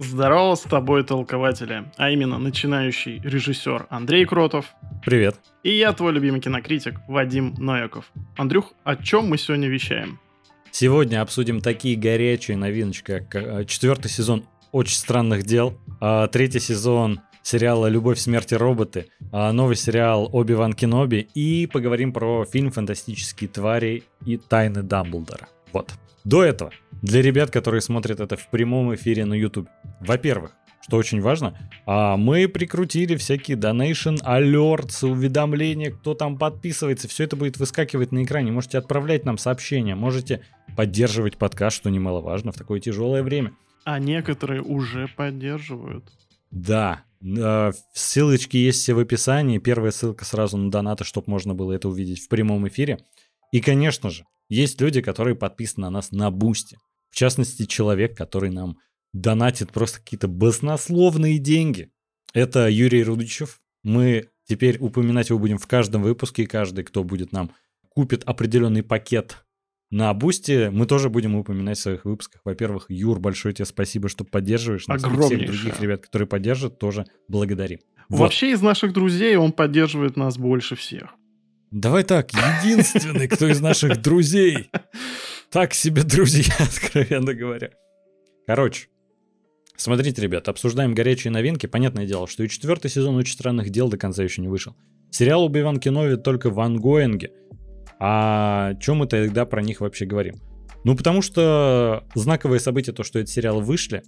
Здорово 0.00 0.54
с 0.54 0.60
тобой, 0.60 1.02
толкователи, 1.02 1.90
а 1.96 2.10
именно 2.10 2.38
начинающий 2.38 3.18
режиссер 3.18 3.88
Андрей 3.90 4.24
Кротов. 4.26 4.66
Привет. 5.04 5.36
И 5.64 5.76
я, 5.76 5.92
твой 5.92 6.12
любимый 6.12 6.40
кинокритик 6.40 7.00
Вадим 7.08 7.54
Нояков. 7.58 8.04
Андрюх, 8.36 8.74
о 8.84 8.94
чем 8.94 9.28
мы 9.28 9.38
сегодня 9.38 9.66
вещаем? 9.66 10.20
Сегодня 10.70 11.20
обсудим 11.20 11.60
такие 11.60 11.96
горячие 11.96 12.56
новиночки, 12.56 13.26
как 13.28 13.34
э, 13.34 13.64
четвертый 13.64 14.08
сезон 14.08 14.44
«Очень 14.70 14.98
странных 14.98 15.42
дел», 15.42 15.76
а 16.00 16.28
третий 16.28 16.60
сезон 16.60 17.20
сериала 17.42 17.88
«Любовь, 17.88 18.18
смерть 18.18 18.52
и 18.52 18.56
роботы», 18.56 19.08
а 19.32 19.50
новый 19.50 19.74
сериал 19.74 20.28
«Оби-Ван 20.32 20.74
Кеноби» 20.74 21.28
и 21.34 21.66
поговорим 21.66 22.12
про 22.12 22.44
фильм 22.44 22.70
«Фантастические 22.70 23.48
твари» 23.48 24.04
и 24.24 24.36
«Тайны 24.36 24.84
Дамблдора». 24.84 25.48
Вот. 25.72 25.90
До 26.24 26.44
этого, 26.44 26.72
для 27.02 27.22
ребят, 27.22 27.50
которые 27.50 27.80
смотрят 27.80 28.20
это 28.20 28.36
в 28.36 28.48
прямом 28.48 28.94
эфире 28.94 29.24
на 29.24 29.34
YouTube, 29.34 29.68
во-первых, 30.00 30.56
что 30.80 30.96
очень 30.96 31.20
важно, 31.20 31.56
а 31.86 32.16
мы 32.16 32.48
прикрутили 32.48 33.16
всякие 33.16 33.56
donation 33.56 34.16
alerts, 34.24 35.06
уведомления, 35.06 35.90
кто 35.90 36.14
там 36.14 36.38
подписывается, 36.38 37.08
все 37.08 37.24
это 37.24 37.36
будет 37.36 37.58
выскакивать 37.58 38.12
на 38.12 38.24
экране. 38.24 38.52
Можете 38.52 38.78
отправлять 38.78 39.24
нам 39.24 39.38
сообщения, 39.38 39.94
можете 39.94 40.42
поддерживать 40.76 41.36
подкаст, 41.36 41.76
что 41.76 41.90
немаловажно 41.90 42.52
в 42.52 42.56
такое 42.56 42.80
тяжелое 42.80 43.22
время. 43.22 43.52
А 43.84 43.98
некоторые 43.98 44.62
уже 44.62 45.08
поддерживают. 45.08 46.04
Да, 46.50 47.04
э, 47.22 47.72
ссылочки 47.92 48.56
есть 48.56 48.80
все 48.80 48.94
в 48.94 48.98
описании. 48.98 49.58
Первая 49.58 49.90
ссылка 49.90 50.24
сразу 50.24 50.56
на 50.56 50.70
донаты, 50.70 51.04
чтобы 51.04 51.30
можно 51.30 51.54
было 51.54 51.72
это 51.72 51.88
увидеть 51.88 52.20
в 52.20 52.28
прямом 52.28 52.66
эфире. 52.68 52.98
И, 53.52 53.60
конечно 53.60 54.10
же, 54.10 54.24
есть 54.48 54.80
люди, 54.80 55.02
которые 55.02 55.36
подписаны 55.36 55.86
на 55.86 55.90
нас 55.90 56.10
на 56.12 56.30
Бусти. 56.30 56.78
В 57.10 57.16
частности, 57.16 57.64
человек, 57.64 58.16
который 58.16 58.50
нам 58.50 58.78
донатит 59.12 59.72
просто 59.72 60.00
какие-то 60.00 60.28
баснословные 60.28 61.38
деньги. 61.38 61.90
Это 62.34 62.68
Юрий 62.68 63.02
Рудичев. 63.02 63.60
Мы 63.82 64.28
теперь 64.46 64.78
упоминать 64.78 65.30
его 65.30 65.38
будем 65.38 65.58
в 65.58 65.66
каждом 65.66 66.02
выпуске, 66.02 66.42
и 66.42 66.46
каждый, 66.46 66.84
кто 66.84 67.04
будет 67.04 67.32
нам 67.32 67.52
купит 67.88 68.22
определенный 68.24 68.82
пакет 68.82 69.44
на 69.90 70.12
Бусти, 70.12 70.68
мы 70.68 70.86
тоже 70.86 71.08
будем 71.08 71.34
упоминать 71.34 71.78
в 71.78 71.80
своих 71.80 72.04
выпусках. 72.04 72.42
Во-первых, 72.44 72.86
Юр, 72.88 73.18
большое 73.18 73.54
тебе 73.54 73.64
спасибо, 73.64 74.08
что 74.08 74.24
поддерживаешь 74.24 74.86
нас. 74.86 75.02
И 75.02 75.06
всех 75.06 75.46
других 75.46 75.80
ребят, 75.80 76.02
которые 76.02 76.28
поддержат, 76.28 76.78
тоже 76.78 77.06
благодарим. 77.26 77.78
Вот. 78.08 78.20
Вообще 78.20 78.52
из 78.52 78.62
наших 78.62 78.92
друзей 78.92 79.36
он 79.36 79.52
поддерживает 79.52 80.16
нас 80.16 80.36
больше 80.36 80.76
всех. 80.76 81.14
Давай 81.70 82.04
так, 82.04 82.32
единственный, 82.32 83.28
кто 83.28 83.46
из 83.46 83.60
наших 83.60 84.00
друзей. 84.00 84.70
Так 85.50 85.72
себе 85.72 86.02
друзья, 86.02 86.52
откровенно 86.58 87.32
говоря. 87.32 87.70
Короче, 88.46 88.88
смотрите, 89.76 90.20
ребят, 90.20 90.46
обсуждаем 90.48 90.94
горячие 90.94 91.30
новинки. 91.30 91.64
Понятное 91.66 92.06
дело, 92.06 92.26
что 92.26 92.44
и 92.44 92.48
четвертый 92.50 92.90
сезон 92.90 93.16
«Очень 93.16 93.32
странных 93.32 93.70
дел» 93.70 93.88
до 93.88 93.96
конца 93.96 94.22
еще 94.22 94.42
не 94.42 94.48
вышел. 94.48 94.76
Сериал 95.10 95.44
«Убиван 95.44 95.80
Кенови» 95.80 96.16
только 96.16 96.50
в 96.50 96.60
ангоинге. 96.60 97.32
А 97.98 98.74
чем 98.74 98.98
мы 98.98 99.06
тогда 99.06 99.46
про 99.46 99.62
них 99.62 99.80
вообще 99.80 100.04
говорим? 100.04 100.36
Ну, 100.84 100.94
потому 100.94 101.22
что 101.22 102.04
знаковое 102.14 102.58
событие, 102.58 102.94
то, 102.94 103.02
что 103.02 103.18
эти 103.18 103.30
сериалы 103.30 103.62
вышли, 103.62 104.02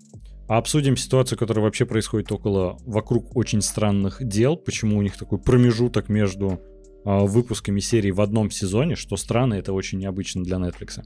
а 0.46 0.58
обсудим 0.58 0.96
ситуацию, 0.96 1.38
которая 1.38 1.64
вообще 1.64 1.86
происходит 1.86 2.30
около, 2.32 2.76
вокруг 2.80 3.34
очень 3.34 3.62
странных 3.62 4.22
дел, 4.22 4.56
почему 4.56 4.98
у 4.98 5.02
них 5.02 5.16
такой 5.16 5.38
промежуток 5.38 6.10
между 6.10 6.60
выпусками 7.04 7.80
серии 7.80 8.10
в 8.10 8.20
одном 8.20 8.50
сезоне, 8.50 8.94
что 8.94 9.16
странно, 9.16 9.54
это 9.54 9.72
очень 9.72 9.98
необычно 9.98 10.42
для 10.42 10.58
Netflix. 10.58 11.02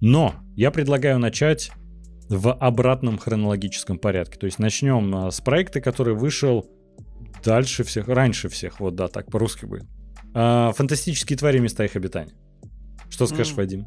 Но 0.00 0.34
я 0.56 0.70
предлагаю 0.70 1.18
начать 1.18 1.70
в 2.28 2.52
обратном 2.52 3.18
хронологическом 3.18 3.98
порядке. 3.98 4.38
То 4.38 4.46
есть 4.46 4.58
начнем 4.58 5.26
э, 5.26 5.30
с 5.30 5.40
проекта, 5.40 5.80
который 5.80 6.14
вышел 6.14 6.66
дальше 7.44 7.84
всех, 7.84 8.08
раньше 8.08 8.48
всех, 8.48 8.80
вот 8.80 8.94
да, 8.94 9.08
так 9.08 9.30
по-русски 9.30 9.66
будет. 9.66 9.84
Э, 10.34 10.72
фантастические 10.74 11.36
твари 11.36 11.58
места 11.58 11.84
их 11.84 11.96
обитания. 11.96 12.34
Что 13.10 13.26
скажешь, 13.26 13.52
mm. 13.52 13.56
Вадим? 13.56 13.86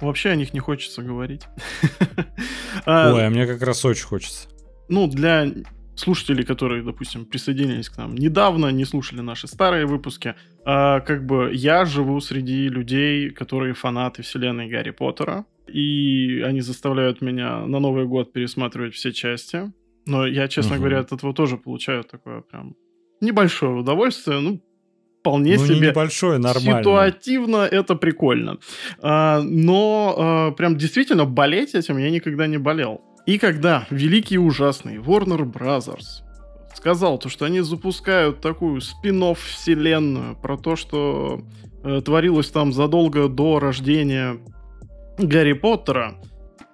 Вообще 0.00 0.30
о 0.30 0.36
них 0.36 0.52
не 0.52 0.60
хочется 0.60 1.02
говорить. 1.02 1.42
Ой, 2.86 3.26
а 3.26 3.30
мне 3.30 3.46
как 3.46 3.62
раз 3.62 3.84
очень 3.84 4.06
хочется. 4.06 4.48
Ну, 4.88 5.06
для 5.06 5.46
слушателей, 5.96 6.44
которые, 6.44 6.82
допустим, 6.82 7.24
присоединились 7.24 7.88
к 7.88 7.98
нам 7.98 8.14
недавно, 8.14 8.70
не 8.72 8.84
слушали 8.84 9.20
наши 9.20 9.46
старые 9.46 9.86
выпуски, 9.86 10.34
а, 10.64 11.00
как 11.00 11.24
бы 11.26 11.50
я 11.52 11.84
живу 11.84 12.20
среди 12.20 12.68
людей, 12.68 13.30
которые 13.30 13.74
фанаты 13.74 14.22
вселенной 14.22 14.68
Гарри 14.68 14.90
Поттера, 14.90 15.44
и 15.66 16.42
они 16.44 16.60
заставляют 16.60 17.20
меня 17.22 17.66
на 17.66 17.80
Новый 17.80 18.06
год 18.06 18.32
пересматривать 18.32 18.94
все 18.94 19.12
части. 19.12 19.72
Но 20.06 20.26
я, 20.26 20.48
честно 20.48 20.72
угу. 20.74 20.80
говоря, 20.80 21.00
от 21.00 21.12
этого 21.12 21.32
тоже 21.32 21.56
получаю 21.56 22.04
такое 22.04 22.42
прям 22.42 22.76
небольшое 23.20 23.72
удовольствие, 23.72 24.40
ну, 24.40 24.60
вполне 25.20 25.56
ну, 25.56 25.66
себе 25.66 25.88
небольшое, 25.88 26.38
нормально. 26.38 26.80
ситуативно, 26.80 27.56
это 27.56 27.94
прикольно. 27.94 28.58
А, 29.00 29.40
но 29.40 30.14
а, 30.16 30.50
прям 30.50 30.76
действительно 30.76 31.24
болеть 31.24 31.74
этим 31.74 31.96
я 31.96 32.10
никогда 32.10 32.46
не 32.46 32.58
болел. 32.58 33.00
И 33.26 33.38
когда 33.38 33.86
великий 33.90 34.38
ужасный 34.38 34.96
Warner 34.96 35.50
Brothers 35.50 36.22
сказал 36.74 37.18
то, 37.18 37.28
что 37.28 37.46
они 37.46 37.60
запускают 37.60 38.40
такую 38.40 38.80
спин 38.80 39.34
вселенную 39.34 40.36
про 40.36 40.58
то, 40.58 40.76
что 40.76 41.42
э, 41.82 42.02
творилось 42.04 42.50
там 42.50 42.72
задолго 42.72 43.28
до 43.28 43.58
рождения 43.58 44.38
Гарри 45.16 45.54
Поттера, 45.54 46.16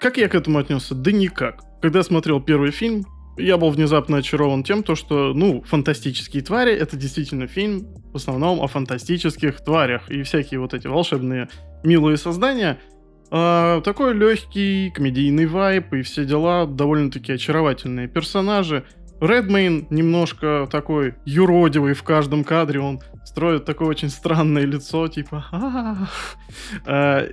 как 0.00 0.16
я 0.16 0.28
к 0.28 0.34
этому 0.34 0.58
отнесся? 0.58 0.94
Да 0.94 1.12
никак. 1.12 1.62
Когда 1.80 2.02
смотрел 2.02 2.40
первый 2.40 2.72
фильм, 2.72 3.04
я 3.36 3.56
был 3.56 3.70
внезапно 3.70 4.16
очарован 4.16 4.64
тем, 4.64 4.82
то, 4.82 4.94
что, 4.94 5.32
ну, 5.34 5.62
«Фантастические 5.62 6.42
твари»— 6.42 6.72
это 6.74 6.96
действительно 6.96 7.46
фильм 7.46 7.86
в 8.12 8.16
основном 8.16 8.60
о 8.60 8.66
фантастических 8.66 9.60
тварях 9.60 10.10
и 10.10 10.22
всякие 10.22 10.58
вот 10.58 10.74
эти 10.74 10.88
волшебные 10.88 11.48
милые 11.84 12.16
создания— 12.16 12.78
а, 13.30 13.80
такой 13.82 14.14
легкий 14.14 14.90
комедийный 14.90 15.46
вайп 15.46 15.94
и 15.94 16.02
все 16.02 16.24
дела, 16.24 16.66
довольно-таки 16.66 17.32
очаровательные 17.32 18.08
персонажи. 18.08 18.84
Редмейн 19.20 19.86
немножко 19.90 20.66
такой 20.70 21.14
юродивый 21.26 21.94
в 21.94 22.02
каждом 22.02 22.42
кадре, 22.42 22.80
он 22.80 23.00
строит 23.24 23.64
такое 23.64 23.88
очень 23.88 24.08
странное 24.08 24.64
лицо, 24.64 25.06
типа... 25.08 25.46
А, 26.86 27.26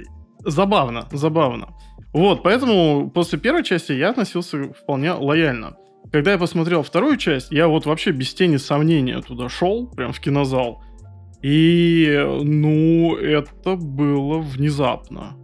забавно, 0.44 1.08
забавно. 1.12 1.70
Вот, 2.14 2.44
поэтому 2.44 3.10
после 3.10 3.40
первой 3.40 3.64
части 3.64 3.94
я 3.94 4.12
относился 4.12 4.72
вполне 4.74 5.14
лояльно. 5.14 5.76
Когда 6.12 6.32
я 6.34 6.38
посмотрел 6.38 6.84
вторую 6.84 7.18
часть, 7.18 7.52
я 7.52 7.68
вот 7.68 7.86
вообще 7.86 8.12
без 8.12 8.34
тени 8.34 8.58
сомнения 8.58 9.20
туда 9.22 9.50
шел, 9.50 9.88
прям 9.88 10.14
в 10.14 10.20
кинозал. 10.20 10.84
И, 11.42 12.08
ну, 12.44 13.16
это 13.16 13.76
было 13.76 14.40
внезапно 14.40 15.36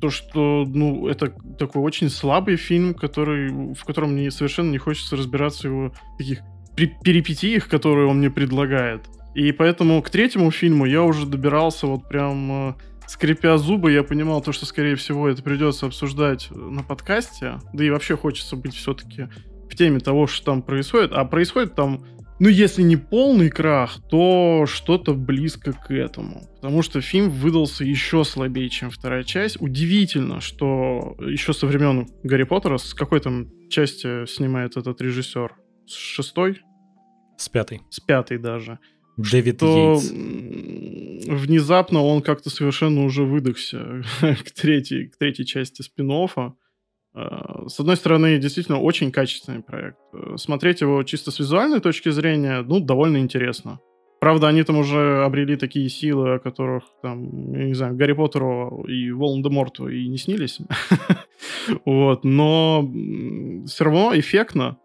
то, 0.00 0.10
что, 0.10 0.64
ну, 0.66 1.08
это 1.08 1.32
такой 1.58 1.82
очень 1.82 2.08
слабый 2.08 2.56
фильм, 2.56 2.94
который, 2.94 3.74
в 3.74 3.84
котором 3.84 4.12
мне 4.12 4.30
совершенно 4.30 4.70
не 4.70 4.78
хочется 4.78 5.16
разбираться 5.16 5.68
его 5.68 5.92
таких 6.18 6.40
перипетиях, 6.76 7.68
которые 7.68 8.06
он 8.06 8.18
мне 8.18 8.30
предлагает. 8.30 9.02
И 9.34 9.52
поэтому 9.52 10.00
к 10.02 10.10
третьему 10.10 10.50
фильму 10.50 10.86
я 10.86 11.02
уже 11.02 11.26
добирался 11.26 11.86
вот 11.86 12.08
прям 12.08 12.70
э, 12.70 12.74
скрипя 13.06 13.58
зубы, 13.58 13.92
я 13.92 14.02
понимал 14.02 14.40
то, 14.40 14.52
что, 14.52 14.66
скорее 14.66 14.96
всего, 14.96 15.28
это 15.28 15.42
придется 15.42 15.86
обсуждать 15.86 16.48
на 16.50 16.82
подкасте. 16.82 17.58
Да 17.72 17.84
и 17.84 17.90
вообще 17.90 18.16
хочется 18.16 18.56
быть 18.56 18.74
все-таки 18.74 19.28
в 19.70 19.76
теме 19.76 20.00
того, 20.00 20.26
что 20.26 20.46
там 20.46 20.62
происходит. 20.62 21.12
А 21.12 21.24
происходит 21.24 21.74
там 21.74 22.04
ну, 22.40 22.48
если 22.48 22.82
не 22.82 22.96
полный 22.96 23.50
крах, 23.50 23.98
то 24.08 24.64
что-то 24.66 25.12
близко 25.12 25.74
к 25.74 25.90
этому. 25.90 26.48
Потому 26.56 26.80
что 26.80 27.02
фильм 27.02 27.28
выдался 27.28 27.84
еще 27.84 28.24
слабее, 28.24 28.70
чем 28.70 28.90
вторая 28.90 29.24
часть. 29.24 29.60
Удивительно, 29.60 30.40
что 30.40 31.16
еще 31.20 31.52
со 31.52 31.66
времен 31.66 32.08
Гарри 32.22 32.44
Поттера, 32.44 32.78
с 32.78 32.94
какой 32.94 33.20
там 33.20 33.50
части 33.68 34.24
снимает 34.24 34.78
этот 34.78 35.02
режиссер? 35.02 35.54
С 35.86 35.94
шестой? 35.94 36.62
С 37.36 37.50
пятой. 37.50 37.82
С 37.90 38.00
пятой 38.00 38.38
даже. 38.38 38.78
Дэвид 39.18 39.56
что 39.56 40.00
внезапно 41.26 42.02
он 42.02 42.22
как-то 42.22 42.48
совершенно 42.48 43.04
уже 43.04 43.24
выдохся 43.24 44.02
к 44.20 44.50
третьей, 44.52 45.08
к 45.08 45.16
третьей 45.18 45.44
части 45.44 45.82
спин 45.82 46.10
-оффа. 46.10 46.52
Э, 47.14 47.66
с 47.66 47.80
одной 47.80 47.96
стороны, 47.96 48.38
действительно 48.38 48.80
очень 48.80 49.10
качественный 49.10 49.62
проект. 49.62 49.98
Э, 50.12 50.36
смотреть 50.36 50.80
его 50.80 51.02
чисто 51.02 51.30
с 51.30 51.38
визуальной 51.38 51.80
точки 51.80 52.10
зрения, 52.10 52.62
ну, 52.62 52.80
довольно 52.80 53.18
интересно. 53.18 53.80
Правда, 54.20 54.48
они 54.48 54.62
там 54.64 54.76
уже 54.76 55.24
обрели 55.24 55.56
такие 55.56 55.88
силы, 55.88 56.34
о 56.34 56.38
которых, 56.38 56.84
там, 57.02 57.52
я 57.54 57.64
не 57.64 57.74
знаю, 57.74 57.96
Гарри 57.96 58.12
Поттеру 58.12 58.84
и 58.86 59.10
Волан-де-Морту 59.12 59.88
и 59.88 60.08
не 60.08 60.18
снились. 60.18 60.58
вот, 61.86 62.22
но 62.22 62.86
все 63.66 63.84
равно 63.84 64.12
эффектно. 64.14 64.76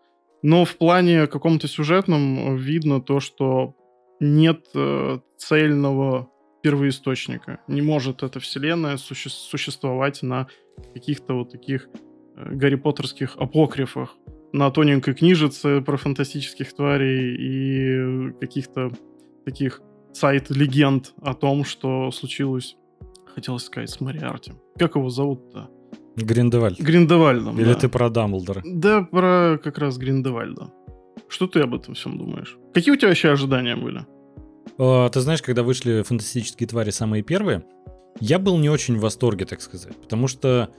Но 0.42 0.64
в 0.64 0.78
плане 0.78 1.28
каком-то 1.28 1.68
сюжетном 1.68 2.56
видно 2.56 3.02
то, 3.02 3.20
что 3.20 3.76
нет 4.22 4.68
э, 4.74 5.20
цельного 5.38 6.30
первоисточника. 6.64 7.60
Не 7.68 7.82
может 7.82 8.24
эта 8.24 8.40
вселенная 8.40 8.96
суще- 8.96 9.30
существовать 9.30 10.24
на 10.24 10.48
каких-то 10.94 11.34
вот 11.34 11.52
таких 11.52 11.90
Гарри 12.36 12.76
Поттерских 12.76 13.36
апокрифах. 13.38 14.16
на 14.54 14.70
тоненькой 14.72 15.14
книжице 15.16 15.82
про 15.82 15.98
фантастических 15.98 16.74
тварей 16.74 17.36
и 17.36 18.32
каких-то 18.40 18.90
таких 19.44 19.82
сайт-легенд 20.14 21.14
о 21.22 21.34
том, 21.34 21.66
что 21.66 22.10
случилось, 22.12 22.78
хотелось 23.34 23.64
сказать, 23.64 23.90
с 23.90 24.00
Мариарти. 24.00 24.54
Как 24.78 24.96
его 24.96 25.10
зовут-то? 25.10 25.70
Гриндевальд. 26.16 26.80
Гриндевальдом, 26.80 27.60
Или 27.60 27.74
да. 27.74 27.76
ты 27.76 27.90
про 27.90 28.10
Дамблдора? 28.10 28.62
Да, 28.66 29.02
про 29.02 29.60
как 29.62 29.78
раз 29.78 29.98
Гриндевальда. 29.98 30.72
Что 31.28 31.48
ты 31.48 31.60
об 31.60 31.74
этом 31.76 31.94
всем 31.96 32.18
думаешь? 32.18 32.58
Какие 32.74 32.94
у 32.94 32.98
тебя 32.98 33.10
вообще 33.10 33.30
ожидания 33.32 33.76
были? 33.76 34.06
А, 34.78 35.10
Ты 35.10 35.20
знаешь, 35.20 35.42
когда 35.42 35.64
вышли 35.64 36.02
фантастические 36.04 36.68
твари 36.68 36.92
самые 36.92 37.24
первые, 37.24 37.66
я 38.22 38.40
был 38.40 38.58
не 38.58 38.70
очень 38.70 38.96
в 38.96 39.02
восторге, 39.02 39.44
так 39.46 39.60
сказать, 39.60 39.98
потому 40.02 40.30
что, 40.30 40.70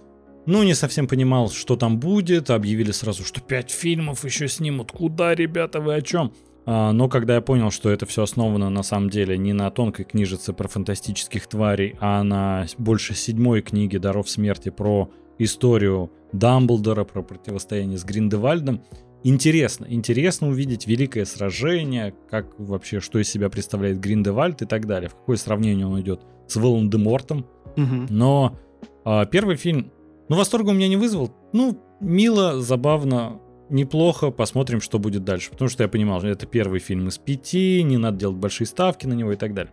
ну, 0.47 0.63
не 0.63 0.75
совсем 0.75 1.07
понимал, 1.07 1.51
что 1.51 1.77
там 1.77 1.99
будет, 1.99 2.51
объявили 2.51 2.93
сразу, 2.93 3.25
что 3.25 3.41
пять 3.41 3.71
фильмов 3.71 4.25
еще 4.25 4.49
снимут, 4.49 4.93
куда, 4.93 5.35
ребята, 5.35 5.81
вы 5.81 5.95
о 5.95 6.03
чем? 6.03 6.33
А, 6.65 6.93
Но 6.93 7.09
когда 7.09 7.35
я 7.35 7.41
понял, 7.41 7.71
что 7.71 7.91
это 7.91 8.07
все 8.07 8.23
основано 8.23 8.71
на 8.71 8.83
самом 8.83 9.11
деле 9.11 9.37
не 9.37 9.53
на 9.53 9.71
тонкой 9.71 10.05
книжице 10.05 10.53
про 10.53 10.69
фантастических 10.69 11.47
тварей, 11.47 11.97
а 12.01 12.23
на 12.23 12.67
больше 12.79 13.15
седьмой 13.15 13.63
книге 13.63 13.99
«Даров 13.99 14.29
смерти» 14.29 14.71
про 14.71 15.11
историю 15.39 16.11
Дамблдора, 16.33 17.05
про 17.05 17.23
противостояние 17.23 17.99
с 17.99 18.05
Гриндевальдом, 18.05 18.83
Интересно, 19.29 19.87
интересно 19.89 20.49
увидеть 20.49 20.87
великое 20.87 21.25
сражение, 21.25 22.15
как 22.31 22.47
вообще, 22.61 23.01
что 23.01 23.19
из 23.19 23.29
себя 23.29 23.49
представляет 23.49 23.99
Гриндевальд 23.99 24.63
и 24.63 24.67
так 24.67 24.87
далее, 24.87 25.09
в 25.09 25.17
какое 25.17 25.37
сравнение 25.37 25.85
он 25.85 26.01
идет 26.01 26.21
с 26.47 26.55
Волан-де-Мортом. 26.55 27.45
Мгм. 27.75 28.07
Но 28.09 28.57
а, 29.05 29.25
первый 29.27 29.57
фильм, 29.57 29.91
ну, 30.29 30.37
восторга 30.37 30.71
у 30.71 30.75
меня 30.75 30.89
не 30.89 30.97
вызвал. 30.97 31.33
Ну, 31.53 31.79
мило, 32.01 32.61
забавно, 32.61 33.41
неплохо, 33.69 34.31
посмотрим, 34.31 34.81
что 34.81 34.99
будет 34.99 35.25
дальше. 35.25 35.51
Потому 35.51 35.69
что 35.69 35.83
я 35.83 35.89
понимал, 35.89 36.19
что 36.21 36.29
это 36.29 36.47
первый 36.47 36.81
фильм 36.81 37.09
из 37.09 37.19
пяти, 37.19 37.83
не 37.83 37.97
надо 37.97 38.19
делать 38.19 38.37
большие 38.37 38.67
ставки 38.67 39.07
на 39.07 39.15
него 39.15 39.33
и 39.33 39.37
так 39.37 39.55
далее. 39.55 39.73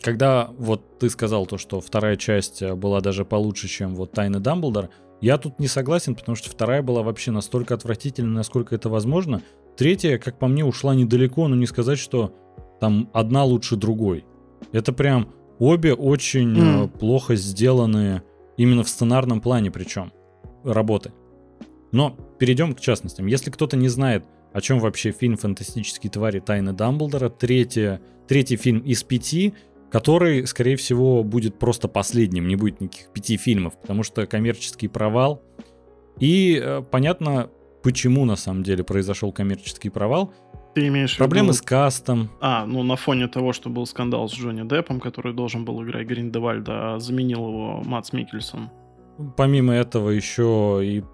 Когда 0.00 0.50
вот 0.58 0.98
ты 0.98 1.08
сказал 1.08 1.46
то, 1.46 1.56
что 1.56 1.80
вторая 1.80 2.16
часть 2.16 2.60
э, 2.60 2.74
была 2.74 3.00
даже 3.00 3.24
получше, 3.24 3.68
чем 3.68 3.94
вот 3.94 4.12
«Тайны 4.12 4.38
Дамблдора», 4.38 4.90
я 5.20 5.38
тут 5.38 5.58
не 5.58 5.68
согласен, 5.68 6.14
потому 6.14 6.36
что 6.36 6.50
вторая 6.50 6.82
была 6.82 7.02
вообще 7.02 7.30
настолько 7.30 7.72
отвратительна, 7.72 8.30
насколько 8.30 8.74
это 8.74 8.90
возможно. 8.90 9.40
Третья, 9.76 10.18
как 10.18 10.38
по 10.38 10.46
мне, 10.46 10.64
ушла 10.64 10.94
недалеко, 10.94 11.48
но 11.48 11.56
не 11.56 11.66
сказать, 11.66 11.98
что 11.98 12.34
там 12.80 13.08
одна 13.14 13.44
лучше 13.44 13.76
другой. 13.76 14.26
Это 14.72 14.92
прям 14.92 15.32
обе 15.58 15.94
очень 15.94 16.58
э, 16.58 16.88
плохо 16.88 17.36
сделанные, 17.36 18.22
именно 18.56 18.82
в 18.82 18.88
сценарном 18.88 19.40
плане 19.40 19.70
причем, 19.70 20.12
работы. 20.64 21.12
Но 21.92 22.16
перейдем 22.38 22.74
к 22.74 22.80
частностям. 22.80 23.26
Если 23.26 23.50
кто-то 23.50 23.76
не 23.76 23.88
знает, 23.88 24.24
о 24.52 24.60
чем 24.60 24.78
вообще 24.78 25.10
фильм 25.10 25.36
«Фантастические 25.36 26.10
твари. 26.10 26.40
Тайны 26.40 26.72
Дамблдора», 26.72 27.28
третья, 27.28 28.00
третий 28.28 28.56
фильм 28.56 28.80
из 28.80 29.02
пяти, 29.02 29.54
который, 29.90 30.46
скорее 30.46 30.76
всего, 30.76 31.22
будет 31.22 31.58
просто 31.58 31.88
последним, 31.88 32.48
не 32.48 32.56
будет 32.56 32.80
никаких 32.80 33.12
пяти 33.12 33.36
фильмов, 33.36 33.80
потому 33.80 34.02
что 34.02 34.26
коммерческий 34.26 34.88
провал. 34.88 35.42
И 36.18 36.60
э, 36.60 36.82
понятно, 36.90 37.50
почему 37.82 38.24
на 38.24 38.36
самом 38.36 38.62
деле 38.62 38.82
произошел 38.82 39.30
коммерческий 39.30 39.90
провал. 39.90 40.32
Ты 40.74 40.88
имеешь 40.88 41.16
Проблемы 41.16 41.48
виду... 41.48 41.58
с 41.58 41.62
кастом. 41.62 42.30
А, 42.40 42.66
ну 42.66 42.82
на 42.82 42.96
фоне 42.96 43.28
того, 43.28 43.52
что 43.52 43.70
был 43.70 43.86
скандал 43.86 44.28
с 44.28 44.32
Джонни 44.32 44.68
Деппом, 44.68 45.00
который 45.00 45.32
должен 45.32 45.64
был 45.64 45.82
играть 45.84 46.06
Гриндевальда, 46.06 46.94
а 46.94 46.98
заменил 46.98 47.48
его 47.48 47.82
Матс 47.84 48.12
Микельсон. 48.12 48.70
Помимо 49.36 49.72
этого 49.72 50.10
еще 50.10 50.80
и 50.82 51.04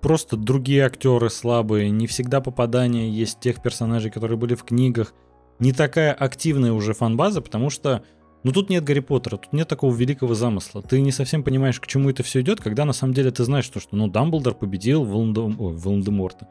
просто 0.00 0.36
другие 0.36 0.86
актеры 0.86 1.28
слабые, 1.28 1.90
не 1.90 2.06
всегда 2.06 2.40
попадания 2.40 3.10
есть 3.10 3.40
тех 3.40 3.62
персонажей, 3.62 4.10
которые 4.10 4.38
были 4.38 4.54
в 4.54 4.64
книгах. 4.64 5.12
Не 5.58 5.72
такая 5.72 6.14
активная 6.14 6.72
уже 6.72 6.94
фанбаза, 6.94 7.42
потому 7.42 7.68
что 7.68 8.02
ну 8.42 8.52
тут 8.52 8.70
нет 8.70 8.82
Гарри 8.82 9.00
Поттера, 9.00 9.36
тут 9.36 9.52
нет 9.52 9.68
такого 9.68 9.94
великого 9.94 10.34
замысла. 10.34 10.80
Ты 10.80 11.02
не 11.02 11.12
совсем 11.12 11.42
понимаешь, 11.42 11.78
к 11.78 11.86
чему 11.86 12.08
это 12.08 12.22
все 12.22 12.40
идет, 12.40 12.62
когда 12.62 12.86
на 12.86 12.94
самом 12.94 13.12
деле 13.12 13.30
ты 13.30 13.44
знаешь, 13.44 13.66
что, 13.66 13.80
что 13.80 13.96
ну 13.96 14.08
Дамблдор 14.08 14.54
победил 14.54 15.04
Волан-де- 15.04 15.40
ой, 15.42 15.76
Волан-де-Морта. 15.76 16.48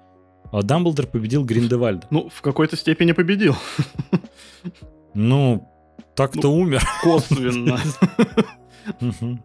А 0.51 0.63
Дамблдор 0.63 1.07
победил 1.07 1.44
Гриндевальда. 1.45 2.07
Ну, 2.09 2.30
в 2.30 2.41
какой-то 2.41 2.75
степени 2.75 3.12
победил. 3.12 3.56
Ну, 5.13 5.68
так-то 6.15 6.50
умер. 6.50 6.83
Косвенно. 7.03 7.80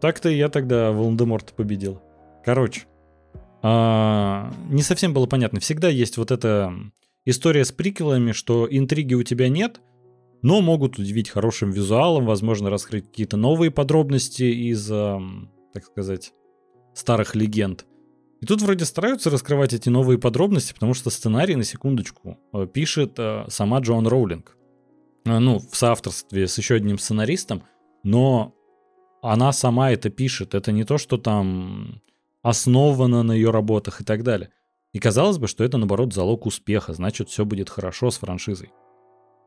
Так-то 0.00 0.28
я 0.28 0.48
тогда 0.48 0.92
Волан-де-Морта 0.92 1.52
победил. 1.54 2.00
Короче, 2.44 2.82
а, 3.62 4.52
не 4.68 4.82
совсем 4.82 5.12
было 5.12 5.26
понятно. 5.26 5.58
Всегда 5.58 5.88
есть 5.88 6.18
вот 6.18 6.30
эта 6.30 6.72
история 7.24 7.64
с 7.64 7.72
приквелами, 7.72 8.30
что 8.32 8.68
интриги 8.70 9.14
у 9.14 9.24
тебя 9.24 9.48
нет, 9.48 9.80
но 10.42 10.60
могут 10.60 10.98
удивить 10.98 11.30
хорошим 11.30 11.70
визуалом, 11.72 12.26
возможно, 12.26 12.70
раскрыть 12.70 13.06
какие-то 13.06 13.36
новые 13.36 13.72
подробности 13.72 14.44
из, 14.44 14.86
так 14.86 15.84
сказать, 15.84 16.32
старых 16.94 17.34
легенд. 17.34 17.84
И 18.40 18.46
тут 18.46 18.62
вроде 18.62 18.84
стараются 18.84 19.30
раскрывать 19.30 19.74
эти 19.74 19.88
новые 19.88 20.18
подробности, 20.18 20.72
потому 20.72 20.94
что 20.94 21.10
сценарий, 21.10 21.56
на 21.56 21.64
секундочку, 21.64 22.38
э, 22.52 22.66
пишет 22.66 23.18
э, 23.18 23.44
сама 23.48 23.80
Джоан 23.80 24.06
Роулинг. 24.06 24.56
Э, 25.24 25.38
Ну, 25.38 25.58
в 25.58 25.76
соавторстве 25.76 26.46
с 26.46 26.56
еще 26.56 26.76
одним 26.76 26.98
сценаристом, 26.98 27.64
но 28.04 28.54
она 29.22 29.52
сама 29.52 29.90
это 29.90 30.08
пишет. 30.10 30.54
Это 30.54 30.70
не 30.70 30.84
то, 30.84 30.98
что 30.98 31.18
там 31.18 32.00
основано 32.42 33.24
на 33.24 33.32
ее 33.32 33.50
работах 33.50 34.00
и 34.00 34.04
так 34.04 34.22
далее. 34.22 34.50
И 34.92 35.00
казалось 35.00 35.38
бы, 35.38 35.48
что 35.48 35.64
это, 35.64 35.76
наоборот, 35.76 36.14
залог 36.14 36.46
успеха, 36.46 36.92
значит, 36.92 37.28
все 37.28 37.44
будет 37.44 37.68
хорошо 37.68 38.10
с 38.10 38.18
франшизой. 38.18 38.70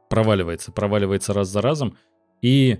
Проваливается, 0.09 0.71
проваливается 0.73 1.33
раз 1.33 1.47
за 1.47 1.61
разом. 1.61 1.97
И, 2.41 2.79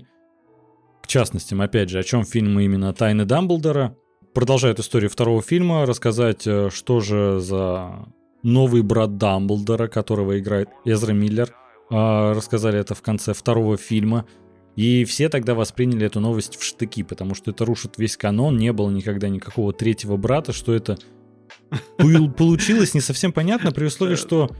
к 1.02 1.06
частностям, 1.06 1.62
опять 1.62 1.88
же, 1.88 1.98
о 1.98 2.02
чем 2.02 2.24
фильмы 2.24 2.64
именно 2.64 2.92
«Тайны 2.92 3.24
Дамблдора», 3.24 3.96
продолжают 4.34 4.78
историю 4.78 5.10
второго 5.10 5.42
фильма, 5.42 5.86
рассказать, 5.86 6.46
э, 6.46 6.70
что 6.70 7.00
же 7.00 7.40
за 7.40 8.06
новый 8.42 8.82
брат 8.82 9.16
Дамблдора, 9.18 9.88
которого 9.88 10.38
играет 10.38 10.68
Эзра 10.84 11.12
Миллер. 11.12 11.54
А, 11.90 12.34
Рассказали 12.34 12.78
это 12.78 12.94
в 12.94 13.02
конце 13.02 13.34
второго 13.34 13.76
фильма. 13.76 14.26
И 14.74 15.04
все 15.04 15.28
тогда 15.28 15.54
восприняли 15.54 16.06
эту 16.06 16.20
новость 16.20 16.56
в 16.56 16.64
штыки, 16.64 17.02
потому 17.02 17.34
что 17.34 17.50
это 17.50 17.64
рушит 17.66 17.98
весь 17.98 18.16
канон, 18.16 18.56
не 18.56 18.72
было 18.72 18.90
никогда 18.90 19.28
никакого 19.28 19.74
третьего 19.74 20.16
брата, 20.16 20.52
что 20.54 20.72
это 20.72 20.96
пол- 21.98 22.30
получилось 22.30 22.94
не 22.94 23.02
совсем 23.02 23.32
понятно, 23.32 23.70
при 23.70 23.84
условии, 23.84 24.14
что 24.14 24.50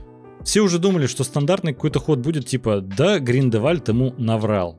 все 0.45 0.61
уже 0.61 0.79
думали, 0.79 1.07
что 1.07 1.25
стандартный 1.25 1.73
какой-то 1.73 1.99
ход 1.99 2.19
будет 2.19 2.47
типа 2.47 2.83
«Да, 2.83 3.19
Гриндевальд 3.21 3.89
ему 3.89 4.15
наврал». 4.19 4.79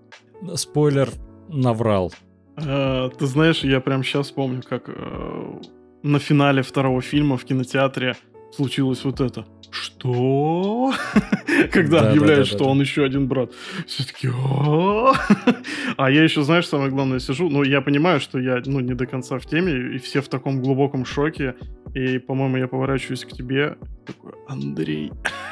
Спойлер, 0.56 1.10
наврал. 1.50 2.14
Э, 2.58 3.10
Ты 3.18 3.26
знаешь, 3.26 3.64
я 3.64 3.80
прям 3.80 4.04
сейчас 4.04 4.32
помню, 4.32 4.62
как 4.68 4.84
э, 4.88 5.62
на 6.04 6.20
финале 6.20 6.62
второго 6.62 7.02
фильма 7.02 7.38
в 7.38 7.46
кинотеатре 7.46 8.16
случилось 8.52 9.04
вот 9.04 9.22
это. 9.22 9.46
Что? 9.72 10.94
Когда 11.72 12.02
Да, 12.02 12.10
объявляют, 12.12 12.50
да, 12.50 12.56
что 12.56 12.66
он 12.66 12.80
еще 12.80 13.04
один 13.04 13.28
брат. 13.28 13.52
Все 13.88 14.04
таки 14.06 14.28
«О!» 14.30 15.14
А 15.98 16.12
я 16.12 16.24
еще, 16.24 16.44
знаешь, 16.44 16.68
самое 16.68 16.92
главное, 16.92 17.20
сижу, 17.20 17.50
ну, 17.50 17.64
я 17.64 17.82
понимаю, 17.82 18.20
что 18.20 18.40
я, 18.40 18.62
ну, 18.66 18.80
не 18.82 18.94
до 18.94 19.08
конца 19.08 19.40
в 19.40 19.46
теме, 19.48 19.96
и 19.96 19.98
все 19.98 20.22
в 20.22 20.28
таком 20.28 20.62
глубоком 20.62 21.06
шоке, 21.06 21.56
и, 21.96 22.20
по-моему, 22.20 22.58
я 22.58 22.68
поворачиваюсь 22.68 23.26
к 23.26 23.30
тебе, 23.30 23.78
такой, 24.06 24.34
Андрей, 24.48 25.12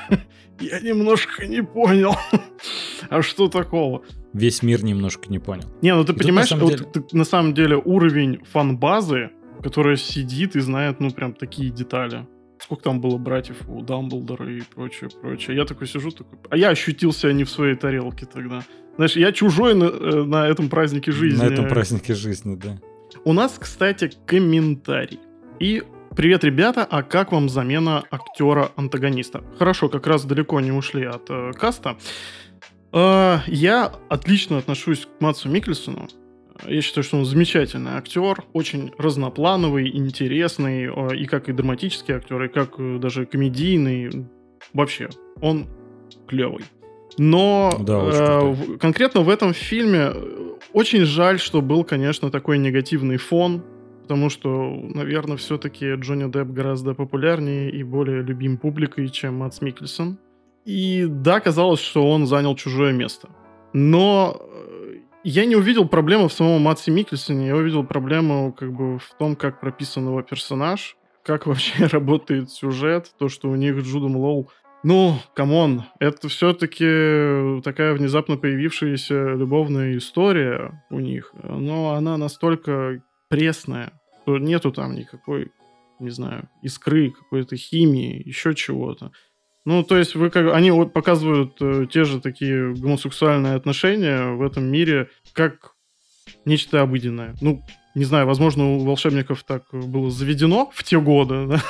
я 0.62 0.80
немножко 0.80 1.46
не 1.48 1.64
понял. 1.64 2.16
А 3.10 3.22
что 3.22 3.48
такого? 3.48 4.04
Весь 4.34 4.64
мир 4.64 4.84
немножко 4.84 5.30
не 5.30 5.40
понял. 5.40 5.66
Не, 5.82 5.94
ну 5.96 6.04
ты 6.06 6.14
И 6.14 6.16
тут, 6.16 6.24
понимаешь, 6.24 6.52
на 6.52 6.58
самом 6.58 6.70
вот 6.70 6.78
деле- 6.78 6.90
ты- 6.92 7.18
на 7.18 7.24
самом 7.26 7.54
деле 7.54 7.76
уровень 7.78 8.40
фан-базы, 8.52 9.32
которая 9.64 9.96
сидит 9.98 10.56
и 10.56 10.60
знает, 10.60 11.00
ну, 11.00 11.12
прям 11.12 11.34
такие 11.34 11.70
детали. 11.70 12.26
Сколько 12.60 12.84
там 12.84 13.02
было 13.02 13.18
братьев 13.18 13.58
у 13.68 13.82
Дамблдора 13.82 14.52
и 14.52 14.62
прочее, 14.62 15.10
прочее. 15.22 15.58
Я 15.58 15.66
такой 15.66 15.88
сижу, 15.88 16.12
такой... 16.12 16.38
А 16.50 16.58
я 16.58 16.70
ощутил 16.70 17.12
себя 17.12 17.34
не 17.34 17.44
в 17.44 17.50
своей 17.50 17.76
тарелке 17.76 18.26
тогда. 18.26 18.64
Знаешь, 18.98 19.16
я 19.16 19.32
чужой 19.32 19.74
на, 19.74 19.86
э, 19.86 20.24
на 20.24 20.48
этом 20.48 20.70
празднике 20.70 21.12
жизни. 21.12 21.40
На 21.44 21.52
этом 21.52 21.68
празднике 21.68 22.14
жизни, 22.14 22.56
да. 22.56 22.80
У 23.26 23.34
нас, 23.34 23.56
кстати, 23.60 24.12
комментарий. 24.28 25.20
И 25.60 25.84
привет, 26.16 26.44
ребята, 26.44 26.86
а 26.90 27.04
как 27.04 27.32
вам 27.32 27.50
замена 27.50 28.04
актера-антагониста? 28.12 29.44
Хорошо, 29.58 29.90
как 29.90 30.08
раз 30.08 30.26
далеко 30.26 30.60
не 30.60 30.72
ушли 30.72 31.06
от 31.06 31.30
э, 31.30 31.52
каста. 31.54 31.98
Э, 32.94 33.38
я 33.48 33.92
отлично 34.10 34.58
отношусь 34.58 35.06
к 35.08 35.22
Матсу 35.22 35.50
Микельсону. 35.50 36.08
Я 36.68 36.82
считаю, 36.82 37.04
что 37.04 37.18
он 37.18 37.26
замечательный 37.26 37.94
актер, 37.94 38.44
очень 38.54 38.92
разноплановый, 38.98 39.90
интересный, 39.96 40.86
э, 40.86 41.16
и 41.16 41.26
как 41.26 41.50
и 41.50 41.54
драматический 41.54 42.16
актер, 42.16 42.44
и 42.44 42.48
как 42.50 42.74
э, 42.78 42.98
даже 43.00 43.26
комедийный. 43.26 44.28
Вообще, 44.74 45.10
он 45.42 45.68
клевый. 46.28 46.64
Но 47.18 47.72
Да, 47.80 48.00
э, 48.04 48.56
крутой. 48.56 48.78
конкретно 48.80 49.22
в 49.22 49.30
этом 49.30 49.54
фильме 49.54 50.12
э, 50.14 50.38
очень 50.74 51.06
жаль, 51.06 51.40
что 51.40 51.62
был, 51.62 51.84
конечно, 51.84 52.30
такой 52.32 52.58
негативный 52.58 53.18
фон, 53.18 53.64
потому 54.12 54.30
что, 54.30 54.70
наверное, 54.94 55.38
все-таки 55.38 55.94
Джонни 55.94 56.30
Депп 56.30 56.50
гораздо 56.50 56.94
популярнее 56.94 57.72
и 57.72 57.82
более 57.82 58.22
любим 58.22 58.58
публикой, 58.58 59.08
чем 59.08 59.36
Матс 59.36 59.62
Микельсон. 59.62 60.20
И 60.66 61.06
да, 61.08 61.40
казалось, 61.40 61.80
что 61.80 62.06
он 62.06 62.28
занял 62.28 62.54
чужое 62.58 62.92
место. 62.92 63.30
Но 63.72 64.38
э, 64.38 64.96
я 65.24 65.46
не 65.46 65.56
увидел 65.56 65.88
проблемы 65.88 66.28
в 66.28 66.34
самом 66.34 66.62
Матсе 66.62 66.92
Микельсоне, 66.92 67.48
я 67.48 67.56
увидел 67.56 67.86
проблему 67.86 68.52
как 68.52 68.74
бы 68.74 69.00
в 69.00 69.14
том, 69.18 69.38
как 69.38 69.62
прописан 69.62 70.08
его 70.08 70.22
персонаж, 70.24 70.98
как 71.24 71.46
вообще 71.46 71.86
работает 71.86 72.52
сюжет, 72.52 73.14
то, 73.18 73.30
что 73.30 73.50
у 73.50 73.56
них 73.56 73.78
Джудом 73.78 74.18
Лоу 74.18 74.50
ну, 74.84 75.20
come 75.36 75.63
on, 75.63 75.84
это 76.00 76.28
все-таки 76.28 77.62
такая 77.62 77.94
внезапно 77.94 78.36
появившаяся 78.36 79.36
любовная 79.36 79.96
история 79.96 80.84
у 80.90 81.00
них, 81.00 81.32
но 81.44 81.94
она 81.94 82.18
настолько 82.18 83.00
пресная, 83.32 83.94
что 84.22 84.38
нету 84.38 84.72
там 84.72 84.96
никакой, 84.96 85.52
не 86.00 86.10
знаю, 86.10 86.50
искры, 86.62 87.12
какой-то 87.12 87.56
химии, 87.56 88.22
еще 88.26 88.56
чего-то. 88.56 89.12
Ну, 89.66 89.84
то 89.84 89.98
есть 89.98 90.16
вы 90.16 90.30
как 90.30 90.54
они 90.54 90.72
вот 90.72 90.92
показывают 90.92 91.58
э, 91.62 91.86
те 91.92 92.04
же 92.04 92.20
такие 92.20 92.74
гомосексуальные 92.74 93.54
отношения 93.54 94.32
в 94.32 94.42
этом 94.42 94.66
мире 94.66 95.10
как 95.34 95.76
нечто 96.46 96.82
обыденное. 96.82 97.36
Ну, 97.42 97.64
не 97.94 98.06
знаю, 98.06 98.26
возможно, 98.26 98.76
у 98.76 98.86
волшебников 98.86 99.44
так 99.44 99.64
было 99.72 100.10
заведено 100.10 100.72
в 100.74 100.84
те 100.84 101.00
годы, 101.00 101.48
да? 101.48 101.62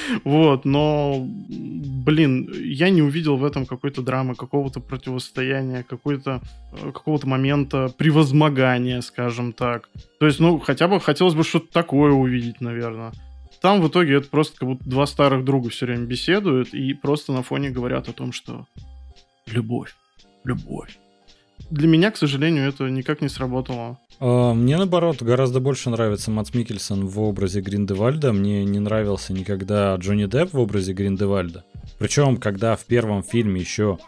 вот, 0.24 0.64
но, 0.64 1.16
блин, 1.20 2.52
я 2.52 2.90
не 2.90 3.02
увидел 3.02 3.36
в 3.36 3.44
этом 3.44 3.66
какой-то 3.66 4.02
драмы, 4.02 4.34
какого-то 4.34 4.80
противостояния, 4.80 5.84
какой-то, 5.88 6.42
э, 6.72 6.90
какого-то 6.92 7.28
момента 7.28 7.92
превозмогания, 7.96 9.00
скажем 9.00 9.52
так. 9.52 9.88
То 10.18 10.26
есть, 10.26 10.40
ну, 10.40 10.58
хотя 10.58 10.88
бы 10.88 11.00
хотелось 11.00 11.34
бы 11.34 11.44
что-то 11.44 11.72
такое 11.72 12.12
увидеть, 12.12 12.60
наверное. 12.60 13.12
Там 13.60 13.80
в 13.80 13.88
итоге 13.88 14.16
это 14.16 14.28
просто 14.28 14.58
как 14.58 14.68
будто 14.68 14.88
два 14.88 15.06
старых 15.06 15.44
друга 15.44 15.68
все 15.68 15.86
время 15.86 16.06
беседуют 16.06 16.74
и 16.74 16.94
просто 16.94 17.32
на 17.32 17.42
фоне 17.42 17.70
говорят 17.70 18.08
о 18.08 18.12
том, 18.12 18.32
что 18.32 18.66
любовь, 19.46 19.94
любовь. 20.44 20.98
Для 21.70 21.88
меня, 21.88 22.10
к 22.10 22.16
сожалению, 22.16 22.68
это 22.68 22.88
никак 22.88 23.20
не 23.20 23.28
сработало. 23.28 23.98
А, 24.18 24.54
мне, 24.54 24.76
наоборот, 24.76 25.22
гораздо 25.22 25.60
больше 25.60 25.90
нравится 25.90 26.30
Мац 26.30 26.52
Микельсон 26.54 27.06
в 27.06 27.20
образе 27.20 27.60
Гриндевальда. 27.60 28.32
Мне 28.32 28.64
не 28.64 28.78
нравился 28.78 29.32
никогда 29.32 29.94
Джонни 29.96 30.26
Депп 30.26 30.52
в 30.52 30.58
образе 30.58 30.92
Гриндевальда. 30.92 31.64
Причем, 31.98 32.36
когда 32.36 32.76
в 32.76 32.84
первом 32.84 33.22
фильме 33.22 33.60
еще 33.60 33.98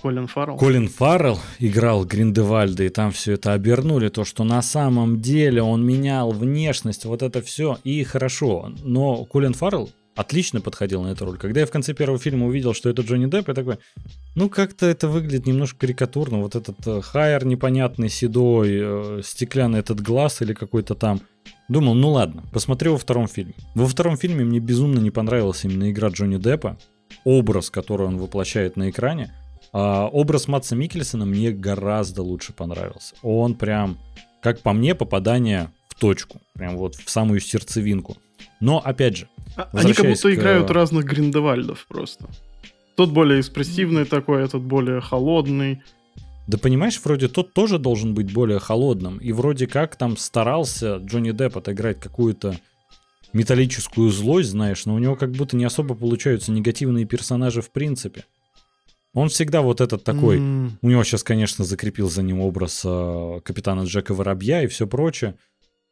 Колин 0.00 0.26
Фаррелл. 0.28 0.56
Колин 0.56 0.88
Фаррелл 0.88 1.38
играл 1.58 2.04
Гриндевальда, 2.04 2.84
и 2.84 2.88
там 2.88 3.10
все 3.10 3.32
это 3.32 3.52
обернули, 3.52 4.08
то, 4.08 4.24
что 4.24 4.44
на 4.44 4.62
самом 4.62 5.20
деле 5.20 5.62
он 5.62 5.84
менял 5.84 6.30
внешность, 6.30 7.04
вот 7.04 7.22
это 7.22 7.42
все, 7.42 7.78
и 7.84 8.04
хорошо. 8.04 8.70
Но 8.84 9.24
Колин 9.24 9.54
Фаррелл 9.54 9.90
отлично 10.18 10.60
подходил 10.60 11.02
на 11.02 11.08
эту 11.08 11.24
роль. 11.24 11.38
Когда 11.38 11.60
я 11.60 11.66
в 11.66 11.70
конце 11.70 11.94
первого 11.94 12.18
фильма 12.18 12.46
увидел, 12.46 12.74
что 12.74 12.90
это 12.90 13.02
Джонни 13.02 13.26
Депп, 13.26 13.48
я 13.48 13.54
такой, 13.54 13.78
ну 14.34 14.50
как-то 14.50 14.84
это 14.84 15.06
выглядит 15.06 15.46
немножко 15.46 15.78
карикатурно. 15.78 16.38
Вот 16.38 16.56
этот 16.56 16.84
э, 16.86 17.00
хайер 17.02 17.46
непонятный, 17.46 18.08
седой, 18.08 18.68
э, 18.72 19.20
стеклянный 19.24 19.78
этот 19.78 20.00
глаз 20.00 20.42
или 20.42 20.54
какой-то 20.54 20.96
там. 20.96 21.20
Думал, 21.68 21.94
ну 21.94 22.10
ладно, 22.10 22.42
посмотрю 22.52 22.92
во 22.92 22.98
втором 22.98 23.28
фильме. 23.28 23.54
Во 23.76 23.86
втором 23.86 24.16
фильме 24.16 24.44
мне 24.44 24.58
безумно 24.58 24.98
не 24.98 25.12
понравилась 25.12 25.64
именно 25.64 25.88
игра 25.88 26.08
Джонни 26.08 26.36
Деппа, 26.36 26.76
образ, 27.22 27.70
который 27.70 28.08
он 28.08 28.18
воплощает 28.18 28.76
на 28.76 28.90
экране. 28.90 29.32
А 29.72 30.08
образ 30.08 30.48
Матса 30.48 30.74
Микельсона 30.74 31.26
мне 31.26 31.52
гораздо 31.52 32.22
лучше 32.22 32.52
понравился. 32.52 33.14
Он 33.22 33.54
прям, 33.54 33.98
как 34.42 34.62
по 34.62 34.72
мне, 34.72 34.96
попадание 34.96 35.70
в 35.88 35.94
точку. 35.94 36.40
Прям 36.54 36.76
вот 36.76 36.96
в 36.96 37.08
самую 37.08 37.38
сердцевинку. 37.38 38.16
Но, 38.60 38.80
опять 38.84 39.16
же, 39.16 39.28
Они 39.72 39.92
как 39.92 40.06
будто 40.06 40.30
к... 40.30 40.34
играют 40.34 40.70
разных 40.70 41.04
Гриндевальдов 41.04 41.86
просто. 41.88 42.28
Тот 42.94 43.10
более 43.10 43.40
экспрессивный 43.40 44.04
такой, 44.04 44.44
этот 44.44 44.62
более 44.62 45.00
холодный. 45.00 45.82
Да 46.46 46.58
понимаешь, 46.58 47.00
вроде 47.04 47.28
тот 47.28 47.52
тоже 47.52 47.78
должен 47.78 48.14
быть 48.14 48.32
более 48.32 48.58
холодным. 48.58 49.18
И 49.18 49.32
вроде 49.32 49.66
как 49.66 49.96
там 49.96 50.16
старался 50.16 50.96
Джонни 50.96 51.32
Депп 51.32 51.58
отыграть 51.58 52.00
какую-то 52.00 52.58
металлическую 53.32 54.10
злость, 54.10 54.50
знаешь, 54.50 54.86
но 54.86 54.94
у 54.94 54.98
него 54.98 55.14
как 55.14 55.32
будто 55.32 55.56
не 55.56 55.64
особо 55.64 55.94
получаются 55.94 56.50
негативные 56.50 57.04
персонажи 57.04 57.60
в 57.60 57.70
принципе. 57.70 58.24
Он 59.14 59.28
всегда 59.28 59.62
вот 59.62 59.80
этот 59.80 60.04
такой, 60.04 60.38
mm. 60.38 60.70
у 60.82 60.88
него 60.88 61.02
сейчас, 61.02 61.22
конечно, 61.22 61.64
закрепил 61.64 62.08
за 62.08 62.22
ним 62.22 62.40
образ 62.40 62.82
э, 62.84 63.40
капитана 63.42 63.82
Джека 63.82 64.14
Воробья 64.14 64.62
и 64.62 64.66
все 64.66 64.86
прочее. 64.86 65.34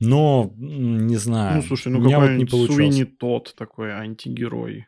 Но, 0.01 0.53
не 0.57 1.17
знаю. 1.17 1.57
Ну, 1.57 1.63
слушай, 1.63 1.89
ну 1.89 2.03
какой 2.03 2.37
вот 2.37 2.53
не. 2.53 2.67
Суини 2.67 3.05
тот 3.05 3.55
такой 3.57 3.93
антигерой. 3.93 4.87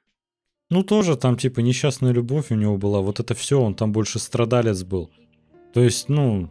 Ну, 0.71 0.83
тоже 0.83 1.17
там, 1.17 1.39
типа, 1.39 1.61
несчастная 1.61 2.13
любовь 2.13 2.51
у 2.51 2.55
него 2.55 2.77
была. 2.77 3.01
Вот 3.01 3.21
это 3.21 3.35
все, 3.35 3.61
он 3.61 3.75
там 3.75 3.93
больше 3.93 4.19
страдалец 4.19 4.83
был. 4.83 5.11
То 5.73 5.83
есть, 5.83 6.11
ну, 6.11 6.51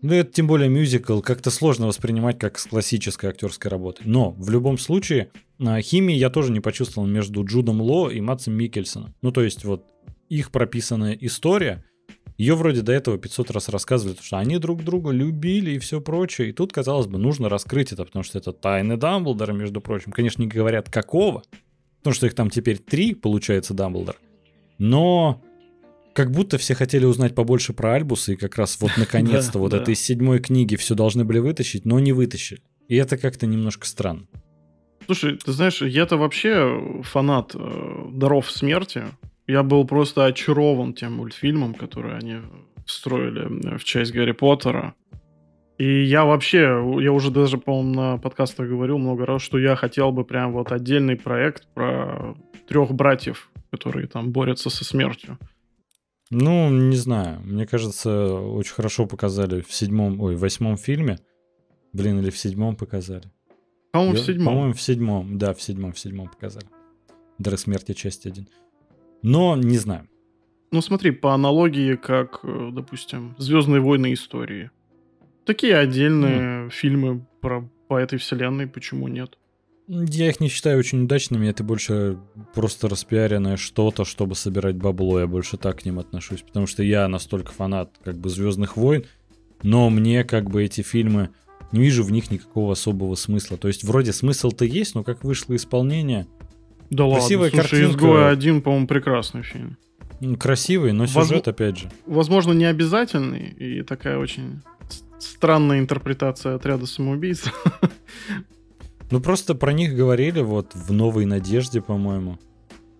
ну, 0.00 0.14
это 0.14 0.32
тем 0.32 0.46
более 0.46 0.70
мюзикл, 0.70 1.20
как-то 1.20 1.50
сложно 1.50 1.86
воспринимать 1.86 2.38
как 2.38 2.58
с 2.58 2.66
классической 2.66 3.30
актерской 3.30 3.70
работой. 3.70 4.04
Но 4.06 4.30
в 4.30 4.48
любом 4.48 4.78
случае, 4.78 5.30
а, 5.58 5.82
химии 5.82 6.14
я 6.14 6.30
тоже 6.30 6.52
не 6.52 6.60
почувствовал 6.60 7.06
между 7.06 7.44
Джудом 7.44 7.82
Ло 7.82 8.08
и 8.08 8.20
Матсом 8.22 8.54
Микельсоном. 8.54 9.14
Ну, 9.20 9.30
то 9.30 9.42
есть, 9.42 9.64
вот 9.64 9.84
их 10.30 10.52
прописанная 10.52 11.12
история, 11.20 11.84
ее 12.40 12.54
вроде 12.54 12.80
до 12.80 12.92
этого 12.92 13.18
500 13.18 13.50
раз 13.50 13.68
рассказывали, 13.68 14.16
что 14.18 14.38
они 14.38 14.56
друг 14.56 14.82
друга 14.82 15.10
любили 15.10 15.72
и 15.72 15.78
все 15.78 16.00
прочее. 16.00 16.48
И 16.48 16.52
тут, 16.52 16.72
казалось 16.72 17.06
бы, 17.06 17.18
нужно 17.18 17.50
раскрыть 17.50 17.92
это, 17.92 18.06
потому 18.06 18.22
что 18.22 18.38
это 18.38 18.54
тайны 18.54 18.96
Дамблдора, 18.96 19.52
между 19.52 19.82
прочим. 19.82 20.10
Конечно, 20.10 20.40
не 20.40 20.48
говорят 20.48 20.88
какого, 20.88 21.42
потому 21.98 22.14
что 22.14 22.26
их 22.26 22.34
там 22.34 22.48
теперь 22.48 22.78
три, 22.78 23.12
получается, 23.14 23.74
Дамблдор. 23.74 24.16
Но 24.78 25.42
как 26.14 26.30
будто 26.30 26.56
все 26.56 26.74
хотели 26.74 27.04
узнать 27.04 27.34
побольше 27.34 27.74
про 27.74 27.92
Альбуса, 27.92 28.32
и 28.32 28.36
как 28.36 28.56
раз 28.56 28.80
вот 28.80 28.92
наконец-то 28.96 29.58
вот 29.58 29.74
это 29.74 29.90
из 29.90 30.00
седьмой 30.00 30.38
книги 30.38 30.76
все 30.76 30.94
должны 30.94 31.26
были 31.26 31.40
вытащить, 31.40 31.84
но 31.84 32.00
не 32.00 32.14
вытащили. 32.14 32.62
И 32.88 32.96
это 32.96 33.18
как-то 33.18 33.46
немножко 33.46 33.86
странно. 33.86 34.26
Слушай, 35.04 35.36
ты 35.36 35.52
знаешь, 35.52 35.82
я-то 35.82 36.16
вообще 36.16 37.02
фанат 37.02 37.54
э, 37.54 38.08
даров 38.14 38.50
смерти. 38.50 39.04
Я 39.50 39.64
был 39.64 39.84
просто 39.84 40.26
очарован 40.26 40.94
тем 40.94 41.14
мультфильмом, 41.14 41.74
который 41.74 42.16
они 42.16 42.36
встроили 42.86 43.76
в 43.78 43.82
часть 43.82 44.12
Гарри 44.12 44.30
Поттера. 44.30 44.94
И 45.76 46.04
я 46.04 46.24
вообще, 46.24 46.58
я 47.00 47.12
уже 47.12 47.32
даже, 47.32 47.58
по-моему, 47.58 47.94
на 47.94 48.18
подкастах 48.18 48.68
говорил 48.68 48.98
много 48.98 49.26
раз, 49.26 49.42
что 49.42 49.58
я 49.58 49.74
хотел 49.74 50.12
бы 50.12 50.24
прям 50.24 50.52
вот 50.52 50.70
отдельный 50.70 51.16
проект 51.16 51.66
про 51.74 52.36
трех 52.68 52.92
братьев, 52.92 53.50
которые 53.72 54.06
там 54.06 54.30
борются 54.30 54.70
со 54.70 54.84
смертью. 54.84 55.36
Ну, 56.30 56.70
не 56.70 56.96
знаю. 56.96 57.40
Мне 57.40 57.66
кажется, 57.66 58.34
очень 58.34 58.74
хорошо 58.74 59.06
показали 59.06 59.62
в 59.62 59.72
седьмом, 59.72 60.20
ой, 60.20 60.36
в 60.36 60.40
восьмом 60.40 60.76
фильме. 60.76 61.18
Блин, 61.92 62.20
или 62.20 62.30
в 62.30 62.38
седьмом 62.38 62.76
показали. 62.76 63.24
По-моему, 63.90 64.14
в 64.14 64.20
седьмом. 64.20 64.46
По-моему, 64.46 64.74
в 64.74 64.80
седьмом. 64.80 65.38
Да, 65.38 65.54
в 65.54 65.60
седьмом, 65.60 65.92
в 65.92 65.98
седьмом 65.98 66.28
показали. 66.28 66.66
Дары 67.38 67.56
смерти, 67.56 67.94
часть 67.94 68.26
один. 68.26 68.46
Но 69.22 69.56
не 69.56 69.78
знаю. 69.78 70.08
Ну 70.70 70.80
смотри, 70.82 71.10
по 71.10 71.34
аналогии, 71.34 71.96
как, 71.96 72.40
э, 72.42 72.70
допустим, 72.72 73.34
Звездные 73.38 73.80
войны 73.80 74.12
истории. 74.12 74.70
Такие 75.44 75.76
отдельные 75.76 76.66
mm. 76.66 76.70
фильмы 76.70 77.26
про, 77.40 77.68
по 77.88 77.98
этой 77.98 78.18
вселенной, 78.18 78.68
почему 78.68 79.08
нет? 79.08 79.36
Я 79.88 80.28
их 80.28 80.38
не 80.38 80.48
считаю 80.48 80.78
очень 80.78 81.02
удачными, 81.02 81.48
это 81.48 81.64
больше 81.64 82.16
просто 82.54 82.88
распиаренное 82.88 83.56
что-то, 83.56 84.04
чтобы 84.04 84.36
собирать 84.36 84.76
бабло, 84.76 85.18
я 85.18 85.26
больше 85.26 85.56
так 85.56 85.80
к 85.80 85.84
ним 85.84 85.98
отношусь, 85.98 86.42
потому 86.42 86.68
что 86.68 86.84
я 86.84 87.08
настолько 87.08 87.50
фанат 87.50 87.90
как 88.04 88.16
бы 88.16 88.28
Звездных 88.28 88.76
войн, 88.76 89.06
но 89.64 89.90
мне 89.90 90.22
как 90.22 90.48
бы 90.48 90.62
эти 90.62 90.82
фильмы, 90.82 91.30
не 91.72 91.80
вижу 91.80 92.04
в 92.04 92.12
них 92.12 92.30
никакого 92.30 92.72
особого 92.72 93.16
смысла. 93.16 93.56
То 93.56 93.66
есть 93.66 93.82
вроде 93.82 94.12
смысл-то 94.12 94.64
есть, 94.64 94.94
но 94.94 95.02
как 95.02 95.24
вышло 95.24 95.56
исполнение, 95.56 96.28
да 96.90 97.08
Красивая 97.08 97.50
ладно, 97.50 97.62
слушай, 97.62 97.70
картинка. 97.70 97.96
«Изгой 97.98 98.30
один», 98.30 98.62
по-моему, 98.62 98.86
прекрасный 98.86 99.42
фильм. 99.42 99.78
Красивый, 100.38 100.92
но 100.92 101.06
сюжет, 101.06 101.46
Воз... 101.46 101.48
опять 101.48 101.78
же. 101.78 101.90
Возможно, 102.06 102.52
не 102.52 102.66
обязательный, 102.66 103.48
и 103.48 103.82
такая 103.82 104.18
очень 104.18 104.60
странная 105.18 105.78
интерпретация 105.78 106.54
отряда 106.56 106.86
самоубийц. 106.86 107.44
Ну, 109.10 109.20
просто 109.20 109.56
про 109.56 109.72
них 109.72 109.96
говорили 109.96 110.40
вот 110.40 110.72
в 110.74 110.92
«Новой 110.92 111.24
надежде», 111.24 111.80
по-моему, 111.80 112.38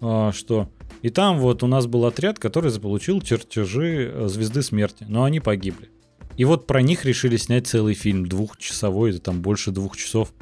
а, 0.00 0.32
что... 0.32 0.68
И 1.02 1.09
там 1.09 1.38
вот 1.38 1.62
у 1.62 1.68
нас 1.68 1.87
был 1.87 2.04
отряд, 2.04 2.40
который 2.40 2.70
заполучил 2.70 3.23
чертежи 3.23 4.11
э, 4.12 4.26
Звезды 4.26 4.62
Смерти, 4.62 5.06
но 5.09 5.23
они 5.23 5.38
погибли. 5.38 5.88
И 6.37 6.44
вот 6.44 6.66
про 6.66 6.82
них 6.82 7.04
решили 7.04 7.37
снять 7.37 7.68
целый 7.68 7.94
фильм, 7.94 8.26
двухчасовой, 8.26 9.11
это 9.11 9.20
там 9.20 9.40
больше 9.40 9.70
двух 9.70 9.97
часов. 9.97 10.32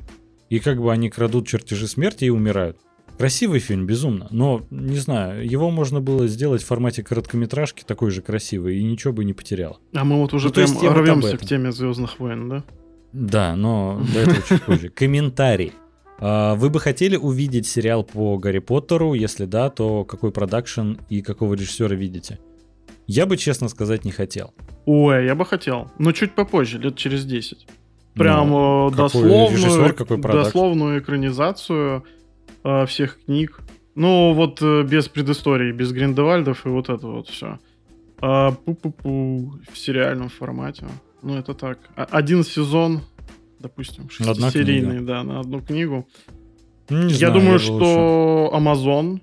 И 0.49 0.59
как 0.59 0.81
бы 0.81 0.90
они 0.90 1.11
крадут 1.11 1.47
чертежи 1.47 1.87
смерти 1.87 2.25
и 2.25 2.31
умирают. 2.31 2.78
Красивый 3.19 3.59
фильм, 3.59 3.85
безумно, 3.85 4.29
но, 4.31 4.63
не 4.71 4.97
знаю, 4.99 5.45
его 5.49 5.71
можно 5.71 6.01
было 6.01 6.29
сделать 6.29 6.63
в 6.63 6.67
формате 6.67 7.03
короткометражки 7.03 7.83
такой 7.85 8.13
же 8.13 8.23
красивый, 8.23 8.79
и 8.79 8.85
ничего 8.85 9.13
бы 9.13 9.25
не 9.25 9.33
потерял. 9.33 9.81
А 9.93 10.05
мы 10.05 10.17
вот 10.17 10.33
уже 10.35 10.49
ну, 10.49 10.53
прям 10.53 10.95
рвемся 10.95 11.37
к 11.37 11.41
теме 11.45 11.73
Звездных 11.73 12.21
войн, 12.21 12.49
да? 12.49 12.65
Да, 13.13 13.57
но 13.57 14.01
до 14.15 14.21
этого 14.21 14.43
чуть 14.49 14.63
позже. 14.63 14.89
Комментарий. 14.91 15.73
А, 16.21 16.55
Вы 16.55 16.71
бы 16.71 16.79
хотели 16.79 17.17
увидеть 17.17 17.67
сериал 17.67 18.05
по 18.05 18.39
Гарри 18.39 18.61
Поттеру? 18.61 19.15
Если 19.15 19.47
да, 19.47 19.71
то 19.71 20.05
какой 20.05 20.31
продакшн 20.31 20.95
и 21.09 21.23
какого 21.23 21.55
режиссера 21.55 21.95
видите? 21.97 22.39
Я 23.07 23.27
бы, 23.27 23.37
честно 23.37 23.69
сказать, 23.69 24.05
не 24.05 24.11
хотел. 24.13 24.53
Ой, 24.85 25.25
я 25.25 25.35
бы 25.35 25.45
хотел. 25.45 25.91
Но 25.99 26.13
чуть 26.13 26.35
попозже, 26.35 26.79
лет 26.79 26.97
через 26.97 27.25
10. 27.25 27.67
Прям 28.15 28.51
Ну, 28.51 28.89
э, 28.89 28.91
какой 28.91 29.05
дословную, 29.05 29.51
режиссер, 29.51 29.93
какой 29.95 30.19
продакшн? 30.19 30.45
дословную 30.45 31.01
экранизацию 31.01 32.05
э, 32.69 32.87
всех 32.87 33.19
книг. 33.25 33.61
Ну, 33.95 34.33
вот 34.35 34.63
э, 34.63 34.83
без 34.85 35.09
предыстории, 35.09 35.73
без 35.73 35.93
Гриндевальдов 35.93 36.67
и 36.67 36.69
вот 36.69 36.89
это 36.89 37.07
вот 37.07 37.29
все. 37.29 37.59
пу-пу-пу 38.21 39.53
в 39.73 39.79
сериальном 39.79 40.29
формате. 40.29 40.87
Ну, 41.23 41.37
это 41.37 41.55
так. 41.55 41.79
А- 41.97 42.05
Один 42.11 42.45
сезон, 42.45 43.01
допустим, 43.61 44.09
Одна 44.27 44.51
серийный, 44.51 45.01
да, 45.01 45.23
на 45.25 45.41
одну 45.41 45.61
книгу. 45.61 46.07
Не 46.91 47.13
я 47.13 47.19
знаю, 47.19 47.35
думаю, 47.35 47.53
лучше- 47.55 47.67
что 47.67 48.51
Amazon, 48.55 49.21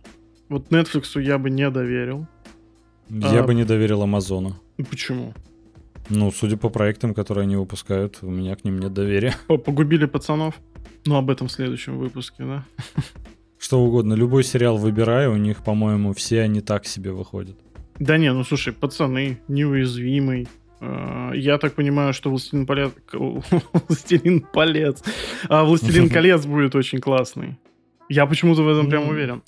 вот 0.49 0.69
Netflix 0.71 1.21
я 1.21 1.37
бы 1.37 1.49
не 1.49 1.69
доверил. 1.69 2.27
Я 3.09 3.39
а- 3.41 3.43
бы 3.43 3.53
не 3.55 3.63
доверил 3.65 4.01
Амазону. 4.01 4.55
Ну, 4.77 4.85
Почему? 4.85 5.33
Ну, 6.09 6.31
судя 6.31 6.57
по 6.57 6.69
проектам, 6.69 7.13
которые 7.13 7.43
они 7.43 7.55
выпускают, 7.55 8.19
у 8.21 8.29
меня 8.29 8.55
к 8.55 8.63
ним 8.65 8.79
нет 8.79 8.93
доверия. 8.93 9.33
Погубили 9.47 10.05
пацанов? 10.05 10.53
Ну, 11.05 11.15
об 11.15 11.29
этом 11.29 11.47
в 11.47 11.51
следующем 11.51 11.97
выпуске, 11.97 12.43
да? 12.43 12.65
Что 13.65 13.79
угодно, 13.79 14.13
любой 14.13 14.43
сериал 14.43 14.77
выбираю, 14.77 15.31
у 15.33 15.37
них, 15.37 15.63
по-моему, 15.63 16.13
все 16.13 16.41
они 16.41 16.61
так 16.61 16.85
себе 16.85 17.11
выходят. 17.11 17.57
Да 17.97 18.15
не, 18.19 18.31
ну 18.31 18.43
слушай, 18.43 18.71
пацаны, 18.71 19.39
неуязвимый. 19.47 20.47
Э, 20.81 21.31
Я 21.33 21.57
так 21.57 21.73
понимаю, 21.73 22.13
что 22.13 22.29
Властелин 22.29 22.67
колец... 22.67 22.91
Властелин 23.11 24.41
колец. 24.41 25.03
А 25.49 25.63
Властелин 25.63 26.09
колец 26.11 26.45
будет 26.45 26.75
очень 26.75 26.99
классный. 26.99 27.57
Я 28.07 28.27
почему-то 28.27 28.61
в 28.61 28.67
этом 28.67 28.87
прям 28.87 29.05
Ну, 29.05 29.09
уверен. 29.09 29.41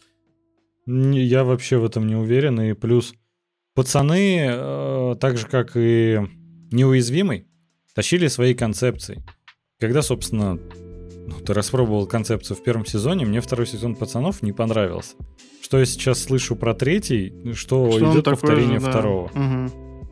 Я 0.88 1.44
вообще 1.44 1.78
в 1.78 1.86
этом 1.86 2.08
не 2.08 2.16
уверен. 2.16 2.60
И 2.60 2.74
плюс 2.74 3.14
пацаны, 3.76 4.48
э, 4.50 5.16
так 5.22 5.38
же 5.38 5.46
как 5.46 5.74
и 5.76 6.22
неуязвимый, 6.72 7.46
тащили 7.94 8.26
свои 8.26 8.56
концепции. 8.56 9.24
Когда, 9.80 10.02
собственно, 10.02 10.58
ну, 11.28 11.36
ты 11.46 11.54
распробовал 11.54 12.08
концепцию 12.08 12.56
в 12.56 12.64
первом 12.64 12.86
сезоне, 12.86 13.26
мне 13.26 13.42
второй 13.42 13.68
сезон 13.68 13.96
пацанов 13.96 14.42
не 14.42 14.54
понравился. 14.54 15.16
Что 15.62 15.78
я 15.78 15.86
сейчас 15.86 16.24
слышу 16.24 16.56
про 16.56 16.74
третий, 16.74 17.54
что, 17.54 17.92
Что 17.92 18.14
идет 18.14 18.26
повторение 18.26 18.80
же, 18.80 18.86
да. 18.86 18.92
второго. 18.92 19.32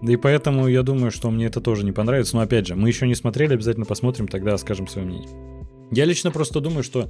Да 0.01 0.12
и 0.12 0.17
поэтому 0.17 0.67
я 0.67 0.84
думаю, 0.84 1.12
что 1.12 1.31
мне 1.31 1.45
это 1.45 1.62
тоже 1.62 1.86
не 1.86 1.93
понравится. 1.93 2.36
Но 2.36 2.41
опять 2.41 2.67
же, 2.67 2.75
мы 2.75 2.89
еще 2.89 3.07
не 3.07 3.15
смотрели, 3.15 3.53
обязательно 3.53 3.86
посмотрим, 3.86 4.27
тогда 4.27 4.57
скажем 4.57 4.88
свое 4.88 5.07
мнение. 5.07 5.29
Я 5.89 6.03
лично 6.03 6.31
просто 6.31 6.60
думаю, 6.60 6.84
что 6.84 7.10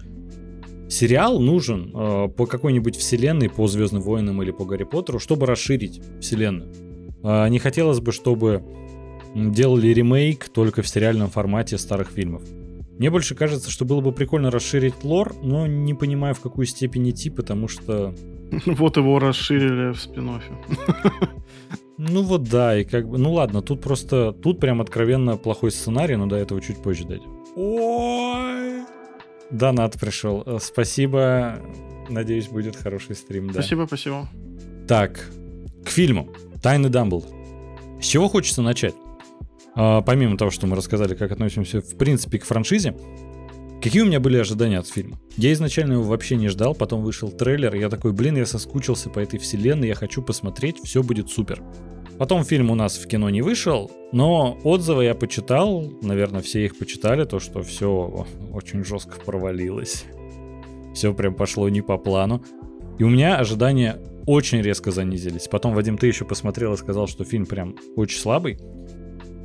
сериал 0.88 1.40
нужен 1.40 1.92
э, 1.94 2.28
по 2.30 2.46
какой-нибудь 2.46 2.96
вселенной, 2.96 3.50
по 3.50 3.68
Звездным 3.68 4.04
войнам 4.04 4.42
или 4.44 4.52
по 4.52 4.66
Гарри 4.66 4.84
Поттеру, 4.84 5.18
чтобы 5.18 5.48
расширить 5.48 6.02
вселенную. 6.22 6.72
А 7.24 7.50
не 7.50 7.58
хотелось 7.58 8.02
бы, 8.02 8.12
чтобы 8.12 8.64
делали 9.34 9.88
ремейк 9.88 10.48
только 10.50 10.84
в 10.84 10.88
сериальном 10.88 11.30
формате 11.32 11.80
старых 11.80 12.12
фильмов. 12.12 12.44
Мне 12.98 13.10
больше 13.10 13.36
кажется, 13.36 13.70
что 13.70 13.86
было 13.86 14.02
бы 14.02 14.12
прикольно 14.12 14.52
расширить 14.52 15.04
лор, 15.04 15.36
но 15.42 15.68
не 15.68 15.94
понимаю, 15.94 16.34
в 16.34 16.40
какую 16.40 16.66
степень 16.66 17.10
идти, 17.10 17.30
потому 17.30 17.68
что 17.68 18.14
Вот 18.66 18.98
его 18.98 19.20
расширили 19.20 19.94
в 19.94 20.00
спин 20.00 20.42
Ну 21.98 22.24
вот 22.24 22.44
да, 22.44 22.78
и 22.78 22.84
как 22.84 23.08
бы, 23.08 23.18
ну 23.18 23.34
ладно, 23.34 23.62
тут 23.62 23.82
просто, 23.82 24.34
тут 24.34 24.60
прям 24.60 24.82
откровенно 24.82 25.38
плохой 25.38 25.72
сценарий, 25.72 26.16
но 26.16 26.26
до 26.26 26.36
этого 26.36 26.60
чуть 26.62 26.82
позже 26.82 27.06
дойдем. 27.06 27.32
Ой! 27.56 28.84
Донат 29.50 29.98
пришел. 30.00 30.44
Э, 30.46 30.58
Спасибо. 30.62 31.62
Надеюсь, 32.10 32.48
будет 32.50 32.76
хороший 32.76 33.16
стрим, 33.16 33.48
да. 33.48 33.54
Спасибо, 33.54 33.86
спасибо. 33.88 34.28
Так, 34.88 35.30
к 35.86 35.90
фильму. 35.90 36.30
Тайны 36.62 36.90
Дамблдор. 36.90 37.30
С 38.02 38.06
чего 38.06 38.28
хочется 38.28 38.62
начать? 38.62 38.96
А, 39.76 40.02
помимо 40.02 40.38
того, 40.38 40.52
что 40.52 40.68
мы 40.68 40.76
рассказали, 40.76 41.16
как 41.16 41.32
относимся 41.32 41.82
в 41.82 41.98
принципе 41.98 42.40
к 42.40 42.46
франшизе, 42.46 42.96
какие 43.82 44.02
у 44.02 44.06
меня 44.06 44.20
были 44.20 44.38
ожидания 44.38 44.80
от 44.80 44.88
фильма? 44.88 45.20
Я 45.38 45.52
изначально 45.54 45.94
его 45.94 46.04
вообще 46.04 46.38
не 46.38 46.48
ждал, 46.48 46.74
потом 46.74 47.04
вышел 47.04 47.30
трейлер, 47.30 47.76
и 47.76 47.80
я 47.80 47.90
такой, 47.90 48.14
блин, 48.14 48.38
я 48.38 48.46
соскучился 48.46 49.10
по 49.10 49.20
этой 49.20 49.40
вселенной, 49.40 49.90
я 49.90 49.96
хочу 49.96 50.22
посмотреть, 50.22 50.78
все 50.84 51.04
будет 51.04 51.30
супер. 51.30 51.62
Потом 52.18 52.46
фильм 52.46 52.72
у 52.72 52.76
нас 52.76 52.98
в 52.98 53.08
кино 53.08 53.30
не 53.30 53.42
вышел, 53.42 53.92
но 54.14 54.58
отзывы 54.64 55.04
я 55.04 55.16
почитал, 55.16 55.92
наверное, 56.02 56.42
все 56.42 56.64
их 56.64 56.78
почитали, 56.78 57.26
то, 57.26 57.40
что 57.40 57.62
все 57.62 58.26
очень 58.54 58.86
жестко 58.86 59.20
провалилось. 59.20 60.06
Все 60.94 61.14
прям 61.14 61.36
пошло 61.36 61.68
не 61.68 61.82
по 61.82 61.98
плану. 61.98 62.42
И 62.98 63.04
у 63.04 63.10
меня 63.10 63.36
ожидания 63.36 64.00
очень 64.26 64.62
резко 64.62 64.92
занизились. 64.92 65.50
Потом, 65.50 65.74
Вадим, 65.74 65.98
ты 65.98 66.08
еще 66.08 66.24
посмотрел 66.24 66.74
и 66.74 66.78
сказал, 66.78 67.08
что 67.08 67.26
фильм 67.26 67.46
прям 67.46 67.76
очень 67.98 68.18
слабый. 68.18 68.58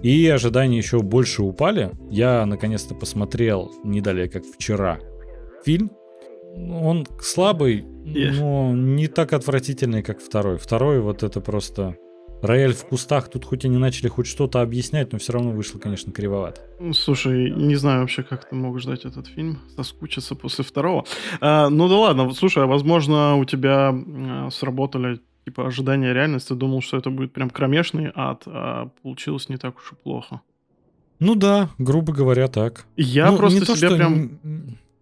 И 0.02 0.26
ожидания 0.28 0.78
еще 0.78 1.00
больше 1.00 1.42
упали. 1.42 1.92
Я 2.10 2.46
наконец-то 2.46 2.94
посмотрел 2.94 3.70
не 3.84 4.00
далее, 4.00 4.28
как 4.28 4.44
вчера, 4.44 4.98
фильм. 5.64 5.90
Он 6.56 7.06
слабый, 7.20 7.84
Yeah. 8.04 8.40
но 8.40 8.72
не 8.74 9.08
так 9.08 9.34
отвратительный, 9.34 10.02
как 10.02 10.20
второй. 10.20 10.56
Второй 10.56 11.00
вот 11.00 11.22
это 11.22 11.40
просто... 11.40 11.96
Рояль 12.42 12.72
в 12.72 12.86
кустах, 12.86 13.28
тут 13.28 13.44
хоть 13.44 13.66
они 13.66 13.76
начали 13.76 14.08
хоть 14.08 14.26
что-то 14.26 14.62
объяснять, 14.62 15.12
но 15.12 15.18
все 15.18 15.34
равно 15.34 15.50
вышло, 15.50 15.78
конечно, 15.78 16.10
кривовато. 16.10 16.62
Ну, 16.80 16.94
Слушай, 16.94 17.50
не 17.50 17.74
знаю 17.76 18.00
вообще, 18.00 18.22
как 18.22 18.48
ты 18.48 18.56
мог 18.56 18.80
ждать 18.80 19.04
этот 19.04 19.26
фильм, 19.26 19.58
соскучиться 19.76 20.34
после 20.34 20.64
второго. 20.64 21.04
А, 21.42 21.68
ну 21.68 21.86
да 21.86 21.98
ладно, 21.98 22.32
слушай, 22.32 22.64
а 22.64 22.66
возможно 22.66 23.36
у 23.36 23.44
тебя 23.44 23.92
а, 23.92 24.48
сработали 24.50 25.20
типа 25.44 25.66
ожидания 25.66 26.12
реальности, 26.12 26.52
думал, 26.52 26.82
что 26.82 26.96
это 26.96 27.10
будет 27.10 27.32
прям 27.32 27.50
кромешный 27.50 28.12
ад, 28.14 28.42
а 28.46 28.90
получилось 29.02 29.48
не 29.48 29.56
так 29.56 29.76
уж 29.76 29.92
и 29.92 29.94
плохо. 29.94 30.40
Ну 31.18 31.34
да, 31.34 31.68
грубо 31.78 32.12
говоря, 32.12 32.48
так. 32.48 32.86
Я 32.96 33.30
Ну, 33.30 33.36
просто 33.36 33.66
то, 33.66 33.76
себя 33.76 33.88
что 33.88 33.96
прям 33.96 34.38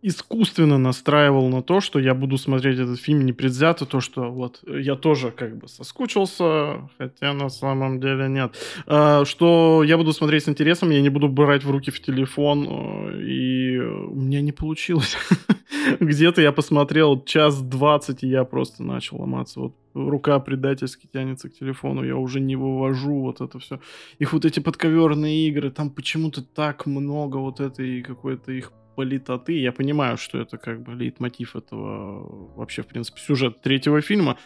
искусственно 0.00 0.78
настраивал 0.78 1.48
на 1.48 1.62
то, 1.62 1.80
что 1.80 1.98
я 1.98 2.14
буду 2.14 2.38
смотреть 2.38 2.78
этот 2.78 3.00
фильм 3.00 3.26
непредвзято, 3.26 3.84
то, 3.84 4.00
что 4.00 4.30
вот 4.30 4.62
я 4.66 4.94
тоже 4.94 5.32
как 5.32 5.56
бы 5.56 5.66
соскучился, 5.66 6.88
хотя 6.98 7.32
на 7.32 7.48
самом 7.48 8.00
деле 8.00 8.28
нет. 8.28 8.54
А, 8.86 9.24
Что 9.24 9.82
я 9.84 9.96
буду 9.96 10.12
смотреть 10.12 10.44
с 10.44 10.48
интересом, 10.48 10.90
я 10.90 11.00
не 11.00 11.08
буду 11.08 11.28
брать 11.28 11.64
в 11.64 11.70
руки 11.70 11.90
в 11.90 12.00
телефон, 12.00 12.66
э, 12.68 13.22
и 13.22 13.78
у 13.78 14.14
меня 14.14 14.40
не 14.40 14.52
получилось. 14.52 15.16
Где-то 16.00 16.42
я 16.42 16.52
посмотрел 16.52 17.20
час 17.24 17.60
двадцать, 17.60 18.22
и 18.22 18.28
я 18.28 18.44
просто 18.44 18.84
начал 18.84 19.20
ломаться. 19.20 19.60
Вот 19.60 19.74
рука 19.94 20.38
предательски 20.38 21.08
тянется 21.12 21.48
к 21.48 21.54
телефону, 21.54 22.04
я 22.04 22.16
уже 22.16 22.38
не 22.38 22.54
вывожу 22.54 23.20
вот 23.20 23.40
это 23.40 23.58
все. 23.58 23.80
Их 24.20 24.32
вот 24.32 24.44
эти 24.44 24.60
подковерные 24.60 25.48
игры, 25.48 25.72
там 25.72 25.90
почему-то 25.90 26.42
так 26.42 26.86
много 26.86 27.38
вот 27.38 27.58
этой 27.58 28.02
какой-то 28.02 28.52
их 28.52 28.72
политоты. 28.98 29.52
Я 29.52 29.70
понимаю, 29.70 30.16
что 30.16 30.40
это 30.40 30.58
как 30.58 30.82
бы 30.82 30.92
лейтмотив 30.92 31.54
этого 31.54 32.56
вообще, 32.56 32.82
в 32.82 32.86
принципе, 32.88 33.20
сюжет 33.20 33.60
третьего 33.60 34.00
фильма. 34.00 34.36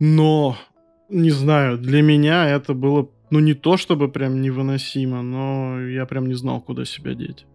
Но, 0.00 0.56
не 1.08 1.30
знаю, 1.30 1.78
для 1.78 2.02
меня 2.02 2.48
это 2.48 2.74
было, 2.74 3.08
ну, 3.30 3.38
не 3.38 3.54
то 3.54 3.76
чтобы 3.76 4.08
прям 4.08 4.42
невыносимо, 4.42 5.22
но 5.22 5.80
я 5.80 6.04
прям 6.04 6.26
не 6.26 6.34
знал, 6.34 6.60
куда 6.60 6.84
себя 6.84 7.14
деть. 7.14 7.46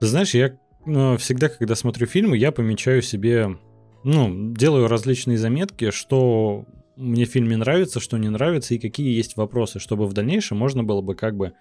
Знаешь, 0.00 0.34
я 0.34 0.58
э, 0.84 1.16
всегда, 1.16 1.48
когда 1.48 1.74
смотрю 1.76 2.06
фильмы, 2.06 2.36
я 2.36 2.52
помечаю 2.52 3.00
себе, 3.00 3.56
ну, 4.04 4.52
делаю 4.52 4.88
различные 4.88 5.38
заметки, 5.38 5.92
что 5.92 6.66
мне 6.96 7.24
в 7.24 7.30
фильме 7.30 7.56
нравится, 7.56 8.00
что 8.00 8.18
не 8.18 8.28
нравится 8.28 8.74
и 8.74 8.78
какие 8.78 9.16
есть 9.16 9.38
вопросы, 9.38 9.78
чтобы 9.78 10.06
в 10.06 10.12
дальнейшем 10.12 10.58
можно 10.58 10.84
было 10.84 11.00
бы 11.00 11.14
как 11.14 11.38
бы, 11.38 11.54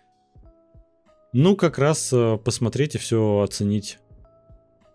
ну, 1.34 1.56
как 1.56 1.78
раз 1.78 2.12
э, 2.14 2.38
посмотреть 2.38 2.96
и 2.96 2.98
все 2.98 3.42
оценить 3.42 4.00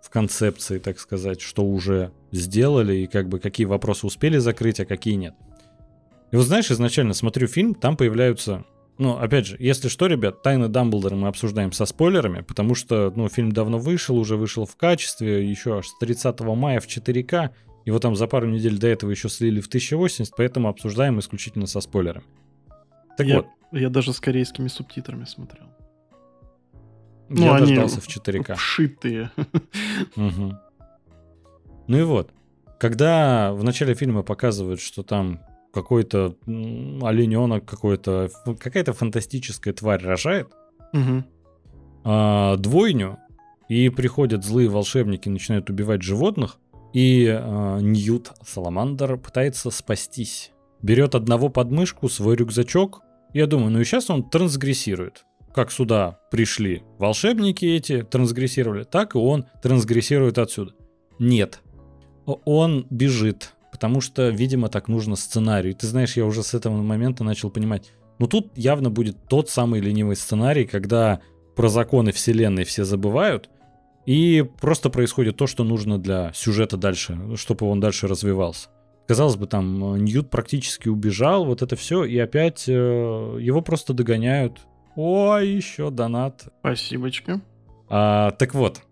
в 0.01 0.11
концепции, 0.11 0.79
так 0.79 0.99
сказать, 0.99 1.41
что 1.41 1.65
уже 1.65 2.13
сделали 2.33 2.97
и 2.97 3.07
как 3.07 3.29
бы 3.29 3.41
какие 3.41 3.67
вопросы 3.67 4.07
успели 4.07 4.39
закрыть, 4.39 4.81
а 4.81 4.87
какие 4.87 5.15
нет. 5.15 5.35
И 6.31 6.37
вот 6.37 6.47
знаешь, 6.47 6.71
изначально 6.71 7.15
смотрю 7.15 7.47
фильм, 7.47 7.75
там 7.75 7.97
появляются 7.97 8.65
ну, 8.99 9.17
опять 9.17 9.47
же, 9.47 9.57
если 9.61 9.87
что, 9.89 10.09
ребят, 10.09 10.43
«Тайны 10.43 10.67
Дамблдора» 10.67 11.15
мы 11.15 11.29
обсуждаем 11.29 11.71
со 11.71 11.87
спойлерами, 11.87 12.41
потому 12.41 12.75
что, 12.75 13.13
ну, 13.15 13.29
фильм 13.29 13.53
давно 13.53 13.79
вышел, 13.79 14.19
уже 14.19 14.37
вышел 14.37 14.67
в 14.67 14.77
качестве, 14.77 15.49
еще 15.49 15.79
аж 15.79 15.87
с 15.87 15.99
30 15.99 16.41
мая 16.41 16.81
в 16.81 16.89
4К, 16.89 17.51
его 17.85 18.01
там 18.01 18.17
за 18.17 18.27
пару 18.27 18.49
недель 18.49 18.77
до 18.77 18.89
этого 18.89 19.13
еще 19.13 19.29
слили 19.29 19.61
в 19.61 19.69
1080, 19.69 20.35
поэтому 20.37 20.69
обсуждаем 20.69 21.21
исключительно 21.21 21.69
со 21.69 21.81
спойлерами. 21.81 22.27
Так 23.17 23.27
я, 23.29 23.37
вот, 23.37 23.47
я 23.71 23.89
даже 23.89 24.13
с 24.13 24.19
корейскими 24.19 24.67
субтитрами 24.67 25.25
смотрел. 25.27 25.67
Я 27.31 27.37
ну, 27.37 27.53
они 27.55 27.67
дождался 27.67 28.01
в 28.01 28.09
4К. 28.09 28.55
Вшитые. 28.55 29.31
Мгм. 30.17 30.59
Ну 31.87 31.99
и 31.99 32.03
вот, 32.03 32.31
когда 32.79 33.53
в 33.53 33.65
начале 33.65 33.95
фильма 33.95 34.23
показывают, 34.23 34.81
что 34.81 35.03
там 35.03 35.41
какой-то 35.73 36.35
олененок, 36.47 37.65
какой-то, 37.65 38.31
какая-то 38.59 38.93
фантастическая 38.93 39.73
тварь 39.75 40.03
рожает, 40.05 40.49
Мгм. 40.93 41.25
а, 42.05 42.57
двойню, 42.57 43.19
и 43.69 43.89
приходят 43.91 44.45
злые 44.45 44.69
волшебники, 44.69 45.29
начинают 45.29 45.69
убивать 45.71 46.03
животных, 46.03 46.59
и 46.95 47.27
а, 47.29 47.79
Ньют 47.81 48.33
Саламандр 48.47 49.19
пытается 49.19 49.71
спастись. 49.71 50.53
Берет 50.81 51.15
одного 51.15 51.49
подмышку, 51.49 52.09
свой 52.09 52.37
рюкзачок. 52.37 53.03
Я 53.35 53.47
думаю, 53.47 53.71
ну 53.71 53.81
и 53.81 53.85
сейчас 53.85 54.09
он 54.11 54.29
трансгрессирует. 54.29 55.25
Как 55.55 55.73
сюда 55.73 56.21
пришли 56.31 56.83
волшебники 56.99 57.65
эти, 57.65 58.03
трансгрессировали, 58.03 58.85
так 58.85 59.15
и 59.15 59.19
он 59.19 59.47
трансгрессирует 59.63 60.39
отсюда. 60.39 60.73
Нет. 61.19 61.61
Он 62.27 62.87
бежит, 62.91 63.55
потому 63.73 64.01
что, 64.01 64.29
видимо, 64.29 64.69
так 64.69 64.89
нужно 64.89 65.17
сценарию. 65.17 65.75
ты 65.75 65.87
знаешь, 65.87 66.17
я 66.17 66.27
уже 66.27 66.43
с 66.43 66.55
этого 66.55 66.77
момента 66.77 67.25
начал 67.25 67.51
понимать, 67.51 67.93
ну 68.19 68.27
тут 68.27 68.57
явно 68.57 68.91
будет 68.91 69.17
тот 69.29 69.49
самый 69.49 69.81
ленивый 69.81 70.17
сценарий, 70.17 70.67
когда 70.67 71.21
про 71.57 71.69
законы 71.69 72.13
вселенной 72.13 72.65
все 72.65 72.85
забывают, 72.85 73.49
и 74.07 74.43
просто 74.61 74.91
происходит 74.91 75.37
то, 75.37 75.47
что 75.47 75.65
нужно 75.65 75.99
для 75.99 76.33
сюжета 76.35 76.77
дальше, 76.77 77.19
чтобы 77.37 77.67
он 77.67 77.81
дальше 77.81 78.09
развивался. 78.09 78.69
Казалось 79.07 79.37
бы, 79.37 79.47
там 79.47 79.97
Ньют 80.05 80.31
практически 80.31 80.89
убежал, 80.89 81.45
вот 81.45 81.63
это 81.63 81.77
все, 81.77 82.05
и 82.05 82.19
опять 82.19 82.65
э, 82.69 82.73
его 82.73 83.63
просто 83.63 83.95
догоняют. 83.95 84.61
Ой, 85.01 85.49
еще 85.49 85.91
донат. 85.91 86.49
Спасибочка. 86.59 87.41
А, 87.89 88.33
так 88.33 88.53
вот, 88.53 88.83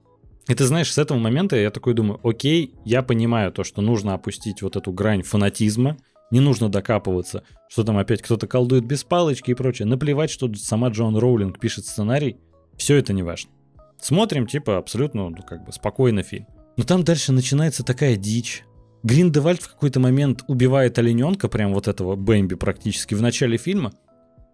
и 0.47 0.55
ты 0.55 0.65
знаешь, 0.65 0.93
с 0.93 0.99
этого 0.99 1.19
момента 1.19 1.57
я 1.57 1.73
такой 1.73 1.95
думаю, 1.95 2.21
окей, 2.23 2.77
я 2.85 3.03
понимаю 3.03 3.51
то, 3.51 3.65
что 3.65 3.83
нужно 3.83 4.15
опустить 4.15 4.63
вот 4.63 4.77
эту 4.77 4.93
грань 4.93 5.23
фанатизма, 5.23 5.97
не 6.31 6.39
нужно 6.39 6.69
докапываться, 6.69 7.43
что 7.69 7.83
там 7.83 7.99
опять 7.99 8.23
кто-то 8.23 8.47
колдует 8.47 8.85
без 8.85 9.03
палочки 9.03 9.51
и 9.51 9.55
прочее. 9.55 9.89
Наплевать, 9.89 10.31
что 10.31 10.49
сама 10.55 10.91
Джон 10.91 11.17
Роулинг 11.17 11.59
пишет 11.59 11.87
сценарий, 11.87 12.37
все 12.77 12.95
это 12.95 13.13
не 13.13 13.25
важно. 13.25 13.51
Смотрим, 14.01 14.47
типа, 14.47 14.79
абсолютно, 14.79 15.29
ну, 15.29 15.37
как 15.43 15.65
бы, 15.65 15.73
спокойно 15.73 16.23
фильм. 16.23 16.47
Но 16.77 16.85
там 16.85 17.03
дальше 17.03 17.33
начинается 17.33 17.83
такая 17.83 18.15
дичь. 18.15 18.63
Гриндевальд 19.03 19.61
в 19.61 19.73
какой-то 19.73 19.99
момент 19.99 20.45
убивает 20.47 21.01
олененка, 21.01 21.49
прям 21.49 21.75
вот 21.75 21.89
этого 21.89 22.15
Бэмби 22.15 22.55
практически 22.55 23.15
в 23.15 23.23
начале 23.23 23.57
фильма, 23.57 23.93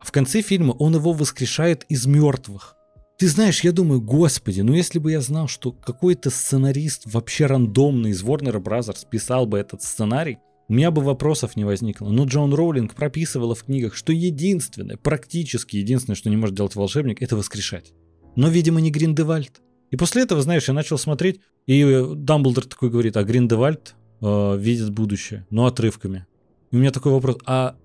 в 0.02 0.12
конце 0.12 0.42
фильма 0.42 0.72
он 0.72 0.94
его 0.94 1.12
воскрешает 1.12 1.84
из 1.88 2.06
мертвых. 2.06 2.76
Ты 3.18 3.28
знаешь, 3.28 3.62
я 3.62 3.72
думаю, 3.72 4.00
господи, 4.00 4.62
ну 4.62 4.72
если 4.72 4.98
бы 4.98 5.12
я 5.12 5.20
знал, 5.20 5.46
что 5.46 5.72
какой-то 5.72 6.30
сценарист 6.30 7.02
вообще 7.04 7.46
рандомный 7.46 8.10
из 8.10 8.22
Warner 8.22 8.60
Brothers 8.60 9.06
писал 9.08 9.46
бы 9.46 9.58
этот 9.58 9.82
сценарий, 9.82 10.38
у 10.68 10.74
меня 10.74 10.90
бы 10.90 11.02
вопросов 11.02 11.54
не 11.54 11.64
возникло. 11.64 12.08
Но 12.08 12.24
Джон 12.24 12.54
Роулинг 12.54 12.94
прописывала 12.94 13.54
в 13.54 13.64
книгах, 13.64 13.94
что 13.94 14.12
единственное, 14.12 14.96
практически 14.96 15.76
единственное, 15.76 16.16
что 16.16 16.30
не 16.30 16.36
может 16.36 16.56
делать 16.56 16.74
волшебник, 16.74 17.20
это 17.20 17.36
воскрешать. 17.36 17.92
Но, 18.36 18.48
видимо, 18.48 18.80
не 18.80 18.90
Гриндевальд. 18.90 19.60
И 19.90 19.96
после 19.96 20.22
этого, 20.22 20.40
знаешь, 20.40 20.66
я 20.68 20.74
начал 20.74 20.96
смотреть, 20.96 21.40
и 21.66 22.04
Дамблдор 22.14 22.64
такой 22.64 22.90
говорит, 22.90 23.16
а 23.16 23.24
Гриндевальд 23.24 23.94
э, 24.22 24.56
видит 24.58 24.90
будущее, 24.90 25.46
но 25.50 25.66
отрывками. 25.66 26.26
И 26.70 26.76
у 26.76 26.78
меня 26.78 26.90
такой 26.90 27.12
вопрос, 27.12 27.36
а 27.44 27.76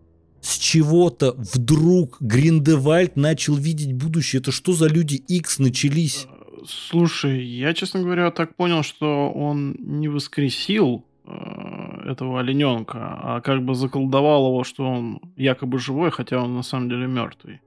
с 0.41 0.57
чего-то 0.57 1.33
вдруг 1.37 2.17
Гриндевальд 2.19 3.15
начал 3.15 3.55
видеть 3.55 3.93
будущее? 3.93 4.41
Это 4.41 4.51
что 4.51 4.73
за 4.73 4.87
люди 4.87 5.15
X 5.15 5.59
начались? 5.59 6.27
Слушай, 6.65 7.43
я, 7.45 7.73
честно 7.73 8.01
говоря, 8.01 8.31
так 8.31 8.55
понял, 8.55 8.83
что 8.83 9.31
он 9.31 9.75
не 9.79 10.07
воскресил 10.07 11.05
э, 11.25 12.11
этого 12.11 12.39
олененка, 12.39 12.97
а 12.97 13.41
как 13.41 13.63
бы 13.63 13.75
заколдовал 13.75 14.47
его, 14.47 14.63
что 14.63 14.83
он 14.83 15.21
якобы 15.35 15.79
живой, 15.79 16.11
хотя 16.11 16.41
он 16.41 16.55
на 16.55 16.63
самом 16.63 16.89
деле 16.89 17.07
мертвый. 17.07 17.61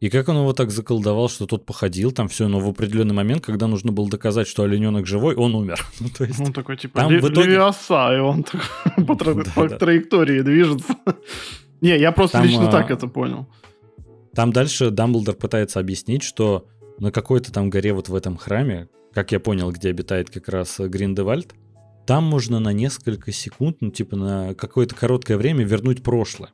И 0.00 0.08
как 0.08 0.28
он 0.28 0.36
его 0.36 0.52
так 0.54 0.70
заколдовал, 0.70 1.28
что 1.28 1.46
тот 1.46 1.66
походил 1.66 2.10
там 2.10 2.28
все, 2.28 2.48
но 2.48 2.58
в 2.58 2.68
определенный 2.68 3.14
момент, 3.14 3.44
когда 3.44 3.66
нужно 3.66 3.92
было 3.92 4.08
доказать, 4.08 4.48
что 4.48 4.62
олененок 4.62 5.06
живой, 5.06 5.34
он 5.34 5.54
умер. 5.54 5.84
ну, 6.00 6.08
то 6.08 6.24
есть, 6.24 6.40
он 6.40 6.52
такой 6.52 6.78
типа 6.78 7.00
там 7.00 7.18
в 7.18 7.28
итоге... 7.28 7.50
Левиоса, 7.50 8.16
и 8.16 8.18
он 8.18 8.44
так, 8.44 8.62
по 9.06 9.68
траектории 9.68 10.40
движется. 10.40 10.96
Не, 11.80 11.98
я 11.98 12.12
просто 12.12 12.38
там, 12.38 12.46
лично 12.46 12.68
а... 12.68 12.72
так 12.72 12.90
это 12.90 13.06
понял. 13.06 13.46
Там 14.34 14.52
дальше 14.52 14.90
Дамблдор 14.90 15.34
пытается 15.34 15.80
объяснить, 15.80 16.22
что 16.22 16.66
на 16.98 17.10
какой-то 17.10 17.52
там 17.52 17.70
горе 17.70 17.92
вот 17.92 18.08
в 18.08 18.14
этом 18.14 18.36
храме, 18.36 18.88
как 19.12 19.32
я 19.32 19.40
понял, 19.40 19.72
где 19.72 19.88
обитает 19.88 20.30
как 20.30 20.48
раз 20.48 20.78
Гриндевальд, 20.78 21.54
там 22.06 22.24
можно 22.24 22.60
на 22.60 22.72
несколько 22.72 23.32
секунд, 23.32 23.78
ну 23.80 23.90
типа 23.90 24.16
на 24.16 24.54
какое-то 24.54 24.94
короткое 24.94 25.36
время 25.36 25.64
вернуть 25.64 26.02
прошлое. 26.02 26.50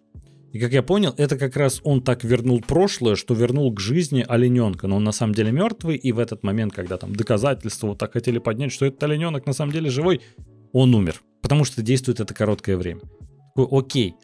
И 0.53 0.59
как 0.59 0.73
я 0.73 0.83
понял, 0.83 1.15
это 1.19 1.37
как 1.37 1.55
раз 1.57 1.81
он 1.85 2.01
так 2.01 2.25
вернул 2.25 2.63
прошлое, 2.63 3.15
что 3.15 3.35
вернул 3.35 3.75
к 3.75 3.81
жизни 3.81 4.25
олененка. 4.27 4.87
Но 4.87 4.97
он 4.97 5.05
на 5.05 5.13
самом 5.13 5.35
деле 5.35 5.53
мертвый, 5.53 5.97
и 5.97 6.13
в 6.13 6.19
этот 6.19 6.43
момент, 6.45 6.73
когда 6.73 6.97
там 6.97 7.15
доказательства 7.15 7.89
вот 7.89 7.99
так 7.99 8.15
хотели 8.15 8.39
поднять, 8.39 8.73
что 8.73 8.87
этот 8.87 9.03
олененок 9.03 9.45
на 9.45 9.53
самом 9.53 9.73
деле 9.73 9.91
живой, 9.91 10.23
он 10.73 10.95
умер. 10.95 11.21
Потому 11.43 11.65
что 11.65 11.83
действует 11.83 12.21
это 12.21 12.33
короткое 12.33 12.79
время. 12.79 13.03
Такой, 13.55 13.79
окей, 13.79 14.15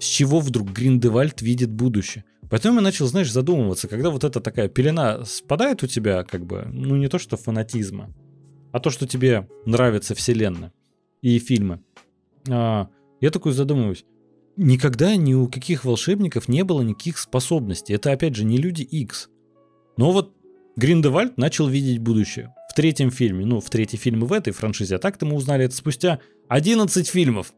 с 0.00 0.04
чего 0.04 0.40
вдруг 0.40 0.72
Гриндевальд 0.72 1.42
видит 1.42 1.70
будущее? 1.70 2.24
Потом 2.48 2.76
я 2.76 2.80
начал, 2.80 3.06
знаешь, 3.06 3.30
задумываться, 3.30 3.86
когда 3.86 4.10
вот 4.10 4.24
эта 4.24 4.40
такая 4.40 4.68
пелена 4.68 5.24
спадает 5.24 5.82
у 5.82 5.86
тебя, 5.86 6.24
как 6.24 6.44
бы, 6.44 6.66
ну 6.72 6.96
не 6.96 7.08
то 7.08 7.18
что 7.18 7.36
фанатизма, 7.36 8.10
а 8.72 8.80
то, 8.80 8.90
что 8.90 9.06
тебе 9.06 9.48
нравится 9.66 10.14
вселенная 10.14 10.72
и 11.22 11.38
фильмы. 11.38 11.80
А, 12.48 12.88
я 13.20 13.30
такой 13.30 13.52
задумываюсь, 13.52 14.04
никогда 14.56 15.14
ни 15.16 15.34
у 15.34 15.46
каких 15.48 15.84
волшебников 15.84 16.48
не 16.48 16.64
было 16.64 16.82
никаких 16.82 17.18
способностей. 17.18 17.92
Это, 17.92 18.10
опять 18.10 18.34
же, 18.34 18.44
не 18.44 18.56
люди 18.56 18.82
X. 18.82 19.28
Но 19.96 20.10
вот 20.12 20.34
Гриндевальд 20.76 21.36
начал 21.36 21.68
видеть 21.68 21.98
будущее. 21.98 22.54
В 22.70 22.74
третьем 22.74 23.10
фильме, 23.10 23.44
ну, 23.44 23.60
в 23.60 23.68
третий 23.68 23.96
фильм 23.96 24.24
в 24.24 24.32
этой 24.32 24.52
франшизе, 24.52 24.96
а 24.96 24.98
так-то 24.98 25.26
мы 25.26 25.36
узнали 25.36 25.66
это 25.66 25.74
спустя 25.74 26.20
11 26.48 27.08
фильмов. 27.08 27.52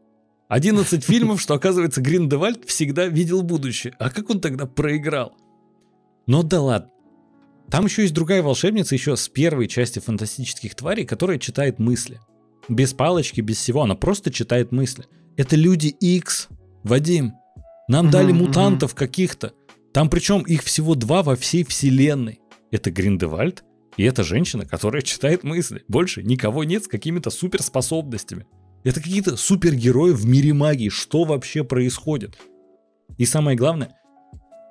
11 0.49 1.03
фильмов, 1.03 1.41
что, 1.41 1.53
оказывается, 1.53 2.01
Гриндевальд 2.01 2.65
всегда 2.65 3.07
видел 3.07 3.41
будущее. 3.41 3.93
А 3.99 4.09
как 4.09 4.29
он 4.29 4.39
тогда 4.39 4.65
проиграл? 4.65 5.33
Но 6.27 6.43
да 6.43 6.61
ладно. 6.61 6.89
Там 7.69 7.85
еще 7.85 8.03
есть 8.03 8.13
другая 8.13 8.43
волшебница, 8.43 8.93
еще 8.93 9.15
с 9.15 9.27
первой 9.29 9.67
части 9.67 9.99
фантастических 9.99 10.75
тварей, 10.75 11.05
которая 11.05 11.39
читает 11.39 11.79
мысли. 11.79 12.19
Без 12.69 12.93
палочки, 12.93 13.41
без 13.41 13.57
всего, 13.57 13.81
она 13.81 13.95
просто 13.95 14.31
читает 14.31 14.71
мысли. 14.71 15.05
Это 15.37 15.55
люди 15.55 15.87
X, 15.87 16.49
Вадим, 16.83 17.33
нам 17.87 18.09
дали 18.09 18.31
мутантов 18.31 18.95
каких-то. 18.95 19.53
Там 19.93 20.09
причем 20.09 20.41
их 20.41 20.63
всего 20.63 20.95
два 20.95 21.23
во 21.23 21.35
всей 21.35 21.63
вселенной. 21.63 22.39
Это 22.71 22.91
Гриндевальд 22.91 23.63
и 23.97 24.03
это 24.03 24.23
женщина, 24.23 24.65
которая 24.65 25.01
читает 25.01 25.43
мысли. 25.43 25.83
Больше 25.87 26.23
никого 26.23 26.63
нет 26.63 26.85
с 26.85 26.87
какими-то 26.87 27.29
суперспособностями. 27.29 28.47
Это 28.83 29.01
какие-то 29.01 29.37
супергерои 29.37 30.11
в 30.11 30.25
мире 30.25 30.53
магии. 30.53 30.89
Что 30.89 31.23
вообще 31.23 31.63
происходит? 31.63 32.37
И 33.17 33.25
самое 33.25 33.55
главное, 33.55 33.95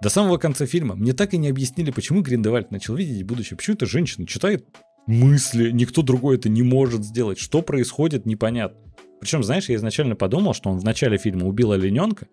до 0.03 0.09
самого 0.09 0.37
конца 0.37 0.67
фильма 0.67 0.95
мне 0.95 1.13
так 1.13 1.33
и 1.33 1.39
не 1.39 1.49
объяснили, 1.49 1.91
почему 1.91 2.23
Гриндевальд 2.23 2.71
начал 2.71 2.95
видеть 2.95 3.25
будущее. 3.25 3.57
Почему 3.57 3.77
эта 3.77 3.87
женщина 3.87 4.27
читает 4.27 4.67
мысли, 5.07 5.71
никто 5.71 6.03
другой 6.03 6.37
это 6.37 6.49
не 6.49 6.63
может 6.63 7.05
сделать. 7.05 7.39
Что 7.39 7.63
происходит, 7.63 8.27
непонятно. 8.27 8.79
Причем, 9.21 9.45
знаешь, 9.45 9.69
я 9.69 9.77
изначально 9.77 10.17
подумал, 10.17 10.55
что 10.55 10.71
он 10.71 10.79
в 10.79 10.85
начале 10.85 11.17
фильма 11.17 11.47
убил 11.47 11.73
олененка, 11.73 12.27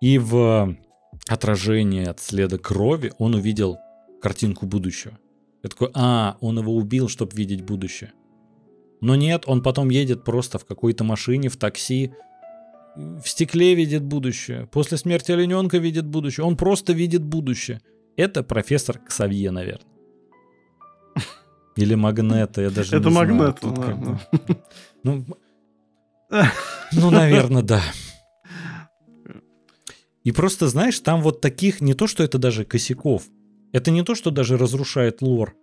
и 0.00 0.18
в 0.18 0.76
отражении 1.26 2.04
от 2.06 2.20
следа 2.20 2.58
крови 2.58 3.12
он 3.18 3.34
увидел 3.34 3.78
картинку 4.20 4.66
будущего. 4.66 5.18
Я 5.62 5.70
такой, 5.70 5.90
а, 5.94 6.36
он 6.40 6.58
его 6.58 6.74
убил, 6.74 7.08
чтобы 7.08 7.34
видеть 7.36 7.62
будущее. 7.62 8.12
Но 9.00 9.16
нет, 9.16 9.44
он 9.46 9.62
потом 9.62 9.90
едет 9.90 10.24
просто 10.24 10.58
в 10.58 10.64
какой-то 10.64 11.04
машине, 11.04 11.48
в 11.48 11.56
такси, 11.56 12.12
в 12.96 13.26
стекле 13.26 13.74
видит 13.74 14.02
будущее. 14.02 14.66
После 14.66 14.98
смерти 14.98 15.32
олененка 15.32 15.78
видит 15.78 16.06
будущее. 16.06 16.44
Он 16.44 16.56
просто 16.56 16.92
видит 16.92 17.22
будущее. 17.22 17.80
Это 18.16 18.42
профессор 18.42 18.98
Ксавье, 18.98 19.50
наверное. 19.50 19.86
Или 21.76 21.94
Магнета, 21.94 22.62
я 22.62 22.70
даже 22.70 22.96
Это 22.96 23.08
не 23.08 23.14
Магнет, 23.14 23.58
знаю. 23.60 23.74
Это 23.74 23.80
Магнет, 23.80 24.20
Ну, 25.04 25.24
ну, 26.92 27.10
наверное, 27.10 27.62
да. 27.62 27.80
И 30.24 30.32
просто, 30.32 30.68
знаешь, 30.68 30.98
там 31.00 31.22
вот 31.22 31.40
таких, 31.40 31.80
не 31.80 31.94
то, 31.94 32.06
что 32.06 32.22
это 32.22 32.38
даже 32.38 32.64
косяков, 32.64 33.22
это 33.72 33.90
не 33.90 34.02
то, 34.02 34.14
что 34.14 34.30
даже 34.30 34.58
разрушает 34.58 35.22
лор, 35.22 35.54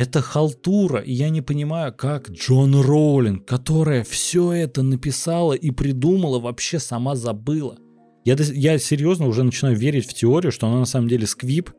это 0.00 0.20
халтура, 0.20 1.00
и 1.00 1.12
я 1.12 1.28
не 1.28 1.42
понимаю, 1.42 1.94
как 1.94 2.30
Джон 2.30 2.74
Роулинг, 2.80 3.46
которая 3.46 4.02
все 4.02 4.52
это 4.52 4.82
написала 4.82 5.52
и 5.52 5.70
придумала, 5.70 6.40
вообще 6.40 6.78
сама 6.78 7.14
забыла. 7.14 7.78
Я, 8.24 8.36
я 8.38 8.78
серьезно 8.78 9.26
уже 9.26 9.44
начинаю 9.44 9.76
верить 9.76 10.06
в 10.06 10.14
теорию, 10.14 10.52
что 10.52 10.66
она 10.66 10.80
на 10.80 10.86
самом 10.86 11.08
деле 11.08 11.26
сквип, 11.26 11.70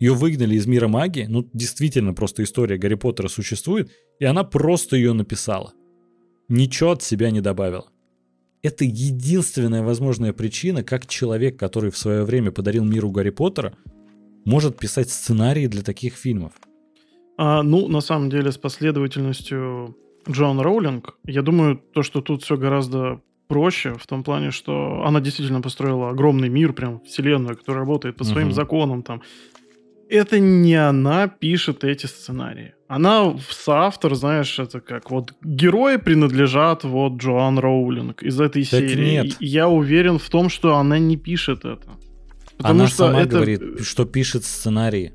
ее 0.00 0.14
выгнали 0.14 0.56
из 0.56 0.66
мира 0.66 0.88
магии, 0.88 1.26
ну 1.28 1.48
действительно 1.52 2.14
просто 2.14 2.42
история 2.42 2.78
Гарри 2.78 2.94
Поттера 2.94 3.28
существует, 3.28 3.90
и 4.18 4.24
она 4.24 4.44
просто 4.44 4.96
ее 4.96 5.12
написала 5.12 5.72
ничего 6.48 6.92
от 6.92 7.02
себя 7.02 7.30
не 7.30 7.40
добавила. 7.40 7.86
Это 8.62 8.84
единственная 8.84 9.82
возможная 9.82 10.32
причина, 10.32 10.82
как 10.82 11.06
человек, 11.06 11.58
который 11.58 11.90
в 11.90 11.98
свое 11.98 12.24
время 12.24 12.50
подарил 12.50 12.84
миру 12.84 13.10
Гарри 13.10 13.30
Поттера, 13.30 13.76
может 14.44 14.78
писать 14.78 15.10
сценарии 15.10 15.66
для 15.66 15.82
таких 15.82 16.14
фильмов. 16.14 16.52
А, 17.36 17.62
ну, 17.62 17.88
на 17.88 18.00
самом 18.00 18.30
деле, 18.30 18.52
с 18.52 18.58
последовательностью 18.58 19.96
Джон 20.28 20.60
Роулинг, 20.60 21.16
я 21.24 21.42
думаю, 21.42 21.80
то, 21.92 22.02
что 22.02 22.20
тут 22.20 22.42
все 22.42 22.56
гораздо 22.56 23.20
проще, 23.48 23.94
в 23.94 24.06
том 24.06 24.22
плане, 24.22 24.50
что 24.50 25.04
она 25.04 25.20
действительно 25.20 25.60
построила 25.60 26.10
огромный 26.10 26.48
мир, 26.48 26.72
прям 26.72 27.00
вселенную, 27.00 27.56
которая 27.56 27.80
работает 27.80 28.16
по 28.16 28.24
своим 28.24 28.48
uh-huh. 28.48 28.52
законам 28.52 29.02
там. 29.02 29.22
Это 30.08 30.38
не 30.38 30.74
она 30.74 31.28
пишет 31.28 31.82
эти 31.82 32.06
сценарии. 32.06 32.74
Она 32.88 33.36
соавтор, 33.50 34.14
знаешь, 34.14 34.58
это 34.58 34.80
как 34.80 35.10
вот 35.10 35.32
герои 35.42 35.96
принадлежат 35.96 36.84
вот 36.84 37.14
Джоан 37.14 37.58
Роулинг 37.58 38.22
из 38.22 38.40
этой 38.40 38.64
так 38.64 38.80
серии. 38.80 39.10
Нет. 39.10 39.36
И 39.40 39.46
я 39.46 39.68
уверен 39.68 40.18
в 40.18 40.28
том, 40.28 40.48
что 40.48 40.76
она 40.76 40.98
не 40.98 41.16
пишет 41.16 41.64
это. 41.64 41.88
Потому 42.56 42.80
она 42.80 42.86
что 42.86 42.96
сама 42.96 43.22
это... 43.22 43.30
говорит, 43.30 43.62
что 43.82 44.04
пишет 44.04 44.44
сценарии. 44.44 45.12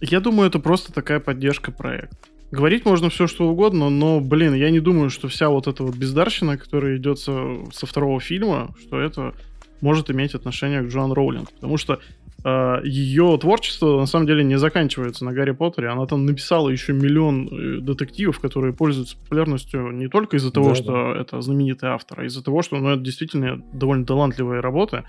Я 0.00 0.20
думаю, 0.20 0.48
это 0.48 0.58
просто 0.58 0.92
такая 0.92 1.20
поддержка 1.20 1.72
проекта. 1.72 2.16
Говорить 2.50 2.84
можно 2.84 3.10
все, 3.10 3.26
что 3.26 3.48
угодно, 3.48 3.90
но, 3.90 4.20
блин, 4.20 4.54
я 4.54 4.70
не 4.70 4.78
думаю, 4.78 5.10
что 5.10 5.26
вся 5.28 5.48
вот 5.48 5.66
эта 5.66 5.82
вот 5.82 5.96
бездарщина, 5.96 6.56
которая 6.56 6.96
идет 6.96 7.18
со, 7.18 7.58
со 7.72 7.86
второго 7.86 8.20
фильма, 8.20 8.74
что 8.80 9.00
это 9.00 9.34
может 9.80 10.10
иметь 10.10 10.34
отношение 10.34 10.82
к 10.82 10.86
Джоан 10.86 11.12
Роулинг. 11.12 11.50
Потому 11.52 11.76
что 11.76 11.98
э, 12.44 12.80
ее 12.84 13.36
творчество 13.40 13.98
на 13.98 14.06
самом 14.06 14.26
деле 14.26 14.44
не 14.44 14.58
заканчивается 14.58 15.24
на 15.24 15.32
Гарри 15.32 15.50
Поттере. 15.50 15.88
Она 15.88 16.06
там 16.06 16.24
написала 16.24 16.68
еще 16.68 16.92
миллион 16.92 17.48
э, 17.48 17.80
детективов, 17.80 18.38
которые 18.38 18.72
пользуются 18.72 19.16
популярностью 19.18 19.90
не 19.90 20.08
только 20.08 20.36
из-за 20.36 20.52
того, 20.52 20.70
да, 20.70 20.74
что 20.76 20.92
да. 20.92 21.20
это 21.20 21.40
знаменитый 21.40 21.88
автор, 21.88 22.20
а 22.20 22.24
из-за 22.24 22.44
того, 22.44 22.62
что 22.62 22.76
ну, 22.76 22.90
это 22.90 23.02
действительно 23.02 23.60
довольно 23.72 24.06
талантливая 24.06 24.62
работа. 24.62 25.04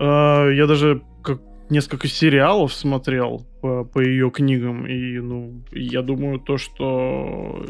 Э, 0.00 0.52
я 0.52 0.66
даже 0.66 1.02
как 1.22 1.40
несколько 1.70 2.08
сериалов 2.08 2.72
смотрел 2.72 3.46
по, 3.60 3.84
по 3.84 4.00
ее 4.00 4.30
книгам, 4.30 4.86
и, 4.86 5.18
ну, 5.18 5.62
я 5.72 6.02
думаю, 6.02 6.38
то, 6.40 6.58
что 6.58 7.64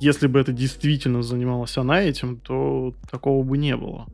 если 0.00 0.26
бы 0.26 0.40
это 0.40 0.52
действительно 0.52 1.22
занималась 1.22 1.76
она 1.76 2.02
этим, 2.02 2.38
то 2.38 2.94
такого 3.10 3.42
бы 3.42 3.58
не 3.58 3.76
было. 3.76 4.06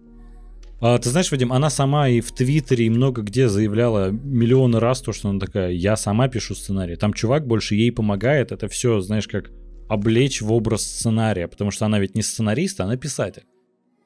А, 0.81 0.99
ты 0.99 1.09
знаешь, 1.09 1.31
Вадим, 1.31 1.53
она 1.53 1.71
сама 1.71 2.09
и 2.09 2.21
в 2.21 2.33
Твиттере, 2.33 2.87
и 2.87 2.91
много 2.91 3.23
где 3.23 3.49
заявляла 3.49 4.11
миллионы 4.11 4.79
раз 4.79 5.01
то, 5.01 5.13
что 5.13 5.31
она 5.31 5.41
такая, 5.41 5.71
я 5.71 5.97
сама 5.97 6.29
пишу 6.29 6.55
сценарий. 6.55 6.97
Там 6.97 7.13
чувак 7.13 7.47
больше 7.47 7.75
ей 7.75 7.93
помогает, 7.93 8.53
это 8.53 8.69
все, 8.69 9.01
знаешь, 9.01 9.29
как 9.29 9.51
облечь 9.89 10.43
в 10.43 10.53
образ 10.53 10.83
сценария, 10.83 11.49
потому 11.49 11.71
что 11.71 11.87
она 11.87 11.99
ведь 11.99 12.15
не 12.15 12.23
сценарист, 12.23 12.81
она 12.81 12.97
писатель 12.97 13.45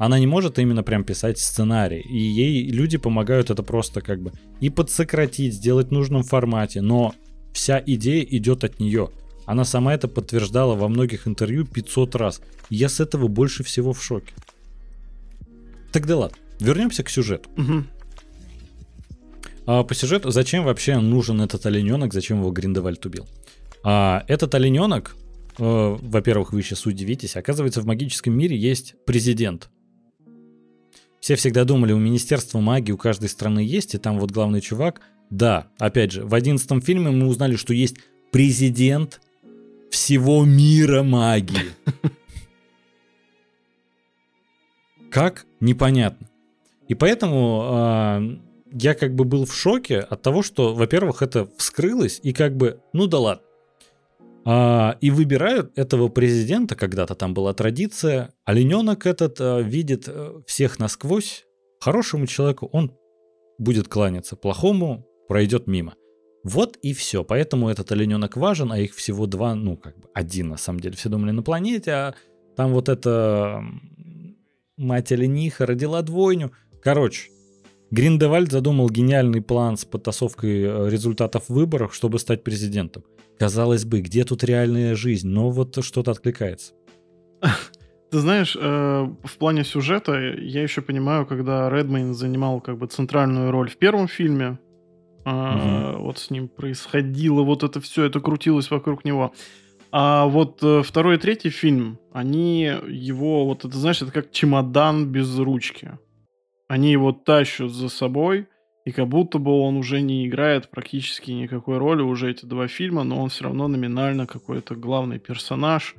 она 0.01 0.19
не 0.19 0.27
может 0.27 0.59
именно 0.59 0.83
прям 0.83 1.05
писать 1.05 1.39
сценарий. 1.39 2.01
И 2.01 2.17
ей 2.17 2.71
люди 2.71 2.97
помогают 2.97 3.51
это 3.51 3.63
просто 3.63 4.01
как 4.01 4.23
бы 4.23 4.33
и 4.59 4.71
подсократить, 4.71 5.53
сделать 5.53 5.89
в 5.89 5.91
нужном 5.91 6.23
формате. 6.23 6.81
Но 6.81 7.15
вся 7.53 7.83
идея 7.85 8.23
идет 8.23 8.65
от 8.65 8.81
нее. 8.81 9.11
Она 9.45 9.67
сама 9.67 9.93
это 9.93 10.09
подтверждала 10.09 10.75
во 10.75 10.89
многих 10.89 11.29
интервью 11.29 11.67
500 11.67 12.15
раз. 12.15 12.41
я 12.71 12.89
с 12.89 12.99
этого 13.01 13.29
больше 13.29 13.63
всего 13.63 13.93
в 13.93 14.03
шоке. 14.03 14.33
Тогда 15.93 16.17
ладно, 16.17 16.39
вернемся 16.61 17.05
к 17.05 17.11
сюжету. 17.11 17.51
Угу. 17.59 17.85
А, 19.67 19.85
по 19.85 19.95
сюжету, 19.95 20.31
зачем 20.31 20.65
вообще 20.65 20.99
нужен 20.99 21.43
этот 21.43 21.67
олененок, 21.67 22.15
зачем 22.15 22.39
его 22.39 22.51
Гриндевальд 22.51 23.05
убил? 23.05 23.29
А, 23.85 24.25
этот 24.29 24.55
олененок, 24.55 25.15
э, 25.59 25.97
во-первых, 26.01 26.55
вы 26.55 26.63
сейчас 26.63 26.87
удивитесь, 26.87 27.37
оказывается, 27.37 27.83
в 27.83 27.85
магическом 27.85 28.33
мире 28.33 28.57
есть 28.57 28.95
президент. 29.05 29.69
Все 31.21 31.37
всегда 31.37 31.65
думали, 31.65 31.93
у 31.93 31.99
Министерства 31.99 32.61
магии 32.61 32.93
у 32.93 32.97
каждой 32.97 33.29
страны 33.29 33.61
есть, 33.61 33.95
и 33.95 33.99
там 33.99 34.19
вот 34.19 34.31
главный 34.31 34.63
чувак. 34.63 35.03
Да, 35.29 35.69
опять 35.79 36.13
же, 36.13 36.25
в 36.25 36.35
одиннадцатом 36.35 36.81
фильме 36.81 37.11
мы 37.11 37.27
узнали, 37.27 37.57
что 37.57 37.75
есть 37.75 37.97
президент 38.33 39.21
всего 39.91 40.45
мира 40.45 41.03
магии. 41.03 41.75
Как? 45.11 45.45
Непонятно. 45.61 46.27
И 46.89 46.95
поэтому 46.95 47.63
э, 47.65 48.37
я 48.73 48.95
как 48.95 49.15
бы 49.15 49.25
был 49.25 49.45
в 49.45 49.55
шоке 49.55 50.01
от 50.01 50.23
того, 50.23 50.43
что, 50.43 50.75
во-первых, 50.75 51.23
это 51.23 51.49
вскрылось, 51.57 52.19
и 52.23 52.33
как 52.33 52.57
бы, 52.57 52.81
ну 52.93 53.07
да 53.07 53.19
ладно. 53.19 53.45
А, 54.45 54.97
и 55.01 55.11
выбирают 55.11 55.77
этого 55.77 56.09
президента, 56.09 56.75
когда-то 56.75 57.15
там 57.15 57.35
была 57.35 57.53
традиция, 57.53 58.33
олененок 58.45 59.07
этот 59.07 59.41
а, 59.41 59.61
видит 59.61 60.05
а, 60.09 60.43
всех 60.47 60.79
насквозь, 60.79 61.45
хорошему 61.81 62.27
человеку 62.27 62.69
он 62.73 62.93
будет 63.59 63.89
кланяться, 63.89 64.37
плохому 64.37 65.07
пройдет 65.29 65.67
мимо. 65.67 65.95
Вот 66.43 66.79
и 66.79 66.95
все. 66.95 67.23
Поэтому 67.23 67.69
этот 67.69 67.93
олененок 67.93 68.37
важен, 68.37 68.73
а 68.73 68.79
их 68.79 68.95
всего 68.95 69.27
два, 69.27 69.55
ну, 69.55 69.77
как 69.77 69.99
бы 69.99 70.09
один 70.15 70.49
на 70.49 70.57
самом 70.57 70.81
деле. 70.81 70.97
Все 70.97 71.11
думали 71.11 71.33
на 71.33 71.43
планете, 71.43 71.93
а 71.93 72.15
там 72.57 72.73
вот 72.73 72.89
эта 72.89 73.63
мать 74.79 75.13
олениха 75.13 75.67
родила 75.67 76.01
двойню. 76.01 76.53
Короче, 76.83 77.31
Гриндевальд 77.91 78.51
задумал 78.51 78.89
гениальный 78.89 79.43
план 79.43 79.77
с 79.77 79.85
подтасовкой 79.85 80.63
э, 80.63 80.89
результатов 80.89 81.49
выборов, 81.49 81.95
чтобы 81.95 82.19
стать 82.19 82.43
президентом. 82.43 83.05
Казалось 83.41 83.87
бы, 83.87 84.03
где 84.03 84.25
тут 84.25 84.45
реальная 84.45 84.95
жизнь, 84.95 85.27
но 85.27 85.49
вот 85.49 85.83
что-то 85.83 86.11
откликается. 86.11 86.75
Ты 88.11 88.19
знаешь, 88.19 88.55
э, 88.55 88.61
в 88.61 89.39
плане 89.39 89.65
сюжета 89.65 90.13
я 90.19 90.63
еще 90.63 90.83
понимаю, 90.83 91.25
когда 91.25 91.71
Редмейн 91.71 92.13
занимал 92.13 92.61
как 92.61 92.77
бы 92.77 92.87
центральную 92.87 93.51
роль 93.51 93.71
в 93.71 93.79
первом 93.79 94.09
фильме, 94.09 94.59
угу. 95.25 96.03
вот 96.03 96.19
с 96.19 96.29
ним 96.29 96.49
происходило 96.49 97.41
вот 97.41 97.63
это 97.63 97.81
все, 97.81 98.05
это 98.05 98.21
крутилось 98.21 98.71
вокруг 98.71 99.07
него. 99.07 99.33
А 99.91 100.27
вот 100.27 100.59
э, 100.63 100.83
второй 100.85 101.15
и 101.15 101.19
третий 101.19 101.49
фильм, 101.49 101.99
они 102.13 102.65
его, 102.89 103.47
вот 103.47 103.65
это, 103.65 103.75
знаешь, 103.75 104.03
это 104.03 104.13
как 104.13 104.33
чемодан 104.33 105.07
без 105.07 105.39
ручки. 105.39 105.93
Они 106.69 106.93
его 106.93 107.13
тащат 107.13 107.71
за 107.71 107.89
собой, 107.89 108.49
и 108.85 108.93
как 108.93 109.09
будто 109.09 109.39
бы 109.39 109.51
он 109.51 109.77
уже 109.77 110.01
не 110.01 110.27
играет 110.27 110.71
практически 110.71 111.31
никакой 111.31 111.79
роли 111.79 112.03
уже 112.03 112.31
эти 112.31 112.47
два 112.47 112.67
фильма, 112.67 113.05
но 113.05 113.23
он 113.23 113.29
все 113.29 113.45
равно 113.45 113.69
номинально 113.69 114.27
какой-то 114.27 114.75
главный 114.75 115.19
персонаж. 115.19 115.95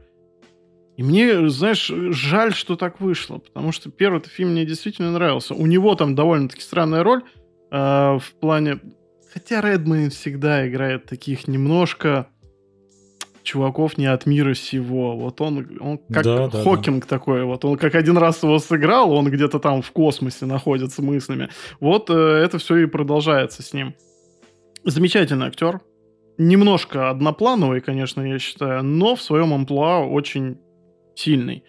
И 0.98 1.04
мне, 1.04 1.50
знаешь, 1.50 1.92
жаль, 2.10 2.54
что 2.54 2.76
так 2.76 3.00
вышло, 3.00 3.38
потому 3.38 3.72
что 3.72 3.90
первый 3.90 4.22
фильм 4.22 4.52
мне 4.52 4.66
действительно 4.66 5.12
нравился. 5.12 5.54
У 5.54 5.66
него 5.66 5.96
там 5.96 6.16
довольно-таки 6.16 6.62
странная 6.62 7.04
роль 7.04 7.24
э, 7.72 7.76
в 7.76 8.34
плане... 8.40 8.80
Хотя 9.34 9.62
Редмейн 9.62 10.10
всегда 10.10 10.68
играет 10.68 11.06
таких 11.06 11.48
немножко 11.48 12.28
чуваков 13.44 13.98
не 13.98 14.06
от 14.06 14.26
мира 14.26 14.54
сего. 14.54 15.18
Вот 15.18 15.42
он, 15.42 15.78
он 15.80 15.98
как 16.12 16.24
да, 16.24 16.48
да, 16.48 16.64
Хокинг 16.64 17.06
да. 17.06 17.10
такой. 17.10 17.44
Вот 17.44 17.66
он 17.66 17.78
как 17.78 17.96
один 17.96 18.18
раз 18.18 18.44
его 18.44 18.60
сыграл, 18.60 19.12
он 19.12 19.30
где-то 19.30 19.60
там 19.60 19.82
в 19.82 19.92
космосе 19.92 20.46
находится 20.46 21.02
мыслями. 21.02 21.50
Вот 21.80 22.10
э, 22.10 22.14
это 22.14 22.58
все 22.58 22.78
и 22.78 22.86
продолжается 22.86 23.64
с 23.64 23.74
ним. 23.74 23.96
Замечательный 24.84 25.48
актер. 25.48 25.82
Немножко 26.38 27.10
одноплановый, 27.10 27.82
конечно, 27.82 28.22
я 28.22 28.40
считаю, 28.40 28.84
но 28.84 29.16
в 29.16 29.22
своем 29.22 29.54
амплуа 29.54 30.00
очень 30.00 30.58
сильный. 31.16 31.64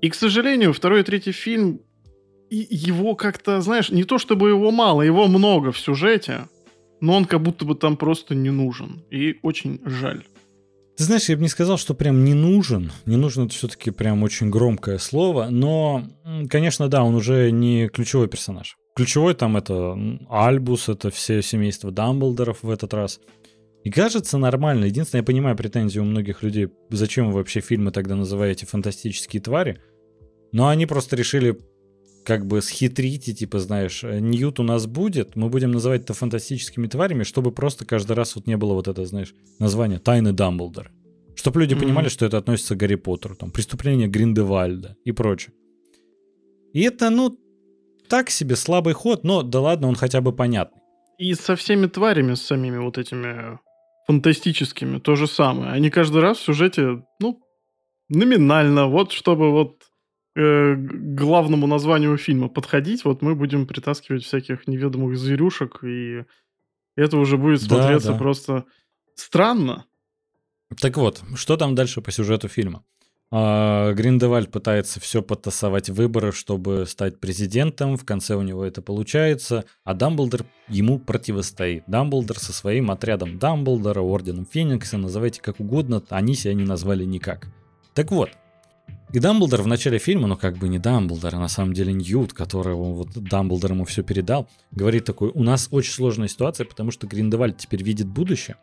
И, 0.00 0.10
к 0.10 0.14
сожалению, 0.14 0.72
второй 0.72 1.00
и 1.00 1.04
третий 1.04 1.32
фильм, 1.32 1.80
и 2.50 2.66
его 2.70 3.14
как-то, 3.14 3.60
знаешь, 3.60 3.90
не 3.90 4.04
то 4.04 4.18
чтобы 4.18 4.50
его 4.50 4.70
мало, 4.70 5.02
его 5.02 5.26
много 5.26 5.72
в 5.72 5.78
сюжете, 5.78 6.48
но 7.00 7.16
он 7.16 7.24
как 7.24 7.42
будто 7.42 7.64
бы 7.64 7.74
там 7.74 7.96
просто 7.96 8.34
не 8.34 8.50
нужен. 8.50 9.04
И 9.10 9.38
очень 9.42 9.80
жаль. 9.84 10.24
Ты 10.98 11.04
знаешь, 11.04 11.28
я 11.28 11.36
бы 11.36 11.42
не 11.42 11.48
сказал, 11.48 11.78
что 11.78 11.94
прям 11.94 12.24
не 12.24 12.34
нужен. 12.34 12.90
Не 13.06 13.14
нужен 13.14 13.44
это 13.46 13.54
все-таки 13.54 13.92
прям 13.92 14.24
очень 14.24 14.50
громкое 14.50 14.98
слово. 14.98 15.46
Но, 15.48 16.02
конечно, 16.50 16.88
да, 16.88 17.04
он 17.04 17.14
уже 17.14 17.52
не 17.52 17.86
ключевой 17.86 18.26
персонаж. 18.26 18.76
Ключевой 18.96 19.34
там 19.34 19.56
это 19.56 19.96
Альбус, 20.28 20.88
это 20.88 21.10
все 21.12 21.40
семейство 21.40 21.92
Дамблдоров 21.92 22.64
в 22.64 22.70
этот 22.70 22.94
раз. 22.94 23.20
И 23.84 23.90
кажется 23.90 24.38
нормально. 24.38 24.86
Единственное, 24.86 25.20
я 25.20 25.24
понимаю 25.24 25.56
претензию 25.56 26.02
у 26.02 26.06
многих 26.06 26.42
людей, 26.42 26.66
зачем 26.90 27.28
вы 27.28 27.34
вообще 27.34 27.60
фильмы 27.60 27.92
тогда 27.92 28.16
называете 28.16 28.66
фантастические 28.66 29.40
твари. 29.40 29.80
Но 30.50 30.66
они 30.66 30.86
просто 30.86 31.14
решили 31.14 31.60
как 32.28 32.46
бы 32.46 32.60
схитрить 32.60 33.26
и 33.28 33.34
типа, 33.34 33.58
знаешь, 33.58 34.02
Ньют 34.02 34.60
у 34.60 34.62
нас 34.62 34.86
будет, 34.86 35.34
мы 35.34 35.48
будем 35.48 35.70
называть 35.70 36.02
это 36.02 36.12
фантастическими 36.12 36.86
тварями, 36.86 37.22
чтобы 37.22 37.52
просто 37.52 37.86
каждый 37.86 38.12
раз 38.12 38.36
вот 38.36 38.46
не 38.46 38.58
было 38.58 38.74
вот 38.74 38.86
это, 38.86 39.06
знаешь, 39.06 39.34
название 39.58 39.98
«Тайны 39.98 40.34
Дамблдора». 40.34 40.90
Чтобы 41.34 41.60
люди 41.60 41.74
mm-hmm. 41.74 41.80
понимали, 41.80 42.08
что 42.10 42.26
это 42.26 42.36
относится 42.36 42.74
к 42.74 42.78
Гарри 42.78 42.96
Поттеру, 42.96 43.34
там, 43.34 43.50
преступление 43.50 44.08
Гриндевальда 44.08 44.98
и 45.06 45.12
прочее. 45.12 45.54
И 46.74 46.82
это, 46.82 47.08
ну, 47.08 47.38
так 48.10 48.28
себе 48.28 48.56
слабый 48.56 48.92
ход, 48.92 49.24
но 49.24 49.42
да 49.42 49.60
ладно, 49.60 49.88
он 49.88 49.94
хотя 49.94 50.20
бы 50.20 50.32
понятный. 50.32 50.82
И 51.16 51.32
со 51.32 51.56
всеми 51.56 51.86
тварями, 51.86 52.34
с 52.34 52.42
самими 52.42 52.76
вот 52.76 52.98
этими 52.98 53.58
фантастическими, 54.06 54.98
то 54.98 55.16
же 55.16 55.26
самое. 55.26 55.72
Они 55.72 55.88
каждый 55.88 56.20
раз 56.20 56.36
в 56.36 56.44
сюжете, 56.44 57.02
ну, 57.20 57.40
номинально, 58.10 58.86
вот 58.86 59.12
чтобы 59.12 59.50
вот 59.50 59.87
э, 60.38 60.74
главному 60.76 61.66
названию 61.66 62.16
фильма 62.16 62.48
подходить, 62.48 63.04
вот 63.04 63.22
мы 63.22 63.34
будем 63.34 63.66
притаскивать 63.66 64.24
всяких 64.24 64.66
неведомых 64.68 65.18
зверюшек, 65.18 65.82
и 65.82 66.24
это 66.96 67.16
уже 67.16 67.36
будет 67.36 67.62
смотреться 67.62 68.08
да, 68.08 68.12
да. 68.14 68.18
просто 68.18 68.64
странно. 69.14 69.84
Так 70.80 70.96
вот, 70.96 71.22
что 71.34 71.56
там 71.56 71.74
дальше 71.74 72.00
по 72.00 72.10
сюжету 72.10 72.48
фильма? 72.48 72.84
А, 73.30 73.92
Гриндевальд 73.92 74.50
пытается 74.50 75.00
все 75.00 75.22
подтасовать 75.22 75.90
выборы, 75.90 76.32
чтобы 76.32 76.86
стать 76.86 77.20
президентом. 77.20 77.96
В 77.96 78.04
конце 78.04 78.36
у 78.36 78.42
него 78.42 78.64
это 78.64 78.80
получается, 78.80 79.64
а 79.84 79.94
Дамблдор 79.94 80.46
ему 80.68 80.98
противостоит. 80.98 81.84
Дамблдор 81.86 82.38
со 82.38 82.52
своим 82.52 82.90
отрядом 82.90 83.38
Дамблдора, 83.38 84.00
Орденом 84.00 84.46
Феникса, 84.46 84.98
называйте 84.98 85.42
как 85.42 85.60
угодно, 85.60 86.02
они 86.08 86.34
себя 86.34 86.54
не 86.54 86.64
назвали 86.64 87.04
никак. 87.04 87.48
Так 87.92 88.10
вот, 88.12 88.30
и 89.12 89.18
Дамблдор 89.18 89.62
в 89.62 89.66
начале 89.66 89.98
фильма, 89.98 90.26
ну 90.26 90.36
как 90.36 90.58
бы 90.58 90.68
не 90.68 90.78
Дамблдор, 90.78 91.34
а 91.34 91.38
на 91.38 91.48
самом 91.48 91.72
деле 91.72 91.92
Ньют, 91.92 92.32
которого 92.32 92.92
вот 92.92 93.12
Дамблдор 93.14 93.72
ему 93.72 93.84
все 93.84 94.02
передал, 94.02 94.48
говорит 94.70 95.04
такой, 95.04 95.30
у 95.30 95.42
нас 95.42 95.68
очень 95.70 95.92
сложная 95.92 96.28
ситуация, 96.28 96.66
потому 96.66 96.90
что 96.90 97.06
Гриндевальд 97.06 97.56
теперь 97.56 97.82
видит 97.82 98.06
будущее, 98.06 98.56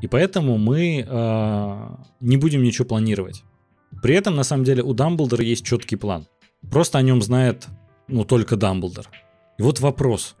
и 0.00 0.08
поэтому 0.08 0.58
мы 0.58 1.06
э, 1.06 1.88
не 2.20 2.36
будем 2.36 2.62
ничего 2.62 2.86
планировать. 2.86 3.44
При 4.02 4.14
этом, 4.16 4.34
на 4.34 4.42
самом 4.42 4.64
деле, 4.64 4.82
у 4.82 4.92
Дамблдора 4.92 5.44
есть 5.44 5.64
четкий 5.64 5.96
план. 5.96 6.26
Просто 6.70 6.98
о 6.98 7.02
нем 7.02 7.22
знает, 7.22 7.68
ну, 8.08 8.24
только 8.24 8.56
Дамблдор. 8.56 9.08
И 9.58 9.62
вот 9.62 9.78
вопрос. 9.80 10.34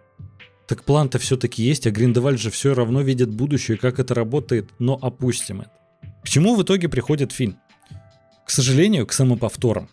Так 0.66 0.82
план-то 0.82 1.18
все-таки 1.18 1.62
есть, 1.62 1.86
а 1.86 1.90
Гриндевальд 1.90 2.40
же 2.40 2.50
все 2.50 2.74
равно 2.74 3.02
видит 3.02 3.30
будущее, 3.30 3.76
как 3.76 4.00
это 4.00 4.14
работает, 4.14 4.70
но 4.78 4.98
опустим 5.00 5.60
это. 5.60 5.70
К 6.24 6.28
чему 6.28 6.56
в 6.56 6.62
итоге 6.62 6.88
приходит 6.88 7.32
фильм? 7.32 7.58
К 8.44 8.50
сожалению, 8.50 9.06
к 9.06 9.12
самоповторам. 9.12 9.88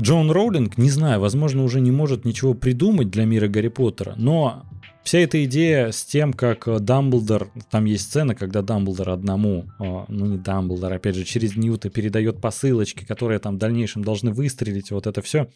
Джон 0.00 0.30
Роулинг, 0.30 0.76
не 0.76 0.90
знаю, 0.90 1.20
возможно, 1.20 1.64
уже 1.64 1.80
не 1.80 1.90
может 1.90 2.24
ничего 2.24 2.52
придумать 2.52 3.10
для 3.10 3.24
мира 3.24 3.48
Гарри 3.48 3.68
Поттера, 3.68 4.14
но 4.16 4.66
вся 5.04 5.20
эта 5.20 5.42
идея 5.44 5.90
с 5.90 6.04
тем, 6.04 6.34
как 6.34 6.68
э, 6.68 6.78
Дамблдор, 6.80 7.50
там 7.70 7.86
есть 7.86 8.04
сцена, 8.04 8.34
когда 8.34 8.60
Дамблдор 8.60 9.10
одному, 9.10 9.64
э, 9.80 10.04
ну 10.08 10.26
не 10.26 10.36
Дамблдор, 10.36 10.92
опять 10.92 11.14
же, 11.14 11.24
через 11.24 11.56
Ньюта 11.56 11.88
передает 11.88 12.42
посылочки, 12.42 13.06
которые 13.06 13.38
там 13.38 13.54
в 13.54 13.58
дальнейшем 13.58 14.04
должны 14.04 14.32
выстрелить, 14.32 14.90
вот 14.90 15.06
это 15.06 15.22
все. 15.22 15.48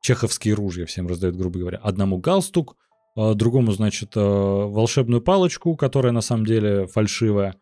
Чеховские 0.00 0.54
ружья 0.54 0.86
всем 0.86 1.06
раздают, 1.06 1.36
грубо 1.36 1.60
говоря. 1.60 1.78
Одному 1.78 2.18
галстук, 2.18 2.76
э, 3.16 3.34
другому, 3.34 3.70
значит, 3.70 4.16
волшебную 4.16 5.20
палочку, 5.20 5.76
которая 5.76 6.12
на 6.12 6.22
самом 6.22 6.44
деле 6.44 6.86
фальшивая, 6.88 7.54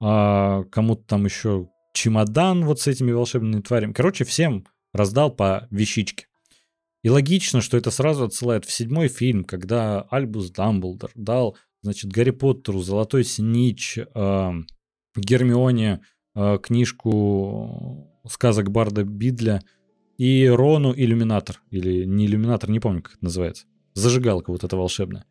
а 0.00 0.62
кому-то 0.70 1.02
там 1.06 1.26
еще 1.26 1.68
чемодан 1.92 2.64
вот 2.64 2.80
с 2.80 2.86
этими 2.86 3.12
волшебными 3.12 3.60
тварями. 3.60 3.92
Короче, 3.92 4.24
всем 4.24 4.66
раздал 4.92 5.30
по 5.30 5.66
вещичке. 5.70 6.26
И 7.02 7.08
логично, 7.08 7.60
что 7.60 7.76
это 7.76 7.90
сразу 7.90 8.24
отсылает 8.24 8.64
в 8.64 8.72
седьмой 8.72 9.08
фильм, 9.08 9.44
когда 9.44 10.02
Альбус 10.02 10.50
Дамблдор 10.50 11.10
дал, 11.14 11.56
значит, 11.82 12.10
Гарри 12.10 12.30
Поттеру 12.30 12.80
Золотой 12.80 13.24
Снич, 13.24 13.98
э, 13.98 14.50
Гермионе 15.16 16.02
э, 16.34 16.58
книжку 16.62 18.10
сказок 18.28 18.70
Барда 18.70 19.04
Бидля 19.04 19.62
и 20.18 20.46
Рону 20.46 20.92
Иллюминатор, 20.94 21.62
или 21.70 22.04
не 22.04 22.26
Иллюминатор, 22.26 22.68
не 22.68 22.80
помню, 22.80 23.02
как 23.02 23.14
это 23.14 23.24
называется. 23.24 23.64
Зажигалка 23.94 24.50
вот 24.50 24.62
эта 24.62 24.76
волшебная. 24.76 25.24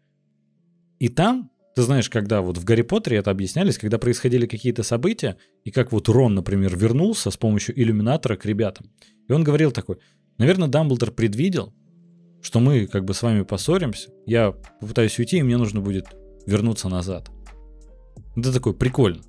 И 0.97 1.07
там, 1.07 1.51
ты 1.75 1.83
знаешь, 1.83 2.09
когда 2.09 2.41
вот 2.41 2.57
в 2.57 2.63
Гарри 2.63 2.81
Поттере 2.81 3.17
это 3.17 3.31
объяснялись, 3.31 3.77
когда 3.77 3.97
происходили 3.97 4.45
какие-то 4.47 4.83
события, 4.83 5.37
и 5.63 5.71
как 5.71 5.91
вот 5.91 6.09
Рон, 6.09 6.35
например, 6.35 6.75
вернулся 6.75 7.31
с 7.31 7.37
помощью 7.37 7.79
иллюминатора 7.79 8.35
к 8.35 8.45
ребятам. 8.45 8.91
И 9.27 9.33
он 9.33 9.43
говорил 9.43 9.71
такой, 9.71 9.97
Наверное, 10.39 10.69
Дамблдор 10.69 11.11
предвидел, 11.11 11.73
что 12.41 12.61
мы 12.61 12.87
как 12.87 13.03
бы 13.03 13.13
с 13.13 13.21
вами 13.21 13.43
поссоримся, 13.43 14.09
я 14.25 14.53
попытаюсь 14.79 15.19
уйти, 15.19 15.37
и 15.37 15.43
мне 15.43 15.57
нужно 15.57 15.81
будет 15.81 16.07
вернуться 16.47 16.87
назад. 16.87 17.29
Это 18.37 18.53
такой 18.53 18.73
прикольно. 18.73 19.21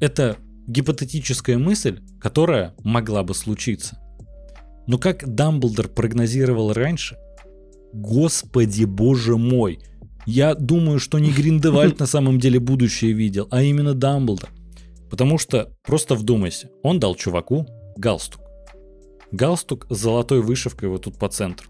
Это 0.00 0.36
гипотетическая 0.66 1.58
мысль, 1.58 2.00
которая 2.20 2.74
могла 2.82 3.22
бы 3.22 3.34
случиться. 3.34 4.00
Но 4.88 4.98
как 4.98 5.32
Дамблдор 5.32 5.88
прогнозировал 5.88 6.72
раньше, 6.72 7.16
господи 7.92 8.84
боже 8.84 9.36
мой, 9.36 9.78
я 10.26 10.54
думаю, 10.54 10.98
что 10.98 11.18
не 11.18 11.30
Гриндевальд 11.30 11.98
на 11.98 12.06
самом 12.06 12.38
деле 12.38 12.60
будущее 12.60 13.12
видел, 13.12 13.48
а 13.50 13.62
именно 13.62 13.94
Дамблдор. 13.94 14.50
Потому 15.10 15.38
что, 15.38 15.74
просто 15.84 16.14
вдумайся, 16.14 16.70
он 16.82 16.98
дал 16.98 17.14
чуваку 17.14 17.66
галстук. 17.96 18.40
Галстук 19.30 19.86
с 19.90 19.96
золотой 19.96 20.40
вышивкой 20.40 20.88
вот 20.88 21.04
тут 21.04 21.18
по 21.18 21.28
центру. 21.28 21.68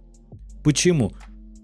Почему? 0.63 1.13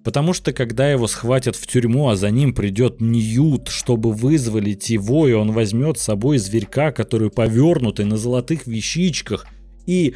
Потому 0.05 0.33
что 0.33 0.53
когда 0.53 0.91
его 0.91 1.07
схватят 1.07 1.57
в 1.57 1.67
тюрьму, 1.67 2.09
а 2.09 2.17
за 2.17 2.31
ним 2.31 2.55
придет 2.55 3.01
Ньют, 3.01 3.69
чтобы 3.69 4.13
вызволить 4.13 4.89
его, 4.91 5.29
и 5.29 5.33
он 5.33 5.53
возьмет 5.53 5.99
с 5.99 6.03
собой 6.03 6.39
зверька, 6.39 6.93
который 6.93 7.31
повернутый 7.31 8.07
на 8.07 8.17
золотых 8.17 8.67
вещичках, 8.67 9.47
и 9.87 10.15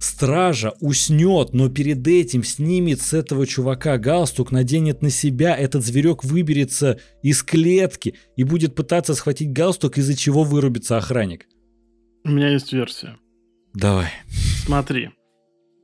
стража 0.00 0.72
уснет, 0.80 1.52
но 1.52 1.68
перед 1.68 2.06
этим 2.08 2.42
снимет 2.42 3.00
с 3.02 3.12
этого 3.12 3.46
чувака 3.46 3.98
галстук, 3.98 4.50
наденет 4.50 5.02
на 5.02 5.10
себя, 5.10 5.54
этот 5.56 5.84
зверек 5.84 6.24
выберется 6.24 6.98
из 7.22 7.42
клетки 7.42 8.14
и 8.34 8.42
будет 8.42 8.74
пытаться 8.74 9.14
схватить 9.14 9.52
галстук, 9.52 9.98
из-за 9.98 10.16
чего 10.16 10.42
вырубится 10.42 10.96
охранник. 10.96 11.46
У 12.24 12.30
меня 12.30 12.48
есть 12.48 12.72
версия. 12.72 13.16
Давай. 13.74 14.08
Смотри. 14.64 15.10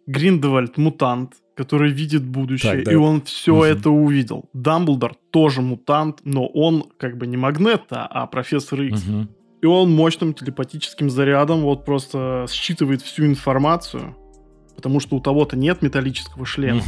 Гриндевальд 0.06 0.76
мутант, 0.78 1.34
который 1.56 1.92
видит 1.92 2.24
будущее, 2.24 2.76
так, 2.76 2.84
да. 2.84 2.92
и 2.92 2.94
он 2.94 3.22
все 3.22 3.54
угу. 3.54 3.64
это 3.64 3.90
увидел. 3.90 4.48
Дамблдор 4.52 5.16
тоже 5.30 5.62
мутант, 5.62 6.20
но 6.24 6.46
он 6.46 6.90
как 6.96 7.18
бы 7.18 7.26
не 7.26 7.36
Магнета, 7.36 8.06
а 8.06 8.26
профессор 8.26 8.82
Икс. 8.82 9.02
Угу. 9.06 9.28
И 9.62 9.66
он 9.66 9.90
мощным 9.94 10.34
телепатическим 10.34 11.10
зарядом 11.10 11.62
вот 11.62 11.84
просто 11.84 12.46
считывает 12.50 13.02
всю 13.02 13.24
информацию, 13.26 14.16
потому 14.74 15.00
что 15.00 15.16
у 15.16 15.20
того-то 15.20 15.56
нет 15.56 15.82
металлического 15.82 16.44
шлема. 16.44 16.82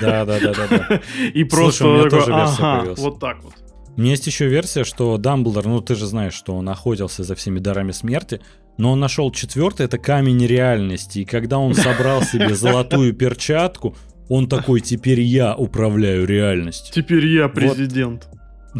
Да, 0.00 0.24
да, 0.24 0.40
да, 0.40 0.52
да. 0.68 1.00
И 1.34 1.44
просто 1.44 2.08
ага, 2.10 2.94
вот 2.96 3.20
так 3.20 3.42
вот. 3.44 3.54
У 3.96 4.00
меня 4.00 4.12
есть 4.12 4.26
еще 4.26 4.46
версия, 4.46 4.84
что 4.84 5.18
Дамблдор, 5.18 5.66
ну 5.66 5.80
ты 5.80 5.94
же 5.94 6.06
знаешь, 6.06 6.32
что 6.32 6.54
он 6.56 6.68
охотился 6.68 7.24
за 7.24 7.34
всеми 7.34 7.58
дарами 7.58 7.92
смерти, 7.92 8.40
но 8.78 8.92
он 8.92 9.00
нашел 9.00 9.30
четвертый, 9.30 9.84
это 9.84 9.98
камень 9.98 10.44
реальности. 10.46 11.20
И 11.20 11.24
когда 11.24 11.58
он 11.58 11.74
собрал 11.74 12.22
себе 12.22 12.54
золотую 12.54 13.12
перчатку, 13.12 13.94
он 14.28 14.48
такой, 14.48 14.80
теперь 14.80 15.20
я 15.20 15.54
управляю 15.54 16.26
реальностью. 16.26 16.94
Теперь 16.94 17.26
я 17.26 17.48
президент. 17.48 18.28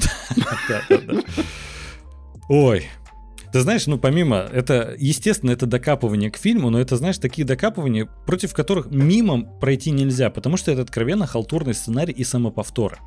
Ой, 2.49 2.87
ты 3.53 3.61
знаешь, 3.61 3.87
ну 3.87 3.99
помимо, 3.99 4.37
это, 4.37 4.95
естественно, 4.99 5.51
это 5.51 5.67
докапывание 5.67 6.31
к 6.31 6.37
фильму, 6.37 6.71
но 6.71 6.81
это, 6.81 6.97
знаешь, 6.97 7.19
такие 7.19 7.47
докапывания, 7.47 8.09
против 8.27 8.55
которых 8.55 8.91
мимо 8.91 9.43
пройти 9.61 9.91
нельзя, 9.91 10.31
потому 10.31 10.57
что 10.57 10.73
это 10.73 10.83
откровенно 10.83 11.27
халтурный 11.27 11.75
сценарий 11.75 12.13
и 12.13 12.25
самоповторы. 12.25 12.99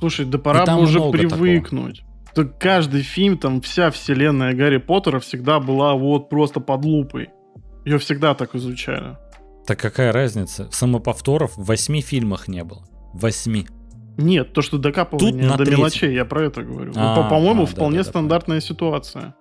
Слушай, 0.00 0.26
да 0.26 0.38
пора 0.38 0.66
бы 0.66 0.82
уже 0.82 1.00
привыкнуть. 1.00 1.98
Такого 1.98 2.12
то 2.34 2.44
каждый 2.46 3.02
фильм, 3.02 3.36
там 3.36 3.60
вся 3.60 3.90
вселенная 3.90 4.54
Гарри 4.54 4.78
Поттера 4.78 5.20
всегда 5.20 5.60
была 5.60 5.94
вот 5.94 6.30
просто 6.30 6.60
под 6.60 6.84
лупой. 6.84 7.28
Ее 7.84 7.98
всегда 7.98 8.34
так 8.34 8.54
изучали. 8.54 9.18
Так 9.66 9.78
какая 9.78 10.12
разница? 10.12 10.68
Самоповторов 10.70 11.56
в 11.56 11.64
восьми 11.64 12.00
фильмах 12.00 12.48
не 12.48 12.64
было. 12.64 12.84
Восьми. 13.12 13.66
Нет, 14.16 14.52
то, 14.52 14.62
что 14.62 14.78
докапывание 14.78 15.48
до 15.48 15.56
третьем. 15.56 15.78
мелочей, 15.78 16.14
я 16.14 16.24
про 16.24 16.44
это 16.46 16.62
говорю. 16.62 16.92
А, 16.96 17.16
ну, 17.16 17.28
по-моему, 17.28 17.62
а, 17.64 17.66
вполне 17.66 17.98
да, 17.98 18.04
да, 18.04 18.10
стандартная 18.10 18.60
да. 18.60 18.66
ситуация. 18.66 19.34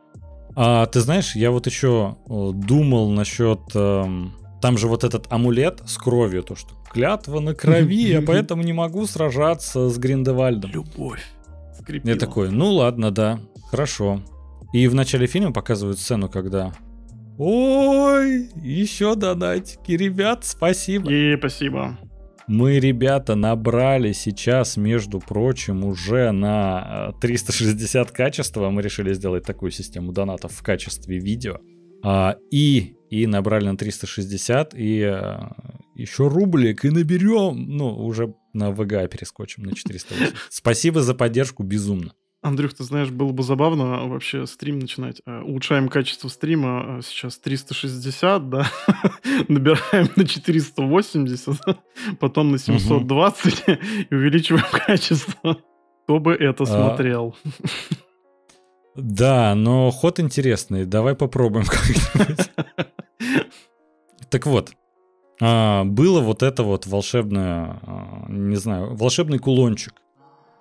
А 0.56 0.86
ты 0.86 1.00
знаешь, 1.00 1.36
я 1.36 1.52
вот 1.52 1.68
еще 1.68 2.18
э, 2.30 2.52
думал 2.54 3.10
насчет... 3.12 3.60
Эм, 3.74 4.34
там 4.62 4.78
же 4.78 4.88
вот 4.88 5.04
этот 5.04 5.32
амулет 5.32 5.82
с 5.86 5.98
кровью, 5.98 6.44
то, 6.44 6.56
что 6.56 6.70
клятва 6.92 7.40
на 7.40 7.56
крови, 7.56 8.10
я 8.10 8.22
поэтому 8.22 8.64
не 8.64 8.74
могу 8.74 9.08
сражаться 9.08 9.90
с 9.90 9.98
Гриндевальдом. 9.98 10.72
Любовь 10.72 11.24
скрипело. 11.80 12.14
Я 12.14 12.20
такой, 12.20 12.52
ну 12.52 12.72
ладно, 12.72 13.12
да, 13.12 13.40
хорошо. 13.70 14.22
И 14.74 14.88
в 14.88 14.96
начале 14.96 15.28
фильма 15.28 15.52
показывают 15.52 16.00
сцену, 16.00 16.30
когда 16.30 16.74
Ой, 17.38 18.50
еще 18.56 19.16
донатики, 19.16 19.94
ребят, 19.94 20.46
спасибо. 20.46 21.12
И 21.12 21.36
спасибо. 21.38 21.98
Мы, 22.48 22.80
ребята, 22.80 23.36
набрали 23.36 24.12
сейчас, 24.12 24.78
между 24.78 25.20
прочим, 25.20 25.84
уже 25.86 26.32
на 26.32 27.14
360 27.22 28.10
э, 28.10 28.14
качества. 28.14 28.70
Мы 28.70 28.82
решили 28.82 29.14
сделать 29.14 29.46
такую 29.46 29.72
систему 29.72 30.12
донатов 30.12 30.54
в 30.54 30.64
качестве 30.64 31.20
видео. 31.20 31.60
А, 32.04 32.38
и, 32.52 32.96
и 33.10 33.28
набрали 33.28 33.66
на 33.66 33.78
360, 33.78 34.74
и 34.76 35.02
а, 35.04 35.56
еще 35.96 36.28
рублик, 36.28 36.84
и 36.84 36.90
наберем, 36.90 37.66
ну, 37.68 37.96
уже 37.96 38.34
на 38.54 38.72
ВГА 38.72 39.08
перескочим 39.08 39.64
на 39.64 39.76
408. 39.76 40.34
Спасибо 40.50 41.02
за 41.02 41.14
поддержку, 41.14 41.64
безумно. 41.64 42.14
Андрюх, 42.42 42.74
ты 42.74 42.84
знаешь, 42.84 43.10
было 43.10 43.32
бы 43.32 43.44
забавно 43.44 44.08
вообще 44.08 44.48
стрим 44.48 44.80
начинать. 44.80 45.22
Э, 45.28 45.42
улучшаем 45.42 45.90
качество 45.90 46.28
стрима 46.28 46.98
э, 46.98 47.02
сейчас 47.04 47.38
360, 47.38 48.50
да, 48.50 48.66
набираем 49.48 50.10
на 50.16 50.26
480, 50.26 51.58
потом 52.20 52.52
на 52.52 52.58
720 52.58 53.64
и 54.10 54.16
увеличиваем 54.16 54.66
качество. 54.72 55.58
Кто 56.04 56.20
бы 56.20 56.34
это 56.34 56.64
а, 56.64 56.66
смотрел? 56.66 57.36
Да, 58.96 59.54
но 59.54 59.92
ход 59.92 60.20
интересный. 60.20 60.86
Давай 60.86 61.16
попробуем 61.16 61.66
как-нибудь. 61.66 62.50
Так 64.30 64.48
вот, 64.48 64.72
а, 65.42 65.84
было 65.84 66.22
вот 66.22 66.42
это 66.42 66.64
вот 66.64 66.88
волшебное, 66.88 67.80
а, 67.84 68.26
не 68.30 68.56
знаю, 68.56 68.96
волшебный 68.96 69.40
кулончик. 69.40 69.94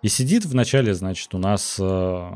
И 0.03 0.09
сидит 0.09 0.47
вначале, 0.47 0.95
значит, 0.95 1.35
у 1.35 1.39
нас 1.39 1.77
э, 1.79 2.31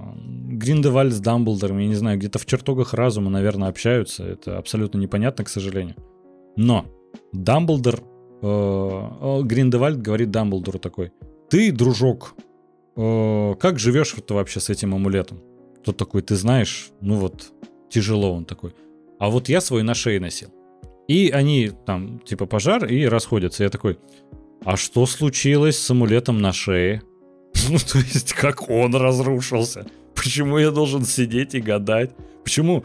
Гриндевальд 0.51 1.15
с 1.15 1.21
Дамблдором, 1.21 1.79
я 1.79 1.87
не 1.87 1.95
знаю, 1.95 2.19
где-то 2.19 2.39
в 2.39 2.45
чертогах 2.45 2.93
разума, 2.93 3.31
наверное, 3.31 3.69
общаются. 3.69 4.25
Это 4.25 4.59
абсолютно 4.59 4.99
непонятно, 4.99 5.45
к 5.45 5.49
сожалению. 5.49 5.97
Но 6.57 6.85
Дамблдор, 7.33 8.03
э, 8.43 9.41
Гриндевальд 9.45 10.03
говорит 10.03 10.31
Дамблдору 10.31 10.79
такой, 10.79 11.13
ты, 11.49 11.73
дружок, 11.73 12.35
э, 12.97 13.55
как 13.59 13.79
живешь 13.79 14.15
ты 14.27 14.35
вообще 14.35 14.61
с 14.61 14.69
этим 14.69 14.95
амулетом? 14.95 15.41
Тот 15.83 15.97
такой, 15.97 16.21
ты 16.21 16.37
знаешь, 16.37 16.91
ну 17.01 17.17
вот, 17.17 17.53
тяжело 17.89 18.35
он 18.35 18.45
такой. 18.45 18.75
А 19.19 19.31
вот 19.31 19.49
я 19.49 19.63
свой 19.63 19.83
на 19.83 19.95
шее 19.95 20.21
носил. 20.21 20.51
И 21.09 21.31
они 21.31 21.71
там, 21.87 22.19
типа, 22.19 22.47
пожар 22.47 22.87
и 22.87 23.07
расходятся. 23.07 23.65
Я 23.65 23.71
такой, 23.71 23.99
а 24.65 24.77
что 24.77 25.07
случилось 25.07 25.79
с 25.79 25.91
амулетом 25.91 26.39
на 26.39 26.53
шее? 26.53 27.03
Ну, 27.69 27.79
то 27.79 27.99
есть, 27.99 28.35
как 28.35 28.69
он 28.69 28.95
разрушился? 28.95 29.87
Почему 30.15 30.59
я 30.59 30.71
должен 30.71 31.05
сидеть 31.05 31.55
и 31.55 31.61
гадать? 31.61 32.11
Почему? 32.43 32.85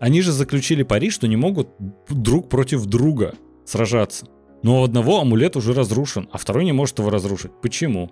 Они 0.00 0.20
же 0.20 0.32
заключили 0.32 0.82
пари, 0.82 1.10
что 1.10 1.26
не 1.28 1.36
могут 1.36 1.68
друг 2.08 2.48
против 2.48 2.86
друга 2.86 3.34
сражаться. 3.64 4.26
Но 4.62 4.80
у 4.80 4.84
одного 4.84 5.20
амулет 5.20 5.56
уже 5.56 5.72
разрушен, 5.72 6.28
а 6.30 6.38
второй 6.38 6.64
не 6.64 6.72
может 6.72 6.98
его 6.98 7.10
разрушить. 7.10 7.52
Почему? 7.62 8.10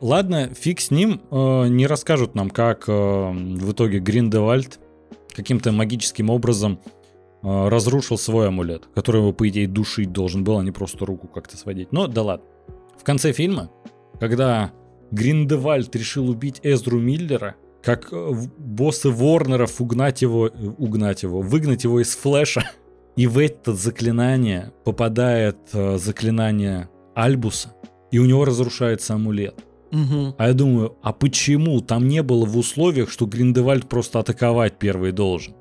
Ладно, 0.00 0.50
фиг 0.54 0.80
с 0.80 0.90
ним, 0.90 1.20
э, 1.30 1.68
не 1.68 1.86
расскажут 1.86 2.34
нам, 2.34 2.50
как 2.50 2.88
э, 2.88 2.92
в 2.92 3.72
итоге 3.72 3.98
Гриндевальд 3.98 4.78
каким-то 5.34 5.72
магическим 5.72 6.30
образом 6.30 6.80
э, 7.42 7.68
разрушил 7.68 8.16
свой 8.16 8.48
амулет, 8.48 8.88
который 8.94 9.20
его, 9.20 9.32
по 9.32 9.48
идее, 9.48 9.66
душить 9.66 10.12
должен 10.12 10.44
был, 10.44 10.58
а 10.58 10.64
не 10.64 10.70
просто 10.70 11.04
руку 11.04 11.26
как-то 11.26 11.56
сводить. 11.56 11.92
Но 11.92 12.06
да 12.06 12.22
ладно. 12.22 12.46
В 12.98 13.04
конце 13.04 13.32
фильма, 13.32 13.70
когда 14.20 14.72
Гриндевальд 15.12 15.94
решил 15.94 16.28
убить 16.28 16.60
Эзру 16.62 16.98
Миллера, 16.98 17.54
как 17.82 18.12
э, 18.12 18.32
боссы 18.58 19.10
Ворнеров 19.10 19.80
угнать 19.80 20.22
его, 20.22 20.48
э, 20.48 20.50
угнать 20.78 21.22
его, 21.22 21.40
выгнать 21.40 21.84
его 21.84 22.00
из 22.00 22.16
флеша. 22.16 22.68
И 23.16 23.26
в 23.26 23.38
это 23.38 23.74
заклинание 23.74 24.72
попадает 24.84 25.58
э, 25.74 25.98
заклинание 25.98 26.88
Альбуса, 27.14 27.74
и 28.10 28.18
у 28.18 28.24
него 28.24 28.46
разрушается 28.46 29.12
амулет. 29.12 29.54
Угу. 29.90 30.36
А 30.38 30.48
я 30.48 30.54
думаю, 30.54 30.96
а 31.02 31.12
почему 31.12 31.82
там 31.82 32.08
не 32.08 32.22
было 32.22 32.46
в 32.46 32.56
условиях, 32.56 33.10
что 33.10 33.26
Гриндевальд 33.26 33.86
просто 33.86 34.18
атаковать 34.18 34.78
первый 34.78 35.12
должен? 35.12 35.54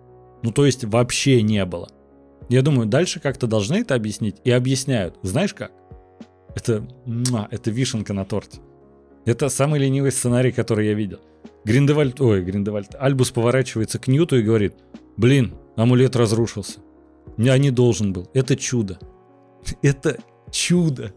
Ну, 0.43 0.51
то 0.51 0.65
есть 0.65 0.85
вообще 0.85 1.41
не 1.41 1.65
было. 1.65 1.89
Я 2.47 2.61
думаю, 2.61 2.87
дальше 2.87 3.19
как-то 3.19 3.47
должны 3.47 3.81
это 3.81 3.95
объяснить. 3.95 4.37
И 4.45 4.51
объясняют. 4.51 5.17
Знаешь 5.21 5.53
как? 5.53 5.73
Это, 6.55 6.87
это 7.51 7.71
вишенка 7.71 8.13
на 8.13 8.23
торте. 8.23 8.59
Это 9.25 9.49
самый 9.49 9.79
ленивый 9.79 10.11
сценарий, 10.11 10.51
который 10.51 10.87
я 10.87 10.93
видел. 10.93 11.19
Гриндевальд, 11.63 12.19
ой, 12.21 12.43
Гриндевальд, 12.43 12.95
Альбус 12.99 13.31
поворачивается 13.31 13.99
к 13.99 14.07
Ньюту 14.07 14.37
и 14.37 14.41
говорит, 14.41 14.73
блин, 15.17 15.53
амулет 15.75 16.15
разрушился. 16.15 16.79
Я 17.37 17.57
не 17.57 17.71
должен 17.71 18.13
был. 18.13 18.29
Это 18.33 18.55
чудо. 18.55 18.99
Это 19.81 20.17
чудо. 20.51 21.13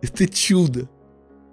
Это 0.00 0.28
чудо. 0.28 0.88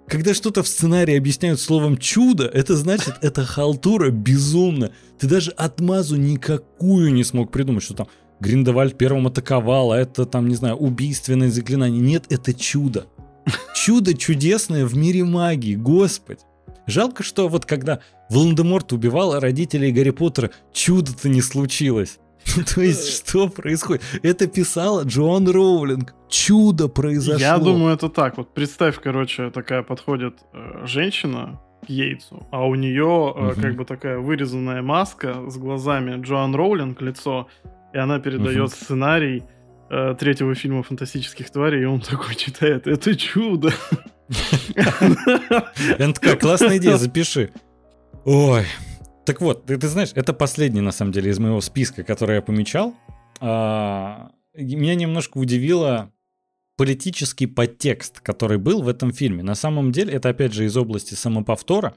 Когда 0.08 0.34
что-то 0.34 0.64
в 0.64 0.68
сценарии 0.68 1.16
объясняют 1.16 1.60
словом 1.60 1.96
чудо, 1.96 2.50
это 2.52 2.74
значит, 2.76 3.14
это 3.22 3.44
халтура 3.44 4.10
безумно. 4.10 4.90
Ты 5.18 5.28
даже 5.28 5.52
отмазу 5.52 6.16
никакую 6.16 7.12
не 7.12 7.22
смог 7.22 7.52
придумать, 7.52 7.84
что 7.84 7.94
там 7.94 8.08
Гриндевальд 8.40 8.98
первым 8.98 9.28
атаковал, 9.28 9.92
а 9.92 9.98
это 9.98 10.26
там, 10.26 10.48
не 10.48 10.56
знаю, 10.56 10.74
убийственное 10.76 11.50
заклинание. 11.50 12.00
Нет, 12.00 12.24
это 12.28 12.52
чудо. 12.52 13.06
Чудо 13.74 14.14
чудесное 14.14 14.84
в 14.84 14.96
мире 14.96 15.24
магии, 15.24 15.74
господь. 15.74 16.40
Жалко, 16.86 17.22
что 17.22 17.48
вот 17.48 17.66
когда 17.66 18.00
Волан-де-Морт 18.30 18.92
убивал 18.92 19.38
родителей 19.38 19.92
Гарри 19.92 20.10
Поттера, 20.10 20.50
чудо-то 20.72 21.28
не 21.28 21.42
случилось. 21.42 22.18
То 22.74 22.80
есть, 22.80 23.08
что 23.08 23.48
происходит? 23.48 24.02
Это 24.22 24.46
писала 24.46 25.04
Джоан 25.04 25.48
Роулинг. 25.48 26.14
Чудо 26.28 26.88
произошло. 26.88 27.40
Я 27.40 27.58
думаю, 27.58 27.94
это 27.94 28.08
так. 28.08 28.36
Вот 28.38 28.54
представь, 28.54 29.00
короче, 29.00 29.50
такая 29.50 29.82
подходит 29.82 30.38
э, 30.52 30.86
женщина 30.86 31.60
к 31.86 31.90
Йейтсу, 31.90 32.46
а 32.50 32.66
у 32.66 32.74
нее 32.74 33.34
э, 33.36 33.52
угу. 33.52 33.60
как 33.60 33.76
бы 33.76 33.84
такая 33.84 34.18
вырезанная 34.18 34.82
маска 34.82 35.50
с 35.50 35.56
глазами 35.56 36.20
Джоан 36.22 36.54
Роулинг 36.54 37.00
лицо, 37.02 37.48
и 37.92 37.98
она 37.98 38.18
передает 38.18 38.68
угу. 38.68 38.76
сценарий 38.76 39.42
э, 39.90 40.14
третьего 40.18 40.54
фильма 40.54 40.82
«Фантастических 40.82 41.50
тварей», 41.50 41.82
и 41.82 41.86
он 41.86 42.00
такой 42.00 42.34
читает 42.34 42.86
«Это 42.86 43.14
чудо!» 43.16 43.72
Это 44.76 46.12
такая 46.12 46.36
классная 46.36 46.78
идея, 46.78 46.96
запиши. 46.96 47.50
Ой, 48.24 48.64
так 49.26 49.40
вот, 49.40 49.66
ты, 49.66 49.76
ты 49.76 49.88
знаешь, 49.88 50.10
это 50.14 50.32
последний, 50.32 50.80
на 50.80 50.92
самом 50.92 51.12
деле, 51.12 51.30
из 51.30 51.38
моего 51.38 51.60
списка, 51.60 52.04
который 52.04 52.36
я 52.36 52.42
помечал. 52.42 52.94
А, 53.40 54.30
меня 54.54 54.94
немножко 54.94 55.38
удивило 55.38 56.12
политический 56.76 57.46
подтекст, 57.46 58.20
который 58.20 58.58
был 58.58 58.82
в 58.82 58.88
этом 58.88 59.12
фильме. 59.12 59.42
На 59.42 59.54
самом 59.54 59.92
деле, 59.92 60.14
это 60.14 60.30
опять 60.30 60.52
же 60.52 60.64
из 60.64 60.76
области 60.76 61.14
самоповтора, 61.14 61.94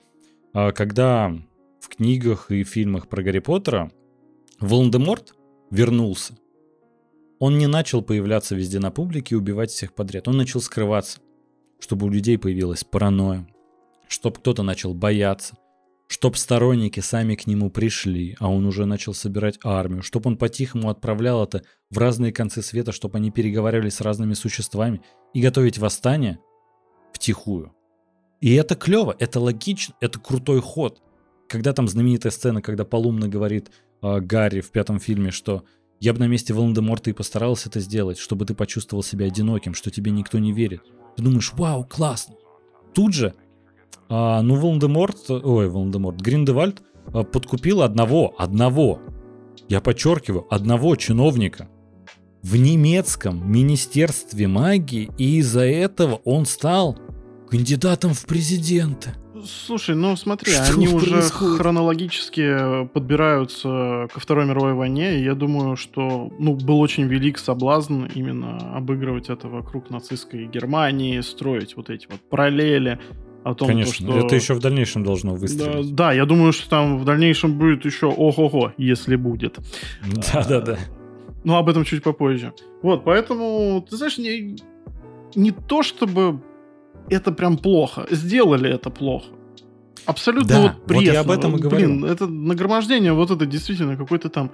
а, 0.53 0.71
когда 0.71 1.33
в 1.79 1.89
книгах 1.89 2.51
и 2.51 2.63
фильмах 2.63 3.07
про 3.07 3.23
Гарри 3.23 3.39
Поттера 3.39 3.91
Волан-де-Морт 4.59 5.35
вернулся. 5.71 6.35
Он 7.45 7.57
не 7.57 7.67
начал 7.67 8.01
появляться 8.01 8.55
везде 8.55 8.79
на 8.79 8.89
публике 8.89 9.35
и 9.35 9.37
убивать 9.37 9.69
всех 9.69 9.93
подряд. 9.93 10.29
Он 10.29 10.37
начал 10.37 10.61
скрываться, 10.61 11.19
чтобы 11.77 12.05
у 12.05 12.09
людей 12.09 12.37
появилась 12.37 12.85
паранойя, 12.85 13.45
чтобы 14.07 14.37
кто-то 14.37 14.63
начал 14.63 14.93
бояться, 14.93 15.57
чтоб 16.07 16.37
сторонники 16.37 17.01
сами 17.01 17.35
к 17.35 17.45
нему 17.45 17.69
пришли, 17.69 18.37
а 18.39 18.49
он 18.49 18.65
уже 18.65 18.85
начал 18.85 19.13
собирать 19.13 19.59
армию, 19.61 20.03
чтоб 20.03 20.25
он 20.25 20.37
по-тихому 20.37 20.89
отправлял 20.89 21.43
это 21.43 21.63
в 21.89 21.97
разные 21.97 22.31
концы 22.31 22.61
света, 22.61 22.93
чтобы 22.93 23.17
они 23.17 23.29
переговаривали 23.29 23.89
с 23.89 23.99
разными 23.99 24.35
существами 24.35 25.01
и 25.33 25.41
готовить 25.41 25.77
восстание 25.77 26.39
втихую. 27.11 27.73
И 28.39 28.53
это 28.53 28.75
клево, 28.75 29.17
это 29.19 29.41
логично, 29.41 29.95
это 29.99 30.17
крутой 30.17 30.61
ход. 30.61 31.01
Когда 31.49 31.73
там 31.73 31.89
знаменитая 31.89 32.31
сцена, 32.31 32.61
когда 32.61 32.85
Полумна 32.85 33.27
говорит 33.27 33.69
э, 34.01 34.21
Гарри 34.21 34.61
в 34.61 34.71
пятом 34.71 35.01
фильме, 35.01 35.31
что 35.31 35.65
я 36.03 36.11
бы 36.11 36.19
на 36.19 36.27
месте 36.27 36.53
Волан-де-Морта 36.53 37.11
и 37.11 37.13
постарался 37.13 37.69
это 37.69 37.79
сделать, 37.79 38.17
чтобы 38.17 38.45
ты 38.45 38.53
почувствовал 38.53 39.03
себя 39.03 39.27
одиноким, 39.27 39.73
что 39.73 39.89
тебе 39.89 40.11
никто 40.11 40.37
не 40.37 40.51
верит. 40.51 40.81
Ты 41.15 41.23
думаешь, 41.23 41.53
вау, 41.53 41.85
классно. 41.85 42.35
Тут 42.93 43.13
же 43.13 43.33
а, 44.09 44.41
ну, 44.41 44.55
Волан-де-Морт, 44.55 45.29
ой, 45.29 45.69
Волан-де-Морт, 45.69 46.19
Гриндевальд 46.19 46.81
а, 47.13 47.23
подкупил 47.23 47.83
одного, 47.83 48.35
одного, 48.37 48.99
я 49.69 49.79
подчеркиваю, 49.79 50.45
одного 50.53 50.97
чиновника 50.97 51.69
в 52.41 52.57
немецком 52.57 53.49
министерстве 53.49 54.49
магии, 54.49 55.09
и 55.17 55.37
из-за 55.37 55.63
этого 55.63 56.15
он 56.25 56.45
стал 56.45 56.99
кандидатом 57.49 58.13
в 58.13 58.25
президенты. 58.25 59.11
Слушай, 59.45 59.95
ну 59.95 60.15
смотри, 60.15 60.51
Что 60.51 60.73
они 60.73 60.87
происходит? 60.87 61.41
уже 61.41 61.57
хронологически 61.57 62.85
подбираются 62.87 64.07
ко 64.13 64.19
Второй 64.19 64.45
мировой 64.45 64.73
войне, 64.73 65.19
и 65.19 65.23
я 65.23 65.33
думаю, 65.33 65.75
что 65.75 66.31
ну, 66.37 66.55
был 66.55 66.79
очень 66.79 67.05
велик 67.05 67.39
соблазн 67.39 68.05
именно 68.13 68.57
обыгрывать 68.75 69.29
это 69.29 69.47
вокруг 69.47 69.89
нацистской 69.89 70.45
Германии, 70.45 71.19
строить 71.21 71.75
вот 71.75 71.89
эти 71.89 72.07
вот 72.09 72.19
параллели 72.29 72.99
о 73.43 73.55
том, 73.55 73.67
Конечно, 73.67 74.07
то, 74.07 74.13
что... 74.13 74.25
это 74.25 74.35
еще 74.35 74.53
в 74.53 74.59
дальнейшем 74.59 75.03
должно 75.03 75.33
выстрелить. 75.33 75.95
Да, 75.95 76.09
да, 76.09 76.13
я 76.13 76.25
думаю, 76.25 76.53
что 76.53 76.69
там 76.69 76.97
в 76.99 77.05
дальнейшем 77.05 77.57
будет 77.57 77.85
еще 77.85 78.07
ого-го, 78.07 78.73
если 78.77 79.15
будет. 79.15 79.59
Да-да-да. 80.33 80.77
Но 81.43 81.57
об 81.57 81.67
этом 81.67 81.83
чуть 81.83 82.03
попозже. 82.03 82.53
Вот, 82.81 83.03
поэтому, 83.03 83.85
ты 83.89 83.97
знаешь, 83.97 84.17
не, 84.17 84.57
не 85.35 85.51
то 85.51 85.83
чтобы 85.83 86.39
это 87.09 87.31
прям 87.31 87.57
плохо. 87.57 88.05
Сделали 88.09 88.69
это 88.69 88.89
плохо. 88.89 89.27
Абсолютно 90.05 90.49
да, 90.49 90.61
вот 90.61 90.85
пресно. 90.85 91.05
Вот 91.05 91.13
я 91.13 91.19
об 91.21 91.31
этом 91.31 91.55
и 91.55 91.59
говорю. 91.59 91.87
Блин, 91.87 92.05
это 92.05 92.27
нагромождение, 92.27 93.13
вот 93.13 93.31
это 93.31 93.45
действительно 93.45 93.95
какой-то 93.95 94.29
там 94.29 94.51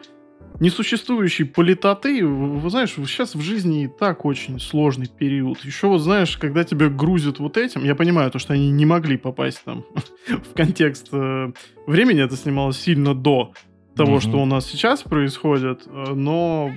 несуществующей 0.60 1.46
политоты, 1.46 2.26
вы 2.26 2.70
знаешь, 2.70 2.92
сейчас 2.92 3.34
в 3.34 3.42
жизни 3.42 3.86
и 3.86 3.88
так 3.88 4.26
очень 4.26 4.60
сложный 4.60 5.08
период. 5.08 5.64
Еще 5.64 5.88
вот 5.88 6.00
знаешь, 6.00 6.38
когда 6.38 6.64
тебя 6.64 6.90
грузят 6.90 7.40
вот 7.40 7.58
этим, 7.58 7.84
я 7.84 7.96
понимаю 7.96 8.30
то, 8.30 8.40
что 8.40 8.54
они 8.54 8.70
не 8.70 8.86
могли 8.86 9.18
попасть 9.18 9.64
там 9.64 9.86
в 10.28 10.54
контекст 10.54 11.08
э, 11.12 11.52
времени, 11.88 12.24
это 12.24 12.36
снималось 12.36 12.80
сильно 12.80 13.16
до 13.16 13.54
того, 13.96 14.14
угу. 14.14 14.22
что 14.22 14.38
у 14.42 14.46
нас 14.46 14.66
сейчас 14.66 15.02
происходит, 15.02 15.84
э, 15.88 16.14
но 16.14 16.72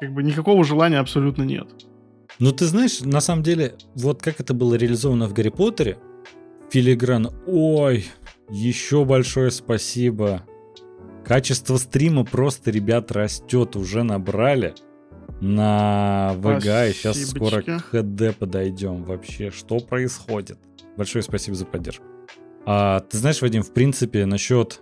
как 0.00 0.12
бы 0.12 0.22
никакого 0.22 0.64
желания 0.64 0.98
абсолютно 0.98 1.42
нет. 1.42 1.68
Ну 2.38 2.52
ты 2.52 2.66
знаешь, 2.66 3.00
на 3.00 3.20
самом 3.20 3.42
деле, 3.42 3.74
вот 3.94 4.22
как 4.22 4.40
это 4.40 4.54
было 4.54 4.74
реализовано 4.74 5.26
в 5.28 5.32
Гарри 5.32 5.50
Поттере, 5.50 5.98
Филигран, 6.70 7.30
ой, 7.46 8.06
еще 8.50 9.04
большое 9.04 9.50
спасибо 9.50 10.42
Качество 11.24 11.76
стрима 11.76 12.24
просто, 12.24 12.70
ребят, 12.70 13.12
растет. 13.12 13.76
Уже 13.76 14.02
набрали 14.02 14.74
на 15.40 16.32
ВГ, 16.36 16.64
и 16.64 16.92
сейчас 16.92 17.18
скоро 17.30 17.62
к 17.62 17.78
ХД 17.78 18.36
подойдем. 18.36 19.04
Вообще, 19.04 19.50
что 19.50 19.78
происходит? 19.78 20.58
Большое 20.96 21.22
спасибо 21.22 21.56
за 21.56 21.64
поддержку. 21.64 22.04
А, 22.66 23.00
ты 23.00 23.18
знаешь, 23.18 23.40
Вадим, 23.40 23.62
в 23.62 23.72
принципе, 23.72 24.26
насчет 24.26 24.80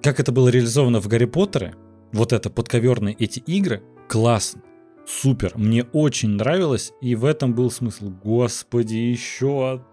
как 0.00 0.20
это 0.20 0.30
было 0.30 0.48
реализовано 0.48 1.00
в 1.00 1.08
Гарри 1.08 1.24
Поттере, 1.24 1.74
вот 2.12 2.32
это 2.32 2.50
подковерные 2.50 3.16
эти 3.18 3.40
игры, 3.40 3.82
классно, 4.08 4.62
супер, 5.08 5.52
мне 5.56 5.84
очень 5.92 6.30
нравилось, 6.30 6.92
и 7.00 7.14
в 7.14 7.24
этом 7.24 7.54
был 7.54 7.70
смысл. 7.70 8.10
Господи, 8.10 8.94
еще 8.94 9.84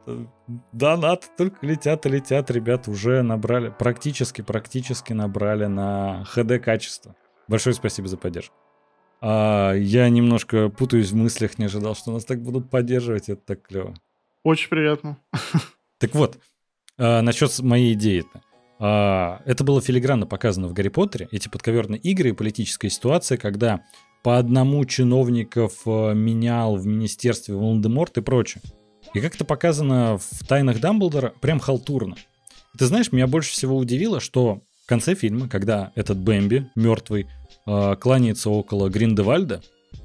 донаты 0.71 1.27
только 1.37 1.65
летят 1.65 2.05
и 2.05 2.09
летят, 2.09 2.51
ребят, 2.51 2.87
уже 2.87 3.21
набрали, 3.21 3.73
практически, 3.77 4.41
практически 4.41 5.13
набрали 5.13 5.65
на 5.65 6.25
HD 6.35 6.59
качество. 6.59 7.15
Большое 7.47 7.73
спасибо 7.73 8.07
за 8.07 8.17
поддержку. 8.17 8.55
А, 9.21 9.73
я 9.73 10.09
немножко 10.09 10.69
путаюсь 10.69 11.11
в 11.11 11.15
мыслях, 11.15 11.57
не 11.57 11.65
ожидал, 11.65 11.95
что 11.95 12.11
нас 12.11 12.25
так 12.25 12.41
будут 12.41 12.69
поддерживать, 12.69 13.29
это 13.29 13.41
так 13.41 13.61
клево. 13.63 13.95
Очень 14.43 14.69
приятно. 14.69 15.17
Так 15.97 16.13
вот, 16.13 16.37
а, 16.97 17.21
насчет 17.21 17.57
моей 17.59 17.93
идеи-то. 17.93 18.41
А, 18.79 19.41
это 19.45 19.63
было 19.63 19.81
филигранно 19.81 20.27
показано 20.27 20.67
в 20.67 20.73
Гарри 20.73 20.89
Поттере, 20.89 21.29
эти 21.31 21.47
подковерные 21.47 21.99
игры 21.99 22.29
и 22.29 22.33
политическая 22.33 22.89
ситуация, 22.89 23.37
когда 23.37 23.85
по 24.25 24.39
одному 24.39 24.83
чиновников 24.85 25.83
э, 25.85 26.15
менял 26.15 26.77
в 26.77 26.87
министерстве 26.87 27.53
Волан-де-Морт 27.53 28.17
и 28.17 28.21
прочее. 28.21 28.59
И 29.13 29.19
как 29.19 29.35
это 29.35 29.45
показано 29.45 30.17
в 30.17 30.47
«Тайнах 30.47 30.79
Дамблдора», 30.79 31.31
прям 31.41 31.59
халтурно. 31.59 32.15
И 32.73 32.77
ты 32.79 32.87
знаешь, 32.87 33.11
меня 33.11 33.27
больше 33.27 33.51
всего 33.51 33.77
удивило, 33.77 34.19
что 34.19 34.63
в 34.83 34.87
конце 34.87 35.13
фильма, 35.13 35.47
когда 35.47 35.91
этот 35.93 36.17
Бэмби, 36.17 36.71
мертвый, 36.73 37.27
э, 37.67 37.95
кланяется 38.01 38.49
около 38.49 38.89
Гриндевальда, 38.89 39.61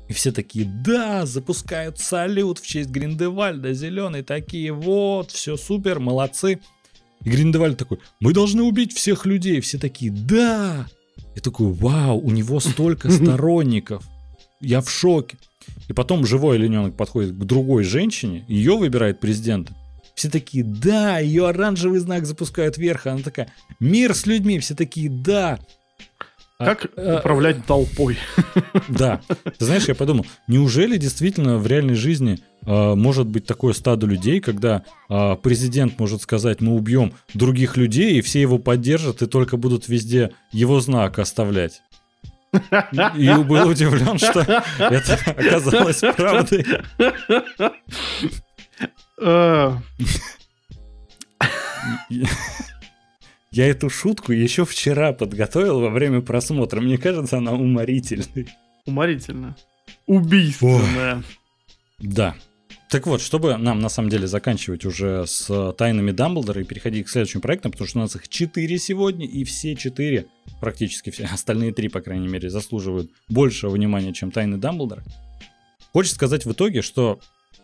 и 0.07 0.13
все 0.13 0.33
такие, 0.33 0.67
да, 0.67 1.25
запускают 1.25 1.99
салют 1.99 2.59
в 2.59 2.67
честь 2.67 2.91
Гриндевальда, 2.91 3.73
зеленый, 3.73 4.23
такие, 4.23 4.71
вот, 4.71 5.31
все 5.31 5.57
супер, 5.57 5.99
молодцы. 5.99 6.61
И 7.25 7.31
Гриндевальд 7.31 7.79
такой, 7.79 8.01
мы 8.21 8.35
должны 8.35 8.65
убить 8.65 8.93
всех 8.93 9.25
людей. 9.25 9.63
Все 9.63 9.79
такие, 9.79 10.13
да. 10.13 10.89
Я 11.35 11.43
такой, 11.43 11.73
вау, 11.73 12.19
у 12.19 12.31
него 12.31 12.61
столько 12.61 13.11
сторонников. 13.11 14.05
Я 14.61 14.81
в 14.81 14.91
шоке. 14.91 15.39
И 15.89 15.93
потом 15.93 16.27
живой 16.27 16.57
олененок 16.57 16.97
подходит 16.97 17.33
к 17.33 17.45
другой 17.45 17.85
женщине, 17.85 18.45
ее 18.49 18.77
выбирает 18.77 19.21
президент. 19.21 19.71
Все 20.15 20.29
такие, 20.31 20.65
да, 20.65 21.19
ее 21.19 21.49
оранжевый 21.49 21.99
знак 21.99 22.27
запускают 22.27 22.77
вверх. 22.77 23.07
Она 23.07 23.23
такая, 23.23 23.53
мир 23.79 24.15
с 24.15 24.27
людьми. 24.27 24.59
Все 24.59 24.75
такие, 24.75 25.09
да. 25.09 25.59
А, 26.59 26.67
как 26.67 26.91
а, 26.97 27.21
управлять 27.21 27.59
а, 27.59 27.63
толпой? 27.63 28.19
Да. 28.89 29.23
Ты 29.59 29.65
знаешь, 29.65 29.89
я 29.89 29.95
подумал, 29.95 30.27
неужели 30.47 30.99
действительно 30.99 31.57
в 31.57 31.67
реальной 31.67 31.95
жизни 31.95 32.39
а, 32.67 32.95
может 32.95 33.29
быть 33.29 33.47
такое 33.47 33.73
стадо 33.73 34.07
людей, 34.07 34.41
когда 34.41 34.85
а, 35.09 35.37
президент 35.37 35.99
может 35.99 36.21
сказать, 36.21 36.61
мы 36.61 36.75
убьем 36.75 37.15
других 37.33 37.79
людей, 37.79 38.19
и 38.19 38.21
все 38.21 38.43
его 38.43 38.59
поддержат, 38.59 39.23
и 39.23 39.27
только 39.27 39.57
будут 39.57 39.89
везде 39.89 40.33
его 40.53 40.81
знак 40.81 41.19
оставлять? 41.19 41.81
И 42.53 43.35
был 43.45 43.69
удивлен, 43.69 44.19
что 44.19 44.41
это 44.79 45.19
оказалось 45.27 46.01
правдой. 46.17 46.67
Я 53.53 53.67
эту 53.67 53.91
шутку 53.91 54.33
еще 54.33 54.65
вчера 54.65 55.13
подготовил 55.13 55.81
во 55.81 55.91
время 55.91 56.21
просмотра. 56.21 56.81
Мне 56.81 56.99
кажется, 56.99 57.39
она 57.39 57.53
уморительной. 57.53 58.49
Уморительно. 58.87 59.57
Убийственная. 60.07 61.23
Да. 61.99 62.35
Так 62.91 63.07
вот, 63.07 63.21
чтобы 63.21 63.57
нам 63.57 63.79
на 63.81 63.89
самом 63.89 64.09
деле 64.09 64.27
заканчивать 64.27 64.85
уже 64.85 65.25
с 65.27 65.73
тайнами 65.79 66.11
Дамблдора 66.11 66.61
и 66.61 66.65
переходить 66.65 67.07
к 67.07 67.09
следующим 67.09 67.41
проектам, 67.41 67.71
потому 67.71 67.87
что 67.87 67.99
у 67.99 68.03
нас 68.03 68.17
их 68.17 68.29
четыре 68.29 68.79
сегодня, 68.79 69.27
и 69.27 69.45
все 69.45 69.77
четыре, 69.77 70.27
практически 70.61 71.11
все, 71.11 71.25
остальные 71.33 71.73
три, 71.73 71.89
по 71.89 72.01
крайней 72.01 72.29
мере, 72.29 72.51
заслуживают 72.51 73.11
большего 73.29 73.71
внимания, 73.71 74.13
чем 74.13 74.33
тайны 74.33 74.57
Дамблдора. 74.57 75.05
Хочется 75.93 76.17
сказать 76.17 76.45
в 76.45 76.53
итоге, 76.53 76.83
что 76.83 77.21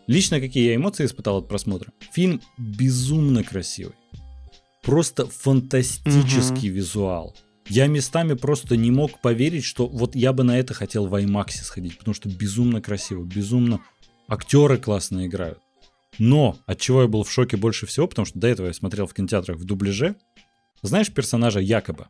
лично 0.07 0.39
какие 0.39 0.69
я 0.69 0.75
эмоции 0.75 1.05
испытал 1.05 1.37
от 1.37 1.49
просмотра. 1.49 1.91
Фильм 2.13 2.41
безумно 2.57 3.43
красивый 3.43 3.95
просто 4.87 5.27
фантастический 5.27 6.69
угу. 6.69 6.77
визуал. 6.77 7.35
Я 7.67 7.87
местами 7.87 8.35
просто 8.35 8.77
не 8.77 8.89
мог 8.89 9.19
поверить, 9.19 9.65
что 9.65 9.85
вот 9.85 10.15
я 10.15 10.31
бы 10.31 10.43
на 10.45 10.57
это 10.57 10.73
хотел 10.73 11.07
в 11.07 11.13
IMAX 11.13 11.61
сходить, 11.61 11.97
потому 11.97 12.15
что 12.15 12.29
безумно 12.29 12.81
красиво, 12.81 13.25
безумно 13.25 13.81
актеры 14.27 14.77
классно 14.77 15.25
играют. 15.25 15.59
Но 16.19 16.57
от 16.65 16.79
чего 16.79 17.03
я 17.03 17.07
был 17.07 17.23
в 17.23 17.31
шоке 17.31 17.57
больше 17.57 17.85
всего, 17.85 18.07
потому 18.07 18.25
что 18.25 18.39
до 18.39 18.47
этого 18.47 18.67
я 18.67 18.73
смотрел 18.73 19.07
в 19.07 19.13
кинотеатрах 19.13 19.57
в 19.57 19.65
дубляже. 19.65 20.15
Знаешь 20.81 21.11
персонажа 21.11 21.59
Якоба? 21.59 22.09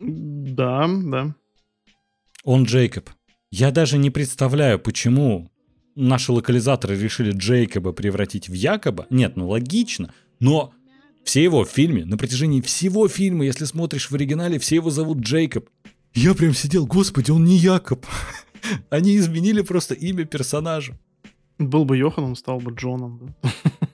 Да, 0.00 0.88
да. 0.88 1.34
Он 2.42 2.64
Джейкоб. 2.64 3.10
Я 3.50 3.70
даже 3.70 3.98
не 3.98 4.10
представляю, 4.10 4.78
почему 4.78 5.50
наши 5.94 6.32
локализаторы 6.32 6.98
решили 6.98 7.32
Джейкоба 7.32 7.92
превратить 7.92 8.48
в 8.48 8.52
Якоба. 8.52 9.06
Нет, 9.10 9.36
ну 9.36 9.48
логично. 9.48 10.12
Но 10.40 10.72
все 11.24 11.42
его 11.42 11.64
в 11.64 11.70
фильме, 11.70 12.04
на 12.04 12.16
протяжении 12.16 12.60
всего 12.60 13.08
фильма, 13.08 13.44
если 13.44 13.64
смотришь 13.64 14.10
в 14.10 14.14
оригинале, 14.14 14.58
все 14.58 14.76
его 14.76 14.90
зовут 14.90 15.18
Джейкоб. 15.18 15.68
Я 16.14 16.34
прям 16.34 16.54
сидел, 16.54 16.86
господи, 16.86 17.30
он 17.30 17.44
не 17.44 17.56
Якоб. 17.56 18.06
Они 18.90 19.16
изменили 19.16 19.62
просто 19.62 19.94
имя 19.94 20.24
персонажа. 20.24 20.98
Был 21.58 21.84
бы 21.84 21.96
Йоханом, 21.96 22.34
стал 22.36 22.58
бы 22.58 22.72
Джоном, 22.72 23.20
да? 23.42 23.50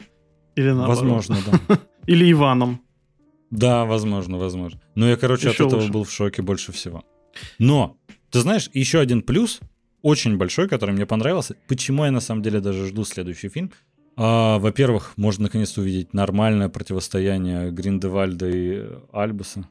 Или 0.57 0.71
наоборот. 0.71 0.97
Возможно, 0.97 1.37
да. 1.69 1.79
Или 2.07 2.31
Иваном. 2.33 2.81
Да, 3.51 3.85
возможно, 3.85 4.39
возможно. 4.39 4.81
Но 4.95 5.09
я, 5.09 5.17
короче, 5.17 5.49
еще 5.49 5.65
от 5.65 5.69
этого 5.69 5.81
лучше. 5.81 5.93
был 5.93 6.05
в 6.05 6.13
шоке 6.13 6.43
больше 6.43 6.73
всего. 6.73 7.05
Но, 7.59 7.97
ты 8.31 8.41
знаешь, 8.41 8.71
еще 8.73 9.01
один 9.01 9.23
плюс, 9.23 9.61
очень 10.03 10.37
большой, 10.37 10.69
который 10.69 10.95
мне 10.95 11.07
понравился, 11.07 11.57
почему 11.69 12.05
я 12.05 12.11
на 12.11 12.21
самом 12.21 12.43
деле 12.43 12.61
даже 12.61 12.87
жду 12.87 13.05
следующий 13.05 13.49
фильм, 13.49 13.73
а, 14.17 14.59
во-первых, 14.59 15.15
можно 15.17 15.45
наконец-то 15.45 15.81
увидеть 15.81 16.13
нормальное 16.13 16.69
противостояние 16.69 17.71
Гриндевальда 17.71 18.49
и 18.49 18.85
Альбуса. 19.13 19.67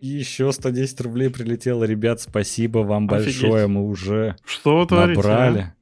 И 0.00 0.06
еще 0.08 0.52
110 0.52 1.00
рублей 1.00 1.28
прилетело. 1.30 1.84
Ребят, 1.84 2.20
спасибо 2.20 2.80
вам 2.80 3.08
Офигеть. 3.10 3.40
большое. 3.40 3.66
Мы 3.66 3.88
уже 3.88 4.36
что 4.44 4.86
набрали 4.90 5.58
а? 5.58 5.74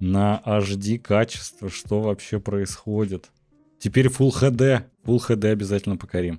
На 0.00 0.42
HD 0.44 0.98
качество. 0.98 1.68
Что 1.68 2.00
вообще 2.00 2.40
происходит? 2.40 3.30
Теперь 3.78 4.06
Full 4.06 4.30
HD. 4.30 4.82
Full 5.04 5.18
HD 5.28 5.48
обязательно 5.48 5.96
покорим. 5.96 6.38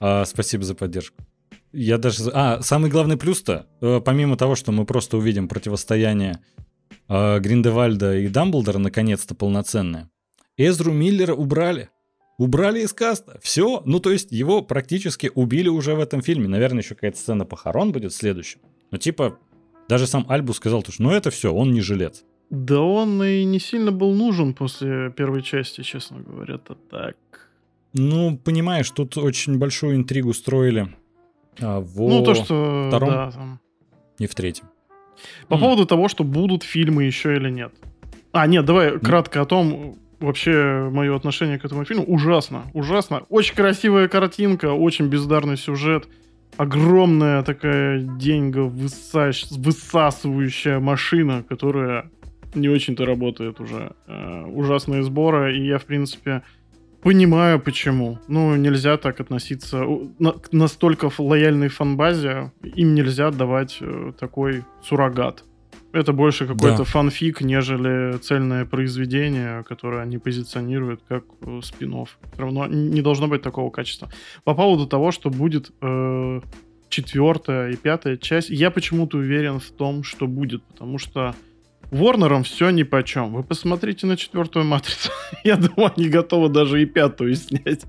А, 0.00 0.24
спасибо 0.24 0.64
за 0.64 0.74
поддержку. 0.74 1.24
Я 1.72 1.98
даже... 1.98 2.30
А, 2.32 2.60
самый 2.62 2.90
главный 2.90 3.16
плюс-то, 3.16 3.66
э, 3.80 4.00
помимо 4.04 4.36
того, 4.36 4.54
что 4.54 4.72
мы 4.72 4.84
просто 4.86 5.16
увидим 5.16 5.48
противостояние 5.48 6.40
э, 7.08 7.38
Гриндевальда 7.40 8.16
и 8.16 8.28
Дамблдора 8.28 8.78
наконец-то 8.78 9.34
полноценное, 9.34 10.10
Эзру 10.56 10.92
Миллера 10.92 11.34
убрали. 11.34 11.90
Убрали 12.38 12.80
из 12.80 12.92
каста. 12.92 13.38
Все. 13.42 13.82
Ну, 13.86 13.98
то 13.98 14.10
есть 14.10 14.30
его 14.30 14.62
практически 14.62 15.30
убили 15.34 15.68
уже 15.68 15.94
в 15.94 16.00
этом 16.00 16.22
фильме. 16.22 16.48
Наверное, 16.48 16.82
еще 16.82 16.94
какая-то 16.94 17.18
сцена 17.18 17.44
похорон 17.46 17.92
будет 17.92 18.12
в 18.12 18.16
следующем. 18.16 18.60
Но 18.90 18.98
типа, 18.98 19.38
даже 19.88 20.06
сам 20.06 20.26
Альбу 20.28 20.52
сказал, 20.52 20.82
что 20.82 20.92
ну 21.02 21.12
это 21.12 21.30
все, 21.30 21.52
он 21.52 21.72
не 21.72 21.80
жилец. 21.80 22.24
Да 22.50 22.80
он 22.80 23.22
и 23.22 23.44
не 23.44 23.58
сильно 23.58 23.90
был 23.90 24.12
нужен 24.12 24.54
после 24.54 25.10
первой 25.10 25.42
части, 25.42 25.82
честно 25.82 26.20
говоря, 26.20 26.54
это 26.54 26.74
так. 26.74 27.16
Ну, 27.92 28.38
понимаешь, 28.38 28.90
тут 28.90 29.16
очень 29.16 29.58
большую 29.58 29.96
интригу 29.96 30.32
строили 30.32 30.94
а, 31.60 31.80
в 31.80 31.98
ну, 31.98 32.22
то, 32.22 32.34
что, 32.34 32.88
втором 32.88 33.10
да, 33.10 33.30
там. 33.30 33.60
и 34.18 34.26
в 34.26 34.34
третьем. 34.34 34.68
По 35.48 35.54
mm. 35.54 35.60
поводу 35.60 35.86
того, 35.86 36.08
что 36.08 36.22
будут 36.22 36.62
фильмы 36.62 37.04
еще 37.04 37.34
или 37.36 37.50
нет. 37.50 37.72
А, 38.32 38.46
нет, 38.46 38.64
давай 38.64 38.90
mm. 38.90 38.98
кратко 39.00 39.40
о 39.40 39.46
том, 39.46 39.96
вообще 40.20 40.88
мое 40.92 41.16
отношение 41.16 41.58
к 41.58 41.64
этому 41.64 41.84
фильму 41.84 42.04
ужасно, 42.04 42.64
ужасно. 42.74 43.22
Очень 43.28 43.54
красивая 43.54 44.08
картинка, 44.08 44.72
очень 44.72 45.08
бездарный 45.08 45.56
сюжет, 45.56 46.06
огромная 46.56 47.42
такая 47.42 48.00
деньга 48.00 48.60
высас... 48.60 49.50
высасывающая 49.50 50.80
машина, 50.80 51.44
которая 51.48 52.10
не 52.54 52.68
очень-то 52.68 53.04
работает 53.04 53.60
уже. 53.60 53.92
Э, 54.06 54.44
ужасные 54.44 55.02
сборы, 55.02 55.56
и 55.56 55.66
я, 55.66 55.78
в 55.78 55.84
принципе, 55.84 56.42
понимаю, 57.02 57.60
почему. 57.60 58.18
Ну, 58.28 58.56
нельзя 58.56 58.96
так 58.96 59.20
относиться 59.20 59.84
на, 60.18 60.32
к 60.32 60.52
настолько 60.52 61.10
лояльной 61.18 61.68
фанбазе, 61.68 62.52
им 62.62 62.94
нельзя 62.94 63.30
давать 63.30 63.78
э, 63.80 64.12
такой 64.18 64.64
суррогат. 64.82 65.44
Это 65.92 66.12
больше 66.12 66.46
какой-то 66.46 66.78
да. 66.78 66.84
фанфик, 66.84 67.40
нежели 67.40 68.18
цельное 68.18 68.66
произведение, 68.66 69.64
которое 69.64 70.02
они 70.02 70.18
позиционируют 70.18 71.00
как 71.08 71.24
э, 71.40 71.60
спин 71.62 71.94
-офф. 71.94 72.08
Все 72.32 72.42
равно 72.42 72.66
не 72.66 73.02
должно 73.02 73.28
быть 73.28 73.42
такого 73.42 73.70
качества. 73.70 74.08
По 74.44 74.54
поводу 74.54 74.86
того, 74.86 75.12
что 75.12 75.30
будет 75.30 75.70
э, 75.80 76.40
четвертая 76.88 77.72
и 77.72 77.76
пятая 77.76 78.16
часть. 78.16 78.50
Я 78.50 78.70
почему-то 78.70 79.18
уверен 79.18 79.58
в 79.58 79.70
том, 79.70 80.02
что 80.02 80.26
будет, 80.26 80.62
потому 80.64 80.98
что 80.98 81.34
Ворнером 81.90 82.42
все 82.42 82.70
ни 82.70 82.82
по 82.82 83.02
чем. 83.02 83.34
Вы 83.34 83.42
посмотрите 83.42 84.06
на 84.06 84.16
четвертую 84.16 84.64
матрицу. 84.64 85.10
я 85.44 85.56
думаю, 85.56 85.92
они 85.96 86.08
готовы 86.08 86.48
даже 86.48 86.82
и 86.82 86.86
пятую 86.86 87.34
снять. 87.34 87.84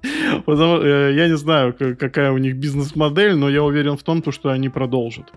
Потому, 0.45 0.81
э, 0.81 1.13
я 1.15 1.27
не 1.27 1.37
знаю, 1.37 1.75
какая 1.97 2.31
у 2.31 2.37
них 2.37 2.55
бизнес-модель, 2.55 3.35
но 3.35 3.49
я 3.49 3.63
уверен 3.63 3.97
в 3.97 4.03
том, 4.03 4.23
что 4.31 4.49
они 4.49 4.69
продолжат. 4.69 5.31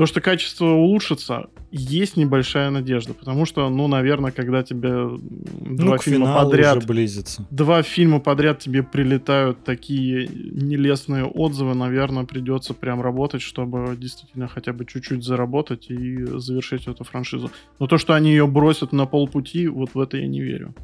То, 0.00 0.06
что 0.06 0.22
качество 0.22 0.64
улучшится, 0.64 1.50
есть 1.70 2.16
небольшая 2.16 2.70
надежда, 2.70 3.12
потому 3.12 3.44
что, 3.44 3.68
ну, 3.68 3.86
наверное, 3.86 4.30
когда 4.30 4.62
тебе 4.62 4.92
ну, 4.94 5.20
два 5.60 5.98
фильма 5.98 6.34
подряд, 6.36 6.78
уже 6.78 6.86
близится. 6.86 7.46
два 7.50 7.82
фильма 7.82 8.18
подряд 8.18 8.60
тебе 8.60 8.82
прилетают 8.82 9.62
такие 9.62 10.26
нелестные 10.26 11.26
отзывы, 11.26 11.74
наверное, 11.74 12.24
придется 12.24 12.72
прям 12.72 13.02
работать, 13.02 13.42
чтобы 13.42 13.94
действительно 13.94 14.48
хотя 14.48 14.72
бы 14.72 14.86
чуть-чуть 14.86 15.22
заработать 15.22 15.90
и 15.90 16.24
завершить 16.38 16.88
эту 16.88 17.04
франшизу. 17.04 17.50
Но 17.78 17.86
то, 17.86 17.98
что 17.98 18.14
они 18.14 18.30
ее 18.30 18.46
бросят 18.46 18.92
на 18.92 19.04
полпути, 19.04 19.68
вот 19.68 19.90
в 19.92 20.00
это 20.00 20.16
я 20.16 20.26
не 20.26 20.40
верю. 20.40 20.74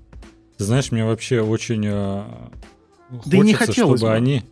Ты 0.58 0.64
знаешь, 0.64 0.92
мне 0.92 1.06
вообще 1.06 1.40
очень 1.40 1.86
э, 1.86 2.22
хочется, 3.08 3.30
да 3.30 3.38
не 3.38 3.54
хотелось 3.54 4.00
чтобы 4.00 4.12
бы. 4.12 4.14
они 4.14 4.42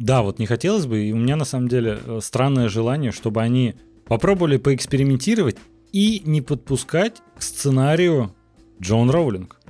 да, 0.00 0.22
вот 0.22 0.38
не 0.38 0.46
хотелось 0.46 0.86
бы, 0.86 1.04
и 1.04 1.12
у 1.12 1.16
меня 1.16 1.36
на 1.36 1.44
самом 1.44 1.68
деле 1.68 1.98
э, 2.02 2.20
странное 2.22 2.70
желание, 2.70 3.12
чтобы 3.12 3.42
они 3.42 3.74
попробовали 4.06 4.56
поэкспериментировать 4.56 5.58
и 5.92 6.22
не 6.24 6.40
подпускать 6.40 7.20
к 7.36 7.42
сценарию 7.42 8.34
Джон 8.80 9.10
Роулинг. 9.10 9.60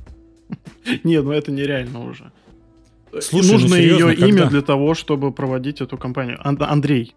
Нет, 1.04 1.24
ну 1.24 1.32
это 1.32 1.50
нереально 1.50 2.08
уже. 2.08 2.30
Слушай, 3.20 3.50
Нужно 3.50 3.68
ну, 3.70 3.74
серьезно, 3.74 4.10
ее 4.10 4.16
когда? 4.16 4.28
имя 4.28 4.46
для 4.46 4.62
того, 4.62 4.94
чтобы 4.94 5.32
проводить 5.32 5.80
эту 5.80 5.98
кампанию. 5.98 6.38
Анд- 6.44 6.62
Андрей. 6.62 7.16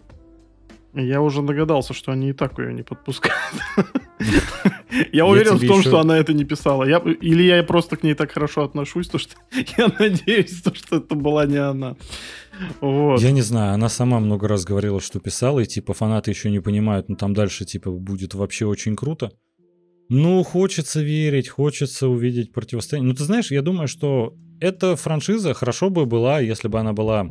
Я 0.96 1.22
уже 1.22 1.44
догадался, 1.44 1.94
что 1.94 2.12
они 2.12 2.30
и 2.30 2.34
так 2.34 2.58
ее 2.58 2.74
не 2.74 2.82
подпускают. 2.82 3.38
Я 5.12 5.26
уверен 5.26 5.58
в 5.58 5.68
том, 5.68 5.82
что 5.82 6.00
она 6.00 6.18
это 6.18 6.34
не 6.34 6.46
писала. 6.46 6.84
Или 6.84 7.44
я 7.44 7.64
просто 7.64 7.98
к 7.98 8.04
ней 8.04 8.14
так 8.14 8.32
хорошо 8.32 8.64
отношусь, 8.64 9.08
то 9.08 9.18
что 9.18 9.36
я 9.78 9.92
надеюсь, 10.00 10.62
что 10.62 10.98
это 10.98 11.16
была 11.16 11.46
не 11.46 11.58
она. 11.58 11.96
Вот. 12.82 13.20
Я 13.22 13.32
не 13.32 13.42
знаю, 13.42 13.74
она 13.74 13.90
сама 13.90 14.20
много 14.20 14.48
раз 14.48 14.64
говорила, 14.66 15.00
что 15.00 15.20
писала, 15.20 15.60
и 15.60 15.66
типа 15.66 15.94
фанаты 15.94 16.32
еще 16.32 16.52
не 16.52 16.60
понимают, 16.60 17.10
но 17.10 17.16
там 17.16 17.34
дальше 17.34 17.66
типа 17.66 17.92
будет 17.92 18.34
вообще 18.34 18.66
очень 18.66 18.96
круто. 18.96 19.32
Ну, 20.10 20.44
хочется 20.44 21.02
верить, 21.02 21.50
хочется 21.50 22.08
увидеть 22.08 22.52
противостояние. 22.52 23.10
Ну, 23.10 23.16
ты 23.16 23.24
знаешь, 23.24 23.52
я 23.52 23.62
думаю, 23.62 23.88
что 23.88 24.36
эта 24.60 24.96
франшиза 24.96 25.54
хорошо 25.54 25.90
бы 25.90 26.06
была, 26.06 26.40
если 26.40 26.68
бы 26.68 26.80
она 26.80 26.94
была 26.94 27.30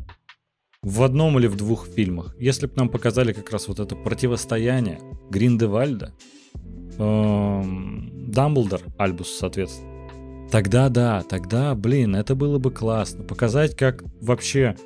в 0.83 1.03
одном 1.03 1.39
или 1.39 1.47
в 1.47 1.57
двух 1.57 1.87
фильмах. 1.87 2.35
Если 2.39 2.67
бы 2.67 2.73
нам 2.77 2.89
показали 2.89 3.33
как 3.33 3.51
раз 3.51 3.69
вот 3.69 3.79
это 3.79 3.95
противостояние 3.95 5.01
Гриндевальда, 5.31 6.13
эм, 6.99 8.33
Дамблдор, 8.33 8.81
Альбус, 8.99 9.31
соответственно. 9.31 9.93
Тогда 10.51 10.89
да, 10.89 11.23
тогда, 11.23 11.75
блин, 11.75 12.17
это 12.17 12.35
было 12.35 12.59
бы 12.59 12.71
классно. 12.71 13.23
Показать, 13.23 13.77
как 13.77 14.03
вообще 14.21 14.77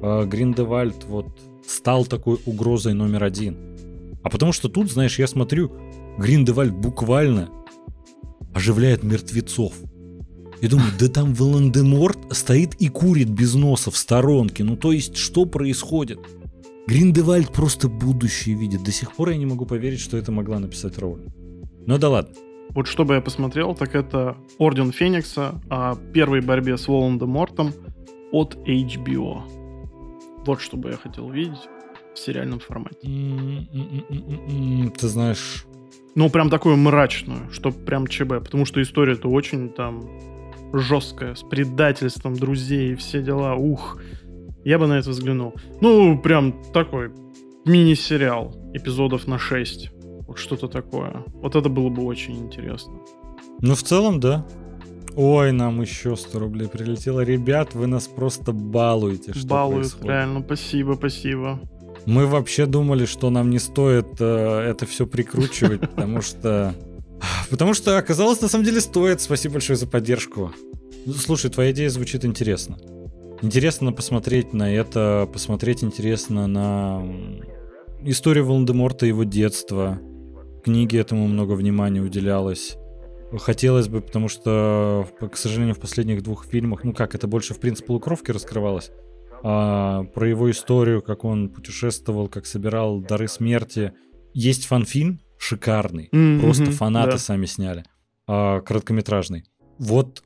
Гриндевальд 0.00 1.04
вот 1.04 1.26
стал 1.66 2.04
такой 2.04 2.38
угрозой 2.46 2.94
номер 2.94 3.24
один. 3.24 3.56
А 4.22 4.30
потому 4.30 4.52
что 4.52 4.68
тут, 4.68 4.90
знаешь, 4.90 5.18
я 5.18 5.26
смотрю, 5.26 5.72
Гриндевальд 6.18 6.74
буквально 6.74 7.50
оживляет 8.54 9.02
мертвецов. 9.02 9.74
Я 10.60 10.68
думаю, 10.68 10.90
да 10.98 11.08
там 11.08 11.34
Волан-де-Морт 11.34 12.18
стоит 12.30 12.74
и 12.76 12.88
курит 12.88 13.28
без 13.28 13.54
носа 13.54 13.90
в 13.90 13.96
сторонке. 13.96 14.64
Ну 14.64 14.76
то 14.76 14.92
есть, 14.92 15.16
что 15.16 15.44
происходит? 15.44 16.18
Гриндевальд 16.86 17.50
просто 17.50 17.88
будущее 17.88 18.54
видит. 18.54 18.82
До 18.82 18.92
сих 18.92 19.12
пор 19.12 19.30
я 19.30 19.36
не 19.36 19.46
могу 19.46 19.66
поверить, 19.66 20.00
что 20.00 20.16
это 20.16 20.32
могла 20.32 20.58
написать 20.58 20.98
Роулинг. 20.98 21.32
Ну 21.86 21.98
да 21.98 22.08
ладно. 22.08 22.34
Вот 22.70 22.86
что 22.86 23.04
бы 23.04 23.14
я 23.14 23.20
посмотрел, 23.20 23.74
так 23.74 23.94
это 23.94 24.36
Орден 24.58 24.92
Феникса 24.92 25.60
о 25.68 25.96
первой 26.12 26.40
борьбе 26.40 26.76
с 26.76 26.88
Волан-де-Мортом 26.88 27.72
от 28.32 28.56
HBO. 28.66 29.42
Вот 30.46 30.60
что 30.60 30.76
бы 30.76 30.90
я 30.90 30.96
хотел 30.96 31.30
видеть 31.30 31.68
в 32.14 32.18
сериальном 32.18 32.60
формате. 32.60 32.98
Ты 34.98 35.08
знаешь... 35.08 35.66
Ну, 36.16 36.30
прям 36.30 36.48
такую 36.48 36.76
мрачную, 36.76 37.50
что 37.50 37.72
прям 37.72 38.06
ЧБ, 38.06 38.44
потому 38.44 38.66
что 38.66 38.80
история-то 38.80 39.28
очень 39.28 39.68
там 39.68 40.08
жесткая, 40.72 41.34
с 41.34 41.42
предательством 41.42 42.34
друзей 42.34 42.92
и 42.92 42.94
все 42.94 43.20
дела. 43.20 43.54
Ух, 43.54 44.00
я 44.64 44.78
бы 44.78 44.86
на 44.86 44.94
это 44.94 45.10
взглянул. 45.10 45.54
Ну, 45.80 46.16
прям 46.18 46.62
такой 46.72 47.10
мини-сериал, 47.64 48.54
эпизодов 48.74 49.26
на 49.26 49.38
6. 49.38 49.90
Вот 50.26 50.38
что-то 50.38 50.68
такое. 50.68 51.24
Вот 51.42 51.56
это 51.56 51.68
было 51.68 51.88
бы 51.88 52.04
очень 52.04 52.36
интересно. 52.36 52.94
Ну, 53.60 53.74
в 53.74 53.82
целом, 53.82 54.20
да. 54.20 54.46
Ой, 55.16 55.52
нам 55.52 55.80
еще 55.80 56.16
100 56.16 56.38
рублей 56.38 56.68
прилетело. 56.68 57.20
Ребят, 57.20 57.74
вы 57.74 57.86
нас 57.86 58.08
просто 58.08 58.52
балуете. 58.52 59.32
Что 59.32 59.46
Балуют, 59.46 59.82
происходит. 59.82 60.06
реально. 60.06 60.42
Спасибо, 60.44 60.94
спасибо. 60.94 61.60
Мы 62.06 62.26
вообще 62.26 62.66
думали, 62.66 63.06
что 63.06 63.30
нам 63.30 63.50
не 63.50 63.58
стоит 63.58 64.20
э, 64.20 64.60
это 64.70 64.86
все 64.86 65.06
прикручивать, 65.06 65.80
потому 65.94 66.20
что... 66.20 66.74
Потому 67.48 67.74
что 67.74 67.96
оказалось, 67.96 68.40
на 68.40 68.48
самом 68.48 68.64
деле, 68.64 68.80
стоит. 68.80 69.20
Спасибо 69.20 69.54
большое 69.54 69.76
за 69.76 69.86
поддержку. 69.86 70.52
Слушай, 71.16 71.50
твоя 71.50 71.70
идея 71.70 71.90
звучит 71.90 72.24
интересно. 72.24 72.76
Интересно 73.40 73.92
посмотреть 73.92 74.52
на 74.52 74.74
это, 74.74 75.28
посмотреть 75.32 75.84
интересно 75.84 76.46
на 76.46 77.02
историю 78.02 78.46
Волан-де-Морта, 78.46 79.06
его 79.06 79.24
детства. 79.24 80.00
Книге 80.64 80.98
этому 80.98 81.28
много 81.28 81.52
внимания 81.52 82.00
уделялось. 82.00 82.76
Хотелось 83.38 83.88
бы, 83.88 84.00
потому 84.00 84.28
что, 84.28 85.08
к 85.32 85.36
сожалению, 85.36 85.74
в 85.74 85.80
последних 85.80 86.22
двух 86.22 86.46
фильмах, 86.46 86.84
ну 86.84 86.92
как, 86.92 87.14
это 87.14 87.26
больше 87.26 87.54
в 87.54 87.60
принципе 87.60 87.88
полукровки 87.88 88.30
раскрывалось, 88.30 88.90
а, 89.42 90.04
про 90.04 90.28
его 90.28 90.50
историю, 90.50 91.02
как 91.02 91.24
он 91.24 91.48
путешествовал, 91.48 92.28
как 92.28 92.46
собирал 92.46 93.00
дары 93.00 93.28
смерти. 93.28 93.92
Есть 94.32 94.66
фанфильм 94.66 95.20
шикарный, 95.38 96.08
mm-hmm, 96.12 96.40
просто 96.40 96.70
фанаты 96.70 97.12
да. 97.12 97.18
сами 97.18 97.46
сняли, 97.46 97.84
а, 98.26 98.60
короткометражный. 98.60 99.44
Вот 99.78 100.22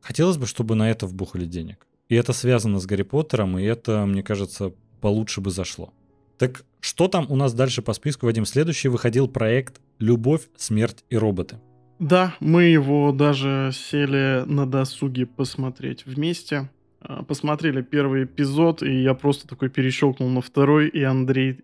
хотелось 0.00 0.36
бы, 0.36 0.46
чтобы 0.46 0.74
на 0.74 0.90
это 0.90 1.06
вбухали 1.06 1.46
денег. 1.46 1.86
И 2.08 2.14
это 2.14 2.32
связано 2.32 2.80
с 2.80 2.86
Гарри 2.86 3.02
Поттером, 3.02 3.58
и 3.58 3.64
это, 3.64 4.04
мне 4.06 4.22
кажется, 4.22 4.72
получше 5.00 5.40
бы 5.40 5.50
зашло. 5.50 5.92
Так 6.38 6.64
что 6.80 7.08
там 7.08 7.26
у 7.30 7.36
нас 7.36 7.52
дальше 7.52 7.82
по 7.82 7.92
списку, 7.92 8.26
Вадим? 8.26 8.46
Следующий 8.46 8.88
выходил 8.88 9.28
проект 9.28 9.80
«Любовь, 9.98 10.48
смерть 10.56 11.04
и 11.10 11.16
роботы». 11.16 11.58
Да, 11.98 12.34
мы 12.40 12.64
его 12.64 13.12
даже 13.12 13.70
сели 13.72 14.44
на 14.46 14.66
досуге 14.66 15.26
посмотреть 15.26 16.06
вместе. 16.06 16.70
А, 17.00 17.22
посмотрели 17.22 17.82
первый 17.82 18.24
эпизод, 18.24 18.82
и 18.82 19.02
я 19.02 19.14
просто 19.14 19.48
такой 19.48 19.68
перещелкнул 19.68 20.28
на 20.28 20.40
второй, 20.40 20.88
и 20.88 21.02
Андрей... 21.02 21.60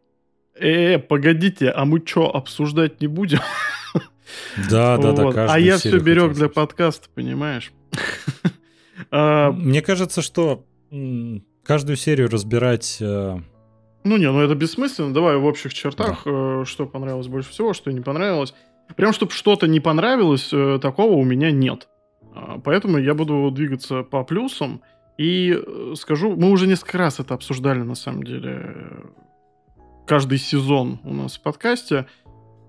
Э, 0.57 0.99
погодите, 0.99 1.71
а 1.71 1.85
мы 1.85 2.03
что, 2.05 2.35
обсуждать 2.35 3.01
не 3.01 3.07
будем? 3.07 3.41
Да, 4.71 4.97
да, 4.97 5.13
да. 5.13 5.47
А 5.53 5.59
я 5.59 5.77
все 5.77 5.99
берег 5.99 6.33
для 6.33 6.49
подкаста, 6.49 7.09
понимаешь? 7.15 7.73
А, 9.11 9.53
Мне 9.53 9.83
кажется, 9.83 10.23
что 10.23 10.65
каждую 11.63 11.97
серию 11.97 12.29
разбирать... 12.29 12.99
Э, 13.01 13.39
ну 14.03 14.17
не, 14.17 14.31
ну 14.31 14.41
это 14.41 14.55
бессмысленно. 14.55 15.13
Давай 15.13 15.37
в 15.37 15.45
общих 15.45 15.75
чертах, 15.75 16.23
э, 16.25 16.65
что 16.67 16.87
понравилось 16.87 17.29
больше 17.29 17.51
всего, 17.51 17.75
что 17.75 17.93
не 17.93 18.01
понравилось. 18.01 18.55
Прям, 18.97 19.13
чтобы 19.13 19.33
что-то 19.33 19.67
не 19.67 19.81
понравилось, 19.81 20.51
э, 20.53 20.79
такого 20.81 21.13
у 21.15 21.25
меня 21.25 21.51
нет. 21.51 21.89
А, 22.35 22.59
поэтому 22.63 22.99
я 22.99 23.15
буду 23.15 23.51
двигаться 23.51 24.03
по 24.03 24.25
плюсам. 24.25 24.83
И 25.19 25.57
э, 25.57 25.95
скажу, 25.97 26.35
мы 26.37 26.51
уже 26.51 26.67
несколько 26.67 26.99
раз 26.99 27.21
это 27.21 27.35
обсуждали, 27.35 27.81
на 27.81 27.95
самом 27.95 28.25
деле, 28.25 28.75
каждый 30.07 30.39
сезон 30.39 31.01
у 31.05 31.15
нас 31.15 31.37
в 31.37 31.43
подкасте. 31.43 32.07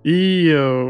И 0.04 0.48
э, 0.48 0.84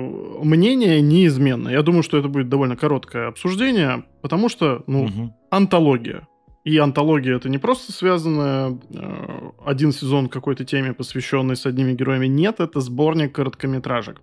мнение 0.43 1.01
неизменно. 1.01 1.69
Я 1.69 1.81
думаю, 1.81 2.03
что 2.03 2.17
это 2.17 2.27
будет 2.27 2.49
довольно 2.49 2.75
короткое 2.75 3.27
обсуждение, 3.27 4.03
потому 4.21 4.49
что, 4.49 4.83
ну, 4.87 5.05
угу. 5.05 5.33
антология. 5.49 6.27
И 6.65 6.77
антология 6.77 7.37
это 7.37 7.47
не 7.47 7.57
просто 7.57 7.93
связано 7.93 8.77
э, 8.89 9.51
один 9.65 9.93
сезон 9.93 10.27
какой-то 10.27 10.65
теме, 10.65 10.93
посвященный 10.93 11.55
с 11.55 11.65
одними 11.65 11.93
героями. 11.93 12.27
Нет, 12.27 12.59
это 12.59 12.81
сборник 12.81 13.33
короткометражек. 13.33 14.21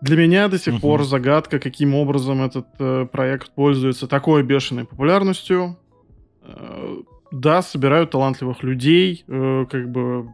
Для 0.00 0.16
меня 0.16 0.48
до 0.48 0.58
сих 0.58 0.74
угу. 0.74 0.82
пор 0.82 1.04
загадка, 1.04 1.58
каким 1.58 1.94
образом 1.94 2.42
этот 2.42 2.66
э, 2.78 3.06
проект 3.10 3.50
пользуется 3.54 4.06
такой 4.06 4.42
бешеной 4.42 4.84
популярностью. 4.84 5.78
Э, 6.42 6.96
да, 7.32 7.62
собирают 7.62 8.10
талантливых 8.10 8.62
людей, 8.62 9.24
э, 9.26 9.66
как 9.70 9.90
бы 9.90 10.28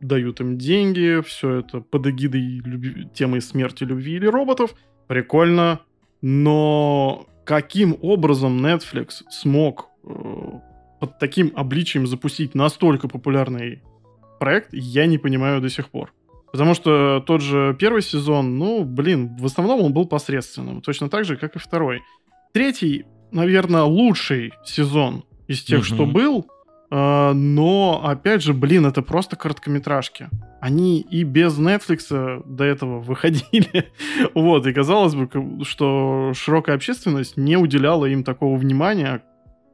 дают 0.00 0.40
им 0.40 0.56
деньги, 0.58 1.20
все 1.26 1.56
это 1.56 1.80
под 1.80 2.06
эгидой 2.06 2.60
люби... 2.64 3.08
темы 3.12 3.40
смерти, 3.40 3.84
любви 3.84 4.14
или 4.14 4.26
роботов. 4.26 4.74
Прикольно. 5.08 5.80
Но 6.22 7.26
каким 7.44 7.96
образом 8.00 8.64
Netflix 8.64 9.22
смог 9.30 9.88
э, 10.04 10.10
под 11.00 11.18
таким 11.18 11.52
обличием 11.56 12.06
запустить 12.06 12.54
настолько 12.54 13.08
популярный 13.08 13.82
проект, 14.38 14.68
я 14.72 15.06
не 15.06 15.18
понимаю 15.18 15.60
до 15.60 15.68
сих 15.70 15.88
пор. 15.88 16.12
Потому 16.52 16.74
что 16.74 17.22
тот 17.26 17.42
же 17.42 17.76
первый 17.78 18.02
сезон, 18.02 18.58
ну, 18.58 18.84
блин, 18.84 19.36
в 19.36 19.46
основном 19.46 19.80
он 19.80 19.92
был 19.92 20.06
посредственным. 20.06 20.80
Точно 20.80 21.08
так 21.08 21.24
же, 21.24 21.36
как 21.36 21.56
и 21.56 21.58
второй. 21.58 22.02
Третий, 22.52 23.04
наверное, 23.30 23.82
лучший 23.82 24.52
сезон 24.64 25.24
из 25.46 25.62
тех, 25.62 25.80
угу. 25.80 25.84
что 25.84 26.06
был. 26.06 26.46
Э, 26.90 27.32
но, 27.32 28.00
опять 28.04 28.42
же, 28.42 28.54
блин, 28.54 28.86
это 28.86 29.02
просто 29.02 29.36
короткометражки. 29.36 30.28
Они 30.60 31.00
и 31.00 31.22
без 31.22 31.58
Netflix 31.58 32.42
до 32.46 32.64
этого 32.64 33.00
выходили. 33.00 33.90
вот, 34.34 34.66
и 34.66 34.72
казалось 34.72 35.14
бы, 35.14 35.28
что 35.64 36.32
широкая 36.34 36.76
общественность 36.76 37.36
не 37.36 37.56
уделяла 37.56 38.06
им 38.06 38.24
такого 38.24 38.56
внимания, 38.56 39.22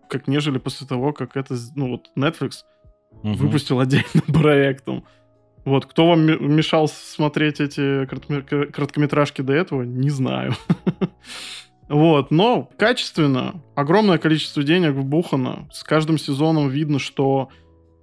как 0.08 0.28
нежели 0.28 0.58
после 0.58 0.86
того, 0.86 1.12
как 1.12 1.36
это, 1.36 1.54
ну, 1.76 1.92
вот 1.92 2.10
Netflix 2.16 2.64
угу. 3.22 3.34
выпустил 3.34 3.80
отдельным 3.80 4.24
проектом. 4.26 5.04
Вот, 5.64 5.86
кто 5.86 6.08
вам 6.08 6.26
мешал 6.26 6.88
смотреть 6.88 7.60
эти 7.60 8.06
короткометражки 8.06 9.40
до 9.40 9.54
этого, 9.54 9.82
не 9.82 10.10
знаю. 10.10 10.54
Вот, 11.86 12.30
но 12.30 12.70
качественно, 12.78 13.62
огромное 13.74 14.16
количество 14.16 14.62
денег 14.62 14.92
вбухано. 14.92 15.68
С 15.70 15.84
каждым 15.84 16.16
сезоном 16.16 16.70
видно, 16.70 16.98
что 16.98 17.50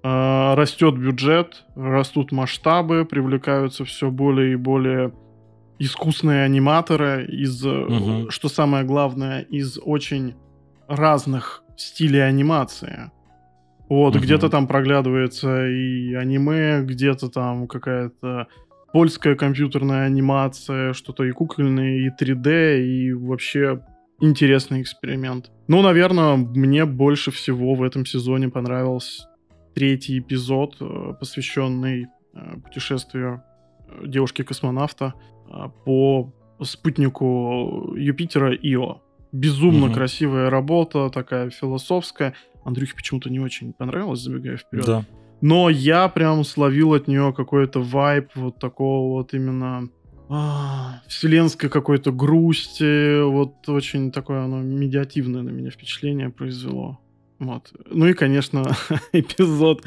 э, 0.04 0.54
растет 0.54 0.96
бюджет, 1.00 1.64
растут 1.76 2.32
масштабы, 2.32 3.06
привлекаются 3.06 3.84
все 3.84 4.12
более 4.12 4.54
и 4.54 4.56
более 4.56 5.14
искусные 5.80 6.44
аниматоры 6.44 7.26
из, 7.26 7.66
угу. 7.66 8.30
что 8.30 8.50
самое 8.50 8.84
главное, 8.84 9.42
из 9.42 9.80
очень 9.84 10.36
разных 10.88 11.64
стилей 11.76 12.24
анимации. 12.24 13.10
Вот, 13.92 14.16
угу. 14.16 14.24
где-то 14.24 14.48
там 14.48 14.68
проглядывается 14.68 15.68
и 15.68 16.14
аниме, 16.14 16.82
где-то 16.82 17.28
там 17.28 17.68
какая-то 17.68 18.48
польская 18.94 19.36
компьютерная 19.36 20.06
анимация, 20.06 20.94
что-то 20.94 21.26
и 21.26 21.32
кукольное, 21.32 21.98
и 21.98 22.10
3D, 22.10 22.86
и 22.86 23.12
вообще 23.12 23.82
интересный 24.22 24.82
эксперимент. 24.82 25.52
Ну, 25.68 25.82
наверное, 25.82 26.38
мне 26.38 26.86
больше 26.86 27.32
всего 27.32 27.74
в 27.76 27.84
этом 27.84 28.06
сезоне 28.06 28.48
понравился 28.48 29.28
третий 29.76 30.20
эпизод, 30.20 30.78
э, 30.80 31.14
посвященный 31.20 32.08
э, 32.34 32.60
путешествию 32.64 33.44
э, 33.90 34.08
девушки-космонавта 34.08 35.16
по 35.84 36.34
спутнику 36.62 37.94
Юпитера 37.98 38.56
Ио. 38.56 39.02
Безумно 39.34 39.88
угу. 39.88 39.96
красивая 39.96 40.50
работа, 40.50 41.10
такая 41.10 41.50
философская. 41.50 42.36
Андрюхе 42.64 42.96
почему-то 42.96 43.30
не 43.30 43.40
очень 43.40 43.74
понравилось, 43.74 44.20
забегая 44.20 44.58
вперед. 44.58 44.86
Да. 44.86 45.06
Но 45.42 45.70
я 45.70 46.08
прям 46.08 46.44
словил 46.44 46.94
от 46.94 47.08
нее 47.08 47.34
какой-то 47.36 47.82
вайб 47.82 48.30
вот 48.36 48.60
такого 48.60 49.18
вот 49.18 49.34
именно 49.34 49.90
а, 50.30 51.02
вселенской 51.08 51.70
какой-то 51.70 52.12
грусти. 52.12 53.22
Вот 53.24 53.68
очень 53.68 54.12
такое 54.12 54.44
оно 54.44 54.62
медиативное 54.62 55.42
на 55.42 55.50
меня 55.50 55.72
впечатление 55.72 56.30
произвело. 56.30 57.00
Вот. 57.40 57.74
Ну 57.90 58.06
и, 58.06 58.14
конечно, 58.14 58.72
эпизод 59.14 59.84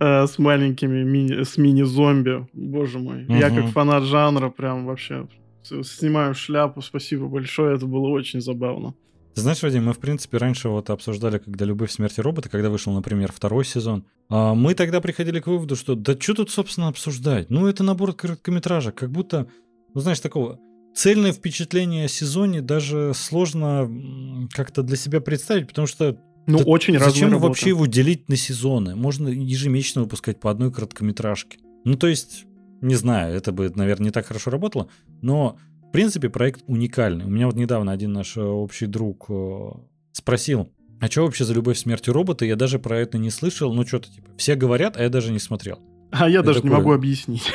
э, 0.00 0.26
с 0.26 0.38
маленькими 0.38 1.04
мини, 1.04 1.44
с 1.44 1.56
мини-зомби. 1.56 2.48
Боже 2.52 2.98
мой. 2.98 3.24
Угу. 3.24 3.34
Я 3.34 3.50
как 3.50 3.66
фанат 3.66 4.02
жанра 4.02 4.50
прям 4.50 4.86
вообще 4.86 5.28
снимаю 5.62 6.34
шляпу. 6.34 6.82
Спасибо 6.82 7.26
большое. 7.28 7.76
Это 7.76 7.86
было 7.86 8.08
очень 8.08 8.40
забавно. 8.40 8.94
Знаешь, 9.36 9.62
Вадим, 9.62 9.84
мы, 9.84 9.92
в 9.92 9.98
принципе, 9.98 10.38
раньше 10.38 10.70
вот 10.70 10.88
обсуждали, 10.88 11.36
когда 11.36 11.66
«Любовь, 11.66 11.92
смерти 11.92 12.20
робота», 12.20 12.48
когда 12.48 12.70
вышел, 12.70 12.92
например, 12.94 13.30
второй 13.32 13.66
сезон, 13.66 14.06
а 14.30 14.54
мы 14.54 14.74
тогда 14.74 15.02
приходили 15.02 15.40
к 15.40 15.46
выводу, 15.46 15.76
что 15.76 15.94
да 15.94 16.18
что 16.18 16.32
тут, 16.32 16.50
собственно, 16.50 16.88
обсуждать? 16.88 17.50
Ну, 17.50 17.66
это 17.66 17.84
набор 17.84 18.14
короткометража, 18.14 18.92
как 18.92 19.10
будто, 19.10 19.46
ну, 19.92 20.00
знаешь, 20.00 20.20
такого 20.20 20.58
цельное 20.94 21.32
впечатление 21.32 22.06
о 22.06 22.08
сезоне 22.08 22.62
даже 22.62 23.12
сложно 23.14 24.48
как-то 24.52 24.82
для 24.82 24.96
себя 24.96 25.20
представить, 25.20 25.68
потому 25.68 25.86
что 25.86 26.18
ну, 26.46 26.58
да 26.58 26.64
очень 26.64 26.98
Зачем 26.98 27.32
работа. 27.32 27.48
вообще 27.48 27.70
его 27.70 27.84
делить 27.84 28.30
на 28.30 28.36
сезоны? 28.36 28.96
Можно 28.96 29.28
ежемесячно 29.28 30.02
выпускать 30.02 30.40
по 30.40 30.50
одной 30.50 30.72
короткометражке. 30.72 31.58
Ну, 31.84 31.96
то 31.96 32.06
есть, 32.06 32.46
не 32.80 32.94
знаю, 32.94 33.36
это 33.36 33.52
бы, 33.52 33.70
наверное, 33.74 34.06
не 34.06 34.10
так 34.12 34.26
хорошо 34.26 34.50
работало, 34.50 34.88
но 35.20 35.58
принципе, 35.96 36.28
проект 36.28 36.62
уникальный. 36.66 37.24
У 37.24 37.30
меня 37.30 37.46
вот 37.46 37.56
недавно 37.56 37.90
один 37.90 38.12
наш 38.12 38.36
э, 38.36 38.42
общий 38.42 38.84
друг 38.86 39.26
э, 39.30 39.70
спросил, 40.12 40.70
а 41.00 41.06
что 41.06 41.22
вообще 41.22 41.44
за 41.44 41.54
любовь 41.54 41.78
смерти 41.78 42.10
робота? 42.10 42.44
Я 42.44 42.54
даже 42.54 42.78
про 42.78 42.98
это 42.98 43.16
не 43.16 43.30
слышал. 43.30 43.72
Ну, 43.72 43.86
что-то 43.86 44.12
типа, 44.12 44.28
все 44.36 44.56
говорят, 44.56 44.98
а 44.98 45.02
я 45.02 45.08
даже 45.08 45.32
не 45.32 45.38
смотрел. 45.38 45.80
А 46.10 46.28
я, 46.28 46.34
я 46.34 46.42
даже 46.42 46.58
такой, 46.58 46.70
не 46.70 46.76
могу 46.76 46.92
объяснить. 46.92 47.50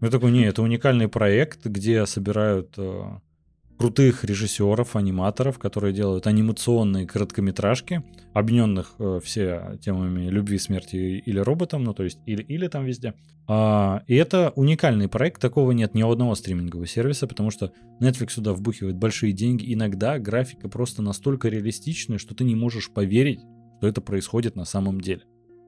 Я 0.00 0.10
такой, 0.10 0.30
не, 0.30 0.44
это 0.44 0.62
уникальный 0.62 1.08
проект, 1.08 1.66
где 1.66 2.06
собирают 2.06 2.74
э, 2.76 3.02
крутых 3.78 4.24
режиссеров, 4.24 4.96
аниматоров, 4.96 5.58
которые 5.58 5.92
делают 5.92 6.26
анимационные 6.26 7.06
короткометражки, 7.06 8.02
объединенных 8.34 8.94
э, 8.98 9.20
все 9.22 9.78
темами 9.80 10.28
любви, 10.28 10.58
смерти 10.58 10.96
или 10.96 11.38
роботом, 11.38 11.84
ну 11.84 11.94
то 11.94 12.02
есть 12.02 12.18
или, 12.26 12.42
или 12.42 12.66
там 12.66 12.84
везде. 12.84 13.14
А, 13.46 14.02
и 14.06 14.16
это 14.16 14.52
уникальный 14.56 15.08
проект, 15.08 15.40
такого 15.40 15.72
нет 15.72 15.94
ни 15.94 16.02
у 16.02 16.10
одного 16.10 16.34
стримингового 16.34 16.86
сервиса, 16.86 17.26
потому 17.26 17.50
что 17.50 17.72
Netflix 18.00 18.32
сюда 18.32 18.52
вбухивает 18.52 18.96
большие 18.96 19.32
деньги. 19.32 19.72
Иногда 19.72 20.18
графика 20.18 20.68
просто 20.68 21.00
настолько 21.00 21.48
реалистичная, 21.48 22.18
что 22.18 22.34
ты 22.34 22.44
не 22.44 22.56
можешь 22.56 22.90
поверить, 22.90 23.40
что 23.78 23.86
это 23.86 24.00
происходит 24.00 24.56
на 24.56 24.64
самом 24.64 25.00
деле. 25.00 25.22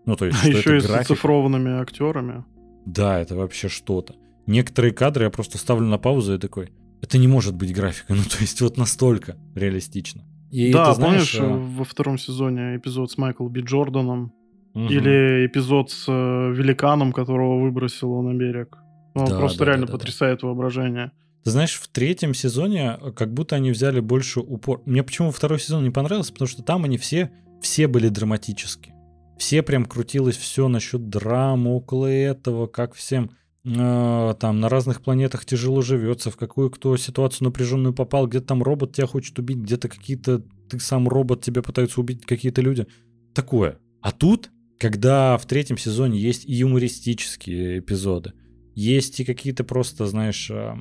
Ну 0.04 0.16
то 0.16 0.26
есть, 0.26 0.38
а 0.44 0.48
еще 0.48 0.78
и 0.78 0.80
с 0.80 0.90
оцифрованными 0.90 1.80
актерами. 1.80 2.44
Да, 2.84 3.20
это 3.20 3.36
вообще 3.36 3.68
что-то. 3.68 4.16
Некоторые 4.46 4.92
кадры 4.92 5.24
я 5.24 5.30
просто 5.30 5.58
ставлю 5.58 5.86
на 5.86 5.98
паузу 5.98 6.34
и 6.34 6.38
такой, 6.38 6.70
это 7.02 7.18
не 7.18 7.28
может 7.28 7.54
быть 7.54 7.74
графика. 7.74 8.14
Ну, 8.14 8.22
то 8.22 8.38
есть 8.40 8.60
вот 8.60 8.76
настолько 8.76 9.36
реалистично. 9.54 10.24
И 10.50 10.72
да, 10.72 10.90
ты 10.90 10.94
знаешь, 10.96 11.36
помнишь, 11.36 11.52
а... 11.52 11.78
во 11.78 11.84
втором 11.84 12.18
сезоне 12.18 12.76
эпизод 12.76 13.10
с 13.10 13.18
Майклом 13.18 13.52
Би 13.52 13.60
Джорданом? 13.60 14.32
Угу. 14.74 14.84
Или 14.84 15.46
эпизод 15.46 15.90
с 15.90 16.04
э, 16.08 16.12
великаном, 16.52 17.12
которого 17.12 17.60
выбросило 17.60 18.22
на 18.22 18.34
берег. 18.34 18.78
Он 19.14 19.26
да, 19.26 19.38
просто 19.38 19.60
да, 19.60 19.64
реально 19.66 19.86
да, 19.86 19.92
да, 19.92 19.98
потрясает 19.98 20.40
да. 20.40 20.46
воображение. 20.46 21.12
Ты 21.42 21.50
знаешь, 21.50 21.74
в 21.74 21.88
третьем 21.88 22.34
сезоне 22.34 22.96
э, 23.00 23.12
как 23.12 23.32
будто 23.32 23.56
они 23.56 23.70
взяли 23.70 24.00
больше 24.00 24.40
упор. 24.40 24.82
Мне 24.86 25.02
почему 25.02 25.30
второй 25.32 25.58
сезон 25.58 25.82
не 25.82 25.90
понравился, 25.90 26.32
потому 26.32 26.48
что 26.48 26.62
там 26.62 26.84
они 26.84 26.98
все, 26.98 27.32
все 27.60 27.88
были 27.88 28.08
драматические. 28.08 28.94
Все 29.38 29.62
прям 29.62 29.86
крутилось 29.86 30.36
все 30.36 30.68
насчет 30.68 31.08
драмы 31.08 31.74
около 31.74 32.06
этого, 32.06 32.66
как 32.66 32.94
всем 32.94 33.24
э, 33.24 33.28
там 33.62 34.60
на 34.60 34.68
разных 34.68 35.02
планетах 35.02 35.44
тяжело 35.44 35.82
живется, 35.82 36.30
в 36.30 36.36
какую 36.36 36.70
кто 36.70 36.96
ситуацию 36.96 37.44
напряженную 37.44 37.92
попал, 37.92 38.26
где-то 38.26 38.46
там 38.46 38.62
робот 38.62 38.94
тебя 38.94 39.06
хочет 39.06 39.38
убить, 39.38 39.58
где-то 39.58 39.88
какие-то, 39.88 40.42
ты 40.68 40.80
сам 40.80 41.08
робот, 41.08 41.42
тебя 41.42 41.62
пытаются 41.62 42.00
убить 42.00 42.24
какие-то 42.24 42.62
люди. 42.62 42.86
Такое. 43.34 43.78
А 44.00 44.12
тут, 44.12 44.50
когда 44.78 45.36
в 45.36 45.44
третьем 45.46 45.76
сезоне 45.76 46.18
есть 46.18 46.46
и 46.46 46.54
юмористические 46.54 47.80
эпизоды, 47.80 48.32
есть 48.74 49.20
и 49.20 49.24
какие-то 49.24 49.62
просто, 49.62 50.06
знаешь, 50.06 50.50
э, 50.50 50.74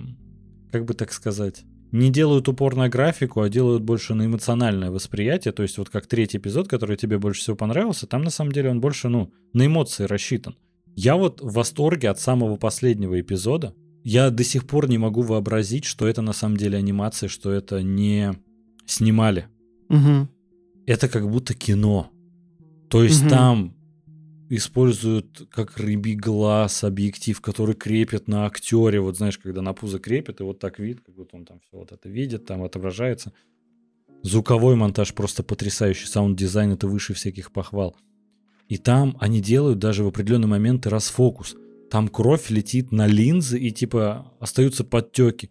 как 0.71 0.85
бы 0.85 0.93
так 0.93 1.11
сказать, 1.11 1.65
не 1.91 2.09
делают 2.09 2.47
упор 2.47 2.75
на 2.75 2.87
графику, 2.87 3.41
а 3.41 3.49
делают 3.49 3.83
больше 3.83 4.13
на 4.13 4.25
эмоциональное 4.25 4.91
восприятие. 4.91 5.51
То 5.51 5.63
есть 5.63 5.77
вот 5.77 5.89
как 5.89 6.07
третий 6.07 6.37
эпизод, 6.37 6.67
который 6.67 6.97
тебе 6.97 7.17
больше 7.17 7.41
всего 7.41 7.55
понравился, 7.55 8.07
там 8.07 8.21
на 8.21 8.29
самом 8.29 8.51
деле 8.51 8.69
он 8.69 8.79
больше, 8.79 9.09
ну, 9.09 9.33
на 9.53 9.65
эмоции 9.65 10.03
рассчитан. 10.03 10.55
Я 11.01 11.15
вот 11.15 11.39
в 11.39 11.53
восторге 11.53 12.09
от 12.09 12.19
самого 12.19 12.57
последнего 12.57 13.21
эпизода. 13.21 13.73
Я 14.03 14.29
до 14.31 14.43
сих 14.43 14.67
пор 14.67 14.89
не 14.89 14.97
могу 14.97 15.21
вообразить, 15.21 15.85
что 15.85 16.05
это 16.05 16.21
на 16.21 16.33
самом 16.33 16.57
деле 16.57 16.77
анимация, 16.77 17.29
что 17.29 17.53
это 17.53 17.81
не 17.81 18.33
снимали. 18.85 19.47
Угу. 19.87 20.27
Это 20.87 21.07
как 21.07 21.29
будто 21.31 21.53
кино. 21.53 22.11
То 22.89 23.01
есть 23.01 23.21
угу. 23.21 23.29
там 23.29 23.77
используют 24.49 25.47
как 25.49 25.77
рыбий 25.77 26.15
глаз 26.15 26.83
объектив, 26.83 27.39
который 27.39 27.75
крепят 27.75 28.27
на 28.27 28.45
актере. 28.45 28.99
Вот 28.99 29.15
знаешь, 29.15 29.37
когда 29.37 29.61
на 29.61 29.71
пузо 29.71 29.99
крепят, 29.99 30.41
и 30.41 30.43
вот 30.43 30.59
так 30.59 30.79
вид, 30.79 30.99
как 31.05 31.15
будто 31.15 31.37
он 31.37 31.45
там 31.45 31.61
все 31.61 31.77
вот 31.77 31.93
это 31.93 32.09
видит, 32.09 32.45
там 32.45 32.61
отображается. 32.61 33.31
Звуковой 34.23 34.75
монтаж 34.75 35.13
просто 35.13 35.43
потрясающий, 35.43 36.07
саунд-дизайн 36.07 36.73
это 36.73 36.87
выше 36.87 37.13
всяких 37.13 37.53
похвал. 37.53 37.95
И 38.69 38.77
там 38.77 39.17
они 39.19 39.41
делают 39.41 39.79
даже 39.79 40.03
в 40.03 40.07
определенные 40.07 40.47
моменты 40.47 40.89
расфокус. 40.89 41.55
Там 41.89 42.07
кровь 42.07 42.51
летит 42.51 42.91
на 42.91 43.07
линзы 43.07 43.59
и 43.59 43.71
типа 43.71 44.31
остаются 44.39 44.83
подтеки. 44.83 45.49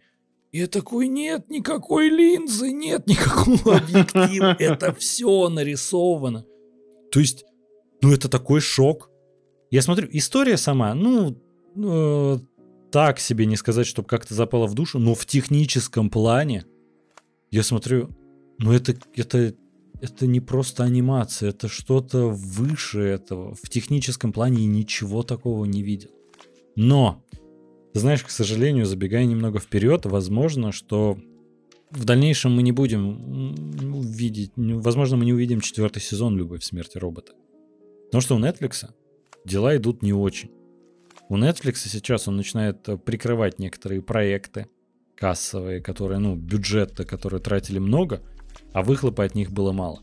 И 0.53 0.59
я 0.59 0.69
такой, 0.69 1.09
нет 1.09 1.51
никакой 1.51 2.09
линзы, 2.09 2.71
нет 2.71 3.09
никакого 3.09 3.77
объектива. 3.79 4.57
Это 4.59 4.95
все 4.95 5.49
нарисовано. 5.49 6.47
То 7.11 7.19
есть, 7.19 7.45
ну 8.01 8.13
это 8.13 8.29
такой 8.29 8.61
шок. 8.61 9.11
Я 9.71 9.83
смотрю, 9.83 10.09
история 10.13 10.57
сама, 10.57 10.95
ну, 10.95 11.37
э, 11.77 12.39
так 12.93 13.19
себе 13.19 13.47
не 13.47 13.57
сказать, 13.57 13.87
чтобы 13.87 14.09
как-то 14.09 14.33
запала 14.33 14.67
в 14.67 14.75
душу, 14.75 15.01
но 15.01 15.15
в 15.15 15.27
техническом 15.27 16.09
плане 16.09 16.65
я 17.51 17.63
смотрю, 17.63 18.11
ну 18.59 18.73
это, 18.73 18.97
это 19.15 19.55
это 20.01 20.27
не 20.27 20.41
просто 20.41 20.85
анимация, 20.85 21.51
это 21.51 21.69
что-то 21.69 22.29
выше 22.29 23.01
этого. 23.01 23.55
В 23.55 23.69
техническом 23.69 24.33
плане 24.33 24.67
ничего 24.67 25.23
такого 25.23 25.65
не 25.65 25.83
видел. 25.83 26.11
Но, 26.77 27.25
знаешь, 27.95 28.23
к 28.23 28.31
сожалению, 28.31 28.87
забегая 28.87 29.25
немного 29.25 29.59
вперед, 29.59 30.07
возможно, 30.07 30.73
что 30.73 31.19
в 31.91 32.05
дальнейшем 32.05 32.55
мы 32.55 32.63
не 32.63 32.73
будем 32.73 33.55
видеть, 34.01 34.53
возможно, 34.57 35.17
мы 35.17 35.25
не 35.25 35.33
увидим 35.33 35.61
четвертый 35.61 36.01
сезон 36.01 36.37
«Любовь, 36.37 36.63
смерти 36.63 36.99
робота». 36.99 37.33
Потому 38.07 38.21
что 38.21 38.37
у 38.37 38.39
Netflix 38.39 38.89
дела 39.45 39.77
идут 39.77 40.03
не 40.03 40.13
очень. 40.13 40.51
У 41.29 41.37
Netflix 41.37 41.77
сейчас 41.89 42.27
он 42.29 42.37
начинает 42.37 42.89
э, 42.89 42.97
прикрывать 42.97 43.59
некоторые 43.59 44.01
проекты 44.01 44.67
кассовые, 45.15 45.81
которые, 45.81 46.19
ну, 46.19 46.37
бюджета, 46.37 47.05
которые 47.05 47.41
тратили 47.41 47.79
много, 47.79 48.23
а 48.79 48.83
выхлопа 48.83 49.25
от 49.25 49.35
них 49.35 49.51
было 49.51 49.73
мало. 49.73 49.99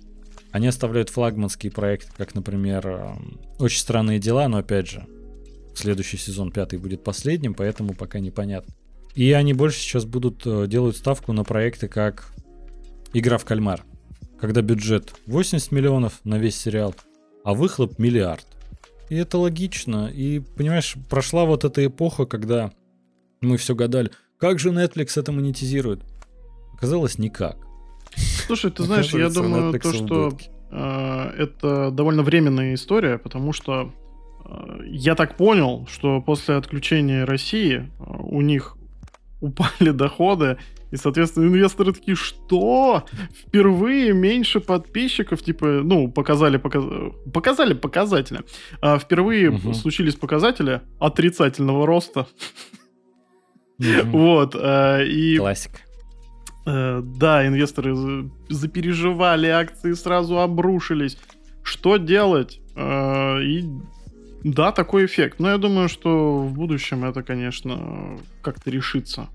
Они 0.51 0.67
оставляют 0.67 1.09
флагманские 1.09 1.71
проекты, 1.71 2.11
как, 2.17 2.35
например, 2.35 2.85
эм, 2.85 3.39
«Очень 3.57 3.79
странные 3.79 4.19
дела», 4.19 4.49
но, 4.49 4.57
опять 4.57 4.89
же, 4.89 5.07
следующий 5.73 6.17
сезон, 6.17 6.51
пятый, 6.51 6.77
будет 6.77 7.01
последним, 7.01 7.53
поэтому 7.53 7.93
пока 7.93 8.19
непонятно. 8.19 8.73
И 9.13 9.31
они 9.31 9.53
больше 9.53 9.79
сейчас 9.79 10.03
будут 10.03 10.41
э, 10.45 10.67
делать 10.67 10.97
ставку 10.97 11.31
на 11.31 11.45
проекты, 11.45 11.87
как 11.87 12.33
«Игра 13.13 13.37
в 13.37 13.45
кальмар», 13.45 13.85
когда 14.41 14.61
бюджет 14.61 15.15
80 15.25 15.71
миллионов 15.71 16.19
на 16.25 16.37
весь 16.37 16.57
сериал, 16.57 16.93
а 17.45 17.53
выхлоп 17.53 17.97
миллиард. 17.97 18.45
И 19.07 19.15
это 19.15 19.37
логично. 19.37 20.11
И, 20.13 20.39
понимаешь, 20.39 20.97
прошла 21.09 21.45
вот 21.45 21.63
эта 21.63 21.85
эпоха, 21.85 22.25
когда 22.25 22.73
мы 23.39 23.55
все 23.55 23.73
гадали, 23.73 24.11
как 24.37 24.59
же 24.59 24.71
Netflix 24.71 25.17
это 25.17 25.31
монетизирует. 25.31 26.01
Оказалось, 26.73 27.17
никак. 27.17 27.64
Слушай, 28.45 28.71
ты 28.71 28.83
знаешь, 28.83 29.13
я 29.13 29.29
думаю, 29.29 29.79
то, 29.79 29.93
что 29.93 30.37
э, 30.71 31.31
это 31.37 31.91
довольно 31.91 32.23
временная 32.23 32.73
история, 32.73 33.17
потому 33.17 33.53
что 33.53 33.91
э, 34.45 34.79
я 34.85 35.15
так 35.15 35.37
понял, 35.37 35.87
что 35.91 36.21
после 36.21 36.55
отключения 36.55 37.25
России 37.25 37.77
э, 37.77 38.03
у 38.07 38.41
них 38.41 38.77
упали 39.41 39.89
доходы, 39.91 40.57
и, 40.91 40.97
соответственно, 40.97 41.47
инвесторы 41.47 41.93
такие, 41.93 42.15
что? 42.15 43.05
Впервые 43.33 44.13
меньше 44.13 44.59
подписчиков, 44.59 45.41
типа, 45.41 45.81
ну, 45.83 46.09
показали, 46.09 46.57
показ... 46.57 46.85
показали 47.33 47.73
показатели. 47.73 48.41
А 48.81 48.97
впервые 48.99 49.49
угу. 49.49 49.73
случились 49.73 50.15
показатели 50.15 50.81
отрицательного 50.99 51.85
роста. 51.85 52.21
Угу. 52.21 52.27
Вот. 54.05 54.55
И... 54.55 55.35
Классик. 55.37 55.84
А, 56.65 57.01
да, 57.01 57.47
инвесторы 57.47 58.29
запереживали, 58.49 59.47
акции 59.47 59.93
сразу 59.93 60.39
обрушились. 60.39 61.17
Что 61.63 61.97
делать? 61.97 62.59
А, 62.75 63.39
и 63.39 63.63
да, 64.43 64.71
такой 64.71 65.05
эффект. 65.05 65.39
Но 65.39 65.49
я 65.49 65.57
думаю, 65.57 65.89
что 65.89 66.37
в 66.39 66.53
будущем 66.53 67.03
это, 67.05 67.23
конечно, 67.23 68.19
как-то 68.41 68.69
решится. 68.69 69.29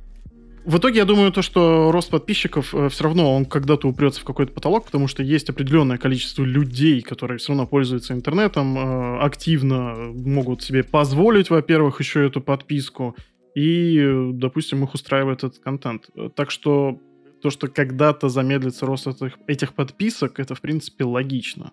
В 0.65 0.77
итоге 0.77 0.99
я 0.99 1.05
думаю, 1.05 1.33
то, 1.33 1.41
что 1.41 1.91
рост 1.91 2.11
подписчиков 2.11 2.75
э, 2.75 2.91
все 2.91 3.05
равно 3.05 3.35
он 3.35 3.47
когда-то 3.47 3.89
упрется 3.89 4.21
в 4.21 4.25
какой-то 4.25 4.53
потолок, 4.53 4.85
потому 4.85 5.09
что 5.09 5.23
есть 5.23 5.49
определенное 5.49 5.97
количество 5.97 6.45
людей, 6.45 7.01
которые 7.01 7.39
все 7.39 7.49
равно 7.49 7.67
пользуются 7.67 8.13
интернетом, 8.13 8.77
э, 8.79 9.19
активно 9.21 9.95
могут 10.15 10.63
себе 10.63 10.85
позволить, 10.85 11.49
во-первых, 11.49 11.99
еще 12.01 12.27
эту 12.27 12.43
подписку, 12.43 13.17
и, 13.55 14.31
допустим, 14.35 14.85
их 14.85 14.93
устраивает 14.93 15.39
этот 15.39 15.59
контент. 15.61 16.11
Так 16.37 16.51
что 16.51 17.01
то, 17.41 17.51
что 17.51 17.69
когда-то 17.69 18.29
замедлится 18.29 18.87
рост 18.87 19.07
этих, 19.07 19.39
этих 19.47 19.75
подписок, 19.75 20.39
это, 20.41 20.55
в 20.55 20.61
принципе, 20.61 21.05
логично. 21.05 21.73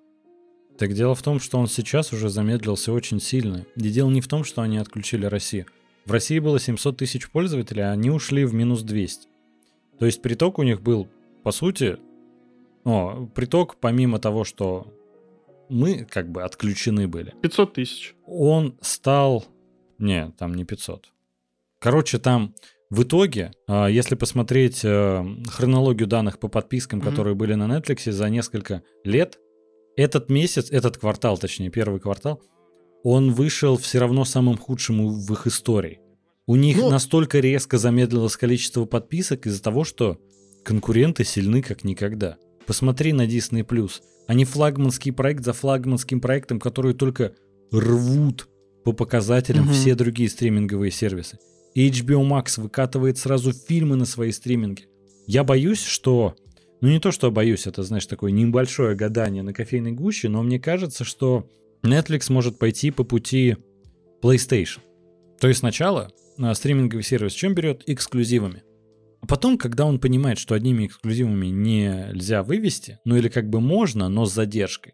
Так 0.78 0.94
дело 0.94 1.16
в 1.16 1.24
том, 1.24 1.40
что 1.40 1.58
он 1.58 1.68
сейчас 1.68 2.14
уже 2.14 2.30
замедлился 2.30 2.94
очень 2.94 3.20
сильно. 3.20 3.66
И 3.76 3.90
дело 3.90 4.10
не 4.10 4.22
в 4.22 4.28
том, 4.28 4.44
что 4.44 4.62
они 4.62 4.78
отключили 4.78 5.26
Россию. 5.26 5.66
В 6.06 6.12
России 6.12 6.40
было 6.40 6.60
700 6.60 6.98
тысяч 6.98 7.30
пользователей, 7.30 7.84
а 7.84 7.92
они 7.92 8.10
ушли 8.10 8.46
в 8.46 8.54
минус 8.54 8.84
200. 8.84 9.28
То 10.00 10.06
есть 10.06 10.22
приток 10.22 10.60
у 10.60 10.64
них 10.64 10.82
был, 10.82 11.08
по 11.44 11.52
сути, 11.52 11.98
о, 12.86 13.28
приток 13.34 13.78
помимо 13.78 14.20
того, 14.20 14.44
что 14.44 14.94
мы 15.70 16.06
как 16.06 16.30
бы 16.30 16.44
отключены 16.44 17.08
были. 17.08 17.34
500 17.42 17.74
тысяч. 17.74 18.16
Он 18.26 18.78
стал... 18.82 19.46
Не, 19.98 20.32
там 20.38 20.54
не 20.54 20.64
500. 20.64 21.12
Короче, 21.80 22.20
там 22.20 22.54
в 22.90 23.04
итоге, 23.04 23.52
а, 23.68 23.88
если 23.88 24.16
посмотреть 24.16 24.82
э, 24.84 25.26
хронологию 25.48 26.08
данных 26.08 26.40
по 26.40 26.48
подпискам, 26.48 27.00
mm-hmm. 27.00 27.06
которые 27.06 27.36
были 27.36 27.54
на 27.54 27.66
Netflix 27.66 28.10
за 28.12 28.30
несколько 28.30 28.82
лет, 29.04 29.38
этот 29.98 30.30
месяц, 30.30 30.72
этот 30.72 30.98
квартал, 30.98 31.38
точнее, 31.38 31.70
первый 31.70 32.00
квартал, 32.00 32.42
он 33.04 33.34
вышел 33.34 33.78
все 33.78 34.00
равно 34.00 34.24
самым 34.26 34.58
худшим 34.58 35.08
в 35.08 35.34
их 35.34 35.48
истории. 35.48 36.00
У 36.46 36.56
них 36.56 36.78
ну, 36.78 36.90
настолько 36.90 37.40
резко 37.40 37.78
замедлилось 37.78 38.38
количество 38.38 38.86
подписок 38.86 39.48
из-за 39.48 39.62
того, 39.62 39.84
что 39.84 40.18
конкуренты 40.64 41.26
сильны 41.26 41.62
как 41.62 41.84
никогда. 41.84 42.38
Посмотри 42.66 43.12
на 43.12 43.26
Disney+. 43.26 43.66
Они 44.28 44.46
флагманский 44.46 45.12
проект 45.12 45.44
за 45.44 45.54
флагманским 45.54 46.22
проектом, 46.22 46.60
которые 46.60 46.94
только 46.94 47.34
рвут 47.72 48.48
по 48.86 48.94
показателям 48.94 49.66
угу. 49.66 49.74
все 49.74 49.96
другие 49.96 50.30
стриминговые 50.30 50.92
сервисы. 50.92 51.38
HBO 51.86 52.28
Max 52.28 52.60
выкатывает 52.60 53.18
сразу 53.18 53.54
фильмы 53.54 53.96
на 53.96 54.06
свои 54.06 54.32
стриминги. 54.32 54.88
Я 55.28 55.44
боюсь, 55.44 55.84
что... 55.84 56.36
Ну 56.82 56.90
не 56.90 57.00
то, 57.00 57.12
что 57.12 57.32
боюсь, 57.32 57.68
это, 57.68 57.84
знаешь, 57.84 58.06
такое 58.06 58.32
небольшое 58.32 58.96
гадание 58.96 59.44
на 59.44 59.54
кофейной 59.54 59.92
гуще, 59.92 60.30
но 60.30 60.44
мне 60.44 60.60
кажется, 60.60 61.04
что 61.04 61.50
Netflix 61.84 62.32
может 62.32 62.60
пойти 62.60 62.92
по 62.92 63.04
пути 63.04 63.58
PlayStation. 64.22 64.80
То 65.40 65.48
есть 65.48 65.60
сначала 65.60 66.12
а, 66.40 66.54
стриминговый 66.54 67.04
сервис 67.04 67.34
чем 67.34 67.54
берет? 67.54 67.84
Эксклюзивами. 67.88 68.64
А 69.22 69.28
потом, 69.28 69.58
когда 69.58 69.86
он 69.86 70.00
понимает, 70.00 70.38
что 70.38 70.56
одними 70.56 70.86
эксклюзивами 70.86 71.48
нельзя 71.48 72.44
вывести, 72.44 73.00
ну 73.06 73.16
или 73.16 73.30
как 73.30 73.50
бы 73.50 73.60
можно, 73.60 74.10
но 74.10 74.26
с 74.26 74.34
задержкой, 74.34 74.94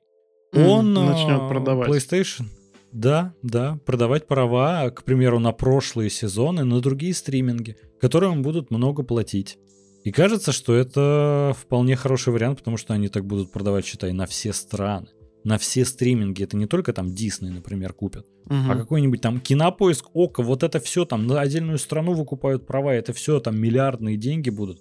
он 0.53 0.93
начнет 0.93 1.41
а, 1.41 1.49
продавать. 1.49 1.89
PlayStation, 1.89 2.45
да, 2.93 3.33
да, 3.41 3.79
продавать 3.85 4.27
права, 4.27 4.89
к 4.91 5.03
примеру, 5.03 5.39
на 5.39 5.51
прошлые 5.51 6.09
сезоны, 6.09 6.63
на 6.63 6.79
другие 6.79 7.13
стриминги, 7.13 7.75
которым 7.99 8.41
будут 8.41 8.71
много 8.71 9.03
платить. 9.03 9.57
И 10.03 10.11
кажется, 10.11 10.51
что 10.51 10.73
это 10.75 11.55
вполне 11.59 11.95
хороший 11.95 12.33
вариант, 12.33 12.59
потому 12.59 12.77
что 12.77 12.93
они 12.93 13.07
так 13.07 13.25
будут 13.25 13.51
продавать, 13.51 13.85
считай, 13.85 14.13
на 14.13 14.25
все 14.25 14.53
страны 14.53 15.07
на 15.43 15.57
все 15.57 15.85
стриминги. 15.85 16.43
Это 16.43 16.57
не 16.57 16.67
только 16.67 16.93
там 16.93 17.07
Disney, 17.07 17.49
например, 17.49 17.93
купят, 17.93 18.25
угу. 18.45 18.55
а 18.69 18.75
какой-нибудь 18.75 19.21
там 19.21 19.39
кинопоиск, 19.39 20.09
Око, 20.13 20.41
вот 20.41 20.63
это 20.63 20.79
все 20.79 21.05
там 21.05 21.27
на 21.27 21.41
отдельную 21.41 21.77
страну 21.77 22.13
выкупают 22.13 22.65
права, 22.65 22.93
это 22.93 23.13
все 23.13 23.39
там 23.39 23.59
миллиардные 23.59 24.17
деньги 24.17 24.49
будут. 24.49 24.79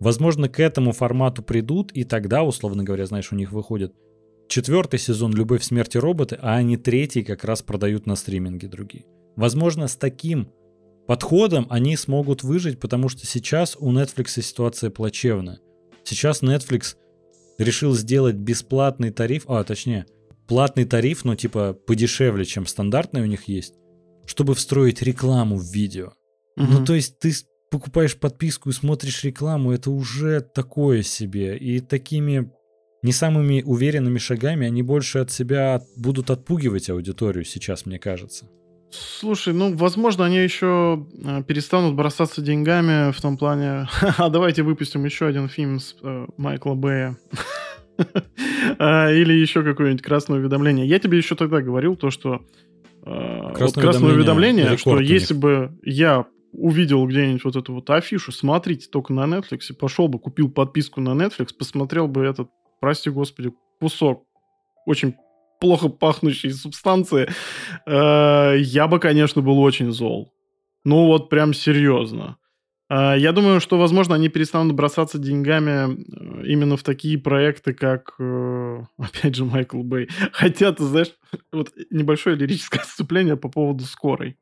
Возможно, 0.00 0.48
к 0.48 0.58
этому 0.58 0.92
формату 0.92 1.42
придут, 1.42 1.92
и 1.92 2.04
тогда, 2.04 2.42
условно 2.42 2.82
говоря, 2.82 3.06
знаешь, 3.06 3.32
у 3.32 3.36
них 3.36 3.52
выходит 3.52 3.94
четвертый 4.48 4.98
сезон 4.98 5.32
«Любовь, 5.32 5.62
смерти 5.62 5.96
роботы», 5.98 6.38
а 6.40 6.56
они 6.56 6.76
третий 6.76 7.22
как 7.22 7.44
раз 7.44 7.62
продают 7.62 8.06
на 8.06 8.16
стриминге 8.16 8.68
другие. 8.68 9.04
Возможно, 9.36 9.88
с 9.88 9.96
таким 9.96 10.50
подходом 11.06 11.66
они 11.70 11.96
смогут 11.96 12.42
выжить, 12.42 12.80
потому 12.80 13.08
что 13.08 13.26
сейчас 13.26 13.76
у 13.78 13.92
Netflix 13.92 14.40
ситуация 14.40 14.90
плачевная. 14.90 15.60
Сейчас 16.04 16.42
Netflix 16.42 16.96
решил 17.58 17.94
сделать 17.94 18.36
бесплатный 18.36 19.10
тариф, 19.10 19.44
а 19.48 19.62
точнее, 19.64 20.06
платный 20.46 20.84
тариф, 20.84 21.24
но 21.24 21.34
типа 21.34 21.72
подешевле, 21.72 22.44
чем 22.44 22.66
стандартный 22.66 23.22
у 23.22 23.26
них 23.26 23.48
есть, 23.48 23.74
чтобы 24.26 24.54
встроить 24.54 25.02
рекламу 25.02 25.56
в 25.56 25.64
видео. 25.64 26.12
Угу. 26.56 26.66
Ну, 26.66 26.84
то 26.84 26.94
есть 26.94 27.18
ты 27.18 27.32
покупаешь 27.70 28.16
подписку 28.16 28.70
и 28.70 28.72
смотришь 28.72 29.24
рекламу, 29.24 29.72
это 29.72 29.90
уже 29.90 30.40
такое 30.40 31.02
себе. 31.02 31.56
И 31.56 31.80
такими 31.80 32.52
не 33.04 33.12
самыми 33.12 33.62
уверенными 33.62 34.16
шагами 34.16 34.66
они 34.66 34.82
больше 34.82 35.18
от 35.18 35.30
себя 35.30 35.82
будут 35.94 36.30
отпугивать 36.30 36.88
аудиторию 36.88 37.44
сейчас, 37.44 37.84
мне 37.84 37.98
кажется. 37.98 38.48
Слушай, 38.90 39.52
ну, 39.52 39.76
возможно, 39.76 40.24
они 40.24 40.38
еще 40.38 41.06
э, 41.22 41.42
перестанут 41.42 41.96
бросаться 41.96 42.40
деньгами 42.40 43.12
в 43.12 43.20
том 43.20 43.36
плане, 43.36 43.88
а 44.18 44.30
давайте 44.30 44.62
выпустим 44.62 45.04
еще 45.04 45.26
один 45.26 45.48
фильм 45.48 45.80
с 45.80 45.94
э, 46.02 46.26
Майкла 46.36 46.74
Бэя. 46.74 47.16
А, 48.76 49.08
или 49.12 49.32
еще 49.32 49.62
какое-нибудь 49.62 50.02
красное 50.02 50.38
уведомление. 50.38 50.84
Я 50.84 50.98
тебе 50.98 51.16
еще 51.16 51.36
тогда 51.36 51.60
говорил 51.60 51.94
то, 51.94 52.10
что 52.10 52.44
э, 53.04 53.52
красное, 53.54 53.66
вот 53.66 53.74
красное 53.74 54.12
уведомление, 54.14 54.64
уведомление 54.64 54.78
что 54.78 54.98
если 54.98 55.34
бы 55.34 55.78
я 55.84 56.26
увидел 56.50 57.06
где-нибудь 57.06 57.44
вот 57.44 57.54
эту 57.54 57.72
вот 57.72 57.88
афишу, 57.90 58.32
смотрите 58.32 58.88
только 58.90 59.12
на 59.12 59.26
Netflix, 59.26 59.72
пошел 59.78 60.08
бы, 60.08 60.18
купил 60.18 60.50
подписку 60.50 61.00
на 61.00 61.10
Netflix, 61.10 61.50
посмотрел 61.56 62.08
бы 62.08 62.24
этот, 62.24 62.48
прости 62.84 63.08
господи, 63.08 63.50
кусок 63.80 64.26
очень 64.84 65.14
плохо 65.58 65.88
пахнущей 65.88 66.52
субстанции, 66.52 67.30
э, 67.86 68.56
я 68.58 68.86
бы, 68.88 68.98
конечно, 68.98 69.40
был 69.40 69.58
очень 69.58 69.90
зол. 69.90 70.34
Ну 70.84 71.06
вот 71.06 71.30
прям 71.30 71.54
серьезно. 71.54 72.36
А, 72.90 73.16
я 73.16 73.32
думаю, 73.32 73.60
что, 73.60 73.78
возможно, 73.78 74.16
они 74.16 74.28
перестанут 74.28 74.74
бросаться 74.74 75.16
деньгами 75.16 75.94
э, 75.94 76.46
именно 76.46 76.76
в 76.76 76.82
такие 76.82 77.16
проекты, 77.16 77.72
как, 77.72 78.16
э, 78.18 78.82
опять 78.98 79.34
же, 79.34 79.46
Майкл 79.46 79.82
Бэй. 79.82 80.10
Хотя, 80.32 80.70
ты 80.72 80.84
знаешь, 80.84 81.14
вот 81.52 81.72
небольшое 81.90 82.36
лирическое 82.36 82.80
отступление 82.82 83.38
по 83.38 83.48
поводу 83.48 83.84
«Скорой». 83.84 84.36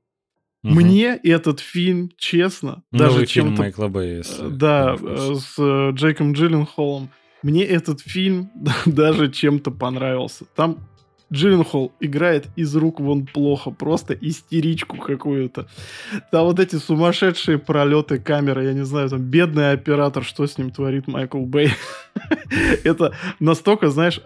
Угу. 0.65 0.75
Мне 0.75 1.17
этот 1.23 1.61
фильм, 1.61 2.11
честно, 2.17 2.83
Новый 2.91 3.07
даже 3.07 3.27
фильм 3.27 3.55
Майкла 3.55 3.87
Бэя. 3.87 4.25
Э, 4.41 4.49
да, 4.51 4.97
с 4.97 5.93
Джейком 5.93 6.33
Джилленхолом. 6.33 7.09
Мне 7.43 7.65
этот 7.65 8.01
фильм 8.01 8.51
даже 8.87 9.31
чем-то 9.31 9.71
понравился. 9.71 10.45
Там 10.55 10.79
Джилленхол 11.33 11.93
играет 11.99 12.49
из 12.57 12.77
рук 12.77 13.01
вон 13.01 13.27
плохо, 13.27 13.71
просто 13.71 14.13
истеричку 14.13 14.99
какую-то. 14.99 15.67
Там 16.31 16.45
вот 16.45 16.61
эти 16.61 16.77
сумасшедшие 16.77 17.59
пролеты 17.59 18.19
камеры, 18.19 18.65
я 18.65 18.75
не 18.75 18.85
знаю, 18.85 19.09
там 19.09 19.23
бедный 19.23 19.73
оператор, 19.73 20.25
что 20.25 20.47
с 20.47 20.59
ним 20.59 20.71
творит 20.71 21.09
Майкл 21.09 21.41
Бэй. 21.41 21.71
Это 22.85 23.15
настолько, 23.41 23.89
знаешь, 23.89 24.21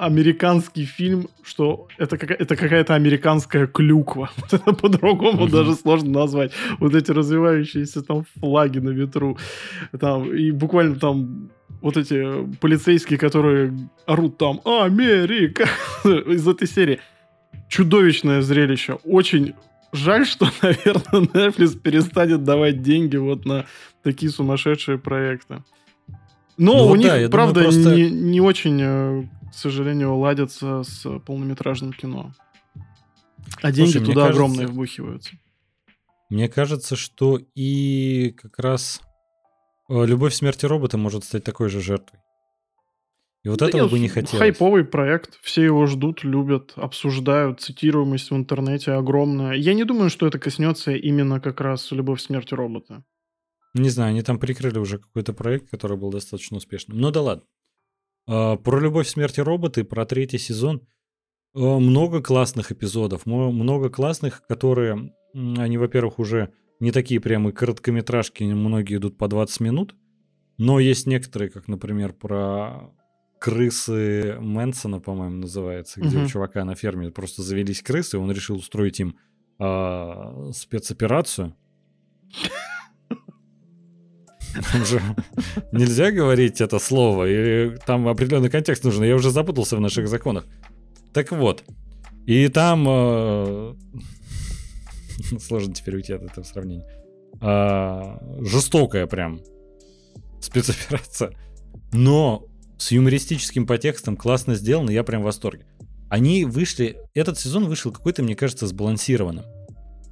американский 0.00 0.86
фильм, 0.86 1.28
что 1.42 1.88
это, 1.98 2.16
это 2.16 2.56
какая-то 2.56 2.94
американская 2.94 3.66
клюква. 3.66 4.30
Вот 4.36 4.52
это 4.54 4.72
по-другому 4.72 5.46
mm-hmm. 5.46 5.50
даже 5.50 5.74
сложно 5.74 6.10
назвать. 6.10 6.52
Вот 6.78 6.94
эти 6.94 7.10
развивающиеся 7.12 8.02
там 8.02 8.24
флаги 8.40 8.78
на 8.78 8.90
ветру. 8.90 9.38
Там, 10.00 10.34
и 10.34 10.50
буквально 10.52 10.96
там 10.96 11.50
вот 11.82 11.96
эти 11.96 12.46
полицейские, 12.60 13.18
которые 13.18 13.72
орут 14.06 14.38
там 14.38 14.60
«Америка!» 14.64 15.68
из 16.04 16.48
этой 16.48 16.66
серии. 16.66 16.98
Чудовищное 17.68 18.42
зрелище. 18.42 18.98
Очень 19.04 19.54
жаль, 19.92 20.26
что, 20.26 20.48
наверное, 20.62 21.28
Netflix 21.28 21.78
перестанет 21.78 22.44
давать 22.44 22.82
деньги 22.82 23.16
вот 23.16 23.44
на 23.44 23.66
такие 24.02 24.32
сумасшедшие 24.32 24.98
проекты. 24.98 25.62
Но 26.56 26.74
ну, 26.74 26.86
у 26.88 26.94
них, 26.94 27.08
да, 27.08 27.28
правда, 27.30 27.60
думаю, 27.60 27.72
просто... 27.72 27.96
не, 27.96 28.10
не 28.10 28.40
очень, 28.40 28.80
э, 28.82 29.24
к 29.50 29.54
сожалению, 29.54 30.16
ладятся 30.16 30.82
с 30.82 31.18
полнометражным 31.20 31.92
кино. 31.92 32.32
А 33.62 33.72
деньги 33.72 33.92
Слушай, 33.92 34.06
туда 34.06 34.22
кажется, 34.22 34.32
огромные 34.32 34.66
вбухиваются. 34.66 35.32
Мне 36.28 36.48
кажется, 36.48 36.96
что 36.96 37.40
и 37.54 38.30
как 38.36 38.58
раз 38.58 39.00
Э, 39.90 40.06
Любовь 40.06 40.34
смерти 40.34 40.66
робота 40.66 40.96
может 40.96 41.24
стать 41.24 41.42
такой 41.42 41.68
же 41.68 41.80
жертвой. 41.80 42.20
И 43.42 43.48
вот 43.48 43.58
да 43.58 43.68
этого 43.68 43.82
нет, 43.82 43.90
бы 43.90 43.98
не 43.98 44.08
хотелось. 44.08 44.38
Хайповый 44.38 44.84
проект, 44.84 45.38
все 45.42 45.64
его 45.64 45.86
ждут, 45.86 46.22
любят, 46.22 46.74
обсуждают, 46.76 47.60
цитируемость 47.60 48.30
в 48.30 48.36
интернете 48.36 48.92
огромная. 48.92 49.54
Я 49.54 49.74
не 49.74 49.84
думаю, 49.84 50.10
что 50.10 50.26
это 50.26 50.38
коснется 50.38 50.92
именно 50.92 51.40
как 51.40 51.60
раз 51.60 51.90
«Любовь 51.90 52.20
смерти 52.20 52.54
робота». 52.54 53.02
Не 53.74 53.88
знаю, 53.88 54.10
они 54.10 54.22
там 54.22 54.38
прикрыли 54.38 54.78
уже 54.78 54.98
какой-то 54.98 55.32
проект, 55.32 55.70
который 55.70 55.96
был 55.96 56.10
достаточно 56.10 56.58
успешным. 56.58 56.98
Но 56.98 57.10
да 57.10 57.22
ладно. 57.22 57.44
А, 58.26 58.56
про 58.56 58.80
«Любовь 58.80 59.08
смерти 59.08 59.40
робота» 59.40 59.80
и 59.80 59.84
про 59.84 60.06
третий 60.06 60.38
сезон 60.38 60.86
э, 61.54 61.60
много 61.60 62.22
классных 62.22 62.72
эпизодов, 62.72 63.26
много 63.26 63.90
классных, 63.90 64.42
которые, 64.46 65.12
они, 65.34 65.78
во-первых, 65.78 66.18
уже 66.18 66.52
не 66.80 66.92
такие 66.92 67.20
прямые 67.20 67.52
короткометражки, 67.52 68.42
многие 68.44 68.96
идут 68.96 69.18
по 69.18 69.28
20 69.28 69.60
минут. 69.60 69.94
Но 70.56 70.78
есть 70.78 71.06
некоторые, 71.06 71.50
как, 71.50 71.68
например, 71.68 72.12
про 72.12 72.92
крысы 73.38 74.36
Мэнсона, 74.38 75.00
по-моему, 75.00 75.36
называется, 75.36 76.00
где 76.00 76.18
угу. 76.18 76.26
у 76.26 76.28
чувака 76.28 76.64
на 76.64 76.74
ферме 76.74 77.10
просто 77.10 77.42
завелись 77.42 77.82
крысы, 77.82 78.16
и 78.16 78.20
он 78.20 78.30
решил 78.30 78.56
устроить 78.56 79.00
им 79.00 79.16
э, 79.58 80.50
спецоперацию. 80.54 81.56
Нельзя 85.72 86.10
говорить 86.10 86.60
это 86.60 86.78
слово, 86.78 87.28
и 87.28 87.76
там 87.86 88.08
определенный 88.08 88.50
контекст 88.50 88.84
нужен. 88.84 89.04
Я 89.04 89.14
уже 89.14 89.30
запутался 89.30 89.76
в 89.76 89.80
наших 89.80 90.08
законах. 90.08 90.46
Так 91.12 91.32
вот, 91.32 91.64
и 92.26 92.48
там 92.48 92.86
э, 92.88 93.74
Сложно 95.40 95.74
теперь 95.74 95.96
уйти 95.96 96.12
от 96.12 96.22
этого 96.22 96.44
сравнения. 96.44 96.86
А, 97.40 98.18
жестокая 98.40 99.06
прям 99.06 99.40
спецоперация. 100.40 101.32
Но 101.92 102.46
с 102.78 102.92
юмористическим 102.92 103.66
подтекстом 103.66 104.16
классно 104.16 104.54
сделано, 104.54 104.90
я 104.90 105.04
прям 105.04 105.22
в 105.22 105.24
восторге. 105.24 105.66
Они 106.08 106.44
вышли, 106.44 106.98
этот 107.14 107.38
сезон 107.38 107.66
вышел 107.66 107.92
какой-то, 107.92 108.22
мне 108.22 108.34
кажется, 108.34 108.66
сбалансированным. 108.66 109.44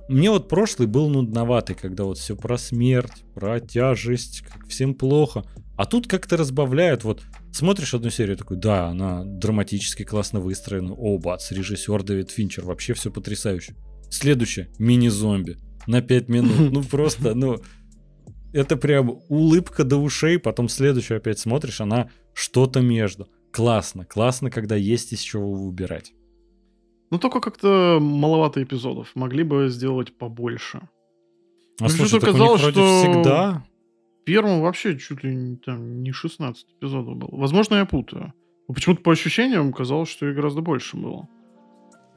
Мне 0.08 0.30
вот 0.30 0.48
прошлый 0.48 0.88
был 0.88 1.10
нудноватый, 1.10 1.76
когда 1.76 2.04
вот 2.04 2.18
все 2.18 2.34
про 2.34 2.56
смерть, 2.56 3.24
про 3.34 3.60
тяжесть, 3.60 4.42
как 4.42 4.66
всем 4.68 4.94
плохо. 4.94 5.44
А 5.76 5.84
тут 5.84 6.08
как-то 6.08 6.36
разбавляют, 6.36 7.04
вот 7.04 7.22
смотришь 7.52 7.94
одну 7.94 8.10
серию, 8.10 8.36
такой, 8.36 8.56
да, 8.56 8.86
она 8.86 9.22
драматически 9.24 10.04
классно 10.04 10.40
выстроена. 10.40 10.92
О, 10.92 11.18
бац, 11.18 11.52
режиссер 11.52 12.02
Дэвид 12.02 12.30
Финчер, 12.30 12.64
вообще 12.64 12.94
все 12.94 13.10
потрясающе. 13.10 13.76
Следующее. 14.10 14.70
Мини-зомби. 14.78 15.58
На 15.86 16.00
5 16.00 16.28
минут. 16.28 16.72
Ну 16.72 16.82
просто, 16.90 17.34
ну... 17.34 17.58
Это 18.54 18.78
прям 18.78 19.20
улыбка 19.28 19.84
до 19.84 19.98
ушей, 19.98 20.38
потом 20.38 20.70
следующую 20.70 21.18
опять 21.18 21.38
смотришь, 21.38 21.82
она 21.82 22.08
что-то 22.32 22.80
между. 22.80 23.28
Классно, 23.52 24.06
классно, 24.06 24.50
когда 24.50 24.74
есть 24.74 25.12
из 25.12 25.20
чего 25.20 25.52
выбирать. 25.52 26.12
Ну, 27.10 27.18
только 27.18 27.40
как-то 27.40 27.98
маловато 28.00 28.62
эпизодов. 28.62 29.10
Могли 29.14 29.42
бы 29.42 29.68
сделать 29.68 30.16
побольше. 30.16 30.88
А 31.80 31.84
Мне 31.84 31.92
слушай, 31.92 32.20
так 32.20 32.30
казалось, 32.32 32.60
что 32.60 32.70
всегда... 32.70 33.64
Первым 34.24 34.60
вообще 34.60 34.98
чуть 34.98 35.24
ли 35.24 35.34
не, 35.34 35.56
там, 35.56 36.02
не 36.02 36.12
16 36.12 36.66
эпизодов 36.78 37.16
было. 37.16 37.30
Возможно, 37.32 37.76
я 37.76 37.86
путаю. 37.86 38.34
Почему-то 38.66 39.00
по 39.00 39.12
ощущениям 39.12 39.72
казалось, 39.72 40.10
что 40.10 40.28
и 40.28 40.34
гораздо 40.34 40.60
больше 40.60 40.98
было. 40.98 41.26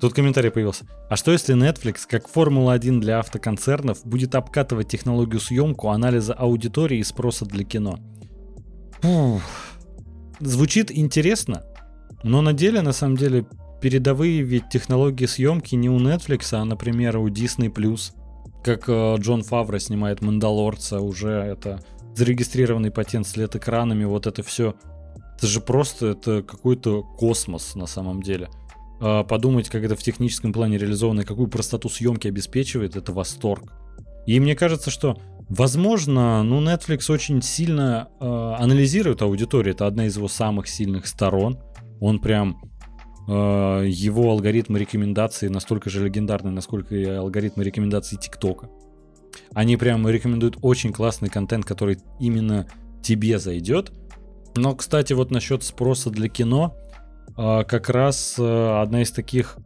Тут 0.01 0.13
комментарий 0.13 0.51
появился. 0.51 0.85
А 1.09 1.15
что 1.15 1.31
если 1.31 1.55
Netflix, 1.55 1.99
как 2.09 2.27
Формула-1 2.27 2.99
для 2.99 3.19
автоконцернов, 3.19 4.03
будет 4.03 4.35
обкатывать 4.35 4.89
технологию 4.89 5.39
съемку, 5.39 5.89
анализа 5.89 6.33
аудитории 6.33 6.97
и 6.97 7.03
спроса 7.03 7.45
для 7.45 7.63
кино? 7.63 7.97
Фух. 9.01 9.41
Звучит 10.39 10.91
интересно, 10.91 11.63
но 12.23 12.41
на 12.41 12.51
деле, 12.51 12.81
на 12.81 12.93
самом 12.93 13.15
деле, 13.15 13.45
передовые 13.81 14.43
ведь 14.43 14.69
технологии 14.69 15.25
съемки 15.25 15.75
не 15.75 15.89
у 15.89 15.99
Netflix, 15.99 16.53
а, 16.53 16.63
например, 16.63 17.17
у 17.17 17.27
Disney+. 17.27 17.71
Как 18.63 18.87
э, 18.87 19.15
Джон 19.17 19.41
Фавро 19.43 19.79
снимает 19.79 20.21
«Мандалорца», 20.21 21.01
уже 21.01 21.31
это 21.31 21.81
зарегистрированный 22.15 22.91
патент 22.91 23.27
с 23.27 23.35
LED-экранами, 23.35 24.05
вот 24.05 24.27
это 24.27 24.43
все. 24.43 24.75
Это 25.35 25.47
же 25.47 25.59
просто 25.61 26.07
это 26.07 26.43
какой-то 26.43 27.01
космос 27.01 27.75
на 27.75 27.87
самом 27.87 28.21
деле. 28.21 28.49
А, 29.01 29.23
подумать, 29.23 29.69
как 29.69 29.83
это 29.83 29.95
в 29.95 30.03
техническом 30.03 30.53
плане 30.53 30.77
реализовано 30.77 31.21
и 31.21 31.25
какую 31.25 31.47
простоту 31.47 31.89
съемки 31.89 32.27
обеспечивает, 32.27 32.95
это 32.95 33.11
восторг. 33.11 33.73
И 34.27 34.39
мне 34.39 34.55
кажется, 34.55 34.91
что, 34.91 35.17
возможно, 35.49 36.43
ну, 36.43 36.61
Netflix 36.61 37.11
очень 37.11 37.41
сильно 37.41 38.09
э, 38.19 38.25
анализирует 38.25 39.23
аудиторию. 39.23 39.73
Это 39.73 39.87
одна 39.87 40.05
из 40.05 40.15
его 40.15 40.27
самых 40.27 40.67
сильных 40.67 41.07
сторон. 41.07 41.57
Он 41.99 42.19
прям 42.19 42.61
его 43.31 44.31
алгоритмы 44.31 44.79
рекомендаций 44.79 45.49
настолько 45.49 45.89
же 45.89 46.03
легендарны, 46.03 46.51
насколько 46.51 46.95
и 46.95 47.05
алгоритмы 47.05 47.63
рекомендаций 47.63 48.17
ТикТока. 48.17 48.69
Они 49.53 49.77
прям 49.77 50.07
рекомендуют 50.07 50.57
очень 50.61 50.91
классный 50.91 51.29
контент, 51.29 51.65
который 51.65 51.99
именно 52.19 52.67
тебе 53.01 53.39
зайдет. 53.39 53.91
Но, 54.55 54.75
кстати, 54.75 55.13
вот 55.13 55.31
насчет 55.31 55.63
спроса 55.63 56.09
для 56.09 56.27
кино, 56.27 56.75
а, 57.37 57.63
как 57.63 57.89
раз 57.89 58.35
э, 58.37 58.81
одна 58.81 59.01
из 59.01 59.11
таких, 59.11 59.57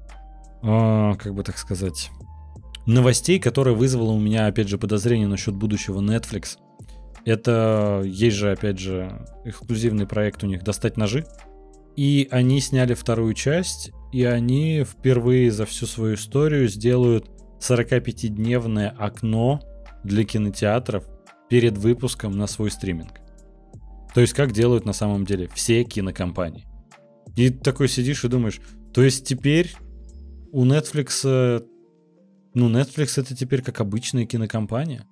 как 0.61 1.33
бы 1.33 1.43
так 1.43 1.57
сказать, 1.57 2.09
новостей, 2.85 3.39
которая 3.39 3.75
вызвала 3.75 4.11
у 4.11 4.19
меня, 4.19 4.47
опять 4.47 4.67
же, 4.67 4.77
подозрение 4.77 5.27
насчет 5.27 5.55
будущего 5.55 6.01
Netflix. 6.01 6.57
Это 7.25 8.01
есть 8.05 8.35
же, 8.37 8.51
опять 8.51 8.79
же, 8.79 9.27
эксклюзивный 9.43 10.07
проект 10.07 10.43
у 10.43 10.47
них 10.47 10.63
«Достать 10.63 10.97
ножи». 10.97 11.25
И 11.95 12.27
они 12.31 12.59
сняли 12.59 12.93
вторую 12.93 13.33
часть, 13.33 13.91
и 14.11 14.23
они 14.23 14.83
впервые 14.83 15.51
за 15.51 15.65
всю 15.65 15.85
свою 15.85 16.15
историю 16.15 16.67
сделают 16.67 17.29
45-дневное 17.59 18.89
окно 18.89 19.61
для 20.03 20.23
кинотеатров 20.23 21.05
перед 21.49 21.77
выпуском 21.77 22.31
на 22.31 22.47
свой 22.47 22.71
стриминг. 22.71 23.19
То 24.13 24.21
есть 24.21 24.33
как 24.33 24.51
делают 24.51 24.85
на 24.85 24.93
самом 24.93 25.25
деле 25.25 25.49
все 25.53 25.83
кинокомпании. 25.83 26.65
И 27.35 27.49
такой 27.49 27.89
сидишь 27.89 28.23
и 28.23 28.29
думаешь, 28.29 28.61
то 28.93 29.01
есть 29.01 29.25
теперь 29.27 29.73
у 30.51 30.65
Netflix, 30.65 31.65
ну, 32.53 32.69
Netflix 32.69 33.19
это 33.19 33.35
теперь 33.35 33.61
как 33.61 33.81
обычная 33.81 34.25
кинокомпания. 34.25 35.05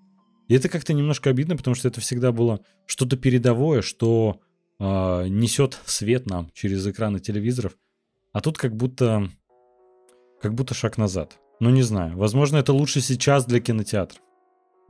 И 0.48 0.56
это 0.56 0.70
как-то 0.70 0.94
немножко 0.94 1.30
обидно, 1.30 1.58
потому 1.58 1.76
что 1.76 1.88
это 1.88 2.00
всегда 2.02 2.32
было 2.32 2.62
что-то 2.86 3.18
передовое, 3.18 3.82
что 3.82 4.40
э, 4.80 5.28
несет 5.28 5.80
свет 5.86 6.26
нам 6.26 6.50
через 6.54 6.86
экраны 6.88 7.20
телевизоров. 7.20 7.74
А 8.32 8.42
тут 8.42 8.58
как 8.58 8.76
будто, 8.76 9.30
как 10.42 10.54
будто 10.54 10.74
шаг 10.74 10.98
назад. 10.98 11.38
Ну, 11.60 11.70
не 11.70 11.84
знаю. 11.84 12.18
Возможно, 12.18 12.58
это 12.58 12.74
лучше 12.74 13.00
сейчас 13.02 13.46
для 13.46 13.60
кинотеатров. 13.60 14.22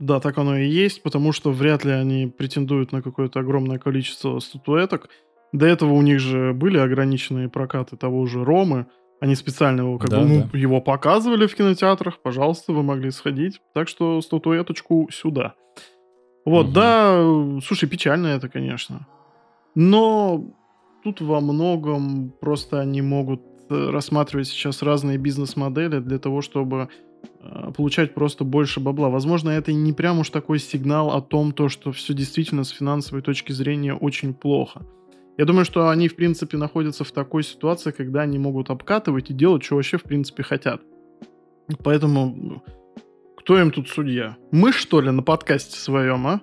Да, 0.00 0.18
так 0.18 0.38
оно 0.38 0.56
и 0.58 0.66
есть, 0.66 1.02
потому 1.02 1.32
что 1.32 1.52
вряд 1.52 1.84
ли 1.84 1.92
они 1.92 2.26
претендуют 2.26 2.90
на 2.92 3.00
какое-то 3.02 3.40
огромное 3.40 3.78
количество 3.78 4.38
статуэток. 4.40 5.08
До 5.52 5.66
этого 5.66 5.92
у 5.92 6.02
них 6.02 6.18
же 6.18 6.52
были 6.52 6.78
ограниченные 6.78 7.48
прокаты 7.48 7.96
того 7.96 8.26
же 8.26 8.44
Ромы. 8.44 8.86
Они 9.20 9.36
специально 9.36 9.82
его, 9.82 9.98
как 9.98 10.10
Да, 10.10 10.20
бы, 10.20 10.26
ну, 10.26 10.48
да. 10.52 10.58
его 10.58 10.80
показывали 10.80 11.46
в 11.46 11.54
кинотеатрах. 11.54 12.18
Пожалуйста, 12.20 12.72
вы 12.72 12.82
могли 12.82 13.12
сходить. 13.12 13.60
Так 13.72 13.88
что 13.88 14.20
статуэточку 14.20 15.08
сюда. 15.12 15.54
Вот, 16.44 16.66
Мгм. 16.66 16.72
да, 16.74 17.60
слушай, 17.64 17.88
печально 17.88 18.26
это, 18.28 18.48
конечно. 18.48 19.06
Но 19.74 20.44
тут 21.02 21.20
во 21.20 21.40
многом 21.40 22.32
просто 22.40 22.80
они 22.80 23.02
могут 23.02 23.42
э, 23.68 23.90
рассматривать 23.90 24.48
сейчас 24.48 24.82
разные 24.82 25.18
бизнес-модели 25.18 25.98
для 25.98 26.18
того, 26.18 26.40
чтобы 26.40 26.88
э, 27.40 27.72
получать 27.76 28.14
просто 28.14 28.44
больше 28.44 28.80
бабла. 28.80 29.08
Возможно, 29.08 29.50
это 29.50 29.72
не 29.72 29.92
прям 29.92 30.20
уж 30.20 30.30
такой 30.30 30.58
сигнал 30.58 31.10
о 31.10 31.20
том, 31.20 31.52
то, 31.52 31.68
что 31.68 31.92
все 31.92 32.14
действительно 32.14 32.64
с 32.64 32.70
финансовой 32.70 33.22
точки 33.22 33.52
зрения 33.52 33.94
очень 33.94 34.34
плохо. 34.34 34.82
Я 35.36 35.46
думаю, 35.46 35.64
что 35.64 35.88
они, 35.88 36.08
в 36.08 36.14
принципе, 36.14 36.56
находятся 36.56 37.02
в 37.02 37.10
такой 37.10 37.42
ситуации, 37.42 37.90
когда 37.90 38.22
они 38.22 38.38
могут 38.38 38.70
обкатывать 38.70 39.30
и 39.30 39.34
делать, 39.34 39.64
что 39.64 39.74
вообще, 39.74 39.98
в 39.98 40.04
принципе, 40.04 40.44
хотят. 40.44 40.80
Поэтому 41.82 42.34
ну, 42.36 42.62
кто 43.36 43.58
им 43.58 43.70
тут 43.72 43.88
судья? 43.88 44.36
Мы, 44.52 44.72
что 44.72 45.00
ли, 45.00 45.10
на 45.10 45.22
подкасте 45.22 45.76
своем, 45.76 46.26
а? 46.26 46.40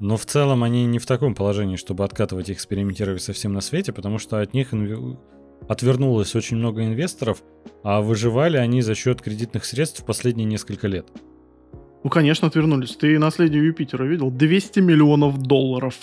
Но 0.00 0.16
в 0.16 0.24
целом 0.24 0.64
они 0.64 0.86
не 0.86 0.98
в 0.98 1.06
таком 1.06 1.34
положении, 1.34 1.76
чтобы 1.76 2.04
откатывать 2.04 2.48
и 2.48 2.54
экспериментировать 2.54 3.22
со 3.22 3.34
всем 3.34 3.52
на 3.52 3.60
свете, 3.60 3.92
потому 3.92 4.18
что 4.18 4.40
от 4.40 4.54
них 4.54 4.72
инве- 4.72 5.18
отвернулось 5.68 6.34
очень 6.34 6.56
много 6.56 6.84
инвесторов, 6.84 7.42
а 7.84 8.00
выживали 8.00 8.56
они 8.56 8.80
за 8.80 8.94
счет 8.94 9.20
кредитных 9.20 9.66
средств 9.66 10.04
последние 10.04 10.46
несколько 10.46 10.88
лет. 10.88 11.06
Ну, 12.02 12.10
конечно, 12.10 12.48
отвернулись. 12.48 12.96
Ты 12.96 13.18
наследие 13.18 13.64
Юпитера 13.66 14.04
видел? 14.04 14.30
200 14.30 14.80
миллионов 14.80 15.38
долларов. 15.38 15.98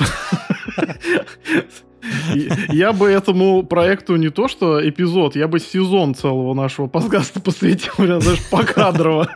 Я 2.70 2.94
бы 2.94 3.10
этому 3.10 3.64
проекту 3.64 4.16
не 4.16 4.30
то 4.30 4.48
что 4.48 4.88
эпизод, 4.88 5.36
я 5.36 5.48
бы 5.48 5.60
сезон 5.60 6.14
целого 6.16 6.54
нашего 6.54 6.88
подкаста 6.88 7.40
посвятил, 7.40 7.94
прям, 7.98 8.22
знаешь, 8.22 8.48
покадрово. 8.50 9.30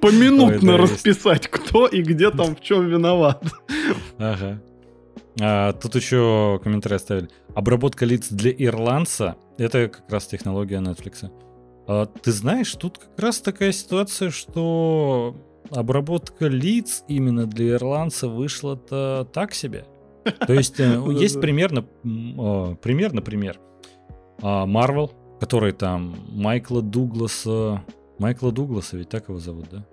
Поминутно 0.00 0.76
расписать, 0.76 1.48
кто 1.48 1.86
и 1.86 2.02
где 2.02 2.30
там 2.30 2.56
в 2.56 2.60
чем 2.60 2.88
виноват. 2.88 3.44
Ага. 4.18 4.60
А, 5.40 5.72
тут 5.72 5.94
еще 5.96 6.60
комментарий 6.62 6.96
оставили. 6.96 7.28
Обработка 7.54 8.04
лиц 8.04 8.28
для 8.30 8.52
ирландца— 8.52 9.36
это 9.58 9.88
как 9.88 10.10
раз 10.10 10.26
технология 10.26 10.76
Netflix. 10.76 11.30
А, 11.86 12.06
ты 12.06 12.32
знаешь, 12.32 12.72
тут 12.74 12.98
как 12.98 13.18
раз 13.18 13.40
такая 13.40 13.72
ситуация, 13.72 14.30
что 14.30 15.36
обработка 15.70 16.46
лиц 16.46 17.04
именно 17.08 17.46
для 17.46 17.72
ирландца 17.72 18.28
вышла-то 18.28 19.28
так 19.32 19.54
себе. 19.54 19.86
То 20.46 20.52
есть 20.52 20.80
э, 20.80 21.02
есть 21.18 21.40
примерно, 21.40 21.84
а, 22.38 22.74
пример, 22.76 23.12
например, 23.12 23.58
Marvel, 24.40 25.10
который 25.40 25.72
там 25.72 26.16
Майкла 26.30 26.82
Дугласа... 26.82 27.82
Майкла 28.18 28.52
Дугласа, 28.52 28.96
ведь 28.96 29.08
так 29.08 29.28
его 29.28 29.38
зовут, 29.38 29.66
да? 29.70 29.84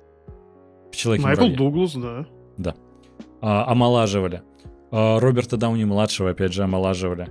Человек 0.91 1.23
Майкл 1.23 1.47
Дуглас, 1.47 1.95
да. 2.57 2.75
а, 3.41 3.71
омолаживали. 3.71 4.43
А, 4.91 5.19
Роберта 5.19 5.57
Дауни-младшего, 5.57 6.31
опять 6.31 6.53
же, 6.53 6.63
омолаживали. 6.63 7.29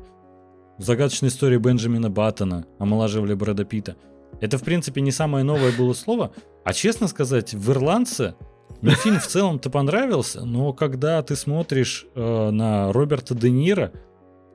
Загадочная 0.79 1.29
история 1.29 1.59
Бенджамина 1.59 2.11
Баттона. 2.11 2.67
Омолаживали 2.79 3.35
Брэда 3.35 3.65
Питта. 3.65 3.97
Это, 4.41 4.59
в 4.59 4.63
принципе, 4.63 5.01
не 5.01 5.11
самое 5.13 5.45
новое 5.45 5.73
было 5.77 5.93
слово. 5.93 6.33
А 6.65 6.73
честно 6.73 7.09
сказать, 7.09 7.53
в 7.55 7.71
«Ирландце» 7.71 8.35
мне 8.81 8.95
фильм 8.95 9.19
в 9.21 9.27
целом-то 9.27 9.69
понравился, 9.71 10.45
но 10.45 10.73
когда 10.73 11.23
ты 11.23 11.37
смотришь 11.37 12.07
э, 12.15 12.51
на 12.51 12.93
Роберта 12.93 13.35
Де 13.35 13.51
Ниро 13.51 13.93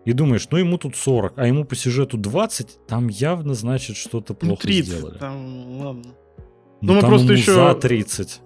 и 0.06 0.14
думаешь, 0.14 0.48
ну 0.50 0.58
ему 0.58 0.78
тут 0.78 0.96
40, 0.96 1.34
а 1.38 1.48
ему 1.48 1.66
по 1.66 1.76
сюжету 1.76 2.18
20, 2.18 2.88
там 2.88 3.08
явно, 3.08 3.54
значит, 3.54 3.96
что-то 3.98 4.34
Ну, 4.42 4.48
плохо 4.50 4.62
30, 4.64 4.86
сделали. 4.96 5.18
там, 5.20 5.82
ладно. 5.82 6.04
Ну, 6.82 6.94
мы 6.96 7.02
там 7.02 7.10
просто 7.10 7.34
еще- 7.34 7.54
за 7.54 7.74
30. 7.76 8.42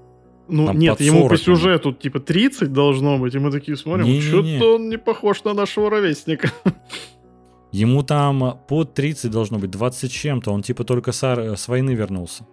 Ну, 0.51 0.65
Там 0.65 0.79
нет, 0.79 0.99
ему 0.99 1.19
40 1.21 1.29
по 1.29 1.37
сюжету 1.37 1.93
типа 1.93 2.19
30 2.19 2.73
должно 2.73 3.17
быть, 3.19 3.35
и 3.35 3.39
мы 3.39 3.51
такие 3.51 3.77
смотрим, 3.77 4.19
что-то 4.21 4.75
он 4.75 4.89
не 4.89 4.97
похож 4.97 5.43
на 5.43 5.53
нашего 5.53 5.89
ровесника. 5.91 6.51
Ему 7.71 8.03
там 8.03 8.59
под 8.67 8.93
30 8.93 9.29
должно 9.31 9.59
быть, 9.59 9.69
20 9.71 10.11
с 10.11 10.13
чем-то. 10.13 10.51
Он 10.51 10.63
типа 10.63 10.83
только 10.83 11.11
с, 11.11 11.23
с 11.23 11.67
войны 11.67 11.91
вернулся. 11.91 12.45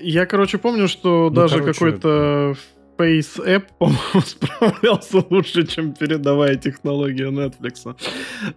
Я, 0.00 0.26
короче, 0.26 0.58
помню, 0.58 0.88
что 0.88 1.28
Ну, 1.28 1.34
даже 1.34 1.58
короче, 1.58 1.72
какой-то 1.72 2.54
Face 2.98 3.38
App, 3.44 3.64
по-моему, 3.78 4.20
справлялся 4.20 5.24
лучше, 5.30 5.66
чем 5.66 5.94
передовая 5.94 6.56
технология 6.56 7.30
Netflix. 7.30 7.96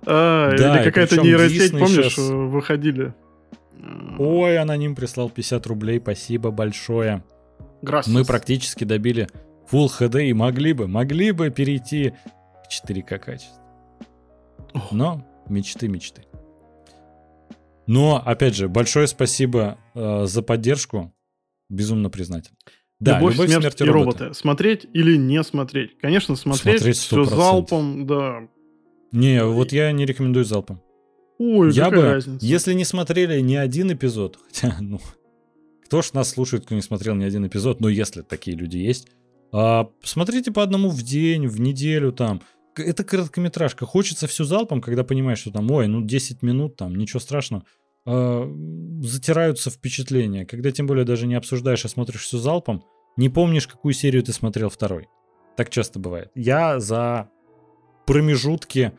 А, 0.06 0.56
Да, 0.58 0.78
или 0.78 0.84
какая-то 0.84 1.22
нейросеть, 1.22 1.74
Disney 1.74 1.80
помнишь, 1.80 2.18
э, 2.18 2.22
выходили. 2.22 3.14
Ой, 4.18 4.58
аноним 4.58 4.96
прислал 4.96 5.30
50 5.30 5.68
рублей, 5.68 6.00
спасибо 6.00 6.52
большое. 6.52 7.24
Gracias. 7.82 8.10
Мы 8.10 8.26
практически 8.26 8.84
добили 8.84 9.28
Full 9.72 9.88
HD 10.00 10.30
и 10.30 10.34
могли 10.34 10.74
бы, 10.74 10.88
могли 10.88 11.32
бы 11.32 11.50
перейти 11.50 12.14
к 12.64 12.90
4К 12.90 13.20
качеству. 13.20 13.58
Но 14.92 15.26
мечты, 15.52 15.88
мечты. 15.88 16.24
Но, 17.88 18.22
опять 18.24 18.56
же, 18.56 18.68
большое 18.70 19.08
спасибо 19.08 19.78
э, 19.96 20.26
за 20.26 20.42
поддержку. 20.42 21.14
Безумно 21.70 22.10
признателен. 22.10 22.56
Да, 23.00 23.16
Любовь, 23.18 23.34
любовь, 23.34 23.48
смерть, 23.50 23.62
смерть 23.62 23.82
и 23.82 23.84
роботы. 23.86 24.20
роботы. 24.26 24.34
Смотреть 24.40 24.86
или 24.94 25.18
не 25.18 25.44
смотреть? 25.44 25.98
Конечно, 26.00 26.36
смотреть, 26.36 26.78
Смотреть 26.80 26.98
все 26.98 27.24
100%. 27.24 27.26
залпом, 27.26 28.08
да. 28.08 28.48
Не, 29.12 29.44
вот 29.44 29.72
я 29.72 29.92
не 29.92 30.06
рекомендую 30.06 30.46
залпом. 30.46 30.82
Ой, 31.40 31.72
Я 31.74 31.86
какая 31.86 32.00
бы, 32.00 32.06
разница? 32.14 32.46
если 32.46 32.74
не 32.74 32.86
смотрели 32.86 33.40
ни 33.42 33.56
один 33.56 33.92
эпизод, 33.92 34.38
хотя, 34.48 34.78
ну, 34.80 35.00
кто 35.86 36.02
ж 36.04 36.14
нас 36.14 36.30
слушает, 36.30 36.66
кто 36.66 36.76
не 36.76 36.82
смотрел 36.82 37.16
ни 37.16 37.24
один 37.24 37.48
эпизод, 37.48 37.82
но 37.82 37.90
если 37.90 38.22
такие 38.22 38.56
люди 38.56 38.78
есть, 38.78 39.08
а, 39.52 39.90
смотрите 40.04 40.52
по 40.52 40.62
одному 40.62 40.90
в 40.90 41.02
день, 41.02 41.48
в 41.48 41.60
неделю 41.60 42.12
там. 42.12 42.42
Это 42.76 43.04
короткометражка. 43.04 43.86
Хочется 43.86 44.28
все 44.28 44.44
залпом, 44.44 44.82
когда 44.82 45.04
понимаешь, 45.04 45.40
что 45.40 45.52
там, 45.52 45.70
ой, 45.72 45.88
ну 45.88 46.02
10 46.02 46.42
минут, 46.42 46.76
там, 46.76 46.96
ничего 46.96 47.20
страшного. 47.20 47.64
А, 48.06 48.50
затираются 49.02 49.70
впечатления. 49.70 50.46
Когда 50.46 50.72
тем 50.72 50.88
более 50.88 51.06
даже 51.06 51.28
не 51.28 51.36
обсуждаешь, 51.36 51.86
а 51.86 51.90
смотришь 51.90 52.24
все 52.24 52.38
залпом, 52.38 52.84
не 53.18 53.30
помнишь, 53.30 53.68
какую 53.68 53.94
серию 53.94 54.24
ты 54.24 54.34
смотрел 54.34 54.70
второй. 54.70 55.08
Так 55.58 55.70
часто 55.70 56.00
бывает. 56.00 56.32
Я 56.34 56.80
за 56.80 57.30
промежутки 58.06 58.94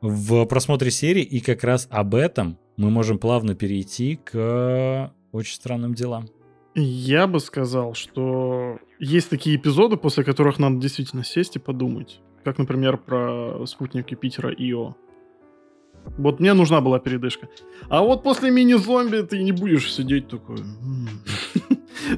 в 0.00 0.44
просмотре 0.46 0.90
серии, 0.90 1.22
и 1.22 1.40
как 1.40 1.64
раз 1.64 1.86
об 1.90 2.14
этом 2.14 2.58
мы 2.76 2.90
можем 2.90 3.18
плавно 3.18 3.54
перейти 3.54 4.16
к 4.16 5.12
очень 5.32 5.54
странным 5.54 5.94
делам. 5.94 6.28
Я 6.74 7.26
бы 7.26 7.40
сказал, 7.40 7.94
что 7.94 8.78
есть 8.98 9.30
такие 9.30 9.56
эпизоды, 9.56 9.96
после 9.96 10.22
которых 10.24 10.58
надо 10.58 10.76
действительно 10.76 11.24
сесть 11.24 11.56
и 11.56 11.58
подумать. 11.58 12.20
Как, 12.44 12.58
например, 12.58 12.96
про 12.96 13.66
спутник 13.66 14.10
Юпитера 14.10 14.50
Ио. 14.50 14.94
Вот 16.16 16.40
мне 16.40 16.54
нужна 16.54 16.80
была 16.80 16.98
передышка. 16.98 17.48
А 17.88 18.02
вот 18.02 18.22
после 18.22 18.50
мини-зомби 18.50 19.22
ты 19.22 19.42
не 19.42 19.52
будешь 19.52 19.92
сидеть 19.92 20.28
такой... 20.28 20.58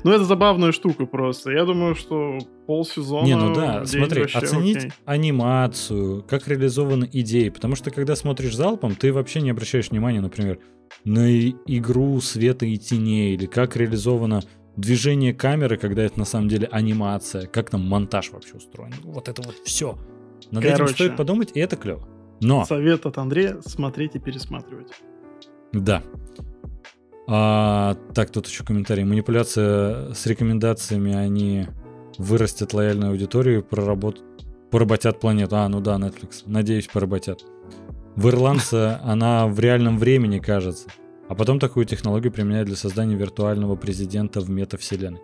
Ну, 0.05 0.13
это 0.13 0.25
забавная 0.25 0.73
штука 0.73 1.07
просто. 1.07 1.51
Я 1.51 1.65
думаю, 1.65 1.95
что 1.95 2.39
полсезона... 2.67 3.25
Не, 3.25 3.35
ну 3.35 3.55
да, 3.55 3.85
смотри, 3.87 4.21
вообще 4.21 4.39
оценить 4.39 4.77
окей. 4.77 4.93
анимацию, 5.05 6.23
как 6.29 6.47
реализованы 6.47 7.09
идеи, 7.11 7.49
потому 7.49 7.75
что 7.75 7.91
когда 7.91 8.15
смотришь 8.15 8.55
залпом, 8.55 8.95
ты 8.95 9.13
вообще 9.13 9.41
не 9.41 9.51
обращаешь 9.51 9.91
внимания, 9.91 10.21
например, 10.21 10.61
на 11.05 11.31
игру 11.41 12.21
света 12.21 12.67
и 12.67 12.77
теней, 12.77 13.35
или 13.35 13.47
как 13.47 13.77
реализовано 13.77 14.43
движение 14.81 15.35
камеры, 15.35 15.77
когда 15.77 16.02
это 16.02 16.19
на 16.19 16.24
самом 16.24 16.48
деле 16.48 16.69
анимация, 16.70 17.47
как 17.47 17.70
там 17.70 17.86
монтаж 17.86 18.31
вообще 18.31 18.55
устроен. 18.55 18.94
Вот 19.05 19.28
это 19.28 19.43
вот 19.43 19.55
все. 19.65 19.98
Над 20.51 20.65
этим 20.65 20.77
Короче. 20.77 20.94
стоит 20.94 21.16
подумать, 21.16 21.51
и 21.55 21.61
это 21.61 21.77
клево. 21.77 22.09
Но 22.40 22.65
Совет 22.65 23.07
от 23.07 23.19
Андрея— 23.19 23.61
смотреть 23.65 24.16
и 24.16 24.19
пересматривать. 24.19 24.89
Да. 25.73 26.02
А, 27.28 27.97
так, 28.15 28.31
тут 28.31 28.48
еще 28.48 28.65
комментарий. 28.65 29.05
Манипуляция 29.05 30.15
с 30.15 30.27
рекомендациями, 30.27 31.15
они 31.15 31.69
вырастят 32.19 32.73
лояльную 32.73 33.12
аудиторию 33.12 33.61
и 33.61 33.62
проработ... 33.62 34.23
поработят 34.70 35.20
планету. 35.20 35.57
А, 35.57 35.69
ну 35.69 35.81
да, 35.81 35.97
Netflix. 35.97 36.43
Надеюсь, 36.47 36.89
поработят. 36.89 37.44
В 38.16 38.28
Ирландце 38.28 38.98
она 39.05 39.47
в 39.47 39.61
реальном 39.61 39.98
времени 39.98 40.39
кажется. 40.39 40.89
А 41.31 41.36
потом 41.36 41.61
такую 41.61 41.86
технологию 41.86 42.32
применяют 42.32 42.66
для 42.66 42.77
создания 42.77 43.15
виртуального 43.15 43.77
президента 43.77 44.40
в 44.40 44.51
метавселенной. 44.51 45.20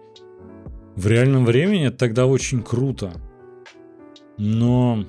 В 0.94 1.08
реальном 1.08 1.44
времени 1.44 1.88
это 1.88 1.96
тогда 1.96 2.26
очень 2.26 2.62
круто. 2.62 3.12
Но, 4.38 5.04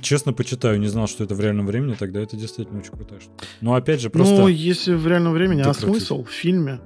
честно 0.00 0.32
почитаю, 0.32 0.80
не 0.80 0.86
знал, 0.86 1.06
что 1.06 1.22
это 1.22 1.34
в 1.34 1.40
реальном 1.42 1.66
времени, 1.66 1.96
тогда 1.98 2.20
это 2.20 2.38
действительно 2.38 2.78
очень 2.78 2.92
крутая 2.92 3.20
штука. 3.20 3.44
Но 3.60 3.74
опять 3.74 4.00
же, 4.00 4.08
просто... 4.08 4.34
Ну, 4.34 4.48
если 4.48 4.94
в 4.94 5.06
реальном 5.06 5.34
времени, 5.34 5.60
а 5.60 5.74
смысл 5.74 6.24
в 6.24 6.30
фильме? 6.30 6.80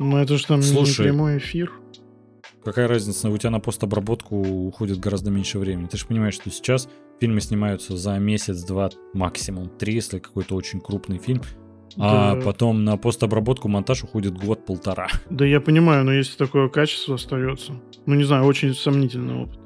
Ну, 0.00 0.16
это 0.16 0.36
же 0.36 0.44
там 0.44 0.60
Слушай. 0.60 1.02
не 1.02 1.04
прямой 1.04 1.38
эфир. 1.38 1.70
какая 2.64 2.88
разница, 2.88 3.30
у 3.30 3.38
тебя 3.38 3.50
на 3.50 3.60
постобработку 3.60 4.36
уходит 4.36 4.98
гораздо 4.98 5.30
меньше 5.30 5.60
времени. 5.60 5.86
Ты 5.86 5.98
же 5.98 6.06
понимаешь, 6.06 6.34
что 6.34 6.50
сейчас 6.50 6.88
фильмы 7.20 7.40
снимаются 7.42 7.96
за 7.96 8.18
месяц, 8.18 8.64
два, 8.64 8.90
максимум 9.14 9.68
три, 9.68 9.94
если 9.94 10.18
какой-то 10.18 10.56
очень 10.56 10.80
крупный 10.80 11.18
фильм. 11.18 11.42
А 11.98 12.34
Да. 12.34 12.40
потом 12.42 12.84
на 12.84 12.96
постобработку, 12.96 13.68
монтаж 13.68 14.04
уходит 14.04 14.36
год-полтора. 14.36 15.08
Да 15.30 15.44
я 15.44 15.60
понимаю, 15.60 16.04
но 16.04 16.12
если 16.12 16.36
такое 16.36 16.68
качество 16.68 17.14
остается, 17.16 17.72
ну 18.06 18.14
не 18.14 18.24
знаю, 18.24 18.44
очень 18.44 18.74
сомнительный 18.74 19.42
опыт. 19.44 19.58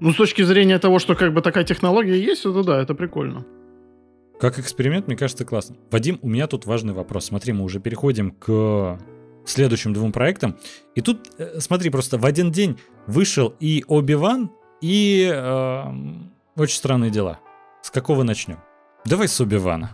Ну, 0.00 0.12
с 0.12 0.16
точки 0.16 0.42
зрения 0.42 0.78
того, 0.80 0.98
что 0.98 1.14
как 1.14 1.32
бы 1.32 1.40
такая 1.42 1.62
технология 1.64 2.20
есть, 2.20 2.44
это 2.44 2.64
да, 2.64 2.82
это 2.82 2.94
прикольно. 2.94 3.44
Как 4.40 4.58
эксперимент, 4.58 5.06
мне 5.06 5.16
кажется, 5.16 5.44
классно. 5.44 5.76
Вадим, 5.92 6.18
у 6.22 6.28
меня 6.28 6.48
тут 6.48 6.66
важный 6.66 6.92
вопрос. 6.92 7.26
Смотри, 7.26 7.52
мы 7.52 7.62
уже 7.62 7.78
переходим 7.78 8.32
к 8.32 8.98
следующим 9.44 9.92
двум 9.92 10.10
проектам. 10.10 10.56
И 10.96 11.00
тут, 11.00 11.30
э, 11.38 11.60
смотри, 11.60 11.90
просто 11.90 12.18
в 12.18 12.26
один 12.26 12.50
день 12.50 12.78
вышел 13.06 13.54
и 13.60 13.84
Оби-Ван, 13.86 14.50
и 14.80 15.30
эм, 15.32 16.30
Очень 16.56 16.76
странные 16.76 17.10
дела. 17.12 17.38
С 17.82 17.90
какого 17.92 18.24
начнем? 18.24 18.58
Давай 19.04 19.28
с 19.28 19.40
Оби-Вана. 19.40 19.90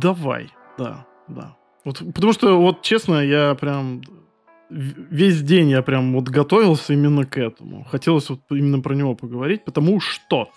Давай, 0.00 0.48
да, 0.78 1.06
да. 1.28 1.56
Вот, 1.84 2.02
потому 2.14 2.32
что, 2.32 2.60
вот 2.60 2.82
честно, 2.82 3.20
я 3.20 3.54
прям 3.54 4.02
весь 4.70 5.42
день 5.42 5.70
я 5.70 5.82
прям 5.82 6.14
вот 6.14 6.28
готовился 6.28 6.94
именно 6.94 7.24
к 7.24 7.38
этому. 7.38 7.84
Хотелось 7.84 8.28
вот 8.30 8.40
именно 8.50 8.80
про 8.80 8.94
него 8.94 9.14
поговорить, 9.14 9.64
потому 9.64 10.00
что, 10.00 10.50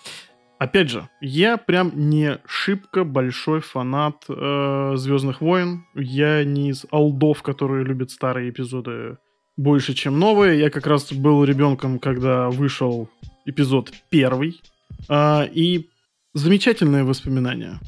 опять 0.58 0.90
же, 0.90 1.08
я 1.20 1.56
прям 1.56 1.92
не 1.94 2.38
шибко 2.46 3.04
большой 3.04 3.60
фанат 3.60 4.24
э, 4.28 4.92
Звездных 4.96 5.40
войн. 5.40 5.84
Я 5.94 6.44
не 6.44 6.70
из 6.70 6.86
алдов, 6.90 7.42
которые 7.42 7.84
любят 7.84 8.10
старые 8.10 8.50
эпизоды 8.50 9.18
больше, 9.56 9.94
чем 9.94 10.18
новые. 10.18 10.58
Я 10.58 10.70
как 10.70 10.86
раз 10.86 11.12
был 11.12 11.44
ребенком, 11.44 11.98
когда 11.98 12.48
вышел 12.48 13.08
эпизод 13.44 13.92
первый. 14.08 14.60
А, 15.08 15.44
и 15.52 15.88
замечательные 16.34 17.04
воспоминания. 17.04 17.78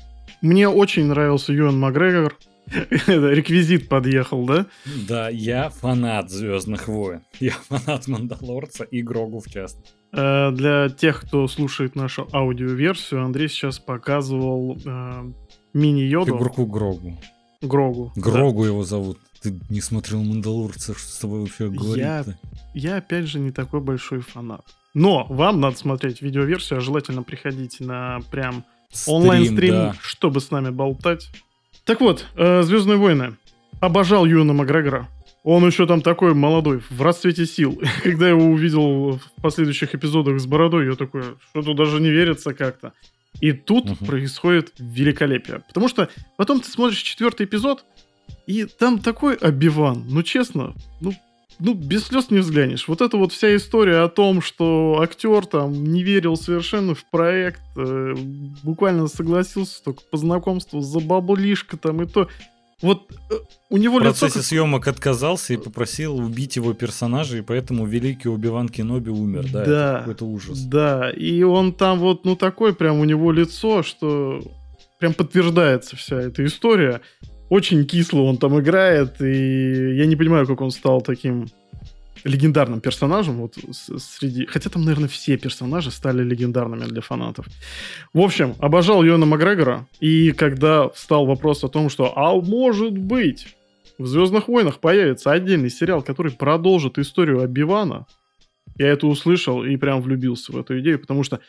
Мне 0.43 0.69
очень 0.69 1.07
нравился 1.07 1.53
Юэн 1.53 1.79
Макгрегор. 1.79 2.37
Реквизит 3.07 3.89
подъехал, 3.89 4.45
да? 4.47 4.67
Да, 5.09 5.29
я 5.29 5.71
фанат 5.71 6.31
Звездных 6.31 6.89
войн. 6.89 7.23
Я 7.41 7.53
фанат 7.69 8.07
Мандалорца 8.09 8.85
и 8.85 9.03
Грогу 9.03 9.41
в 9.41 9.47
частности. 9.51 9.93
Э, 10.13 10.51
Для 10.53 10.89
тех, 10.89 11.23
кто 11.23 11.47
слушает 11.49 11.97
нашу 11.97 12.29
аудиоверсию, 12.33 13.25
Андрей 13.25 13.49
сейчас 13.49 13.79
показывал 13.81 14.79
э, 14.85 15.33
мини-йоду 15.75 16.33
Фигурку 16.33 16.67
Грогу. 16.67 17.19
Грогу. 17.61 18.13
Да. 18.17 18.23
Грогу 18.23 18.65
его 18.65 18.85
зовут. 18.85 19.19
Ты 19.43 19.59
не 19.69 19.81
смотрел 19.81 20.23
Мандалорца, 20.23 20.95
что 20.95 21.09
с 21.09 21.19
тобой 21.19 21.41
вообще 21.41 21.65
Я- 21.65 21.71
говорить-то? 21.71 22.39
Я, 22.75 22.97
опять 22.99 23.27
же, 23.27 23.41
не 23.41 23.51
такой 23.51 23.81
большой 23.81 24.21
фанат. 24.21 24.63
Но 24.95 25.27
вам 25.29 25.61
надо 25.61 25.77
смотреть 25.77 26.23
видеоверсию, 26.23 26.79
а 26.79 26.81
желательно 26.83 27.23
приходите 27.23 27.85
на 27.85 28.21
прям 28.31 28.65
онлайн-стрим, 29.07 29.73
да. 29.73 29.95
чтобы 30.03 30.41
с 30.41 30.51
нами 30.51 30.71
болтать. 30.71 31.31
Так 31.85 32.01
вот, 32.01 32.27
Звездные 32.35 32.97
войны. 32.97 33.37
Обожал 33.81 34.27
Юна 34.27 34.53
Макгрегора. 34.53 35.09
Он 35.43 35.67
еще 35.67 35.87
там 35.87 36.03
такой 36.03 36.35
молодой, 36.35 36.83
в 36.91 37.01
расцвете 37.01 37.47
сил. 37.47 37.81
Когда 38.03 38.27
я 38.27 38.33
его 38.33 38.45
увидел 38.45 39.13
в 39.13 39.41
последующих 39.41 39.95
эпизодах 39.95 40.39
с 40.39 40.47
бородой, 40.47 40.87
я 40.87 40.97
такой, 40.97 41.23
что-то 41.51 41.73
даже 41.73 41.99
не 42.01 42.11
верится 42.11 42.53
как-то. 42.53 42.93
И 43.41 43.53
тут 43.53 43.87
Мгм. 43.87 44.07
происходит 44.07 44.73
великолепие. 44.79 45.63
Потому 45.67 45.89
что 45.89 46.11
потом 46.37 46.61
ты 46.61 46.69
смотришь 46.71 46.99
четвертый 46.99 47.47
эпизод, 47.47 47.85
и 48.47 48.65
там 48.67 48.99
такой 48.99 49.35
обиван. 49.35 50.05
Ну, 50.09 50.23
честно, 50.23 50.75
ну, 51.01 51.15
ну, 51.61 51.75
без 51.75 52.07
слез 52.07 52.31
не 52.31 52.39
взглянешь. 52.39 52.89
Вот 52.89 53.01
эта 53.01 53.17
вот 53.17 53.33
вся 53.33 53.55
история 53.55 53.99
о 53.99 54.09
том, 54.09 54.41
что 54.43 54.99
актер 55.03 55.47
там 55.47 55.85
не 55.85 56.03
верил 56.03 56.37
совершенно 56.37 56.95
в 56.95 57.05
проект, 57.11 57.61
э, 57.77 58.15
буквально 58.63 59.07
согласился 59.09 59.83
только 59.85 60.03
по 60.11 60.17
знакомству 60.17 60.81
за 60.81 61.01
баблишко 61.01 61.77
там 61.77 62.03
и 62.03 62.07
то. 62.07 62.29
Вот 62.83 63.13
э, 63.31 63.35
у 63.69 63.77
него 63.77 63.99
В 63.99 64.01
лицо... 64.01 64.11
процессе 64.13 64.35
как- 64.39 64.45
съемок 64.45 64.89
отказался 64.89 65.53
и 65.53 65.59
попросил 65.59 66.17
убить 66.17 66.57
его 66.57 66.73
персонажа, 66.73 67.37
и 67.39 67.43
поэтому 67.43 67.85
великий 67.87 68.29
Убиван 68.31 68.69
Кеноби 68.71 69.11
умер. 69.11 69.47
Да, 69.53 69.65
Да. 69.65 69.91
это 69.91 69.99
какой-то 70.01 70.25
ужас. 70.25 70.59
Да, 70.61 71.11
и 71.11 71.43
он 71.43 71.75
там 71.75 71.99
вот, 71.99 72.25
ну, 72.25 72.37
такой 72.37 72.75
прям 72.75 72.99
у 72.99 73.05
него 73.05 73.33
лицо, 73.33 73.83
что 73.83 74.41
прям 74.99 75.13
подтверждается 75.15 75.97
вся 75.97 76.17
эта 76.21 76.45
история. 76.45 77.03
Очень 77.51 77.85
кисло 77.85 78.21
он 78.23 78.39
там 78.39 78.59
играет, 78.61 79.21
и 79.21 79.97
я 79.97 80.07
не 80.07 80.17
понимаю, 80.17 80.47
как 80.47 80.61
он 80.61 80.71
стал 80.71 81.03
таким 81.03 81.49
легендарным 82.23 82.81
персонажем 82.81 83.39
вот 83.39 83.57
среди... 83.73 84.47
Хотя 84.47 84.71
там, 84.71 84.85
наверное, 84.85 85.09
все 85.09 85.37
персонажи 85.37 85.91
стали 85.91 86.23
легендарными 86.23 86.85
для 86.85 87.01
фанатов. 87.01 87.47
В 88.15 88.21
общем, 88.21 88.55
обожал 88.61 89.03
Йона 89.03 89.27
Макгрегора, 89.27 89.89
и 89.99 90.31
когда 90.31 90.89
встал 90.91 91.27
вопрос 91.27 91.65
о 91.65 91.69
том, 91.69 91.91
что, 91.91 92.17
а 92.17 92.35
может 92.41 92.97
быть, 92.97 93.57
в 93.99 94.07
«Звездных 94.07 94.47
войнах» 94.47 94.79
появится 94.79 95.33
отдельный 95.33 95.71
сериал, 95.71 96.03
который 96.03 96.31
продолжит 96.31 96.99
историю 96.99 97.43
Обивана, 97.43 98.07
я 98.79 98.89
это 98.89 99.09
услышал 99.09 99.65
и 99.65 99.77
прям 99.77 100.01
влюбился 100.03 100.53
в 100.53 100.57
эту 100.59 100.79
идею, 100.79 101.01
потому 101.01 101.25
что 101.25 101.41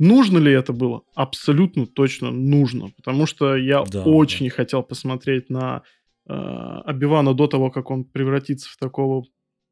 нужно 0.00 0.38
ли 0.38 0.52
это 0.52 0.72
было? 0.72 1.02
Абсолютно 1.14 1.86
точно 1.86 2.30
нужно, 2.30 2.88
потому 2.96 3.26
что 3.26 3.56
я 3.56 3.84
Да, 3.84 4.02
очень 4.02 4.50
хотел 4.50 4.82
посмотреть 4.82 5.50
на 5.50 5.82
э, 6.28 6.32
Обивана 6.32 7.34
до 7.34 7.46
того, 7.46 7.70
как 7.70 7.90
он 7.90 8.04
превратится 8.04 8.68
в 8.68 8.76
такого 8.76 9.24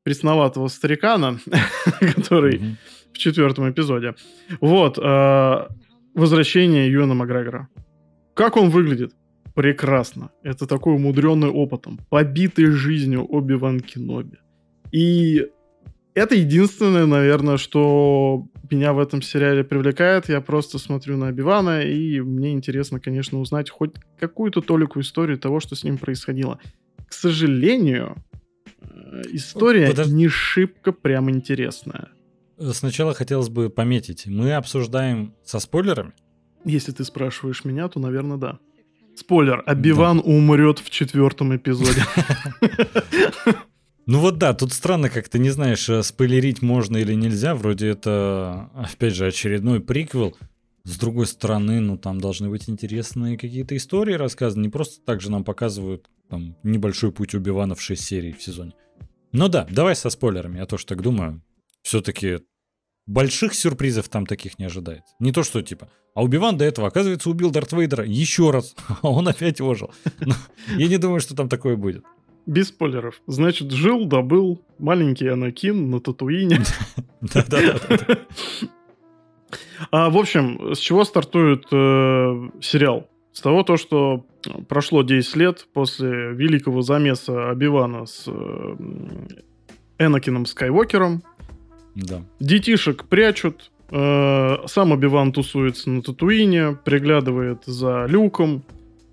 пресноватого 0.05 0.69
старикана, 0.69 1.41
который 2.15 2.77
в 3.13 3.19
четвертом 3.19 3.71
эпизоде. 3.71 4.15
Вот. 4.61 4.99
э, 4.99 5.69
возвращение 6.15 6.91
Юэна 6.91 7.15
Макгрегора. 7.15 7.69
Как 8.35 8.57
он 8.57 8.71
выглядит? 8.71 9.13
Прекрасно. 9.55 10.31
Это 10.43 10.67
такой 10.67 10.95
умудренный 10.95 11.49
опытом. 11.49 11.99
Побитый 12.11 12.67
жизнью 12.67 13.27
Оби-Ван 13.29 13.81
Кеноби. 13.81 14.39
И 14.93 15.47
это 16.19 16.35
единственное, 16.35 17.07
наверное, 17.07 17.57
что 17.57 18.47
меня 18.71 18.93
в 18.93 18.99
этом 18.99 19.23
сериале 19.23 19.65
привлекает. 19.65 20.29
Я 20.29 20.41
просто 20.41 20.79
смотрю 20.79 21.17
на 21.17 21.29
Обивана, 21.29 21.83
и 21.83 22.21
мне 22.21 22.53
интересно, 22.53 23.01
конечно, 23.01 23.41
узнать 23.41 23.71
хоть 23.71 23.93
какую-то 24.19 24.61
толику 24.61 25.01
истории 25.01 25.37
того, 25.37 25.61
что 25.61 25.75
с 25.75 25.85
ним 25.85 25.99
происходило. 25.99 26.59
К 27.09 27.13
сожалению, 27.13 28.17
э, 28.83 29.23
история 29.33 29.91
Подож- 29.91 30.11
не 30.11 30.29
шибко 30.29 30.93
прям 30.93 31.31
интересная. 31.31 32.09
Сначала 32.73 33.15
хотелось 33.15 33.49
бы 33.49 33.71
пометить. 33.71 34.27
Мы 34.27 34.53
обсуждаем 34.55 35.35
со 35.45 35.61
спойлерами. 35.61 36.13
Если 36.65 36.93
ты 36.93 37.05
спрашиваешь 37.05 37.65
меня, 37.65 37.89
то, 37.89 38.01
наверное, 38.01 38.37
да. 38.37 38.59
Спойлер, 39.15 39.63
Обиван 39.67 40.21
умрет 40.25 40.79
в 40.79 40.91
четвертом 40.91 41.57
эпизоде. 41.57 42.03
Ну 44.09 44.21
вот 44.21 44.39
да, 44.39 44.55
тут 44.55 44.73
странно, 44.73 45.11
как 45.11 45.29
ты 45.29 45.39
не 45.39 45.51
знаешь, 45.51 45.87
э, 45.91 46.03
спойлерить 46.03 46.63
можно 46.63 46.97
или 46.97 47.13
нельзя. 47.13 47.55
Вроде 47.55 47.89
это, 47.89 48.71
опять 48.75 49.13
же, 49.13 49.27
очередной 49.27 49.81
приквел. 49.81 50.35
С 50.85 50.97
другой 50.99 51.27
стороны, 51.27 51.81
ну 51.81 51.99
там 51.99 52.19
должны 52.19 52.49
быть 52.49 52.71
интересные 52.71 53.37
какие-то 53.37 53.77
истории 53.77 54.15
рассказаны. 54.15 54.63
Не 54.63 54.69
просто 54.71 55.05
так 55.05 55.21
же 55.21 55.31
нам 55.31 55.45
показывают 55.45 56.09
там, 56.31 56.57
небольшой 56.63 57.13
путь 57.13 57.35
Убивана 57.35 57.75
в 57.75 57.83
6 57.83 58.03
серий 58.03 58.33
в 58.33 58.43
сезоне. 58.43 58.73
Ну 59.33 59.49
да, 59.49 59.67
давай 59.71 59.95
со 59.95 60.09
спойлерами. 60.09 60.57
Я 60.57 60.65
тоже 60.65 60.87
так 60.87 61.03
думаю. 61.03 61.43
Все-таки 61.83 62.39
больших 63.05 63.53
сюрпризов 63.53 64.09
там 64.09 64.25
таких 64.25 64.59
не 64.59 64.65
ожидается. 64.65 65.15
Не 65.21 65.33
то, 65.33 65.43
что 65.43 65.61
типа, 65.61 65.91
а 66.15 66.23
Убиван 66.23 66.57
до 66.57 66.65
этого, 66.65 66.89
оказывается, 66.89 67.29
убил 67.29 67.51
Дарт 67.51 67.73
Вейдера 67.73 68.07
еще 68.07 68.53
раз, 68.53 68.75
а 69.03 69.11
он 69.11 69.29
опять 69.29 69.61
ожил. 69.61 69.93
Ну, 70.21 70.33
Я 70.79 70.89
не 70.89 70.97
думаю, 70.97 71.21
что 71.21 71.37
там 71.37 71.51
такое 71.51 71.77
будет. 71.77 72.05
Без 72.49 72.69
спойлеров. 72.69 73.21
Значит, 73.27 73.71
жил, 73.73 74.07
добыл 74.07 74.63
маленький 74.79 75.29
Анакин 75.29 75.91
на 75.91 76.01
Татуине. 76.01 76.61
Да-да-да. 77.21 78.19
А, 79.91 80.09
в 80.09 80.17
общем, 80.17 80.75
с 80.75 80.79
чего 80.79 81.05
стартует 81.05 81.67
э, 81.71 82.49
сериал? 82.63 83.07
С 83.35 83.43
того, 83.43 83.65
то, 83.65 83.77
что 83.77 84.25
прошло 84.67 85.03
10 85.03 85.37
лет 85.37 85.67
после 85.75 86.33
великого 86.33 86.81
замеса 86.81 87.51
Обивана 87.51 88.07
с 88.07 88.25
э, 88.27 88.77
Энакином 89.99 90.47
Скайуокером. 90.47 91.23
Да. 91.95 92.23
Детишек 92.41 93.05
прячут. 93.05 93.71
э, 93.91 94.57
сам 94.65 94.95
Обиван 94.95 95.33
тусуется 95.33 95.91
на 95.91 96.01
Татуине, 96.01 96.79
приглядывает 96.83 97.65
за 97.67 98.07
люком. 98.07 98.65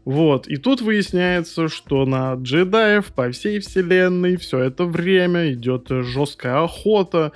Вот. 0.06 0.48
И 0.48 0.58
тут 0.58 0.82
выясняется, 0.82 1.68
что 1.68 2.06
на 2.06 2.36
джедаев 2.36 3.08
по 3.08 3.32
всей 3.32 3.60
вселенной 3.60 4.38
все 4.38 4.60
это 4.60 4.86
время 4.86 5.52
идет 5.52 5.88
жесткая 5.90 6.64
охота. 6.64 7.34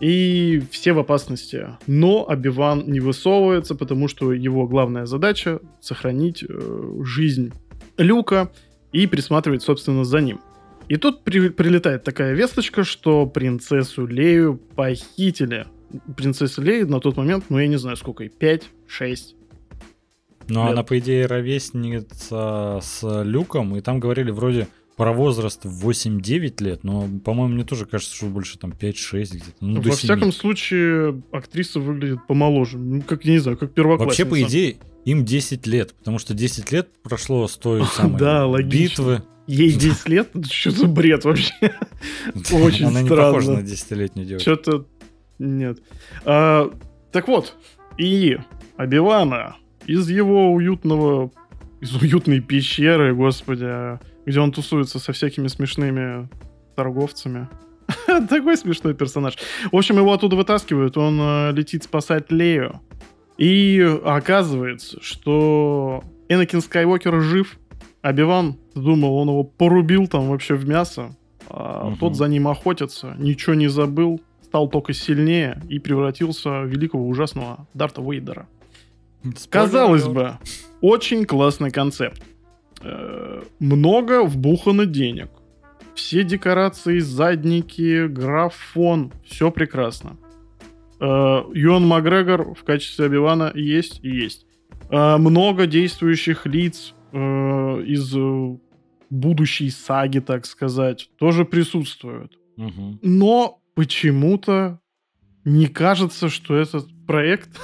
И 0.00 0.62
все 0.70 0.92
в 0.92 0.98
опасности. 0.98 1.68
Но 1.86 2.26
Обиван 2.28 2.84
не 2.86 3.00
высовывается, 3.00 3.74
потому 3.74 4.08
что 4.08 4.32
его 4.32 4.66
главная 4.66 5.04
задача 5.04 5.60
сохранить 5.80 6.42
э, 6.42 7.02
жизнь 7.02 7.52
Люка 7.98 8.50
и 8.92 9.06
присматривать, 9.06 9.62
собственно, 9.62 10.04
за 10.04 10.22
ним. 10.22 10.40
И 10.88 10.96
тут 10.96 11.22
при, 11.22 11.50
прилетает 11.50 12.02
такая 12.02 12.32
весточка, 12.32 12.82
что 12.82 13.26
принцессу 13.26 14.06
Лею 14.06 14.58
похитили. 14.74 15.66
Принцесса 16.16 16.62
Лея 16.62 16.86
на 16.86 16.98
тот 16.98 17.18
момент, 17.18 17.44
ну 17.50 17.58
я 17.58 17.68
не 17.68 17.76
знаю 17.76 17.96
сколько, 17.96 18.26
5, 18.26 18.62
6. 20.40 20.50
Ну, 20.50 20.62
она, 20.62 20.82
по 20.82 20.98
идее, 20.98 21.26
ровесница 21.26 22.80
с 22.82 23.22
Люком, 23.24 23.76
и 23.76 23.80
там 23.80 24.00
говорили 24.00 24.30
вроде 24.30 24.68
про 25.00 25.14
возраст 25.14 25.64
8-9 25.64 26.62
лет, 26.62 26.84
но, 26.84 27.08
по-моему, 27.24 27.54
мне 27.54 27.64
тоже 27.64 27.86
кажется, 27.86 28.14
что 28.14 28.26
больше 28.26 28.58
там 28.58 28.72
5-6 28.78 29.22
где-то. 29.30 29.44
Ну, 29.60 29.80
Во 29.80 29.92
всяком 29.92 30.30
случае, 30.30 31.22
актриса 31.32 31.80
выглядит 31.80 32.26
помоложе. 32.26 32.76
Ну, 32.76 33.00
как, 33.00 33.24
я 33.24 33.32
не 33.32 33.38
знаю, 33.38 33.56
как 33.56 33.72
первоклассница. 33.72 34.24
Вообще, 34.24 34.44
по 34.44 34.46
идее, 34.46 34.76
им 35.06 35.24
10 35.24 35.66
лет, 35.66 35.94
потому 35.94 36.18
что 36.18 36.34
10 36.34 36.70
лет 36.72 36.90
прошло 37.02 37.48
с 37.48 37.56
той 37.56 37.82
самой 37.96 38.18
да, 38.18 38.46
битвы. 38.62 39.22
Ей 39.46 39.72
10 39.72 40.08
лет? 40.10 40.28
Что 40.50 40.70
за 40.70 40.86
бред 40.86 41.24
вообще? 41.24 41.54
Очень 42.52 42.84
Она 42.84 43.00
не 43.00 43.08
похожа 43.08 43.52
на 43.52 43.60
10-летнюю 43.60 44.26
девушку. 44.26 44.42
Что-то... 44.42 44.86
Нет. 45.38 45.78
А, 46.26 46.70
так 47.10 47.26
вот, 47.26 47.56
и 47.96 48.36
Обивана 48.76 49.56
из 49.90 50.08
его 50.08 50.52
уютного... 50.52 51.30
Из 51.80 51.94
уютной 51.96 52.40
пещеры, 52.40 53.14
господи, 53.14 53.98
где 54.26 54.38
он 54.38 54.52
тусуется 54.52 54.98
со 54.98 55.12
всякими 55.12 55.48
смешными 55.48 56.28
торговцами. 56.76 57.48
Такой 58.28 58.58
смешной 58.58 58.94
персонаж. 58.94 59.38
В 59.72 59.76
общем, 59.76 59.96
его 59.96 60.12
оттуда 60.12 60.36
вытаскивают, 60.36 60.98
он 60.98 61.18
э, 61.18 61.52
летит 61.52 61.84
спасать 61.84 62.30
Лею. 62.30 62.80
И 63.38 63.80
оказывается, 64.04 64.98
что 65.00 66.04
Энакин 66.28 66.60
Скайуокер 66.60 67.22
жив, 67.22 67.58
а 68.02 68.12
Биван 68.12 68.58
думал, 68.74 69.16
он 69.16 69.28
его 69.28 69.42
порубил 69.42 70.06
там 70.06 70.28
вообще 70.28 70.54
в 70.54 70.68
мясо, 70.68 71.16
а 71.48 71.88
угу. 71.88 71.96
тот 71.96 72.16
за 72.16 72.28
ним 72.28 72.46
охотится, 72.48 73.16
ничего 73.18 73.54
не 73.54 73.68
забыл, 73.68 74.20
стал 74.42 74.68
только 74.68 74.92
сильнее 74.92 75.62
и 75.70 75.78
превратился 75.78 76.60
в 76.60 76.66
великого 76.66 77.08
ужасного 77.08 77.66
Дарта 77.72 78.02
Вейдера. 78.02 78.46
Казалось 79.50 80.06
бы, 80.06 80.38
очень 80.80 81.24
классный 81.24 81.70
концепт. 81.70 82.22
Э, 82.82 83.42
много 83.58 84.24
вбухано 84.24 84.86
денег. 84.86 85.28
Все 85.94 86.24
декорации, 86.24 86.98
задники, 87.00 88.06
графон, 88.06 89.12
все 89.24 89.50
прекрасно. 89.50 90.16
Э, 91.00 91.42
Юан 91.52 91.86
Макгрегор 91.86 92.54
в 92.54 92.64
качестве 92.64 93.06
Обивана 93.06 93.52
есть 93.54 94.00
и 94.02 94.08
есть. 94.08 94.46
Э, 94.90 95.16
много 95.18 95.66
действующих 95.66 96.46
лиц 96.46 96.94
из 97.12 98.14
будущей 99.10 99.68
саги, 99.70 100.20
так 100.20 100.46
сказать, 100.46 101.10
тоже 101.18 101.44
присутствуют. 101.44 102.38
Угу. 102.56 103.00
Но 103.02 103.60
почему-то 103.74 104.78
не 105.44 105.66
кажется, 105.66 106.28
что 106.28 106.54
этот 106.54 106.86
проект 107.08 107.58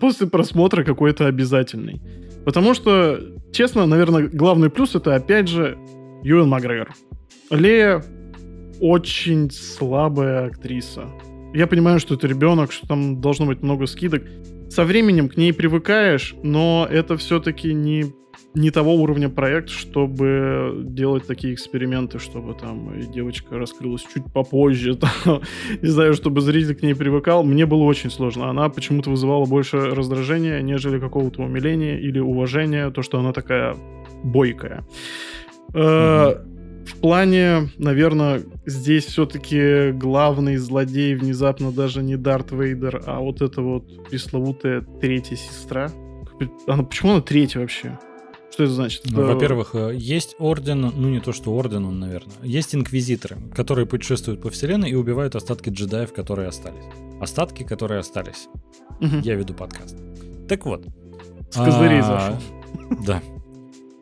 после 0.00 0.26
просмотра 0.26 0.84
какой-то 0.84 1.26
обязательный. 1.26 2.00
Потому 2.44 2.74
что, 2.74 3.20
честно, 3.52 3.86
наверное, 3.86 4.28
главный 4.28 4.70
плюс 4.70 4.94
это, 4.94 5.14
опять 5.14 5.48
же, 5.48 5.76
Юэн 6.22 6.48
Макгрегор. 6.48 6.94
Лея 7.50 8.02
очень 8.80 9.50
слабая 9.50 10.46
актриса. 10.46 11.06
Я 11.54 11.66
понимаю, 11.66 11.98
что 11.98 12.14
это 12.14 12.26
ребенок, 12.26 12.72
что 12.72 12.86
там 12.86 13.20
должно 13.20 13.46
быть 13.46 13.62
много 13.62 13.86
скидок. 13.86 14.22
Со 14.68 14.84
временем 14.84 15.28
к 15.28 15.36
ней 15.36 15.52
привыкаешь, 15.52 16.34
но 16.42 16.86
это 16.90 17.16
все-таки 17.16 17.72
не 17.72 18.12
не 18.58 18.70
того 18.70 18.94
уровня 18.94 19.28
проект, 19.28 19.70
чтобы 19.70 20.82
делать 20.84 21.26
такие 21.26 21.54
эксперименты, 21.54 22.18
чтобы 22.18 22.54
там 22.54 23.00
девочка 23.12 23.56
раскрылась 23.56 24.02
чуть 24.02 24.24
попозже, 24.32 24.94
там, 25.24 25.42
не 25.80 25.88
знаю, 25.88 26.14
чтобы 26.14 26.40
зритель 26.40 26.74
к 26.74 26.82
ней 26.82 26.94
привыкал. 26.94 27.44
Мне 27.44 27.66
было 27.66 27.84
очень 27.84 28.10
сложно. 28.10 28.50
Она 28.50 28.68
почему-то 28.68 29.10
вызывала 29.10 29.46
больше 29.46 29.78
раздражения, 29.78 30.60
нежели 30.60 30.98
какого-то 30.98 31.42
умиления 31.42 31.98
или 31.98 32.18
уважения, 32.18 32.90
то, 32.90 33.02
что 33.02 33.18
она 33.18 33.32
такая 33.32 33.76
бойкая. 34.24 34.84
Mm-hmm. 35.72 36.44
В 36.88 37.00
плане, 37.00 37.68
наверное, 37.76 38.42
здесь 38.64 39.04
все-таки 39.04 39.92
главный 39.92 40.56
злодей 40.56 41.14
внезапно 41.14 41.70
даже 41.70 42.02
не 42.02 42.16
Дарт 42.16 42.50
Вейдер, 42.50 43.02
а 43.06 43.20
вот 43.20 43.42
эта 43.42 43.60
вот 43.60 44.08
пресловутая 44.08 44.80
третья 45.00 45.36
сестра. 45.36 45.90
Она, 46.66 46.82
почему 46.84 47.12
она 47.12 47.20
третья 47.20 47.60
вообще? 47.60 47.98
Что 48.58 48.64
это 48.64 48.72
значит? 48.72 49.02
Ну, 49.04 49.24
во-первых, 49.24 49.76
э, 49.76 49.94
есть 49.94 50.34
орден, 50.40 50.80
ну 50.80 51.08
не 51.08 51.20
то 51.20 51.32
что 51.32 51.52
орден, 51.54 51.84
он, 51.84 52.00
наверное. 52.00 52.34
Есть 52.42 52.74
инквизиторы, 52.74 53.36
которые 53.54 53.86
путешествуют 53.86 54.42
по 54.42 54.50
вселенной 54.50 54.90
и 54.90 54.96
убивают 54.96 55.36
остатки 55.36 55.70
джедаев, 55.70 56.12
которые 56.12 56.48
остались. 56.48 56.82
Остатки, 57.20 57.62
которые 57.62 58.00
остались. 58.00 58.48
Угу. 59.00 59.18
Я 59.22 59.36
веду 59.36 59.54
подкаст. 59.54 59.96
Так 60.48 60.66
вот. 60.66 60.84
С 61.52 61.54
козырей 61.54 62.00
а, 62.00 62.02
зашел. 62.02 63.04
Да. 63.06 63.22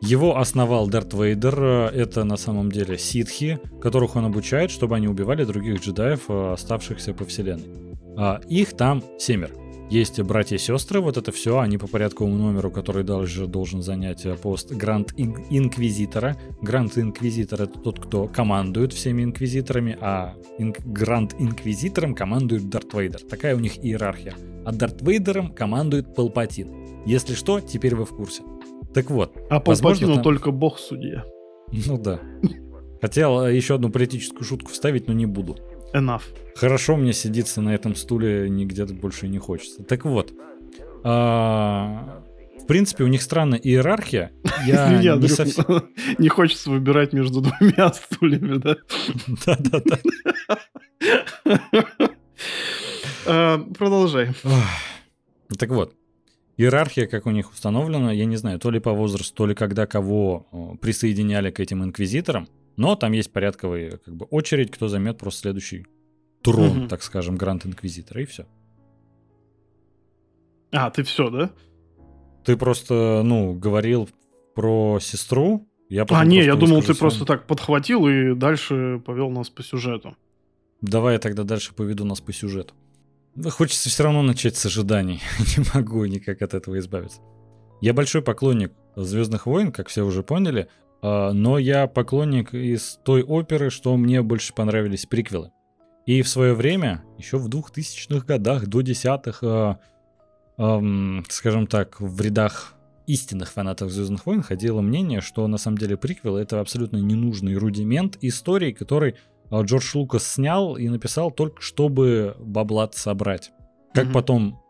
Его 0.01 0.39
основал 0.39 0.87
Дарт 0.87 1.13
Вейдер. 1.13 1.63
Это 1.93 2.23
на 2.23 2.37
самом 2.37 2.71
деле 2.71 2.97
ситхи, 2.97 3.59
которых 3.79 4.15
он 4.15 4.25
обучает, 4.25 4.71
чтобы 4.71 4.95
они 4.95 5.07
убивали 5.07 5.43
других 5.43 5.83
джедаев, 5.83 6.21
э, 6.29 6.53
оставшихся 6.53 7.13
по 7.13 7.25
вселенной. 7.25 7.95
А 8.17 8.41
их 8.49 8.75
там 8.75 9.03
семеро. 9.19 9.53
Есть 9.89 10.19
братья 10.21 10.57
и 10.57 10.59
сестры, 10.59 10.99
вот 10.99 11.15
это 11.15 11.31
все, 11.31 11.59
они 11.59 11.77
по 11.77 11.87
порядковому 11.87 12.35
номеру, 12.35 12.69
который 12.69 13.05
даже 13.05 13.47
должен 13.47 13.81
занять 13.81 14.25
э, 14.25 14.35
пост 14.35 14.71
Гранд 14.73 15.13
Инквизитора. 15.15 16.35
Гранд 16.61 16.97
Инквизитор 16.97 17.61
это 17.61 17.79
тот, 17.79 17.99
кто 17.99 18.27
командует 18.27 18.91
всеми 18.91 19.23
инквизиторами, 19.23 19.97
а 20.01 20.35
инк- 20.59 20.81
Гранд 20.85 21.35
Инквизитором 21.39 22.15
командует 22.15 22.69
Дарт 22.69 22.93
Вейдер. 22.93 23.21
Такая 23.21 23.55
у 23.55 23.59
них 23.59 23.77
иерархия. 23.77 24.35
А 24.65 24.73
Дарт 24.73 25.01
Вейдером 25.01 25.53
командует 25.53 26.13
Палпатин. 26.13 27.05
Если 27.05 27.33
что, 27.33 27.61
теперь 27.61 27.95
вы 27.95 28.05
в 28.05 28.09
курсе. 28.09 28.43
Так 28.93 29.09
вот. 29.09 29.37
А 29.49 29.61
Палпатину 29.61 30.15
там... 30.15 30.23
только 30.23 30.51
бог 30.51 30.79
судья. 30.79 31.23
Ну 31.71 31.97
да. 31.97 32.19
Хотел 33.01 33.45
э, 33.45 33.55
еще 33.55 33.75
одну 33.75 33.89
политическую 33.89 34.43
шутку 34.43 34.71
вставить, 34.71 35.07
но 35.07 35.13
не 35.13 35.25
буду. 35.25 35.55
Enough. 35.93 36.23
Хорошо 36.55 36.97
мне 36.97 37.13
сидится 37.13 37.61
на 37.61 37.73
этом 37.73 37.95
стуле, 37.95 38.49
нигде 38.49 38.85
больше 38.85 39.27
не 39.27 39.37
хочется. 39.37 39.83
Так 39.83 40.05
вот, 40.05 40.33
а, 41.03 42.23
в 42.59 42.65
принципе, 42.65 43.03
у 43.03 43.07
них 43.07 43.21
странная 43.21 43.59
иерархия. 43.59 44.31
Я 44.65 45.01
не, 45.01 45.27
совсем... 45.27 45.89
не 46.17 46.27
хочется 46.29 46.69
выбирать 46.69 47.13
между 47.13 47.41
двумя 47.41 47.93
стульями, 47.93 48.57
да? 48.57 48.77
Да-да-да. 49.45 49.99
А, 53.25 53.59
продолжай. 53.77 54.31
Так 55.57 55.69
вот, 55.69 55.93
иерархия, 56.57 57.07
как 57.07 57.25
у 57.25 57.31
них 57.31 57.51
установлена, 57.51 58.11
я 58.11 58.25
не 58.25 58.35
знаю, 58.35 58.59
то 58.59 58.71
ли 58.71 58.79
по 58.79 58.91
возрасту, 58.91 59.35
то 59.35 59.45
ли 59.45 59.55
когда 59.55 59.85
кого 59.85 60.77
присоединяли 60.81 61.51
к 61.51 61.59
этим 61.59 61.83
инквизиторам, 61.83 62.49
но 62.77 62.95
там 62.95 63.11
есть 63.11 63.33
порядковая 63.33 63.97
как 63.97 64.15
бы, 64.15 64.25
очередь, 64.27 64.71
кто 64.71 64.87
займет 64.87 65.17
просто 65.17 65.41
следующий 65.41 65.85
трон, 66.43 66.83
угу. 66.83 66.87
так 66.87 67.03
скажем, 67.03 67.35
Гранд 67.35 67.65
Инквизитора, 67.65 68.21
и 68.21 68.25
все. 68.25 68.45
А, 70.71 70.89
ты 70.91 71.03
все, 71.03 71.29
да? 71.29 71.51
Ты 72.45 72.55
просто, 72.55 73.21
ну, 73.23 73.53
говорил 73.53 74.09
про 74.55 74.99
сестру. 75.01 75.67
Я 75.89 76.05
а, 76.09 76.25
не, 76.25 76.43
я 76.43 76.55
думал, 76.55 76.81
ты 76.83 76.93
просто 76.93 77.25
так 77.25 77.47
подхватил 77.47 78.07
и 78.07 78.33
дальше 78.33 79.01
повел 79.05 79.29
нас 79.29 79.49
по 79.49 79.63
сюжету. 79.63 80.15
Давай 80.81 81.13
я 81.13 81.19
тогда 81.19 81.43
дальше 81.43 81.73
поведу 81.73 82.05
нас 82.05 82.21
по 82.21 82.31
сюжету. 82.31 82.73
Хочется 83.49 83.89
все 83.89 84.03
равно 84.03 84.21
начать 84.21 84.55
с 84.55 84.65
ожиданий. 84.65 85.21
Не 85.39 85.63
могу 85.73 86.05
никак 86.05 86.41
от 86.41 86.53
этого 86.53 86.77
избавиться. 86.79 87.21
Я 87.81 87.93
большой 87.93 88.21
поклонник 88.21 88.73
Звездных 88.95 89.45
войн, 89.45 89.71
как 89.71 89.89
все 89.89 90.01
уже 90.01 90.23
поняли, 90.23 90.69
но 91.01 91.57
я 91.57 91.87
поклонник 91.87 92.53
из 92.53 92.99
той 93.03 93.23
оперы, 93.23 93.69
что 93.69 93.95
мне 93.97 94.21
больше 94.21 94.53
понравились 94.53 95.05
приквелы. 95.05 95.51
И 96.05 96.21
в 96.21 96.27
свое 96.29 96.53
время, 96.53 97.03
еще 97.17 97.37
в 97.37 97.49
2000-х 97.49 98.25
годах, 98.25 98.67
до 98.67 98.81
десятых, 98.81 99.43
э, 99.43 99.75
скажем 101.29 101.67
так, 101.67 101.99
в 101.99 102.21
рядах 102.21 102.77
истинных 103.07 103.51
фанатов 103.51 103.89
Звездных 103.89 104.25
войн 104.25 104.43
ходило 104.43 104.81
мнение, 104.81 105.21
что 105.21 105.47
на 105.47 105.57
самом 105.57 105.77
деле 105.77 105.97
приквел 105.97 106.37
это 106.37 106.59
абсолютно 106.59 106.97
ненужный 106.97 107.55
рудимент 107.55 108.17
истории, 108.21 108.71
который 108.71 109.15
а, 109.49 109.61
Джордж 109.61 109.91
Лукас 109.95 110.27
снял 110.27 110.75
и 110.75 110.87
написал 110.89 111.31
только 111.31 111.61
чтобы 111.61 112.35
баблат 112.39 112.95
собрать. 112.95 113.51
Как 113.93 114.07
mm-hmm. 114.07 114.13
потом 114.13 114.61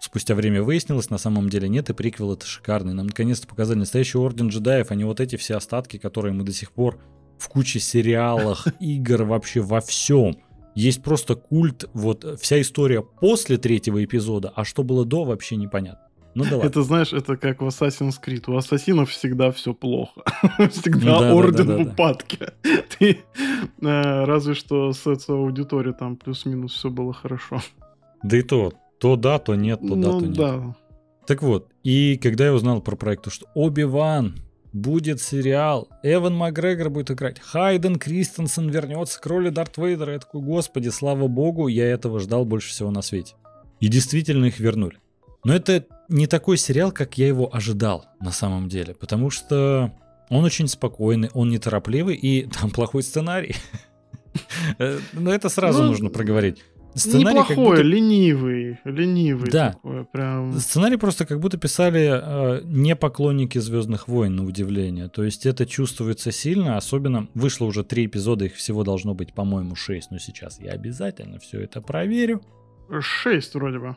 спустя 0.00 0.34
время 0.34 0.62
выяснилось, 0.62 1.10
на 1.10 1.18
самом 1.18 1.48
деле 1.48 1.68
нет, 1.68 1.90
и 1.90 1.94
приквел 1.94 2.32
это 2.32 2.46
шикарный. 2.46 2.94
Нам 2.94 3.06
наконец-то 3.06 3.46
показали 3.46 3.78
настоящий 3.78 4.18
Орден 4.18 4.48
джедаев, 4.48 4.90
а 4.90 4.94
не 4.94 5.04
вот 5.04 5.20
эти 5.20 5.36
все 5.36 5.56
остатки, 5.56 5.96
которые 5.98 6.32
мы 6.32 6.44
до 6.44 6.52
сих 6.52 6.72
пор 6.72 6.98
в 7.38 7.48
куче 7.48 7.80
сериалах, 7.80 8.66
игр, 8.80 9.24
вообще 9.24 9.60
во 9.60 9.80
всем. 9.80 10.36
Есть 10.74 11.02
просто 11.02 11.34
культ, 11.34 11.88
вот 11.92 12.40
вся 12.40 12.60
история 12.60 13.02
после 13.02 13.58
третьего 13.58 14.04
эпизода, 14.04 14.52
а 14.54 14.64
что 14.64 14.82
было 14.82 15.04
до, 15.04 15.24
вообще 15.24 15.56
непонятно. 15.56 16.08
Ну 16.34 16.44
да 16.44 16.56
ладно. 16.56 16.68
Это, 16.68 16.82
знаешь, 16.84 17.12
это 17.12 17.36
как 17.36 17.62
в 17.62 17.66
Assassin's 17.66 18.14
Creed. 18.24 18.44
У 18.46 18.56
ассасинов 18.56 19.10
всегда 19.10 19.50
все 19.50 19.74
плохо. 19.74 20.22
Всегда 20.70 21.14
Ну 21.14 21.20
да, 21.20 21.34
орден 21.34 21.66
да, 21.66 21.76
да, 21.76 21.84
в 21.84 21.88
упадке. 21.88 22.52
Ты, 22.98 23.18
э, 23.82 24.24
Разве 24.24 24.54
что 24.54 24.92
с 24.92 25.04
этой 25.06 25.34
аудиторией 25.34 25.96
там 25.96 26.16
плюс-минус 26.16 26.74
все 26.74 26.90
было 26.90 27.12
хорошо. 27.12 27.60
Да 28.22 28.36
и 28.36 28.42
то, 28.42 28.72
то 28.98 29.16
да, 29.16 29.38
то 29.38 29.54
нет, 29.54 29.80
то 29.80 29.88
да, 29.88 29.94
Ну 29.96 30.20
то 30.20 30.26
нет. 30.26 30.36
да. 30.36 30.76
Так 31.26 31.42
вот, 31.42 31.68
и 31.84 32.16
когда 32.16 32.46
я 32.46 32.54
узнал 32.54 32.80
про 32.80 32.96
проект, 32.96 33.24
то 33.24 33.30
что 33.30 33.46
Оби-Ван 33.54 34.36
будет 34.72 35.20
сериал, 35.20 35.88
Эван 36.02 36.34
Макгрегор 36.34 36.90
будет 36.90 37.10
играть, 37.10 37.38
Хайден 37.40 37.96
Кристенсен 37.96 38.68
вернется 38.70 39.20
к 39.20 39.26
роли 39.26 39.50
Дарт 39.50 39.76
Вейдера, 39.76 40.14
я 40.14 40.18
такой, 40.18 40.40
господи, 40.40 40.88
слава 40.88 41.26
богу, 41.28 41.68
я 41.68 41.86
этого 41.86 42.18
ждал 42.20 42.44
больше 42.44 42.70
всего 42.70 42.90
на 42.90 43.02
свете. 43.02 43.34
И 43.80 43.88
действительно 43.88 44.46
их 44.46 44.58
вернули. 44.58 44.98
Но 45.44 45.54
это 45.54 45.84
не 46.08 46.26
такой 46.26 46.56
сериал, 46.58 46.92
как 46.92 47.16
я 47.18 47.28
его 47.28 47.54
ожидал 47.54 48.06
на 48.20 48.32
самом 48.32 48.68
деле, 48.68 48.94
потому 48.94 49.30
что 49.30 49.92
он 50.30 50.44
очень 50.44 50.68
спокойный, 50.68 51.30
он 51.34 51.50
неторопливый, 51.50 52.16
и 52.16 52.46
там 52.60 52.70
плохой 52.70 53.02
сценарий. 53.02 53.54
Э, 54.78 54.98
Но 55.14 55.32
это 55.32 55.48
сразу 55.48 55.82
Ну, 55.82 55.88
нужно 55.88 56.10
проговорить. 56.10 56.62
Сценарий 56.98 57.38
как 57.38 57.50
Неплохой, 57.50 57.76
будто- 57.76 57.82
ленивый, 57.82 58.78
ленивый 58.84 59.50
Да. 59.50 59.72
такой, 59.72 60.04
прям. 60.04 60.52
Сценарий 60.58 60.96
просто 60.96 61.24
как 61.26 61.40
будто 61.40 61.56
писали 61.58 62.10
э, 62.10 62.60
не 62.64 62.94
поклонники 62.96 63.58
Звездных 63.58 64.08
войн, 64.08 64.36
на 64.36 64.44
удивление. 64.44 65.08
То 65.08 65.24
есть 65.24 65.46
это 65.46 65.64
чувствуется 65.66 66.32
сильно, 66.32 66.76
особенно 66.76 67.28
вышло 67.34 67.64
уже 67.66 67.84
три 67.84 68.06
эпизода, 68.06 68.44
их 68.44 68.54
всего 68.54 68.84
должно 68.84 69.14
быть, 69.14 69.32
по-моему, 69.32 69.74
шесть. 69.74 70.10
Но 70.10 70.18
сейчас 70.18 70.60
я 70.60 70.72
обязательно 70.72 71.38
все 71.38 71.60
это 71.60 71.80
проверю. 71.80 72.42
Шесть 73.00 73.54
вроде 73.54 73.78
бы. 73.78 73.96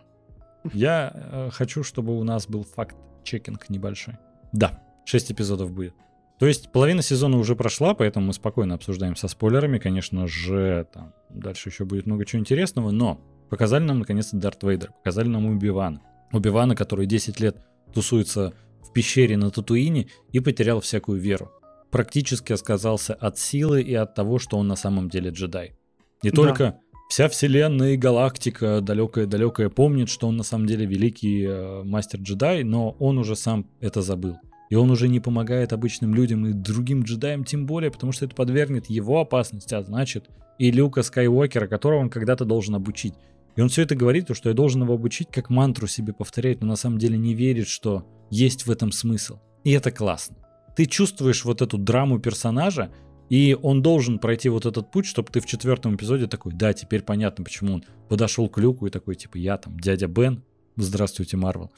Я 0.73 1.11
э, 1.13 1.49
хочу, 1.51 1.83
чтобы 1.83 2.17
у 2.19 2.23
нас 2.23 2.47
был 2.47 2.63
факт-чекинг 2.63 3.69
небольшой. 3.69 4.15
Да, 4.53 4.81
шесть 5.05 5.31
эпизодов 5.31 5.71
будет. 5.71 5.93
То 6.41 6.47
есть 6.47 6.71
половина 6.71 7.03
сезона 7.03 7.37
уже 7.37 7.55
прошла, 7.55 7.93
поэтому 7.93 8.25
мы 8.25 8.33
спокойно 8.33 8.73
обсуждаем 8.73 9.15
со 9.15 9.27
спойлерами. 9.27 9.77
Конечно 9.77 10.25
же, 10.25 10.87
там 10.91 11.13
дальше 11.29 11.69
еще 11.69 11.85
будет 11.85 12.07
много 12.07 12.25
чего 12.25 12.39
интересного, 12.39 12.89
но 12.89 13.21
показали 13.51 13.83
нам 13.83 13.99
наконец-то 13.99 14.37
Дарт 14.37 14.63
Вейдер, 14.63 14.91
показали 14.91 15.27
нам 15.27 15.45
Убивана. 15.45 16.01
Убивана, 16.33 16.75
который 16.75 17.05
10 17.05 17.39
лет 17.39 17.57
тусуется 17.93 18.53
в 18.83 18.91
пещере 18.91 19.37
на 19.37 19.51
Татуине 19.51 20.07
и 20.31 20.39
потерял 20.39 20.81
всякую 20.81 21.21
веру. 21.21 21.51
Практически 21.91 22.53
отказался 22.53 23.13
от 23.13 23.37
силы 23.37 23.83
и 23.83 23.93
от 23.93 24.15
того, 24.15 24.39
что 24.39 24.57
он 24.57 24.67
на 24.67 24.75
самом 24.75 25.09
деле 25.09 25.29
джедай. 25.29 25.75
Не 26.23 26.31
Да. 26.31 26.37
только 26.37 26.79
вся 27.07 27.29
вселенная 27.29 27.91
и 27.91 27.97
галактика 27.97 28.81
далекая-далекая 28.81 29.69
помнит, 29.69 30.09
что 30.09 30.27
он 30.27 30.37
на 30.37 30.43
самом 30.43 30.65
деле 30.65 30.87
великий 30.87 31.45
э, 31.45 31.83
мастер-джедай, 31.83 32.63
но 32.63 32.95
он 32.97 33.19
уже 33.19 33.35
сам 33.35 33.69
это 33.79 34.01
забыл. 34.01 34.37
И 34.71 34.75
он 34.75 34.89
уже 34.89 35.09
не 35.09 35.19
помогает 35.19 35.73
обычным 35.73 36.15
людям 36.15 36.47
и 36.47 36.53
другим 36.53 37.03
джедаям 37.03 37.43
тем 37.43 37.65
более, 37.65 37.91
потому 37.91 38.13
что 38.13 38.23
это 38.23 38.33
подвергнет 38.33 38.89
его 38.89 39.19
опасности, 39.19 39.73
а 39.73 39.83
значит 39.83 40.29
и 40.59 40.71
Люка 40.71 41.03
Скайуокера, 41.03 41.67
которого 41.67 41.99
он 41.99 42.09
когда-то 42.09 42.45
должен 42.45 42.75
обучить. 42.75 43.13
И 43.57 43.61
он 43.61 43.67
все 43.67 43.81
это 43.81 43.95
говорит, 43.95 44.27
то, 44.27 44.33
что 44.33 44.47
я 44.47 44.55
должен 44.55 44.83
его 44.83 44.93
обучить, 44.93 45.27
как 45.29 45.49
мантру 45.49 45.87
себе 45.87 46.13
повторять, 46.13 46.61
но 46.61 46.67
на 46.67 46.75
самом 46.77 46.99
деле 46.99 47.17
не 47.17 47.33
верит, 47.33 47.67
что 47.67 48.05
есть 48.29 48.65
в 48.65 48.71
этом 48.71 48.93
смысл. 48.93 49.39
И 49.65 49.71
это 49.71 49.91
классно. 49.91 50.37
Ты 50.77 50.85
чувствуешь 50.85 51.43
вот 51.43 51.61
эту 51.61 51.77
драму 51.77 52.19
персонажа, 52.19 52.93
и 53.29 53.57
он 53.61 53.81
должен 53.81 54.19
пройти 54.19 54.47
вот 54.47 54.65
этот 54.65 54.89
путь, 54.89 55.05
чтобы 55.05 55.27
ты 55.33 55.41
в 55.41 55.45
четвертом 55.45 55.97
эпизоде 55.97 56.27
такой, 56.27 56.53
да, 56.53 56.71
теперь 56.71 57.01
понятно, 57.01 57.43
почему 57.43 57.73
он 57.73 57.83
подошел 58.07 58.47
к 58.47 58.57
Люку 58.57 58.87
и 58.87 58.89
такой, 58.89 59.15
типа, 59.15 59.37
я 59.37 59.57
там 59.57 59.77
дядя 59.77 60.07
Бен, 60.07 60.43
здравствуйте, 60.77 61.35
Марвел, 61.35 61.73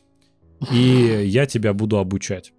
и 0.71 1.23
я 1.25 1.47
тебя 1.47 1.73
буду 1.73 1.97
обучать. 1.97 2.53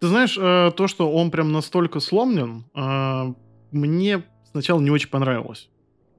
Ты 0.00 0.06
знаешь, 0.06 0.36
э, 0.38 0.70
то, 0.76 0.86
что 0.86 1.10
он 1.10 1.30
прям 1.30 1.52
настолько 1.52 2.00
сломлен, 2.00 2.64
э, 2.74 3.32
мне 3.72 4.22
сначала 4.50 4.80
не 4.80 4.90
очень 4.90 5.08
понравилось. 5.10 5.68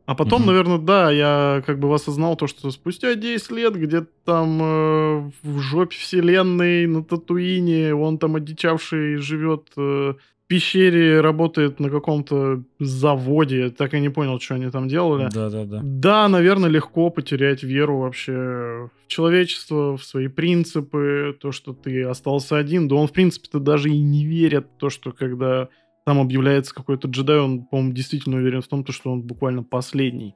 А 0.06 0.16
потом, 0.16 0.42
Мгм. 0.42 0.48
наверное, 0.48 0.78
да, 0.80 1.12
я 1.12 1.64
как 1.66 1.80
бы 1.80 1.94
осознал 1.94 2.36
то, 2.36 2.48
что 2.48 2.72
спустя 2.72 3.14
10 3.14 3.52
лет 3.52 3.76
где-то 3.76 4.08
там 4.26 4.60
э, 4.62 5.32
в 5.44 5.60
жопе 5.60 5.96
вселенной 5.96 6.88
на 6.88 7.04
Татуине, 7.04 7.94
он 7.94 8.18
там 8.18 8.36
одичавший 8.36 9.18
живет 9.18 9.70
э, 9.78 10.16
пещере, 10.50 11.22
работает 11.22 11.80
на 11.80 11.90
каком-то 11.92 12.64
заводе. 12.80 13.70
Так 13.70 13.94
и 13.94 14.00
не 14.00 14.10
понял, 14.10 14.40
что 14.40 14.56
они 14.56 14.70
там 14.72 14.88
делали. 14.88 15.30
Да-да-да. 15.32 15.80
Да, 15.84 16.28
наверное, 16.28 16.70
легко 16.70 17.12
потерять 17.12 17.62
веру 17.64 18.00
вообще 18.00 18.34
в 18.34 19.08
человечество, 19.08 19.96
в 19.96 20.04
свои 20.04 20.28
принципы, 20.28 21.38
то, 21.40 21.52
что 21.52 21.74
ты 21.74 22.04
остался 22.04 22.58
один. 22.58 22.88
Да 22.88 22.96
он, 22.96 23.08
в 23.08 23.12
принципе-то, 23.14 23.60
даже 23.60 23.90
и 23.90 24.00
не 24.00 24.26
верит 24.26 24.66
в 24.76 24.80
то, 24.80 24.90
что 24.90 25.12
когда 25.12 25.70
там 26.04 26.20
объявляется 26.20 26.74
какой-то 26.74 27.08
джедай, 27.08 27.38
он, 27.40 27.66
по-моему, 27.66 27.94
действительно 27.94 28.38
уверен 28.38 28.62
в 28.64 28.68
том, 28.68 28.84
то, 28.84 28.92
что 28.92 29.12
он 29.12 29.22
буквально 29.22 29.62
последний. 29.62 30.34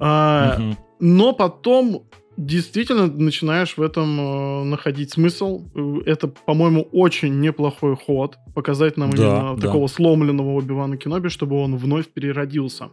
А, 0.00 0.58
Мгм. 0.58 0.76
но 0.98 1.32
потом 1.32 2.02
действительно 2.38 3.06
начинаешь 3.08 3.76
в 3.76 3.82
этом 3.82 4.20
э, 4.20 4.64
находить 4.64 5.10
смысл. 5.10 5.66
Э, 5.74 5.98
Это, 6.06 6.28
по-моему, 6.28 6.82
очень 6.92 7.40
неплохой 7.40 7.96
ход. 7.96 8.36
Показать 8.54 8.96
нам 8.96 9.10
Да, 9.10 9.16
именно 9.22 9.56
да. 9.56 9.60
такого 9.66 9.88
сломленного 9.88 10.52
Оби-Вана 10.52 10.96
Кеноби, 10.96 11.28
чтобы 11.28 11.56
он 11.56 11.76
вновь 11.76 12.06
переродился. 12.08 12.88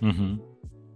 Мгм. 0.00 0.42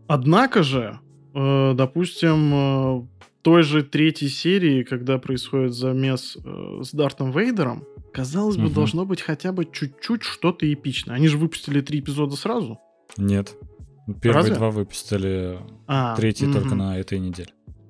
Однако 0.08 0.62
же, 0.62 0.98
э, 1.34 1.72
допустим, 1.74 2.52
э, 2.52 3.02
той 3.42 3.62
же 3.62 3.82
третьей 3.82 4.28
серии, 4.28 4.82
когда 4.82 5.18
происходит 5.18 5.72
замес 5.72 6.36
э, 6.44 6.80
с 6.82 6.92
Дартом 6.92 7.30
Вейдером, 7.30 7.84
казалось 8.12 8.56
бы, 8.56 8.64
Мгм. 8.64 8.74
должно 8.74 9.04
быть 9.06 9.20
хотя 9.20 9.52
бы 9.52 9.66
чуть-чуть 9.70 10.22
что-то 10.24 10.70
эпичное. 10.72 11.14
Они 11.16 11.28
же 11.28 11.38
выпустили 11.38 11.80
три 11.80 12.00
эпизода 12.00 12.36
сразу. 12.36 12.78
Нет. 13.16 13.54
Первые 14.20 14.40
Разве? 14.42 14.54
два 14.56 14.70
выпустили, 14.70 15.58
А, 15.86 16.14
третий 16.16 16.44
только 16.46 16.68
мгм. 16.74 16.78
на 16.78 16.98
этой 16.98 17.18
неделе. 17.18 17.48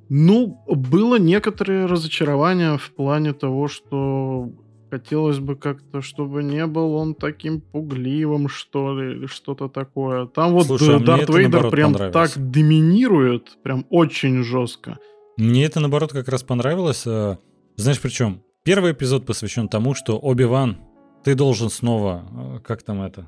Ну, 0.09 0.63
было 0.67 1.19
некоторое 1.19 1.87
разочарование 1.87 2.79
в 2.79 2.91
плане 2.95 3.33
того, 3.33 3.69
что 3.69 4.51
хотелось 4.91 5.39
бы 5.39 5.57
как-то, 5.57 6.03
чтобы 6.03 6.43
не 6.45 6.67
был 6.67 6.95
он 6.95 7.15
таким 7.15 7.61
пугливым, 7.61 8.49
что 8.49 8.97
ли, 8.99 9.13
или 9.13 9.27
что-то 9.27 9.69
такое. 9.69 10.27
Там 10.27 10.53
вот 10.53 10.67
Слушай, 10.67 10.97
а 10.97 10.99
Дарт 11.01 11.29
Вейдер 11.31 11.71
прям 11.71 11.95
так 11.95 12.31
доминирует, 12.37 13.59
прям 13.63 13.87
очень 13.91 14.43
жестко. 14.45 14.99
Мне 15.37 15.65
это, 15.65 15.81
наоборот, 15.81 16.13
как 16.13 16.29
раз 16.29 16.43
понравилось. 16.45 17.03
э, 17.07 17.37
Знаешь, 17.77 18.01
причем? 18.01 18.43
Первый 18.63 18.93
эпизод 18.93 19.27
посвящен 19.27 19.69
тому, 19.69 19.95
что 19.95 20.17
Оби-Ван, 20.19 20.77
ты 21.25 21.35
должен 21.35 21.71
снова... 21.71 22.25
э, 22.57 22.61
Как 22.61 22.83
там 22.85 23.03
это? 23.03 23.27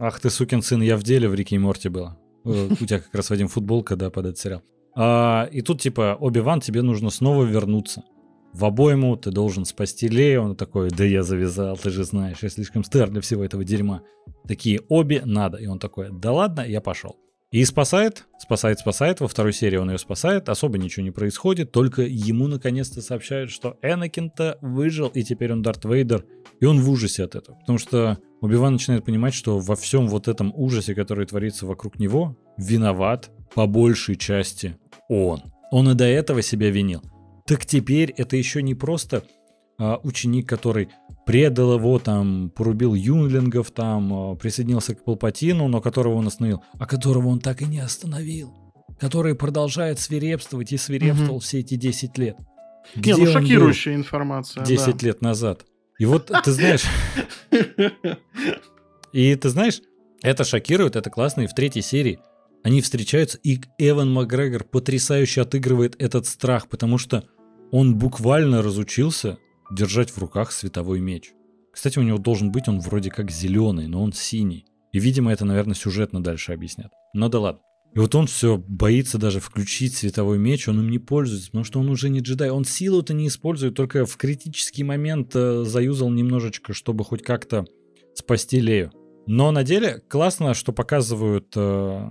Ах 0.00 0.18
ты, 0.18 0.30
сукин 0.30 0.62
сын, 0.62 0.82
я 0.82 0.96
в 0.96 1.04
деле 1.04 1.28
в 1.28 1.34
Рике 1.34 1.54
и 1.54 1.58
Морти 1.60 1.88
было. 1.88 2.18
Э, 2.44 2.68
У 2.70 2.74
тебя 2.86 2.98
как 2.98 3.14
раз, 3.14 3.30
Вадим, 3.30 3.46
футболка, 3.46 3.94
да, 3.94 4.10
под 4.10 4.26
этот 4.26 4.38
сериал. 4.38 4.62
А, 4.96 5.48
и 5.50 5.60
тут, 5.60 5.80
типа, 5.80 6.16
Оби-Ван, 6.20 6.60
тебе 6.60 6.82
нужно 6.82 7.10
снова 7.10 7.44
вернуться. 7.44 8.04
В 8.52 8.64
обойму 8.64 9.16
ты 9.16 9.30
должен 9.30 9.64
спасти 9.64 10.08
Лею. 10.08 10.42
Он 10.42 10.56
такой, 10.56 10.90
да 10.90 11.04
я 11.04 11.22
завязал, 11.22 11.76
ты 11.76 11.90
же 11.90 12.04
знаешь, 12.04 12.38
я 12.40 12.48
слишком 12.48 12.84
стар 12.84 13.10
для 13.10 13.20
всего 13.20 13.44
этого 13.44 13.64
дерьма. 13.64 14.02
Такие, 14.46 14.80
обе 14.88 15.22
надо. 15.24 15.58
И 15.58 15.66
он 15.66 15.80
такой, 15.80 16.08
да 16.12 16.32
ладно, 16.32 16.60
я 16.60 16.80
пошел. 16.80 17.16
И 17.50 17.64
спасает, 17.64 18.26
спасает, 18.38 18.80
спасает. 18.80 19.20
Во 19.20 19.28
второй 19.28 19.52
серии 19.52 19.76
он 19.76 19.90
ее 19.90 19.98
спасает. 19.98 20.48
Особо 20.48 20.78
ничего 20.78 21.04
не 21.04 21.12
происходит. 21.12 21.72
Только 21.72 22.02
ему 22.02 22.48
наконец-то 22.48 23.00
сообщают, 23.00 23.50
что 23.50 23.76
Энакин-то 23.82 24.58
выжил, 24.60 25.08
и 25.08 25.22
теперь 25.22 25.52
он 25.52 25.62
Дарт 25.62 25.84
Вейдер. 25.84 26.24
И 26.60 26.64
он 26.64 26.80
в 26.80 26.90
ужасе 26.90 27.24
от 27.24 27.36
этого. 27.36 27.56
Потому 27.58 27.78
что 27.78 28.18
Убиван 28.40 28.74
начинает 28.74 29.04
понимать, 29.04 29.34
что 29.34 29.58
во 29.58 29.76
всем 29.76 30.06
вот 30.08 30.28
этом 30.28 30.52
ужасе, 30.54 30.94
который 30.94 31.26
творится 31.26 31.64
вокруг 31.64 31.98
него, 31.98 32.36
виноват 32.56 33.30
по 33.54 33.66
большей 33.66 34.16
части 34.16 34.76
он. 35.14 35.42
Он 35.70 35.90
и 35.90 35.94
до 35.94 36.04
этого 36.04 36.42
себя 36.42 36.70
винил. 36.70 37.02
Так 37.46 37.66
теперь 37.66 38.12
это 38.16 38.36
еще 38.36 38.62
не 38.62 38.74
просто 38.74 39.24
а, 39.78 39.98
ученик, 40.02 40.48
который 40.48 40.88
предал 41.26 41.74
его, 41.74 41.98
там, 41.98 42.50
порубил 42.50 42.94
юнглингов, 42.94 43.70
там, 43.70 44.12
а, 44.12 44.34
присоединился 44.36 44.94
к 44.94 45.04
Палпатину, 45.04 45.68
но 45.68 45.80
которого 45.80 46.14
он 46.14 46.26
остановил, 46.26 46.62
а 46.78 46.86
которого 46.86 47.28
он 47.28 47.40
так 47.40 47.62
и 47.62 47.66
не 47.66 47.80
остановил. 47.80 48.54
Который 49.00 49.34
продолжает 49.34 49.98
свирепствовать 49.98 50.72
и 50.72 50.76
свирепствовал 50.76 51.34
Мгм. 51.36 51.40
все 51.40 51.60
эти 51.60 51.74
10 51.74 52.16
лет. 52.18 52.36
Не, 52.94 53.00
Где 53.02 53.16
ну 53.16 53.20
он 53.20 53.24
был 53.24 53.32
шокирующая 53.32 53.94
информация. 53.94 54.64
10 54.64 55.02
лет 55.02 55.20
назад. 55.22 55.64
И 55.98 56.06
вот 56.06 56.30
ты 56.44 56.52
знаешь, 56.52 56.84
да. 57.50 57.58
и 59.12 59.34
ты 59.34 59.48
знаешь, 59.48 59.80
это 60.22 60.44
шокирует, 60.44 60.96
это 60.96 61.10
классно, 61.10 61.42
и 61.42 61.46
в 61.46 61.54
третьей 61.54 61.82
серии 61.82 62.18
они 62.64 62.80
встречаются, 62.80 63.38
и 63.42 63.60
Эван 63.78 64.10
Макгрегор 64.10 64.64
потрясающе 64.64 65.42
отыгрывает 65.42 65.94
этот 65.98 66.26
страх, 66.26 66.68
потому 66.68 66.96
что 66.96 67.24
он 67.70 67.96
буквально 67.96 68.62
разучился 68.62 69.38
держать 69.70 70.10
в 70.10 70.18
руках 70.18 70.50
световой 70.50 71.00
меч. 71.00 71.32
Кстати, 71.72 71.98
у 71.98 72.02
него 72.02 72.16
должен 72.16 72.50
быть 72.50 72.66
он 72.66 72.80
вроде 72.80 73.10
как 73.10 73.30
зеленый, 73.30 73.86
но 73.86 74.02
он 74.02 74.14
синий. 74.14 74.64
И, 74.92 74.98
видимо, 74.98 75.30
это, 75.30 75.44
наверное, 75.44 75.74
сюжетно 75.74 76.22
дальше 76.22 76.52
объяснят. 76.52 76.90
Но 77.12 77.28
да 77.28 77.38
ладно. 77.38 77.60
И 77.94 77.98
вот 77.98 78.14
он 78.14 78.26
все 78.26 78.56
боится 78.56 79.18
даже 79.18 79.40
включить 79.40 79.94
световой 79.94 80.38
меч, 80.38 80.66
он 80.66 80.80
им 80.80 80.88
не 80.88 80.98
пользуется, 80.98 81.48
потому 81.48 81.64
что 81.64 81.80
он 81.80 81.90
уже 81.90 82.08
не 82.08 82.20
джедай. 82.20 82.48
Он 82.48 82.64
силу-то 82.64 83.12
не 83.12 83.28
использует, 83.28 83.74
только 83.74 84.06
в 84.06 84.16
критический 84.16 84.84
момент 84.84 85.32
э, 85.36 85.64
заюзал 85.64 86.10
немножечко, 86.10 86.72
чтобы 86.72 87.04
хоть 87.04 87.22
как-то 87.22 87.66
спасти 88.14 88.58
Лею. 88.58 88.90
Но 89.26 89.50
на 89.50 89.64
деле 89.64 90.02
классно, 90.08 90.54
что 90.54 90.72
показывают 90.72 91.52
э, 91.56 92.08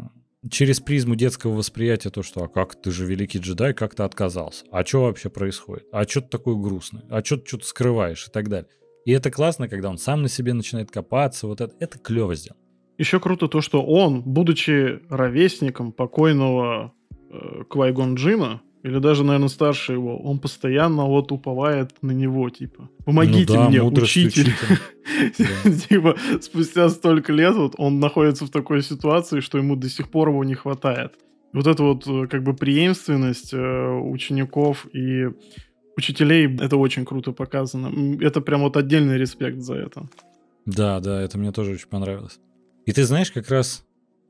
через 0.50 0.80
призму 0.80 1.16
детского 1.16 1.54
восприятия 1.54 2.10
то, 2.10 2.24
что 2.24 2.44
а 2.44 2.48
как 2.48 2.76
ты 2.82 2.92
же 2.92 3.06
великий 3.06 3.40
джедай, 3.40 3.74
как 3.74 3.96
ты 3.96 4.04
отказался? 4.04 4.66
А 4.72 4.86
что 4.86 5.04
вообще 5.04 5.30
происходит? 5.30 5.86
А 5.92 6.04
что 6.04 6.22
ты 6.22 6.30
такой 6.30 6.56
грустный? 6.56 7.02
А 7.10 7.24
что 7.24 7.38
ты 7.38 7.48
что-то 7.48 7.66
скрываешь 7.66 8.28
и 8.28 8.32
так 8.32 8.50
далее? 8.50 8.70
И 9.06 9.12
это 9.12 9.32
классно, 9.32 9.68
когда 9.68 9.90
он 9.90 9.98
сам 9.98 10.22
на 10.22 10.30
себе 10.30 10.54
начинает 10.54 10.92
копаться, 10.92 11.48
вот 11.48 11.62
это, 11.62 11.76
это 11.80 12.00
клево 12.00 12.36
сделано. 12.36 12.62
Еще 12.98 13.20
круто 13.20 13.48
то, 13.48 13.60
что 13.60 13.84
он, 13.84 14.22
будучи 14.22 15.02
ровесником 15.10 15.92
покойного 15.92 16.94
э, 17.10 17.64
Квайгон 17.70 18.16
Джина, 18.16 18.62
или 18.84 19.00
даже, 19.00 19.24
наверное, 19.24 19.48
старше 19.48 19.94
его, 19.94 20.18
он 20.18 20.40
постоянно 20.40 21.06
вот 21.06 21.32
уповает 21.32 21.92
на 22.02 22.12
него, 22.12 22.50
типа, 22.50 22.90
помогите 23.06 23.54
ну 23.54 23.60
да, 23.60 23.70
мне, 23.70 23.82
учитель. 23.82 24.54
Типа, 25.88 26.18
спустя 26.42 26.90
столько 26.90 27.32
лет 27.32 27.56
вот 27.56 27.76
он 27.78 28.00
находится 28.00 28.46
в 28.46 28.50
такой 28.50 28.84
ситуации, 28.84 29.40
что 29.40 29.58
ему 29.58 29.78
до 29.78 29.88
сих 29.90 30.10
пор 30.10 30.30
его 30.30 30.44
не 30.44 30.56
хватает. 30.56 31.14
Вот 31.54 31.68
эта 31.68 31.82
вот 31.82 32.06
э, 32.08 32.28
как 32.28 32.44
бы 32.44 32.54
преемственность 32.54 33.54
э, 33.54 33.58
учеников 33.58 34.86
и 34.94 35.30
учителей, 35.96 36.54
это 36.60 36.76
очень 36.76 37.06
круто 37.06 37.32
показано. 37.32 38.18
Это 38.22 38.42
прям 38.42 38.62
вот 38.62 38.76
отдельный 38.76 39.18
респект 39.18 39.60
за 39.60 39.76
это. 39.76 40.10
Да, 40.66 41.00
да, 41.00 41.22
это 41.22 41.38
мне 41.38 41.52
тоже 41.52 41.72
очень 41.72 41.88
понравилось. 41.88 42.40
И 42.86 42.92
ты 42.92 43.06
знаешь, 43.06 43.32
как 43.32 43.50
раз, 43.50 43.86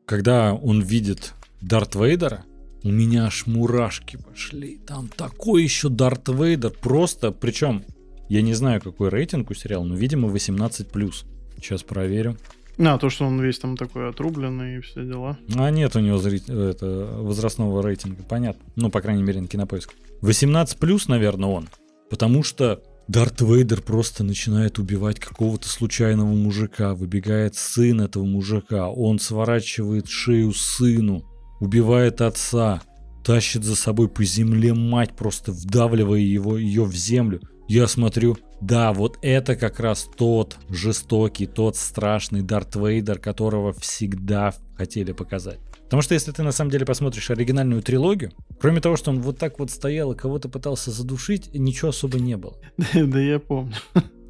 когда 0.06 0.54
он 0.54 0.82
видит 0.82 1.34
Дарт 1.62 1.96
Вейдера, 1.96 2.44
у 2.84 2.90
меня 2.90 3.26
аж 3.26 3.46
мурашки 3.46 4.18
пошли. 4.18 4.80
Там 4.86 5.08
такой 5.08 5.64
еще 5.64 5.90
Дарт 5.90 6.28
Вейдер. 6.30 6.72
Просто, 6.72 7.32
причем, 7.32 7.84
я 8.30 8.42
не 8.42 8.54
знаю, 8.54 8.82
какой 8.82 9.10
рейтинг 9.10 9.50
у 9.52 9.54
сериала, 9.54 9.84
но, 9.84 9.96
видимо, 9.96 10.28
18+. 10.30 11.14
Сейчас 11.58 11.84
проверю. 11.84 12.38
А, 12.78 12.98
то, 12.98 13.10
что 13.10 13.26
он 13.26 13.40
весь 13.40 13.60
там 13.60 13.78
такой 13.78 14.10
отрубленный 14.10 14.78
и 14.78 14.82
все 14.82 15.06
дела. 15.06 15.38
А 15.56 15.70
нет 15.70 15.96
у 15.96 16.00
него 16.00 16.18
зрит... 16.18 16.50
это, 16.50 17.18
возрастного 17.20 17.82
рейтинга, 17.82 18.24
понятно. 18.24 18.64
Ну, 18.76 18.90
по 18.90 19.02
крайней 19.02 19.24
мере, 19.24 19.42
на 19.42 19.48
кинопоиск. 19.48 19.94
18+, 20.22 21.04
наверное, 21.08 21.50
он. 21.50 21.70
Потому 22.10 22.44
что 22.44 22.82
Дарт 23.08 23.42
Вейдер 23.42 23.82
просто 23.82 24.24
начинает 24.24 24.80
убивать 24.80 25.20
какого-то 25.20 25.68
случайного 25.68 26.34
мужика, 26.34 26.96
выбегает 26.96 27.56
сын 27.56 28.02
этого 28.02 28.24
мужика, 28.24 28.90
он 28.90 29.20
сворачивает 29.20 30.08
шею 30.08 30.54
сыну, 30.54 31.24
убивает 31.60 32.22
отца, 32.22 32.82
тащит 33.24 33.64
за 33.64 33.76
собой 33.76 34.10
по 34.10 34.24
земле 34.24 34.74
мать, 34.74 35.16
просто 35.16 35.52
вдавливая 35.52 36.20
его, 36.20 36.58
ее 36.58 36.84
в 36.84 36.96
землю. 36.96 37.42
Я 37.68 37.88
смотрю, 37.88 38.38
да, 38.62 38.94
вот 38.94 39.18
это 39.22 39.56
как 39.56 39.80
раз 39.80 40.10
тот 40.18 40.58
жестокий, 40.70 41.46
тот 41.46 41.78
страшный 41.78 42.42
Дарт 42.42 42.76
Вейдер, 42.76 43.20
которого 43.20 43.74
всегда 43.74 44.54
хотели 44.76 45.14
показать. 45.14 45.60
Потому 45.86 46.02
что 46.02 46.14
если 46.14 46.32
ты 46.32 46.44
на 46.44 46.52
самом 46.52 46.72
деле 46.72 46.86
посмотришь 46.86 47.30
оригинальную 47.30 47.82
трилогию, 47.82 48.32
кроме 48.60 48.82
того, 48.82 48.96
что 48.96 49.12
он 49.12 49.22
вот 49.22 49.38
так 49.38 49.60
вот 49.60 49.70
стоял 49.70 50.12
и 50.12 50.18
кого-то 50.18 50.50
пытался 50.50 50.92
задушить, 50.92 51.54
ничего 51.54 51.90
особо 51.90 52.20
не 52.20 52.36
было. 52.36 52.58
Да, 52.94 53.20
я 53.20 53.40
помню. 53.40 53.76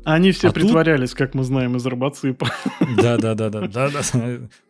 Они 0.04 0.32
все 0.32 0.50
а 0.50 0.52
притворялись, 0.52 1.12
тут... 1.12 1.20
как 1.20 1.34
мы 1.34 1.44
знаем, 1.44 1.76
из 1.78 1.86
робоципа. 1.86 2.48
Да, 2.98 3.18
да, 3.18 3.36
да, 3.36 3.50
да, 3.50 3.68
да, 3.68 3.90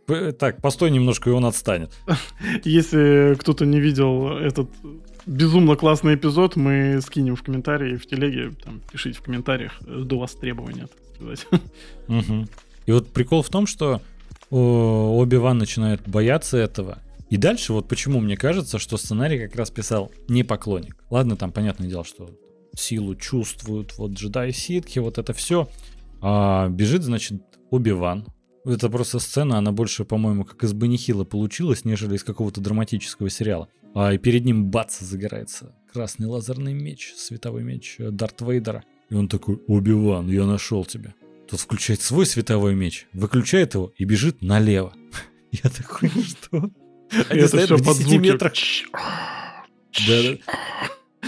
да. 0.08 0.32
Так, 0.34 0.62
постой 0.62 0.92
немножко, 0.92 1.30
и 1.30 1.34
он 1.34 1.46
отстанет. 1.46 1.92
Если 2.64 3.36
кто-то 3.40 3.66
не 3.66 3.80
видел 3.80 4.38
этот 4.38 4.70
безумно 5.26 5.76
классный 5.76 6.16
эпизод, 6.16 6.56
мы 6.56 7.00
скинем 7.02 7.36
в 7.36 7.44
комментарии, 7.44 7.96
в 7.96 8.06
телеге, 8.06 8.52
там, 8.64 8.82
пишите 8.92 9.18
в 9.18 9.22
комментариях 9.22 9.82
до 9.82 10.20
востребования, 10.20 10.88
так 10.88 11.16
сказать. 11.16 11.48
Угу. 12.08 12.48
И 12.86 12.92
вот 12.92 13.08
прикол 13.14 13.44
в 13.44 13.50
том, 13.50 13.66
что 13.66 14.02
Оби-Ван 14.50 15.58
начинает 15.58 16.02
бояться 16.08 16.58
этого. 16.58 17.00
И 17.30 17.38
дальше 17.38 17.74
вот 17.74 17.88
почему 17.88 18.20
мне 18.20 18.36
кажется, 18.36 18.78
что 18.78 18.98
сценарий 18.98 19.40
как 19.40 19.56
раз 19.56 19.72
писал 19.72 20.12
не 20.28 20.44
поклонник. 20.44 20.98
Ладно, 21.10 21.38
там 21.38 21.52
понятное 21.52 21.88
дело, 21.88 22.04
что 22.04 22.30
силу 22.76 23.16
чувствуют, 23.16 23.98
вот 23.98 24.12
джедаи 24.12 24.52
ситхи, 24.52 25.00
вот 25.00 25.18
это 25.18 25.34
все. 25.34 25.70
А 26.22 26.70
бежит, 26.70 27.04
значит, 27.04 27.42
Оби-Ван. 27.70 28.28
Это 28.66 28.90
просто 28.90 29.20
сцена, 29.20 29.58
она 29.58 29.72
больше, 29.72 30.06
по-моему, 30.06 30.46
как 30.46 30.64
из 30.64 30.74
Банихила 30.74 31.26
получилась, 31.26 31.84
нежели 31.84 32.16
из 32.16 32.24
какого-то 32.24 32.62
драматического 32.62 33.30
сериала. 33.30 33.68
А 33.94 34.14
и 34.14 34.18
перед 34.18 34.46
ним 34.46 34.72
бац, 34.72 35.00
загорается 35.00 35.76
красный 35.92 36.28
лазерный 36.28 36.74
меч, 36.74 37.14
световой 37.16 37.64
меч 37.64 37.98
Дарт 38.00 38.42
Вейдера. 38.42 38.84
И 39.10 39.16
он 39.16 39.28
такой, 39.28 39.62
Оби-Ван, 39.68 40.30
я 40.30 40.46
нашел 40.46 40.86
тебя. 40.86 41.14
Тот 41.50 41.60
включает 41.60 42.02
свой 42.02 42.26
световой 42.26 42.74
меч, 42.74 43.08
выключает 43.14 43.76
его 43.76 43.94
и 43.98 44.06
бежит 44.06 44.42
налево. 44.42 44.94
Я 45.52 45.70
такой, 45.70 46.10
что? 46.24 46.72
Они 47.30 47.46
стоят 47.46 47.70
в 47.70 47.84
10 47.84 48.20
метрах. 48.20 48.54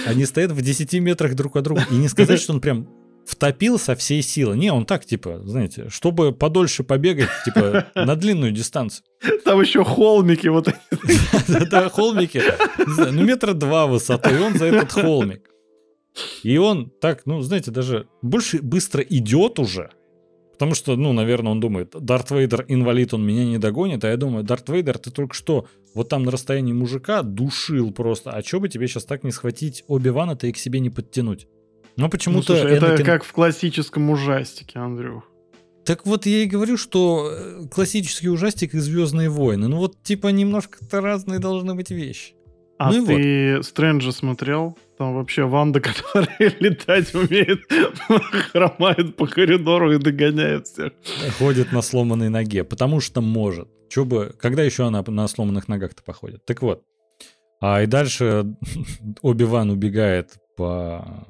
Они 0.06 0.26
стоят 0.26 0.52
в 0.52 0.61
10 0.61 0.94
метрах 0.95 1.36
друг 1.36 1.56
от 1.56 1.64
друга. 1.64 1.86
И 1.91 1.95
не 1.95 2.07
сказать, 2.07 2.40
что 2.40 2.53
он 2.53 2.61
прям 2.61 2.88
втопил 3.26 3.80
со 3.80 3.95
всей 3.95 4.22
силы. 4.22 4.56
Не, 4.56 4.72
он 4.72 4.86
так, 4.86 5.06
типа, 5.06 5.41
знаете, 5.45 5.90
чтобы 5.90 6.32
подольше 6.32 6.84
побегать, 6.84 7.30
типа, 7.44 7.88
на 7.95 8.15
длинную 8.15 8.52
дистанцию. 8.52 9.06
Там 9.44 9.61
еще 9.61 9.84
холмики 9.84 10.48
вот 10.48 10.69
Да, 11.69 11.90
холмики. 11.90 12.41
Ну, 12.77 13.23
метра 13.23 13.53
два 13.53 13.88
высотой, 13.88 14.36
и 14.36 14.40
он 14.40 14.57
за 14.57 14.65
этот 14.65 14.91
холмик. 14.91 15.49
И 16.44 16.57
он 16.57 16.91
так, 17.02 17.26
ну, 17.26 17.41
знаете, 17.41 17.72
даже 17.72 18.07
больше 18.22 18.61
быстро 18.61 19.02
идет 19.03 19.60
уже, 19.60 19.90
Потому 20.56 20.73
что, 20.73 20.95
ну, 20.95 21.11
наверное, 21.11 21.52
он 21.52 21.60
думает, 21.60 21.94
Дарт 21.99 22.32
Вейдер 22.32 22.64
инвалид, 22.69 23.14
он 23.14 23.27
меня 23.27 23.44
не 23.44 23.57
догонит. 23.57 24.06
А 24.06 24.10
я 24.10 24.15
думаю, 24.15 24.45
Дарт 24.45 24.69
Вейдер, 24.69 24.98
ты 24.98 25.11
только 25.11 25.36
что 25.36 25.68
вот 25.96 26.10
там 26.10 26.24
на 26.24 26.32
расстоянии 26.32 26.74
мужика 26.74 27.24
душил 27.24 27.92
просто. 27.92 28.32
А 28.32 28.44
что 28.44 28.60
бы 28.60 28.70
тебе 28.70 28.88
сейчас 28.88 29.06
так 29.06 29.24
не 29.24 29.32
схватить 29.32 29.84
Оби-Вана-то 29.88 30.46
и 30.46 30.52
к 30.52 30.58
себе 30.58 30.80
не 30.80 30.90
подтянуть? 30.92 31.48
Но 31.96 32.10
почему-то... 32.10 32.54
Ну, 32.54 32.60
слушай, 32.60 32.76
это 32.76 33.04
как 33.04 33.24
в 33.24 33.32
классическом 33.32 34.10
ужастике, 34.10 34.80
Андрюх. 34.80 35.24
Так 35.86 36.06
вот 36.06 36.26
я 36.26 36.44
и 36.44 36.48
говорю, 36.48 36.78
что 36.78 37.32
э, 37.32 37.68
классический 37.72 38.28
ужастик 38.28 38.74
и 38.74 38.80
Звездные 38.80 39.30
войны. 39.30 39.68
Ну 39.68 39.78
вот 39.78 40.02
типа 40.04 40.28
немножко-то 40.30 41.00
разные 41.00 41.40
должны 41.40 41.76
быть 41.76 41.92
вещи. 41.92 42.34
А 42.78 42.92
ну 42.92 43.06
ты 43.06 43.58
вот. 43.58 43.66
Стрэнджа 43.66 44.12
смотрел? 44.12 44.78
Там 44.98 45.14
вообще 45.14 45.44
Ванда, 45.44 45.80
которая 45.82 46.54
летать 46.60 47.14
умеет, 47.14 47.62
хромает 48.52 49.16
по 49.16 49.28
коридору 49.28 49.94
и 49.94 49.98
догоняет 49.98 50.68
всех. 50.68 50.92
Ходит 51.38 51.72
на 51.72 51.82
сломанной 51.82 52.30
ноге, 52.30 52.64
потому 52.64 53.00
что 53.00 53.22
может. 53.22 53.70
Бы, 54.04 54.36
когда 54.40 54.64
еще 54.64 54.88
она 54.88 55.04
на 55.08 55.28
сломанных 55.28 55.68
ногах-то 55.68 56.04
походит? 56.04 56.44
Так 56.46 56.62
вот. 56.62 56.84
А 57.62 57.82
и 57.82 57.86
дальше 57.86 58.46
Оби-Ван 59.22 59.70
убегает 59.70 60.34
по 60.58 61.30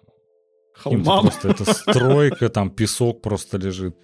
холмам. 0.73 1.27
Просто 1.27 1.49
это 1.49 1.73
стройка, 1.73 2.49
там 2.49 2.69
песок 2.69 3.21
просто 3.21 3.57
лежит. 3.57 3.95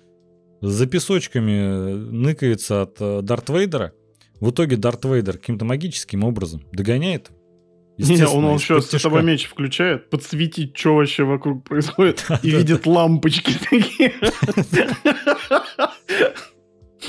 За 0.62 0.86
песочками 0.86 1.94
ныкается 1.94 2.84
от 2.84 2.98
э, 3.00 3.22
Дарт 3.24 3.50
Вейдера. 3.50 3.94
В 4.40 4.52
итоге 4.52 4.78
Дарт 4.78 5.06
Вейдер 5.06 5.38
каким-то 5.38 5.66
магическим 5.66 6.24
образом 6.24 6.64
догоняет. 6.72 7.32
Не, 7.98 8.28
он, 8.28 8.46
он 8.46 8.56
еще 8.56 8.82
световой 8.82 9.24
меч 9.24 9.48
включает, 9.48 10.10
подсветить, 10.10 10.78
что 10.78 10.96
вообще 10.96 11.24
вокруг 11.24 11.64
происходит, 11.68 12.26
и 12.44 12.52
видит 12.52 12.86
лампочки 12.86 13.54
такие. 13.70 14.14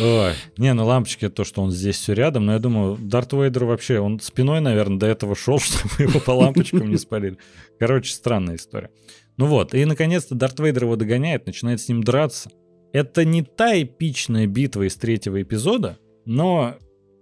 Ой, 0.00 0.32
не, 0.56 0.72
ну 0.72 0.86
лампочки 0.86 1.26
это 1.26 1.36
то, 1.36 1.44
что 1.44 1.62
он 1.62 1.70
здесь 1.70 1.96
все 1.96 2.14
рядом, 2.14 2.46
но 2.46 2.54
я 2.54 2.58
думаю, 2.58 2.96
Дарт 2.98 3.32
Вейдер 3.34 3.64
вообще, 3.64 3.98
он 3.98 4.20
спиной, 4.20 4.60
наверное, 4.60 4.98
до 4.98 5.06
этого 5.06 5.36
шел, 5.36 5.58
чтобы 5.60 5.90
его 5.98 6.18
по 6.20 6.30
лампочкам 6.30 6.90
не 6.90 6.96
спалили. 6.96 7.36
Короче, 7.78 8.12
странная 8.12 8.56
история. 8.56 8.90
Ну 9.36 9.46
вот, 9.46 9.74
и 9.74 9.84
наконец-то 9.84 10.34
Дарт 10.34 10.58
Вейдер 10.60 10.84
его 10.84 10.96
догоняет, 10.96 11.46
начинает 11.46 11.80
с 11.80 11.88
ним 11.88 12.02
драться. 12.02 12.50
Это 12.92 13.24
не 13.24 13.42
та 13.42 13.80
эпичная 13.80 14.46
битва 14.46 14.86
из 14.86 14.96
третьего 14.96 15.40
эпизода, 15.42 15.98
но 16.24 16.76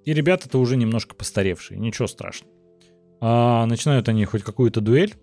и 0.05 0.13
ребята-то 0.13 0.59
уже 0.59 0.77
немножко 0.77 1.15
постаревшие, 1.15 1.79
ничего 1.79 2.07
страшного. 2.07 2.53
А 3.21 3.67
начинают 3.67 4.09
они 4.09 4.25
хоть 4.25 4.43
какую-то 4.43 4.81
дуэль. 4.81 5.15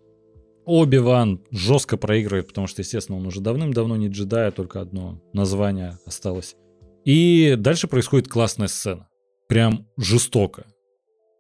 Оби-Ван 0.66 1.42
жестко 1.50 1.96
проигрывает, 1.98 2.48
потому 2.48 2.68
что, 2.68 2.82
естественно, 2.82 3.18
он 3.18 3.26
уже 3.26 3.40
давным-давно 3.40 3.96
не 3.96 4.10
джедай, 4.10 4.50
а 4.50 4.52
только 4.52 4.82
одно 4.82 5.22
название 5.34 5.98
осталось. 6.06 6.56
И 7.08 7.56
дальше 7.58 7.88
происходит 7.88 8.28
классная 8.28 8.68
сцена. 8.68 9.08
Прям 9.48 9.88
жестоко. 9.96 10.66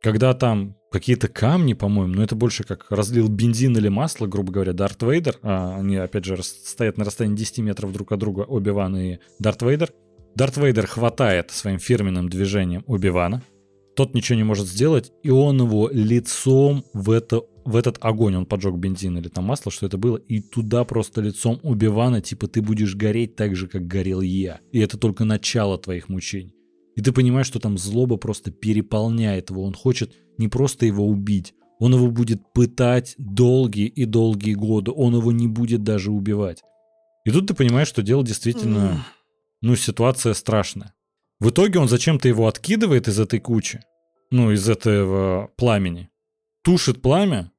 Когда 0.02 0.34
там 0.34 0.78
какие-то 0.94 1.28
камни, 1.28 1.74
по-моему, 1.74 2.14
но 2.14 2.24
это 2.24 2.36
больше 2.38 2.64
как 2.64 2.90
разлил 2.90 3.28
бензин 3.28 3.76
или 3.76 3.90
масло, 3.90 4.28
грубо 4.28 4.54
говоря, 4.54 4.72
Дарт 4.72 5.04
Вейдер. 5.04 5.40
А 5.42 5.76
они, 5.78 5.98
опять 5.98 6.24
же, 6.24 6.42
стоят 6.42 6.98
на 6.98 7.04
расстоянии 7.04 7.36
10 7.36 7.58
метров 7.58 7.92
друг 7.92 8.14
от 8.14 8.20
друга, 8.20 8.46
Оби-Ван 8.48 8.96
и 8.96 9.18
Дарт 9.40 9.62
Вейдер. 9.62 9.92
Дарт 10.36 10.56
Вейдер 10.56 10.88
хватает 10.88 11.52
своим 11.52 11.80
фирменным 11.80 12.30
движением 12.30 12.86
Оби-Вана, 12.88 13.44
тот 13.98 14.14
ничего 14.14 14.38
не 14.38 14.44
может 14.44 14.68
сделать, 14.68 15.12
и 15.24 15.32
он 15.32 15.60
его 15.60 15.90
лицом 15.92 16.86
в, 16.94 17.10
это, 17.12 17.42
в 17.68 17.76
этот 17.76 17.98
огонь, 18.02 18.36
он 18.36 18.46
поджег 18.46 18.76
бензин 18.76 19.18
или 19.18 19.28
там 19.28 19.44
масло, 19.44 19.72
что 19.72 19.86
это 19.86 19.98
было, 19.98 20.16
и 20.16 20.40
туда 20.40 20.86
просто 20.86 21.20
лицом 21.20 21.60
убивана, 21.64 22.22
типа 22.22 22.48
ты 22.48 22.62
будешь 22.62 22.96
гореть 22.96 23.36
так 23.36 23.58
же, 23.58 23.68
как 23.68 23.86
горел 23.88 24.22
я. 24.22 24.62
И 24.72 24.80
это 24.80 24.98
только 24.98 25.26
начало 25.26 25.78
твоих 25.78 26.08
мучений. 26.08 26.56
И 26.96 27.02
ты 27.02 27.12
понимаешь, 27.12 27.48
что 27.48 27.60
там 27.60 27.78
злоба 27.78 28.16
просто 28.16 28.52
переполняет 28.52 29.50
его. 29.50 29.64
Он 29.64 29.74
хочет 29.74 30.16
не 30.38 30.48
просто 30.48 30.86
его 30.86 31.06
убить, 31.06 31.54
он 31.80 31.94
его 31.94 32.10
будет 32.10 32.42
пытать 32.54 33.16
долгие 33.18 33.88
и 33.88 34.06
долгие 34.06 34.54
годы. 34.54 34.92
Он 34.92 35.16
его 35.16 35.32
не 35.34 35.48
будет 35.48 35.84
даже 35.84 36.12
убивать. 36.12 36.64
И 37.26 37.32
тут 37.32 37.48
ты 37.48 37.54
понимаешь, 37.54 37.90
что 37.90 38.02
дело 38.02 38.24
действительно, 38.24 39.06
ну, 39.62 39.76
ситуация 39.76 40.34
страшная. 40.34 40.94
В 41.40 41.50
итоге 41.50 41.80
он 41.80 41.90
зачем-то 41.90 42.30
его 42.30 42.48
откидывает 42.48 43.10
из 43.10 43.20
этой 43.20 43.40
кучи, 43.40 43.82
ну, 44.32 44.52
из 44.52 44.68
этого 44.70 45.52
пламени, 45.58 46.10
тушит 46.64 47.02
пламя, 47.02 47.52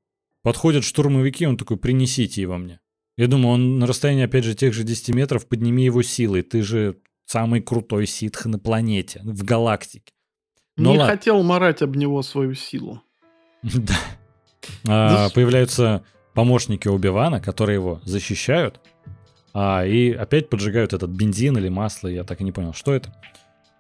подходят 0.48 0.84
штурмовики, 0.84 1.46
он 1.46 1.56
такой, 1.56 1.76
принесите 1.76 2.40
его 2.40 2.56
мне. 2.56 2.80
Я 3.16 3.26
думаю, 3.26 3.54
он 3.54 3.78
на 3.78 3.86
расстоянии, 3.86 4.24
опять 4.24 4.44
же, 4.44 4.54
тех 4.54 4.72
же 4.72 4.84
10 4.84 5.10
метров, 5.10 5.46
подними 5.46 5.84
его 5.84 6.02
силой. 6.02 6.42
Ты 6.42 6.62
же 6.62 6.98
самый 7.26 7.60
крутой 7.60 8.06
ситх 8.06 8.46
на 8.46 8.58
планете, 8.58 9.20
в 9.24 9.44
галактике. 9.44 10.12
Но 10.76 10.92
Не 10.92 10.98
ладно. 10.98 11.14
хотел 11.14 11.42
марать 11.42 11.82
об 11.82 11.96
него 11.96 12.22
свою 12.22 12.54
силу. 12.54 13.02
Да. 13.62 13.96
А, 14.86 15.30
появляются 15.30 16.04
помощники 16.34 16.88
Убивана, 16.88 17.40
которые 17.40 17.74
его 17.74 18.00
защищают. 18.04 18.80
А, 19.52 19.84
и 19.84 20.12
опять 20.12 20.48
поджигают 20.48 20.92
этот 20.92 21.10
бензин 21.10 21.56
или 21.58 21.68
масло, 21.68 22.08
я 22.08 22.24
так 22.24 22.40
и 22.40 22.44
не 22.44 22.52
понял, 22.52 22.72
что 22.72 22.92
это. 22.94 23.14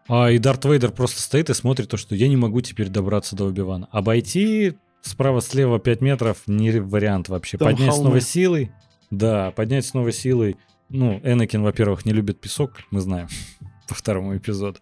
А, 0.08 0.30
и 0.30 0.38
Дарт 0.38 0.64
Вейдер 0.64 0.90
просто 0.90 1.20
стоит 1.22 1.50
и 1.50 1.54
смотрит 1.54 1.88
то, 1.88 1.96
что 1.96 2.14
я 2.14 2.28
не 2.28 2.36
могу 2.36 2.60
теперь 2.60 2.88
добраться 2.88 3.36
до 3.36 3.44
Убивана. 3.44 3.88
Обойти 3.92 4.76
справа-слева 5.02 5.78
5 5.78 6.00
метров 6.00 6.38
не 6.46 6.70
вариант 6.80 7.28
вообще. 7.28 7.58
Там 7.58 7.68
поднять 7.68 7.90
холмы. 7.90 8.02
снова 8.02 8.20
силой. 8.20 8.72
Да, 9.10 9.50
поднять 9.52 9.86
снова 9.86 10.12
силой. 10.12 10.56
Ну, 10.88 11.20
Энакин, 11.22 11.62
во-первых, 11.62 12.06
не 12.06 12.12
любит 12.12 12.40
песок, 12.40 12.72
мы 12.90 13.00
знаем, 13.00 13.28
по 13.88 13.94
второму 13.94 14.36
эпизоду. 14.36 14.78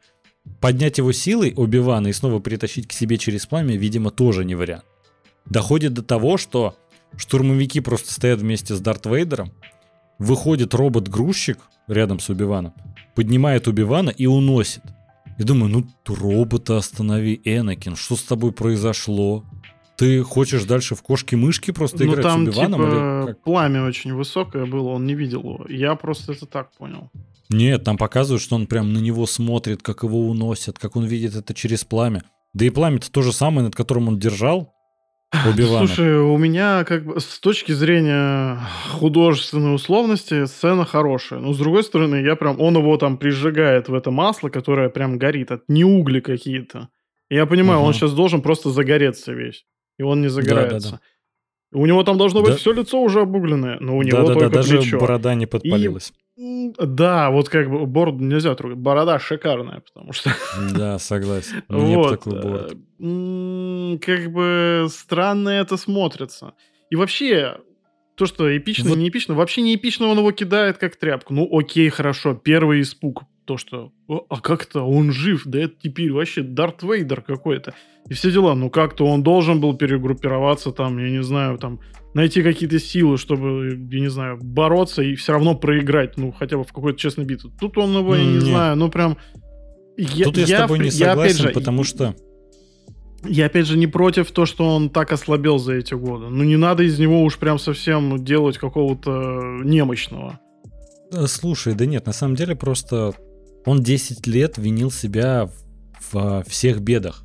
Поднять 0.61 0.99
его 0.99 1.11
силой 1.13 1.53
Оби-Вана 1.57 2.09
и 2.09 2.13
снова 2.13 2.39
притащить 2.39 2.87
к 2.87 2.93
себе 2.93 3.19
через 3.19 3.47
пламя, 3.47 3.77
видимо, 3.77 4.11
тоже 4.11 4.45
не 4.45 4.55
вариант. 4.55 4.85
Доходит 5.45 5.93
до 5.95 6.03
того, 6.03 6.37
что 6.37 6.77
штурмовики 7.17 7.81
просто 7.81 8.13
стоят 8.13 8.41
вместе 8.41 8.75
с 8.75 8.81
Дарт 8.81 9.07
Вейдером, 9.07 9.53
выходит 10.19 10.75
робот-грузчик 10.75 11.59
рядом 11.89 12.21
с 12.21 12.29
Убиваном, 12.29 12.75
поднимает 13.15 13.69
Убивана 13.69 14.11
и 14.11 14.27
уносит. 14.27 14.83
Я 15.39 15.45
думаю, 15.45 15.71
ну 15.71 15.87
робота 16.07 16.79
останови, 16.79 17.41
Энакин, 17.45 17.97
что 17.97 18.17
с 18.17 18.23
тобой 18.23 18.53
произошло? 18.53 19.45
Ты 19.97 20.23
хочешь 20.23 20.65
дальше 20.65 20.95
в 20.95 21.03
кошки-мышки 21.03 21.71
просто 21.71 22.05
ну, 22.05 22.13
играть 22.13 22.23
там, 22.23 22.45
с 22.45 22.49
Убиваном? 22.49 22.81
Типа, 22.81 22.91
или 22.91 23.27
как? 23.33 23.43
пламя 23.43 23.85
очень 23.85 24.13
высокое 24.13 24.67
было, 24.67 24.91
он 24.91 25.07
не 25.07 25.15
видел 25.15 25.41
его. 25.41 25.67
Я 25.69 25.95
просто 25.95 26.33
это 26.33 26.47
так 26.47 26.71
понял. 26.77 27.11
Нет, 27.49 27.85
там 27.85 27.97
показывают, 27.97 28.43
что 28.43 28.57
он 28.57 28.67
прям 28.67 28.93
на 28.93 28.99
него 28.99 29.27
смотрит, 29.27 29.83
как 29.83 30.03
его 30.03 30.29
уносят, 30.29 30.79
как 30.79 30.97
он 30.97 31.05
видит 31.05 31.35
это 31.35 31.55
через 31.55 31.85
пламя. 31.85 32.25
Да 32.53 32.65
и 32.65 32.71
пламя-то 32.71 33.11
то 33.11 33.23
же 33.23 33.33
самое, 33.33 33.65
над 33.65 33.77
которым 33.77 34.09
он 34.09 34.19
держал, 34.19 34.75
Убивана. 35.47 35.87
Слушай, 35.87 36.19
у 36.19 36.37
меня 36.37 36.85
как 36.85 37.05
бы 37.05 37.21
с 37.21 37.41
точки 37.41 37.73
зрения 37.73 38.61
художественной 38.93 39.75
условности 39.75 40.47
сцена 40.47 40.85
хорошая. 40.85 41.41
Но 41.41 41.53
с 41.53 41.59
другой 41.59 41.83
стороны, 41.83 42.17
я 42.17 42.37
прям, 42.37 42.61
он 42.61 42.77
его 42.77 42.97
там 42.97 43.19
прижигает 43.19 43.89
в 43.89 43.95
это 43.95 44.11
масло, 44.11 44.49
которое 44.49 44.89
прям 44.89 45.19
горит. 45.19 45.51
Это 45.51 45.65
не 45.69 45.85
угли 45.85 46.21
какие-то. 46.21 46.89
Я 47.29 47.47
понимаю, 47.47 47.81
угу. 47.81 47.89
он 47.89 47.95
сейчас 47.95 48.13
должен 48.13 48.41
просто 48.41 48.71
загореться 48.71 49.33
весь. 49.33 49.65
И 49.99 50.03
он 50.03 50.23
не 50.23 50.29
загорается. 50.29 50.91
Да, 50.91 50.97
да, 50.97 51.03
да. 51.73 51.79
У 51.79 51.87
него 51.87 52.05
там 52.05 52.17
должно 52.17 52.43
быть 52.43 52.53
да. 52.53 52.57
все 52.57 52.73
лицо 52.73 53.01
уже 53.01 53.23
обугленное, 53.23 53.79
но 53.81 53.97
у 53.97 54.03
него 54.03 54.19
да, 54.19 54.27
только 54.27 54.41
да, 54.41 54.49
да, 54.49 54.55
даже 54.63 54.99
борода 54.99 55.35
не 55.35 55.47
подпалилась. 55.47 56.13
И 56.37 56.73
да, 56.79 57.31
вот 57.31 57.49
как 57.49 57.71
бы 57.71 57.87
бороду 57.87 58.23
нельзя 58.23 58.55
трогать. 58.55 58.79
Борода 58.79 59.19
шикарная, 59.19 59.81
потому 59.81 60.13
что... 60.13 60.31
Да, 60.75 60.99
согласен. 60.99 61.63
Мне 61.69 61.97
вот. 61.97 62.11
такой 62.11 62.41
бород. 62.41 62.71
Как 64.03 64.33
бы 64.33 64.87
странно 64.91 65.49
это 65.49 65.77
смотрится. 65.77 66.55
И 66.91 66.97
вообще, 66.97 67.59
то, 68.17 68.27
что 68.27 68.57
эпично, 68.57 68.91
вот. 68.91 68.99
не 68.99 69.09
эпично, 69.09 69.35
вообще 69.35 69.63
не 69.63 69.75
эпично 69.75 70.07
он 70.07 70.19
его 70.19 70.31
кидает 70.33 70.79
как 70.79 70.97
тряпку. 70.97 71.35
Ну, 71.35 71.49
окей, 71.59 71.89
хорошо, 71.89 72.35
первый 72.35 72.83
испуг. 72.83 73.25
То, 73.47 73.57
что, 73.59 73.93
а 74.09 74.41
как-то 74.41 74.83
он 74.83 75.13
жив, 75.13 75.43
да 75.45 75.61
это 75.61 75.75
теперь 75.81 76.13
вообще 76.13 76.43
Дарт 76.43 76.83
Вейдер 76.83 77.23
какой-то. 77.23 77.75
И 78.09 78.15
все 78.15 78.33
дела. 78.33 78.57
Ну, 78.57 78.71
как-то 78.71 79.07
он 79.07 79.23
должен 79.23 79.61
был 79.61 79.77
перегруппироваться 79.77 80.73
там, 80.73 80.99
я 80.99 81.11
не 81.11 81.23
знаю, 81.23 81.57
там, 81.59 81.79
найти 82.13 82.43
какие-то 82.43 82.81
силы, 82.81 83.19
чтобы, 83.19 83.89
я 83.91 84.01
не 84.01 84.09
знаю, 84.09 84.39
бороться 84.43 85.03
и 85.03 85.15
все 85.15 85.33
равно 85.33 85.55
проиграть, 85.55 86.17
ну, 86.17 86.33
хотя 86.33 86.57
бы 86.57 86.65
в 86.65 86.73
какой-то 86.73 86.99
честной 86.99 87.25
битве. 87.25 87.51
Тут 87.61 87.79
он 87.79 87.97
его, 87.97 88.17
я 88.17 88.25
не 88.25 88.33
Нет. 88.35 88.43
знаю, 88.43 88.77
ну, 88.77 88.91
прям... 88.91 89.17
Я, 89.97 90.25
Тут 90.25 90.39
я, 90.39 90.47
я 90.47 90.59
с 90.59 90.61
тобой 90.63 90.79
не 90.81 90.91
согласен, 90.91 91.15
я, 91.15 91.23
опять 91.23 91.39
же, 91.39 91.49
потому 91.51 91.85
что... 91.85 92.17
Я, 93.25 93.47
опять 93.47 93.67
же, 93.67 93.79
не 93.79 93.87
против 93.87 94.31
то, 94.31 94.45
что 94.45 94.75
он 94.75 94.91
так 94.91 95.13
ослабел 95.13 95.59
за 95.59 95.75
эти 95.75 95.95
годы. 95.95 96.29
Ну, 96.29 96.43
не 96.43 96.57
надо 96.57 96.83
из 96.83 96.99
него 96.99 97.23
уж 97.23 97.39
прям 97.39 97.59
совсем 97.59 98.25
делать 98.25 98.59
какого-то 98.59 99.61
немощного. 99.63 100.41
Слушай, 101.27 101.75
да 101.75 101.87
нет, 101.87 102.07
на 102.07 102.13
самом 102.13 102.35
деле 102.35 102.57
просто 102.57 103.15
он 103.67 103.83
10 103.83 104.27
лет 104.27 104.57
винил 104.57 104.91
себя 104.91 105.51
во 106.13 106.43
всех 106.45 106.81
бедах, 106.81 107.25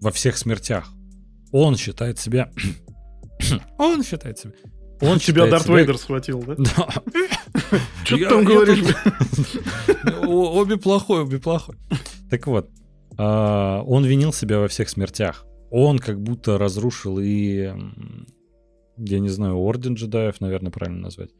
во 0.00 0.10
всех 0.10 0.38
смертях. 0.38 0.90
Он 1.52 1.76
считает 1.76 2.18
себя 2.18 2.50
Он 3.78 4.02
считает 4.02 4.38
себя. 4.38 4.52
Он 5.00 5.18
тебя 5.18 5.46
Дарт 5.46 5.64
себя... 5.64 5.76
Вейдер 5.76 5.98
схватил, 5.98 6.42
да? 6.42 6.54
Да. 6.56 6.88
Что 8.04 8.16
ты 8.16 8.28
там 8.28 8.44
говоришь? 8.44 8.82
Обе 10.26 10.78
плохой, 10.78 11.20
обе 11.20 11.38
плохой. 11.38 11.76
Так 12.30 12.46
вот, 12.46 12.70
а, 13.18 13.82
он 13.82 14.04
винил 14.04 14.32
себя 14.32 14.58
во 14.58 14.68
всех 14.68 14.88
смертях. 14.88 15.44
Он 15.70 15.98
как 15.98 16.20
будто 16.20 16.58
разрушил 16.58 17.18
и, 17.18 17.72
я 18.96 19.18
не 19.18 19.28
знаю, 19.28 19.56
Орден 19.56 19.94
джедаев, 19.94 20.40
наверное, 20.40 20.72
правильно 20.72 21.02
назвать. 21.02 21.30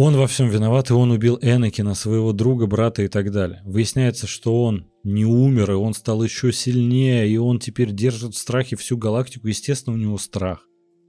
Он 0.00 0.16
во 0.16 0.28
всем 0.28 0.48
виноват, 0.48 0.90
и 0.90 0.92
он 0.92 1.10
убил 1.10 1.38
Энакина, 1.42 1.94
своего 1.94 2.32
друга, 2.32 2.66
брата 2.66 3.02
и 3.02 3.08
так 3.08 3.32
далее. 3.32 3.62
Выясняется, 3.64 4.28
что 4.28 4.62
он 4.62 4.86
не 5.02 5.24
умер, 5.24 5.72
и 5.72 5.74
он 5.74 5.92
стал 5.92 6.22
еще 6.22 6.52
сильнее, 6.52 7.28
и 7.28 7.36
он 7.36 7.58
теперь 7.58 7.90
держит 7.90 8.34
в 8.34 8.38
страхе 8.38 8.76
всю 8.76 8.96
галактику. 8.96 9.48
Естественно, 9.48 9.96
у 9.96 9.98
него 9.98 10.16
страх 10.18 10.68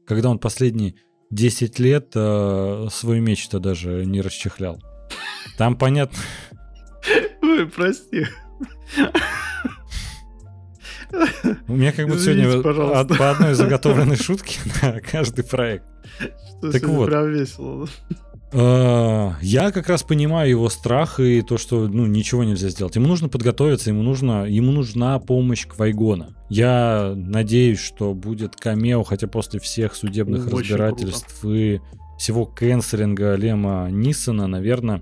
когда 0.09 0.31
он 0.31 0.39
последние 0.39 0.95
10 1.29 1.77
лет 1.77 2.13
э, 2.15 2.87
свой 2.91 3.19
меч-то 3.19 3.59
даже 3.59 4.05
не 4.05 4.21
расчехлял. 4.21 4.81
Там 5.55 5.77
понятно... 5.77 6.17
Ой, 7.43 7.67
прости. 7.67 8.25
У 11.67 11.75
меня 11.75 11.91
как 11.91 12.07
будто 12.07 12.21
сегодня 12.21 12.59
от, 12.99 13.07
по 13.09 13.29
одной 13.29 13.53
заготовленной 13.53 14.15
шутке 14.15 14.59
на 14.81 14.99
каждый 14.99 15.45
проект. 15.45 15.85
Что 16.57 16.71
так 16.71 16.83
вот. 16.85 17.05
Прям 17.05 17.31
весело. 17.31 17.87
А, 18.51 19.35
я 19.41 19.71
как 19.71 19.87
раз 19.89 20.03
понимаю 20.03 20.49
его 20.49 20.69
страх 20.69 21.19
и 21.19 21.41
то, 21.41 21.57
что 21.57 21.87
ну, 21.87 22.05
ничего 22.05 22.43
нельзя 22.43 22.69
сделать. 22.69 22.95
Ему 22.95 23.07
нужно 23.07 23.29
подготовиться, 23.29 23.89
ему, 23.89 24.01
нужно, 24.01 24.45
ему 24.45 24.71
нужна 24.71 25.19
помощь 25.19 25.67
Квайгона. 25.67 26.35
Я 26.49 27.13
надеюсь, 27.15 27.79
что 27.79 28.13
будет 28.13 28.55
камео, 28.55 29.03
хотя 29.03 29.27
после 29.27 29.59
всех 29.59 29.95
судебных 29.95 30.47
Очень 30.47 30.75
разбирательств 30.75 31.45
и 31.45 31.79
всего 32.17 32.45
кэнселинга 32.45 33.35
Лема 33.35 33.89
Нисона, 33.91 34.47
наверное, 34.47 35.01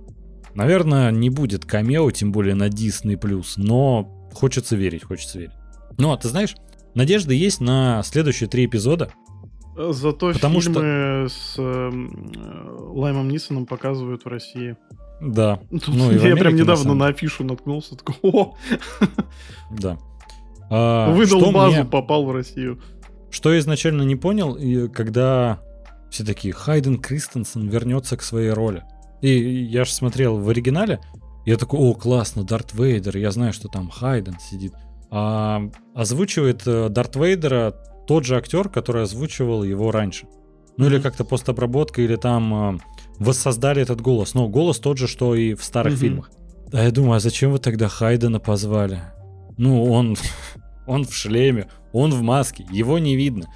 наверное, 0.54 1.12
не 1.12 1.30
будет 1.30 1.66
камео, 1.66 2.12
тем 2.12 2.32
более 2.32 2.56
на 2.56 2.68
Disney+, 2.68 3.18
но 3.58 4.30
хочется 4.34 4.76
верить, 4.76 5.04
хочется 5.04 5.40
верить. 5.40 5.54
Ну, 5.98 6.12
а 6.12 6.18
ты 6.18 6.28
знаешь, 6.28 6.56
надежда 6.96 7.34
есть 7.34 7.62
на 7.62 8.04
следующие 8.04 8.50
три 8.50 8.66
эпизода. 8.66 9.12
Зато 9.78 10.34
Потому 10.34 10.60
фильмы 10.60 10.76
что... 10.76 11.28
с 11.30 11.56
э, 11.58 11.90
Лаймом 12.94 13.30
Нисоном 13.30 13.66
показывают 13.66 14.26
в 14.26 14.28
России. 14.28 14.76
Да. 15.22 15.60
Тут 15.70 15.88
ну, 15.90 16.12
я 16.12 16.36
прям 16.36 16.56
недавно 16.56 16.94
на, 16.94 16.96
на 16.96 17.08
афишу 17.08 17.44
наткнулся, 17.44 17.96
такой, 17.96 18.16
о! 18.24 18.56
Да. 19.72 19.98
А, 20.70 21.12
Выдал 21.12 21.52
базу, 21.52 21.76
мне... 21.76 21.86
попал 21.86 22.26
в 22.26 22.32
Россию. 22.32 22.82
Что 23.30 23.54
я 23.54 23.60
изначально 23.60 24.04
не 24.04 24.16
понял, 24.16 24.58
когда 24.90 25.60
все 26.10 26.24
такие, 26.24 26.54
Хайден 26.54 26.98
Кристенсен 27.00 27.68
вернется 27.68 28.18
к 28.18 28.22
своей 28.22 28.52
роли. 28.52 28.84
И 29.22 29.30
я 29.30 29.86
же 29.86 29.92
смотрел 29.92 30.38
в 30.38 30.50
оригинале, 30.50 31.00
я 31.46 31.58
такой, 31.58 31.80
о, 31.80 31.94
классно, 31.94 32.44
Дарт 32.44 32.74
Вейдер, 32.74 33.18
я 33.18 33.32
знаю, 33.32 33.54
что 33.54 33.68
там 33.68 33.90
Хайден 33.90 34.38
сидит. 34.40 34.74
А 35.10 35.62
озвучивает 35.96 36.64
э, 36.66 36.90
Дарт 36.90 37.16
Вейдера 37.16 37.74
тот 38.08 38.26
же 38.26 38.38
актер, 38.38 38.70
который 38.70 39.04
озвучивал 39.04 39.64
его 39.64 39.92
раньше. 39.92 40.28
Ну 40.78 40.86
или 40.86 41.00
как-то 41.00 41.26
постобработка, 41.26 42.02
или 42.02 42.16
там 42.16 42.76
э, 42.76 42.80
воссоздали 43.20 43.82
этот 43.82 44.02
голос. 44.02 44.34
Но 44.34 44.48
голос 44.48 44.80
тот 44.80 44.98
же, 44.98 45.08
что 45.08 45.36
и 45.36 45.54
в 45.54 45.64
старых 45.64 45.94
mm-hmm. 45.94 45.98
фильмах. 45.98 46.32
А 46.72 46.84
я 46.84 46.92
думаю, 46.92 47.14
а 47.14 47.20
зачем 47.20 47.52
вы 47.52 47.60
тогда 47.60 47.88
Хайдена 47.88 48.40
позвали? 48.40 49.02
Ну, 49.58 49.84
он 49.92 50.16
Он 50.88 51.04
в 51.04 51.14
шлеме, 51.14 51.70
он 51.92 52.12
в 52.12 52.22
маске, 52.22 52.66
его 52.72 52.98
не 52.98 53.16
видно. 53.16 53.48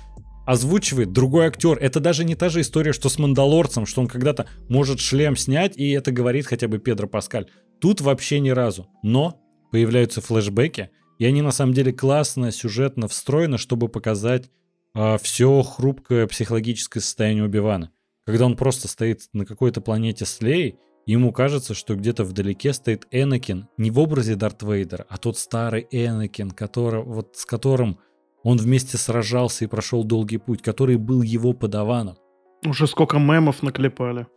Озвучивает 0.45 1.13
другой 1.13 1.45
актер. 1.45 1.77
Это 1.77 1.99
даже 1.99 2.25
не 2.25 2.35
та 2.35 2.49
же 2.49 2.61
история, 2.61 2.91
что 2.91 3.07
с 3.07 3.17
Мандалорцем, 3.17 3.85
что 3.85 4.01
он 4.01 4.07
когда-то 4.07 4.47
может 4.67 4.99
шлем 4.99 5.37
снять, 5.37 5.77
и 5.77 5.91
это 5.91 6.11
говорит 6.11 6.45
хотя 6.45 6.67
бы 6.67 6.77
Педро 6.77 7.07
Паскаль. 7.07 7.47
Тут 7.79 8.01
вообще 8.01 8.39
ни 8.39 8.49
разу. 8.49 8.87
Но 9.01 9.39
появляются 9.71 10.19
флешбеки, 10.19 10.89
и 11.21 11.25
они 11.25 11.43
на 11.43 11.51
самом 11.51 11.75
деле 11.75 11.93
классно, 11.93 12.51
сюжетно 12.51 13.07
встроены, 13.07 13.59
чтобы 13.59 13.89
показать 13.89 14.49
э, 14.95 15.19
все 15.21 15.61
хрупкое 15.61 16.25
психологическое 16.25 16.99
состояние 16.99 17.43
Убивана. 17.43 17.91
Когда 18.25 18.47
он 18.47 18.57
просто 18.57 18.87
стоит 18.87 19.29
на 19.31 19.45
какой-то 19.45 19.81
планете 19.81 20.25
с 20.25 20.41
Леей, 20.41 20.79
Ему 21.05 21.31
кажется, 21.31 21.73
что 21.73 21.95
где-то 21.95 22.23
вдалеке 22.23 22.73
стоит 22.73 23.07
Энакин, 23.11 23.67
не 23.77 23.91
в 23.91 23.99
образе 23.99 24.35
Дарт 24.35 24.61
Вейдера, 24.63 25.05
а 25.09 25.17
тот 25.17 25.37
старый 25.37 25.87
Энакин, 25.91 26.51
который, 26.51 27.03
вот, 27.03 27.35
с 27.35 27.45
которым 27.45 27.99
он 28.43 28.57
вместе 28.57 28.97
сражался 28.97 29.65
и 29.65 29.67
прошел 29.67 30.03
долгий 30.03 30.37
путь, 30.37 30.61
который 30.61 30.97
был 30.97 31.23
его 31.23 31.53
подаваном. 31.53 32.17
Уже 32.65 32.85
сколько 32.85 33.17
мемов 33.17 33.63
наклепали. 33.63 34.27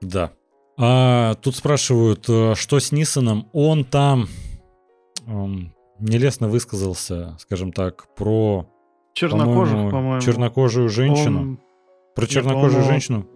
Да. 0.00 0.32
А 0.78 1.34
тут 1.34 1.56
спрашивают, 1.56 2.26
э, 2.28 2.54
что 2.56 2.80
с 2.80 2.92
Нисоном? 2.92 3.48
Он 3.52 3.84
там 3.84 4.26
эм, 5.26 5.75
нелестно 5.98 6.48
высказался, 6.48 7.36
скажем 7.38 7.72
так, 7.72 8.06
про 8.16 8.66
чернокожих, 9.14 9.72
по-моему, 9.72 9.90
по-моему. 9.90 10.20
чернокожую 10.20 10.88
женщину. 10.88 11.40
Он... 11.40 11.60
Про 12.14 12.26
чернокожую 12.26 12.84
женщину 12.84 13.26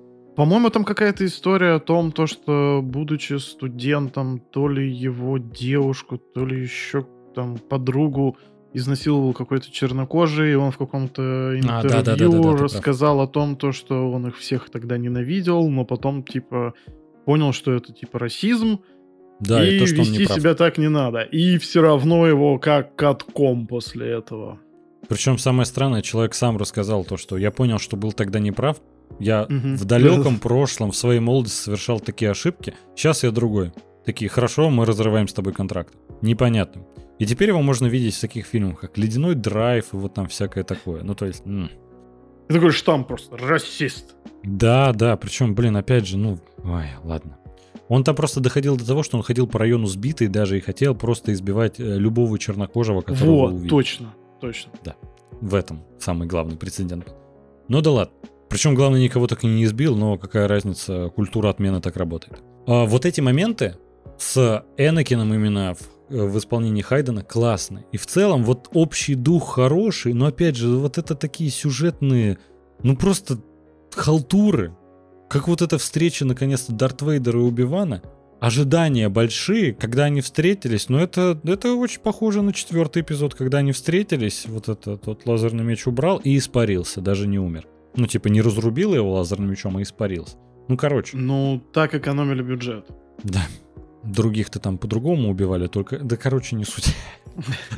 по-моему, 0.41 0.71
там 0.71 0.85
какая-то 0.85 1.27
история 1.27 1.73
о 1.73 1.81
том, 1.81 2.13
то, 2.13 2.27
что, 2.27 2.81
будучи 2.83 3.35
студентом, 3.35 4.41
то 4.41 4.69
ли 4.69 4.91
его 4.91 5.37
девушку, 5.37 6.17
то 6.17 6.47
ли 6.47 6.63
еще 6.63 7.07
там 7.35 7.59
подругу 7.59 8.39
изнасиловал 8.73 9.35
какой-то 9.35 9.71
чернокожий, 9.71 10.53
и 10.53 10.55
он 10.55 10.71
в 10.71 10.79
каком-то 10.79 11.59
интервью 11.59 11.69
а, 11.71 11.83
да, 11.83 12.03
да, 12.03 12.17
да, 12.17 12.29
да, 12.29 12.39
да, 12.43 12.57
рассказал 12.57 13.21
о 13.21 13.27
том, 13.27 13.57
то, 13.57 13.73
что 13.73 14.11
он 14.11 14.29
их 14.29 14.39
всех 14.39 14.71
тогда 14.71 14.97
ненавидел, 14.97 15.69
но 15.69 15.85
потом, 15.85 16.23
типа, 16.23 16.73
понял, 17.27 17.53
что 17.53 17.73
это, 17.73 17.93
типа, 17.93 18.19
расизм, 18.19 18.81
да, 19.41 19.67
и, 19.67 19.77
и 19.77 19.79
то, 19.79 19.87
что 19.87 19.97
вести 19.97 20.27
себя 20.27 20.55
так 20.55 20.79
не 20.79 20.89
надо. 20.89 21.23
И 21.23 21.59
все 21.59 21.83
равно 21.83 22.27
его 22.27 22.59
как 22.59 22.95
катком 22.95 23.67
после 23.67 24.09
этого. 24.13 24.59
Причем 25.09 25.39
самое 25.39 25.67
странное, 25.67 26.03
человек 26.03 26.35
сам 26.35 26.57
рассказал 26.57 27.05
то, 27.05 27.17
что 27.17 27.37
я 27.37 27.51
понял, 27.51 27.79
что 27.79 27.97
был 27.97 28.13
тогда 28.13 28.39
неправ, 28.39 28.81
я 29.19 29.43
угу. 29.45 29.75
в 29.75 29.85
далеком 29.85 30.39
прошлом, 30.41 30.93
в 30.93 30.97
своей 30.97 31.21
молодости 31.21 31.65
совершал 31.65 32.01
такие 32.01 32.31
ошибки. 32.31 32.75
Сейчас 32.95 33.25
я 33.25 33.31
другой. 33.31 33.73
Такие, 34.05 34.29
хорошо, 34.29 34.71
мы 34.71 34.87
разрываем 34.87 35.27
с 35.27 35.33
тобой 35.33 35.53
контракт. 35.53 35.95
Непонятно. 36.23 36.85
И 37.19 37.27
теперь 37.27 37.49
его 37.49 37.61
можно 37.61 37.87
видеть 37.87 38.15
в 38.15 38.21
таких 38.21 38.47
фильмах, 38.47 38.81
как 38.81 38.97
«Ледяной 38.97 39.35
драйв» 39.35 39.93
и 39.93 39.97
вот 39.97 40.15
там 40.15 40.27
всякое 40.29 40.65
такое. 40.65 41.03
Ну, 41.03 41.15
то 41.15 41.27
есть... 41.27 41.45
М- 41.45 41.71
это 42.49 42.59
такой 42.59 42.73
штамп 42.73 43.07
просто, 43.07 43.37
расист. 43.37 44.17
Да, 44.43 44.93
да, 44.93 45.17
причем, 45.17 45.55
блин, 45.55 45.77
опять 45.77 46.07
же, 46.07 46.17
ну, 46.17 46.39
ой, 46.65 46.87
ладно. 47.05 47.37
Он 47.91 48.05
там 48.05 48.15
просто 48.15 48.39
доходил 48.39 48.77
до 48.77 48.87
того, 48.87 49.03
что 49.03 49.17
он 49.17 49.25
ходил 49.25 49.49
по 49.49 49.59
району 49.59 49.87
сбитый 49.87 50.29
даже 50.29 50.57
и 50.57 50.61
хотел 50.61 50.95
просто 50.95 51.33
избивать 51.33 51.81
э, 51.81 51.99
любого 51.99 52.39
чернокожего, 52.39 53.01
которого 53.01 53.49
Вот, 53.49 53.69
точно, 53.69 54.15
точно. 54.41 54.71
Да, 54.85 54.95
в 55.41 55.57
этом 55.57 55.83
самый 55.99 56.29
главный 56.29 56.57
прецедент. 56.57 57.13
Ну 57.67 57.81
да 57.81 57.91
ладно. 57.91 58.15
Причем, 58.49 58.77
главное, 58.77 59.01
никого 59.01 59.27
так 59.27 59.43
и 59.43 59.49
не 59.49 59.65
избил, 59.65 59.97
но 59.97 60.19
какая 60.19 60.47
разница, 60.47 61.09
культура 61.09 61.51
отмены 61.51 61.81
так 61.81 61.97
работает. 61.97 62.41
А 62.69 62.85
вот 62.85 63.05
эти 63.05 63.21
моменты 63.21 63.75
с 64.19 64.65
Энакином 64.77 65.35
именно 65.35 65.75
в, 65.75 66.15
в 66.15 66.39
исполнении 66.39 66.83
Хайдена 66.83 67.25
классные. 67.25 67.87
И 67.91 67.97
в 67.97 68.07
целом 68.07 68.45
вот 68.45 68.69
общий 68.73 69.17
дух 69.17 69.55
хороший, 69.55 70.13
но 70.13 70.27
опять 70.27 70.55
же, 70.55 70.69
вот 70.69 70.97
это 70.97 71.17
такие 71.17 71.51
сюжетные, 71.51 72.39
ну 72.85 72.97
просто 72.97 73.39
халтуры. 73.91 74.77
Как 75.31 75.47
вот 75.47 75.63
эта 75.63 75.79
встреча 75.79 76.25
наконец-то 76.25 76.73
Дарт 76.73 77.03
Вейдера 77.03 77.39
и 77.39 77.43
Убивана. 77.45 78.03
Ожидания 78.41 79.09
большие, 79.09 79.73
когда 79.73 80.07
они 80.07 80.23
встретились, 80.23 80.89
но 80.89 80.99
это, 80.99 81.39
это 81.45 81.73
очень 81.75 82.01
похоже 82.01 82.43
на 82.43 82.53
четвертый 82.53 83.03
эпизод, 83.03 83.37
когда 83.37 83.59
они 83.59 83.71
встретились, 83.71 84.47
вот 84.49 84.69
этот 84.69 85.07
вот 85.07 85.27
лазерный 85.27 85.63
меч 85.63 85.87
убрал 85.87 86.19
и 86.19 86.37
испарился, 86.37 87.01
даже 87.01 87.29
не 87.29 87.39
умер. 87.39 87.69
Ну, 87.95 88.09
типа, 88.09 88.27
не 88.27 88.43
разрубил 88.43 88.93
его 88.93 89.13
лазерным 89.13 89.51
мечом, 89.51 89.77
а 89.77 89.83
испарился. 89.83 90.37
Ну, 90.67 90.77
короче. 90.77 91.17
Ну, 91.17 91.63
так 91.73 91.95
экономили 91.95 92.43
бюджет. 92.43 92.87
Да. 93.23 93.47
Других-то 94.03 94.59
там 94.59 94.79
по-другому 94.79 95.31
убивали, 95.31 95.69
только... 95.69 96.01
Да, 96.01 96.17
короче, 96.17 96.57
не 96.57 96.65
суть. 96.65 96.97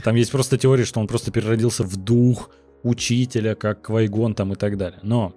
Там 0.05 0.15
есть 0.15 0.31
просто 0.31 0.57
теория, 0.57 0.87
что 0.87 1.01
он 1.01 1.07
просто 1.07 1.31
переродился 1.31 1.83
в 1.83 1.97
дух 1.97 2.49
учителя, 2.83 3.57
как 3.57 3.83
Квайгон 3.83 4.35
там 4.35 4.55
и 4.55 4.57
так 4.57 4.79
далее. 4.79 5.01
Но 5.03 5.35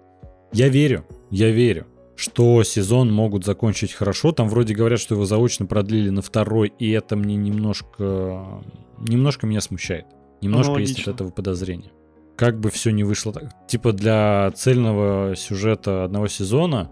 я 0.53 0.69
верю, 0.69 1.05
я 1.31 1.49
верю, 1.51 1.87
что 2.15 2.63
сезон 2.63 3.11
могут 3.13 3.45
закончить 3.45 3.93
хорошо. 3.93 4.31
Там 4.31 4.49
вроде 4.49 4.73
говорят, 4.73 4.99
что 4.99 5.15
его 5.15 5.25
заочно 5.25 5.65
продлили 5.65 6.09
на 6.09 6.21
второй, 6.21 6.73
и 6.79 6.91
это 6.91 7.15
мне 7.15 7.35
немножко... 7.35 8.61
Немножко 8.99 9.47
меня 9.47 9.61
смущает. 9.61 10.05
Немножко 10.41 10.77
есть 10.77 10.99
от 11.01 11.15
этого 11.15 11.29
подозрения 11.29 11.91
как 12.35 12.59
бы 12.59 12.69
все 12.69 12.91
не 12.91 13.03
вышло 13.03 13.33
так. 13.33 13.49
Типа 13.67 13.93
для 13.93 14.51
цельного 14.55 15.35
сюжета 15.35 16.03
одного 16.03 16.27
сезона 16.27 16.91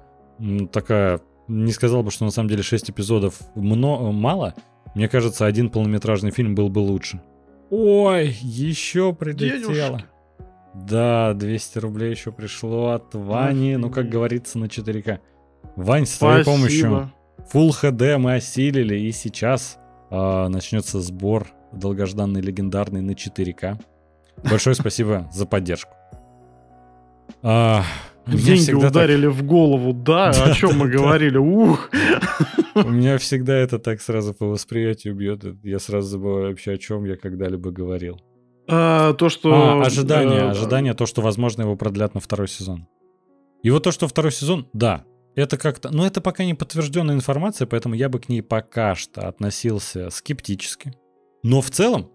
такая... 0.72 1.22
Не 1.50 1.74
сказал 1.74 2.04
бы, 2.04 2.12
что 2.12 2.24
на 2.24 2.32
самом 2.32 2.48
деле 2.48 2.64
6 2.64 2.91
эпизодов 2.91 3.41
мно, 3.56 4.12
мало. 4.14 4.56
Мне 4.95 5.10
кажется, 5.10 5.45
один 5.45 5.70
полнометражный 5.70 6.32
фильм 6.32 6.56
был 6.56 6.70
бы 6.70 6.80
лучше. 6.80 7.22
Ой, 7.70 8.30
еще 8.41 9.14
прилетело. 9.14 9.74
Денежки. 9.74 10.06
Да, 10.74 11.34
200 11.34 11.78
рублей 11.80 12.12
еще 12.12 12.32
пришло 12.32 12.91
от 12.91 13.14
Вани. 13.14 13.76
Ну, 13.76 13.90
как 13.90 14.10
говорится, 14.10 14.58
на 14.58 14.66
4К. 14.66 15.20
Вань, 15.76 16.06
с 16.06 16.18
твоей 16.18 16.44
помощью 16.44 17.12
Full 17.54 17.70
HD 17.70 18.18
мы 18.18 18.36
осилили, 18.36 18.95
и 18.95 19.12
сейчас 19.12 19.78
э, 20.10 20.48
начнется 20.48 21.02
сбор 21.02 21.48
долгожданный, 21.72 22.41
легендарный 22.41 23.02
на 23.02 23.12
4К. 23.12 23.80
Большое 24.50 24.76
спасибо 24.76 25.30
за 25.34 25.45
поддержку. 25.45 25.94
А, 27.41 27.84
Деньги 28.26 28.72
ударили 28.72 29.28
так... 29.28 29.36
в 29.36 29.45
голову, 29.45 29.94
да, 29.94 30.30
о 30.45 30.54
чем 30.54 30.78
мы 30.78 30.90
говорили, 30.90 31.38
ух. 31.38 31.90
У 32.76 32.90
меня 32.90 33.18
всегда 33.18 33.56
это 33.56 33.80
так 33.80 34.02
сразу 34.02 34.34
по 34.34 34.45
восприятию 34.48 35.16
бьет. 35.16 35.44
Я 35.64 35.80
сразу 35.80 36.08
забываю 36.08 36.50
вообще, 36.50 36.74
о 36.74 36.78
чем 36.78 37.06
я 37.06 37.16
когда-либо 37.16 37.72
говорил. 37.72 38.20
А, 38.68 39.14
то, 39.14 39.30
что... 39.30 39.53
А, 39.53 39.85
ожидание, 39.85 40.40
э, 40.40 40.49
ожидание, 40.49 40.94
то, 40.94 41.06
что, 41.06 41.22
возможно, 41.22 41.64
его 41.64 41.76
продлят 41.76 42.14
на 42.14 42.19
второй 42.19 42.48
сезон. 42.48 42.88
И 43.61 43.69
вот 43.69 43.84
то, 43.84 43.91
что 43.91 44.07
второй 44.07 44.31
сезон, 44.31 44.68
да, 44.73 45.06
это 45.35 45.57
как-то... 45.57 45.90
Но 45.90 46.06
это 46.06 46.22
пока 46.22 46.45
не 46.45 46.53
подтвержденная 46.53 47.15
информация, 47.15 47.68
поэтому 47.68 47.95
я 47.95 48.10
бы 48.10 48.19
к 48.19 48.30
ней 48.30 48.41
пока 48.41 48.95
что 48.95 49.27
относился 49.27 50.10
скептически. 50.10 50.94
Но 51.44 51.61
в 51.61 51.69
целом, 51.69 52.10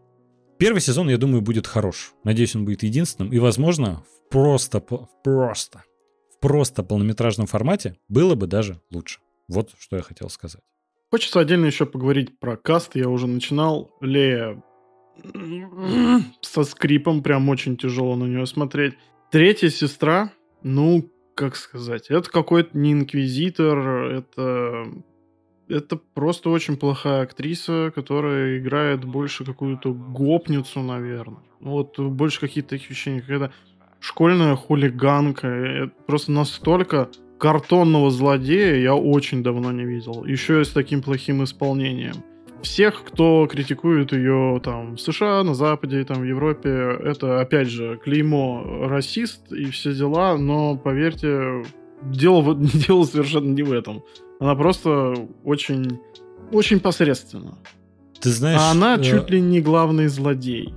Первый 0.59 0.81
сезон, 0.81 1.09
я 1.09 1.19
думаю, 1.19 1.41
будет 1.41 1.69
хорош. 1.69 2.15
Надеюсь, 2.25 2.57
он 2.57 2.65
будет 2.65 2.83
единственным. 2.83 3.33
И, 3.33 3.39
возможно, 3.39 4.03
в 4.03 4.29
просто, 4.29 4.81
просто, 4.81 5.85
в 6.35 6.41
просто 6.41 6.83
полнометражном 6.83 7.47
формате 7.47 7.97
было 8.09 8.35
бы 8.35 8.49
даже 8.49 8.81
лучше. 8.91 9.21
Вот 9.47 9.71
что 9.79 9.95
я 9.95 10.03
хотел 10.03 10.29
сказать. 10.29 10.63
Хочется 11.13 11.39
отдельно 11.39 11.67
еще 11.67 11.87
поговорить 11.87 12.41
про 12.41 12.57
каст. 12.57 12.97
Я 12.97 13.09
уже 13.09 13.29
начинал. 13.29 13.93
Лея 14.01 14.61
со 16.41 16.65
скрипом, 16.65 17.23
прям 17.23 17.49
очень 17.49 17.77
тяжело 17.77 18.17
на 18.17 18.25
нее 18.25 18.47
смотреть. 18.47 18.95
Третья 19.31 19.69
сестра, 19.69 20.33
ну, 20.63 21.11
как 21.35 21.57
сказать, 21.57 22.07
это 22.09 22.31
какой-то 22.31 22.77
не 22.77 22.93
инквизитор, 22.93 23.79
это 24.11 24.87
это 25.69 25.97
просто 25.97 26.51
очень 26.51 26.77
плохая 26.77 27.23
актриса, 27.23 27.93
которая 27.95 28.59
играет 28.59 29.05
больше 29.05 29.45
какую-то 29.45 29.93
гопницу, 29.93 30.81
наверное. 30.81 31.43
Вот 31.61 31.99
больше 31.99 32.41
какие-то 32.41 32.71
такие 32.71 32.91
ощущения, 32.91 33.21
когда 33.21 33.51
школьная 34.01 34.57
хулиганка. 34.57 35.47
Это 35.47 35.93
просто 36.07 36.33
настолько 36.33 37.11
картонного 37.39 38.11
злодея 38.11 38.77
я 38.77 38.95
очень 38.95 39.43
давно 39.43 39.73
не 39.73 39.85
видел. 39.85 40.25
Еще 40.25 40.63
и 40.63 40.65
с 40.65 40.71
таким 40.71 41.03
плохим 41.03 41.45
исполнением. 41.45 42.17
Всех, 42.63 43.05
кто 43.05 43.47
критикует 43.47 44.13
ее 44.13 44.61
там 44.65 44.97
в 44.97 45.01
США, 45.01 45.43
на 45.45 45.55
Западе, 45.55 46.05
там 46.05 46.21
в 46.21 46.25
Европе, 46.25 46.71
это 47.05 47.41
опять 47.41 47.69
же 47.69 47.99
клеймо 48.03 48.89
расист 48.89 49.53
и 49.53 49.67
все 49.67 49.95
дела, 49.95 50.37
но 50.37 50.77
поверьте, 50.77 51.65
дело, 52.03 52.55
дело 52.87 53.05
совершенно 53.05 53.53
не 53.53 53.63
в 53.63 53.73
этом. 53.73 54.03
Она 54.41 54.55
просто 54.55 55.15
очень, 55.45 56.01
очень 56.53 56.81
посредственна. 56.81 57.59
Ты 58.21 58.31
знаешь... 58.31 58.61
А 58.61 58.71
она 58.73 58.97
э... 58.97 59.03
чуть 59.03 59.31
ли 59.31 59.41
не 59.41 59.61
главный 59.61 60.09
злодей. 60.09 60.75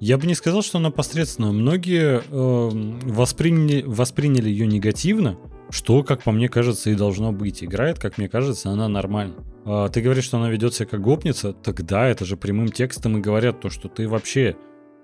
Я 0.00 0.18
бы 0.18 0.26
не 0.26 0.34
сказал, 0.34 0.62
что 0.62 0.78
она 0.78 0.90
посредственна. 0.90 1.52
Многие 1.52 2.22
э, 2.28 3.00
восприняли, 3.08 3.84
восприняли 3.86 4.48
ее 4.48 4.66
негативно, 4.66 5.38
что, 5.72 6.04
как 6.04 6.22
по 6.22 6.32
мне 6.32 6.48
кажется, 6.48 6.90
и 6.90 6.94
должно 6.94 7.32
быть. 7.32 7.64
Играет, 7.64 7.98
как 7.98 8.18
мне 8.18 8.28
кажется, 8.28 8.70
она 8.70 8.88
нормально. 8.88 9.36
А, 9.64 9.88
ты 9.88 10.02
говоришь, 10.02 10.24
что 10.24 10.36
она 10.36 10.50
ведет 10.50 10.74
себя 10.74 10.86
как 10.86 11.00
гопница, 11.00 11.54
тогда 11.54 12.06
это 12.06 12.24
же 12.26 12.36
прямым 12.36 12.68
текстом 12.68 13.16
и 13.16 13.20
говорят 13.20 13.60
то, 13.60 13.70
что 13.70 13.88
ты 13.88 14.06
вообще 14.06 14.56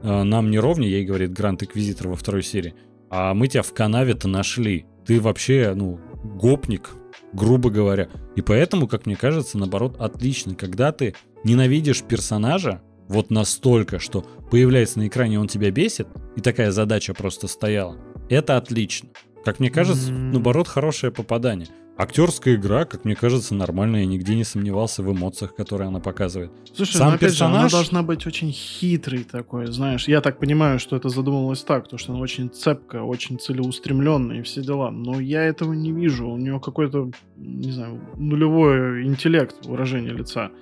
э, 0.03 0.23
нам 0.23 0.51
не 0.51 0.59
ровнее, 0.59 0.93
ей 0.93 1.07
говорит 1.07 1.33
Гранд 1.33 1.63
Инквизитор 1.63 2.09
во 2.09 2.17
второй 2.17 2.43
серии, 2.43 2.75
а 3.09 3.33
мы 3.33 3.49
тебя 3.49 3.63
в 3.63 3.73
канаве-то 3.73 4.29
нашли. 4.29 4.85
Ты 5.07 5.21
вообще, 5.23 5.73
ну, 5.75 5.99
гопник, 6.23 6.91
грубо 7.33 7.71
говоря. 7.71 8.09
И 8.37 8.43
поэтому, 8.43 8.87
как 8.87 9.07
мне 9.07 9.17
кажется, 9.17 9.57
наоборот, 9.57 9.97
отлично, 9.99 10.55
когда 10.55 10.93
ты 10.93 11.15
ненавидишь 11.45 12.03
персонажа 12.03 12.83
вот 13.09 13.31
настолько, 13.31 13.99
что 13.99 14.27
появляется 14.51 14.99
на 14.99 15.09
экране, 15.09 15.41
он 15.41 15.49
тебя 15.49 15.71
бесит, 15.71 16.09
и 16.37 16.43
такая 16.43 16.73
задача 16.73 17.15
просто 17.15 17.49
стояла. 17.49 17.97
Это 18.29 18.59
отлично. 18.59 19.09
Как 19.45 19.61
мне 19.61 19.71
кажется, 19.71 20.11
М. 20.11 20.33
наоборот, 20.33 20.69
хорошее 20.69 21.13
попадание. 21.13 21.69
Актерская 21.97 22.55
игра, 22.55 22.85
как 22.85 23.05
мне 23.05 23.17
кажется, 23.17 23.57
нормальная. 23.57 24.01
Я 24.03 24.07
нигде 24.07 24.37
не 24.37 24.45
сомневался 24.45 25.03
в 25.03 25.11
эмоциях, 25.13 25.57
которые 25.57 25.89
она 25.89 25.99
показывает. 25.99 26.53
Слушай, 26.73 26.93
Сам 26.97 27.09
ну, 27.09 27.15
опять 27.17 27.35
же, 27.35 27.43
она 27.45 27.65
персонаж- 27.65 27.73
должна 27.73 28.03
быть 28.05 28.25
очень 28.25 28.53
хитрой 28.53 29.25
такой, 29.25 29.67
знаешь. 29.67 30.07
Я 30.07 30.21
так 30.21 30.39
понимаю, 30.39 30.79
что 30.79 30.95
это 30.95 31.09
задумывалось 31.09 31.65
так, 31.65 31.85
потому 31.85 31.99
что 31.99 32.13
она 32.13 32.21
очень 32.21 32.51
цепкая, 32.51 33.03
очень 33.03 33.41
целеустремленная 33.41 34.39
и 34.39 34.43
все 34.43 34.63
дела. 34.63 34.93
Но 34.93 35.19
я 35.19 35.43
этого 35.43 35.73
не 35.73 35.91
вижу. 35.91 36.29
У 36.29 36.37
нее 36.37 36.61
какой-то, 36.61 37.11
не 37.37 37.73
знаю, 37.73 38.01
нулевой 38.17 39.05
интеллект 39.05 39.67
выражения 39.67 40.11
лица. 40.13 40.53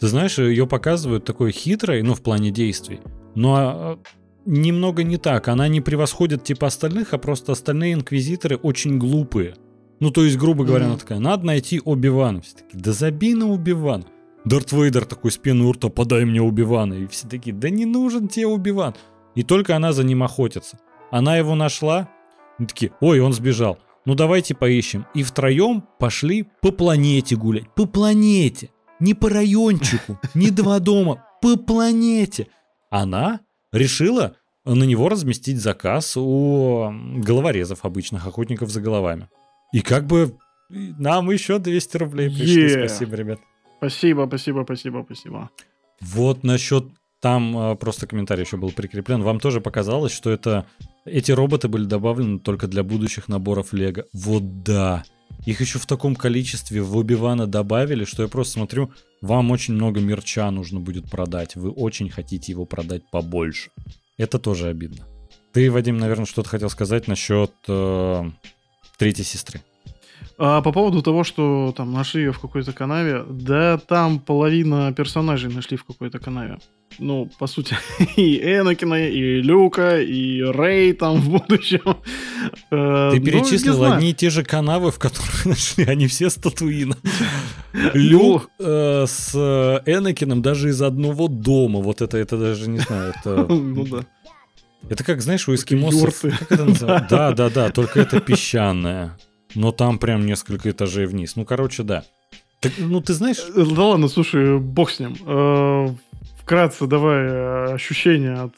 Ты 0.00 0.06
знаешь, 0.06 0.38
ее 0.38 0.66
показывают 0.66 1.24
такой 1.26 1.52
хитрой, 1.52 2.00
ну, 2.02 2.14
в 2.14 2.22
плане 2.22 2.50
действий, 2.50 3.00
но 3.34 3.54
а, 3.56 3.98
немного 4.48 5.02
не 5.04 5.16
так. 5.16 5.48
Она 5.48 5.68
не 5.68 5.80
превосходит 5.80 6.44
типа 6.44 6.66
остальных, 6.66 7.14
а 7.14 7.18
просто 7.18 7.52
остальные 7.52 7.94
инквизиторы 7.94 8.56
очень 8.56 8.98
глупые. 8.98 9.54
Ну, 10.00 10.10
то 10.10 10.24
есть, 10.24 10.36
грубо 10.36 10.64
говоря, 10.64 10.84
Мгм. 10.84 10.92
она 10.92 11.00
такая, 11.00 11.18
надо 11.18 11.46
найти 11.46 11.80
Оби-Вана. 11.84 12.40
Все 12.40 12.56
такие, 12.56 12.80
да 12.80 12.92
забей 12.92 13.34
на 13.34 13.48
Оби-Ван. 13.52 14.06
Дарт 14.44 14.72
Вейдер 14.72 15.04
такой 15.04 15.30
с 15.32 15.36
пеной 15.36 15.66
у 15.66 15.72
рта, 15.72 15.88
подай 15.88 16.24
мне 16.24 16.40
Оби-Вана. 16.40 16.94
И 16.94 17.06
все 17.08 17.28
такие, 17.28 17.54
да 17.54 17.68
не 17.70 17.84
нужен 17.84 18.28
тебе 18.28 18.46
Оби-Ван. 18.46 18.94
И 19.34 19.42
только 19.42 19.76
она 19.76 19.92
за 19.92 20.04
ним 20.04 20.22
охотится. 20.22 20.78
Она 21.10 21.36
его 21.36 21.54
нашла, 21.54 22.08
и 22.58 22.64
такие, 22.66 22.92
ой, 23.00 23.20
он 23.20 23.32
сбежал. 23.32 23.78
Ну 24.06 24.14
давайте 24.14 24.54
поищем. 24.54 25.04
И 25.14 25.22
втроем 25.22 25.84
пошли 25.98 26.46
по 26.62 26.70
планете 26.70 27.36
гулять. 27.36 27.68
По 27.74 27.84
планете. 27.86 28.70
Не 29.00 29.14
по 29.14 29.28
райончику, 29.28 30.18
не 30.34 30.50
два 30.50 30.78
дома, 30.80 31.24
по 31.42 31.56
планете. 31.56 32.46
Она 32.90 33.40
решила 33.72 34.36
на 34.64 34.84
него 34.84 35.08
разместить 35.08 35.58
заказ 35.60 36.16
у 36.16 36.92
головорезов 37.16 37.84
обычных, 37.84 38.26
охотников 38.26 38.70
за 38.70 38.80
головами. 38.80 39.28
И 39.72 39.80
как 39.80 40.06
бы 40.06 40.36
нам 40.68 41.30
еще 41.30 41.58
200 41.58 41.96
рублей 41.96 42.28
пришли. 42.28 42.62
Е. 42.62 42.88
Спасибо, 42.88 43.16
ребят. 43.16 43.40
Спасибо, 43.78 44.26
спасибо, 44.26 44.62
спасибо, 44.64 45.02
спасибо. 45.04 45.50
Вот 46.00 46.44
насчет 46.44 46.84
там 47.20 47.56
э, 47.56 47.76
просто 47.76 48.06
комментарий 48.06 48.44
еще 48.44 48.56
был 48.56 48.70
прикреплен. 48.70 49.22
Вам 49.22 49.40
тоже 49.40 49.60
показалось, 49.60 50.12
что 50.12 50.30
это 50.30 50.66
эти 51.04 51.32
роботы 51.32 51.68
были 51.68 51.84
добавлены 51.84 52.38
только 52.38 52.66
для 52.66 52.82
будущих 52.82 53.28
наборов 53.28 53.72
Лего. 53.72 54.04
Вот 54.12 54.62
да. 54.62 55.04
Их 55.46 55.60
еще 55.60 55.78
в 55.78 55.86
таком 55.86 56.14
количестве 56.14 56.82
в 56.82 56.96
Оби-Вана 56.96 57.46
добавили, 57.46 58.04
что 58.04 58.22
я 58.22 58.28
просто 58.28 58.54
смотрю, 58.54 58.90
вам 59.22 59.50
очень 59.50 59.74
много 59.74 60.00
мерча 60.00 60.50
нужно 60.50 60.80
будет 60.80 61.10
продать. 61.10 61.56
Вы 61.56 61.70
очень 61.70 62.10
хотите 62.10 62.52
его 62.52 62.66
продать 62.66 63.02
побольше. 63.10 63.70
Это 64.16 64.38
тоже 64.38 64.68
обидно. 64.68 65.06
Ты, 65.52 65.70
Вадим, 65.70 65.98
наверное, 65.98 66.26
что-то 66.26 66.48
хотел 66.48 66.68
сказать 66.70 67.08
насчет 67.08 67.52
э, 67.66 68.30
третьей 68.98 69.24
сестры. 69.24 69.62
А 70.36 70.60
по 70.62 70.72
поводу 70.72 71.02
того, 71.02 71.24
что 71.24 71.72
там 71.76 71.92
нашли 71.92 72.22
ее 72.22 72.32
в 72.32 72.38
какой-то 72.38 72.72
канаве, 72.72 73.24
да 73.28 73.78
там 73.78 74.20
половина 74.20 74.92
персонажей 74.92 75.52
нашли 75.52 75.76
в 75.76 75.84
какой-то 75.84 76.18
канаве. 76.18 76.58
Ну, 76.98 77.30
по 77.38 77.46
сути, 77.46 77.76
и 78.16 78.38
Энакина, 78.38 79.08
и 79.08 79.40
Люка, 79.40 80.00
и 80.00 80.42
Рэй 80.42 80.92
там 80.92 81.20
в 81.20 81.30
будущем. 81.30 81.96
Э, 82.70 83.10
Ты 83.12 83.20
ну, 83.20 83.24
перечислил 83.26 83.74
знаю. 83.74 83.94
одни 83.94 84.10
и 84.10 84.14
те 84.14 84.30
же 84.30 84.42
канавы, 84.42 84.90
в 84.90 84.98
которых 84.98 85.46
нашли, 85.46 85.84
они 85.84 86.06
все 86.08 86.28
с 86.28 86.34
Татуина. 86.34 86.96
Люк 87.94 88.50
э, 88.58 89.04
с 89.06 89.32
э, 89.34 89.80
Энакином 89.86 90.42
даже 90.42 90.70
из 90.70 90.82
одного 90.82 91.28
дома. 91.28 91.80
Вот 91.80 92.00
это, 92.00 92.18
это 92.18 92.36
даже 92.36 92.68
не 92.68 92.80
знаю, 92.80 93.14
это... 93.16 93.46
Ну 93.46 93.84
да. 93.84 94.04
Это 94.88 95.04
как, 95.04 95.20
знаешь, 95.22 95.48
у 95.48 95.54
эскимосов... 95.54 96.24
юрты. 96.24 96.30
Как 96.38 96.52
это 96.52 96.64
называется? 96.64 97.08
Да, 97.10 97.32
да, 97.32 97.50
да, 97.50 97.70
только 97.70 98.00
это 98.00 98.20
песчаное. 98.20 99.16
Но 99.54 99.72
там 99.72 99.98
прям 99.98 100.26
несколько 100.26 100.70
этажей 100.70 101.06
вниз. 101.06 101.36
Ну, 101.36 101.44
короче, 101.44 101.82
да. 101.82 102.04
Так, 102.60 102.72
ну, 102.78 103.00
ты 103.00 103.12
знаешь... 103.14 103.38
Э, 103.54 103.64
Да 103.64 103.84
ладно, 103.84 104.08
слушай, 104.08 104.58
бог 104.58 104.90
с 104.90 104.98
ним. 104.98 105.16
Вкратце 106.48 106.86
давай 106.86 107.26
э, 107.26 107.74
ощущения 107.74 108.32
от, 108.32 108.54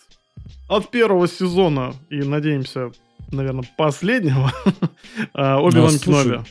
от 0.69 0.93
первого 0.93 1.27
сезона 1.27 1.93
и, 2.09 2.23
надеемся, 2.23 2.93
наверное, 3.33 3.69
последнего. 3.77 4.53
А, 5.35 5.59
Оби-Ван 5.61 5.95
Ну, 5.95 5.99
слушай, 5.99 6.25
Кеноби. 6.25 6.45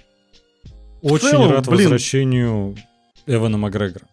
Очень 1.01 1.29
целом, 1.29 1.51
рад 1.51 1.65
блин. 1.65 1.83
возвращению 1.83 2.75
Эвана 3.25 3.57
Макгрегора. 3.57 4.05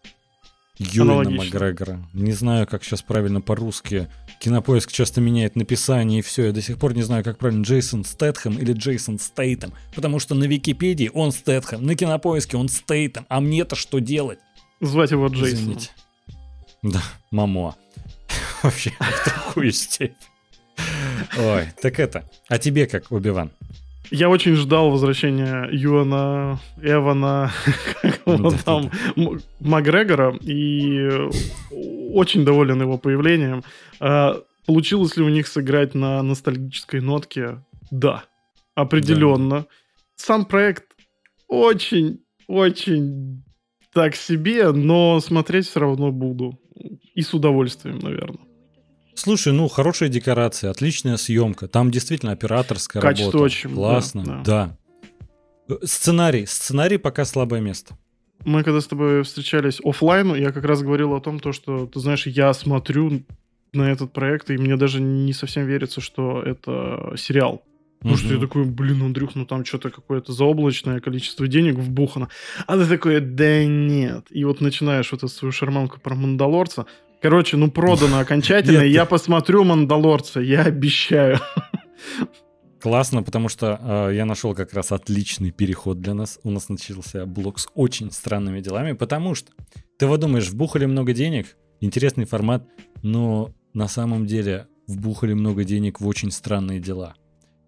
Юэна. 0.78 1.30
Макгрегора. 1.30 2.08
Не 2.12 2.30
знаю, 2.30 2.68
как 2.68 2.84
сейчас 2.84 3.02
правильно 3.02 3.40
по-русски. 3.40 4.06
Кинопоиск 4.38 4.92
часто 4.92 5.20
меняет 5.20 5.56
написание 5.56 6.20
и 6.20 6.22
все. 6.22 6.44
Я 6.44 6.52
до 6.52 6.62
сих 6.62 6.78
пор 6.78 6.94
не 6.94 7.02
знаю, 7.02 7.24
как 7.24 7.38
правильно 7.38 7.64
Джейсон 7.64 8.04
Стэтхэм 8.04 8.56
или 8.56 8.72
Джейсон 8.72 9.18
Стейтем. 9.18 9.72
Потому 9.96 10.20
что 10.20 10.36
на 10.36 10.44
Википедии 10.44 11.10
он 11.12 11.32
Стэтхэм, 11.32 11.84
на 11.84 11.96
Кинопоиске 11.96 12.56
он 12.56 12.68
Стейтем. 12.68 13.26
А 13.28 13.40
мне-то 13.40 13.74
что 13.74 13.98
делать? 13.98 14.38
Звать 14.80 15.10
его 15.10 15.26
Джейсон. 15.26 15.58
Извините. 15.58 15.90
Да, 16.82 17.02
мамо. 17.30 17.74
Вообще 18.62 18.92
в 18.98 19.24
такую 19.24 19.72
степень. 19.72 20.14
Ой, 21.38 21.68
так 21.80 21.98
это. 21.98 22.28
А 22.48 22.58
тебе 22.58 22.86
как, 22.86 23.10
Убиван? 23.10 23.50
Я 24.10 24.28
очень 24.28 24.54
ждал 24.54 24.90
возвращения 24.90 25.68
Юана, 25.72 26.60
Эвана, 26.80 27.50
Да, 28.26 28.50
там, 28.64 28.90
Макгрегора, 29.60 30.36
и 30.42 31.08
очень 32.12 32.44
доволен 32.44 32.80
его 32.80 32.98
появлением. 32.98 33.64
А, 34.00 34.40
Получилось 34.66 35.16
ли 35.16 35.22
у 35.22 35.28
них 35.28 35.46
сыграть 35.46 35.94
на 35.94 36.20
ностальгической 36.22 37.00
нотке? 37.00 37.64
Да, 37.92 38.24
определенно. 38.74 39.66
Сам 40.16 40.44
проект 40.44 40.84
очень, 41.46 42.20
очень 42.48 43.44
так 43.92 44.16
себе, 44.16 44.72
но 44.72 45.20
смотреть 45.20 45.68
все 45.68 45.80
равно 45.80 46.10
буду. 46.10 46.58
И 47.14 47.22
с 47.22 47.32
удовольствием, 47.34 47.98
наверное. 47.98 48.44
Слушай, 49.14 49.52
ну, 49.54 49.68
хорошая 49.68 50.10
декорация, 50.10 50.70
отличная 50.70 51.16
съемка. 51.16 51.68
Там 51.68 51.90
действительно 51.90 52.32
операторская 52.32 53.00
Качество 53.00 53.32
работа. 53.32 53.44
очень, 53.44 53.70
да, 53.70 53.74
Классно, 53.76 54.24
да. 54.24 54.42
да. 54.44 54.78
Э, 55.68 55.86
Сценарий. 55.86 56.44
Сценарий 56.46 56.98
пока 56.98 57.24
слабое 57.24 57.60
место. 57.60 57.96
Мы 58.44 58.62
когда 58.62 58.80
с 58.80 58.86
тобой 58.86 59.22
встречались 59.22 59.80
оффлайн, 59.82 60.34
я 60.34 60.52
как 60.52 60.64
раз 60.64 60.82
говорил 60.82 61.14
о 61.14 61.20
том, 61.20 61.40
то, 61.40 61.52
что, 61.52 61.86
ты 61.86 61.98
знаешь, 61.98 62.26
я 62.26 62.52
смотрю 62.52 63.22
на 63.72 63.90
этот 63.90 64.12
проект, 64.12 64.50
и 64.50 64.58
мне 64.58 64.76
даже 64.76 65.00
не 65.00 65.32
совсем 65.32 65.66
верится, 65.66 66.00
что 66.00 66.42
это 66.42 67.14
сериал. 67.16 67.62
Потому 67.98 68.16
что 68.16 68.34
я 68.34 68.40
такой, 68.40 68.64
блин, 68.64 69.02
Андрюх, 69.02 69.34
ну 69.34 69.46
там 69.46 69.64
что-то 69.64 69.90
какое-то 69.90 70.32
заоблачное 70.32 71.00
количество 71.00 71.48
денег 71.48 71.76
вбухано. 71.76 72.28
А 72.66 72.76
ты 72.76 72.86
такой, 72.86 73.20
да 73.20 73.64
нет. 73.64 74.26
И 74.30 74.44
вот 74.44 74.60
начинаешь 74.60 75.10
вот 75.12 75.24
эту 75.24 75.28
свою 75.28 75.52
шарманку 75.52 75.98
про 75.98 76.14
Мандалорца. 76.14 76.86
Короче, 77.22 77.56
ну 77.56 77.70
продано 77.70 78.18
окончательно. 78.18 78.82
Я 78.82 79.06
посмотрю 79.06 79.64
Мандалорца, 79.64 80.40
я 80.40 80.62
обещаю. 80.62 81.38
Классно, 82.80 83.22
потому 83.22 83.48
что 83.48 83.80
э, 83.80 84.14
я 84.14 84.24
нашел 84.26 84.54
как 84.54 84.72
раз 84.74 84.92
отличный 84.92 85.50
переход 85.50 86.00
для 86.00 86.14
нас. 86.14 86.38
У 86.44 86.50
нас 86.50 86.68
начался 86.68 87.26
блок 87.26 87.58
с 87.58 87.66
очень 87.74 88.12
странными 88.12 88.60
делами, 88.60 88.92
потому 88.92 89.34
что 89.34 89.50
ты 89.98 90.06
вот 90.06 90.20
думаешь, 90.20 90.48
вбухали 90.50 90.84
много 90.84 91.12
денег, 91.12 91.56
интересный 91.80 92.26
формат, 92.26 92.68
но 93.02 93.50
на 93.72 93.88
самом 93.88 94.26
деле 94.26 94.68
вбухали 94.86 95.32
много 95.32 95.64
денег 95.64 96.00
в 96.00 96.06
очень 96.06 96.30
странные 96.30 96.78
дела. 96.78 97.14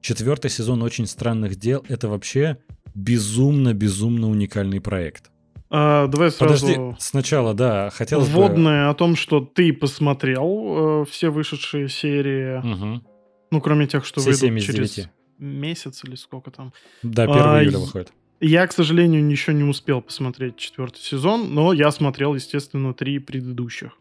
Четвертый 0.01 0.51
сезон 0.51 0.83
очень 0.83 1.07
странных 1.07 1.57
дел 1.57 1.85
это 1.89 2.09
вообще 2.09 2.59
безумно-безумно 2.95 4.29
уникальный 4.29 4.81
проект. 4.81 5.31
А, 5.71 6.07
давай 6.07 6.31
сразу... 6.31 6.67
Подожди, 6.67 6.97
сначала, 6.99 7.53
да, 7.53 7.91
хотелось 7.91 8.29
бы... 8.29 8.35
Вводное 8.35 8.89
о 8.89 8.95
том, 8.95 9.17
что 9.17 9.41
ты 9.41 9.73
посмотрел 9.73 11.03
э, 11.03 11.05
все 11.11 11.29
вышедшие 11.31 11.89
серии, 11.89 12.59
Мгм. 12.65 13.05
ну, 13.51 13.61
кроме 13.61 13.87
тех, 13.87 14.05
что 14.07 14.21
Все 14.21 14.31
выйдут 14.47 14.63
через 14.65 14.95
девяти. 14.95 15.11
месяц 15.39 16.03
или 16.05 16.15
сколько 16.15 16.51
там. 16.51 16.73
Да, 17.03 17.25
1 17.25 17.37
А, 17.37 17.63
июля 17.63 17.79
выходит. 17.79 18.13
Я, 18.41 18.67
к 18.67 18.73
сожалению, 18.73 19.29
еще 19.29 19.53
не 19.53 19.65
успел 19.65 20.01
посмотреть 20.01 20.57
четвертый 20.57 21.01
сезон, 21.01 21.53
но 21.55 21.73
я 21.73 21.91
смотрел, 21.91 22.35
естественно, 22.35 22.95
три 22.95 23.19
предыдущих. 23.19 23.93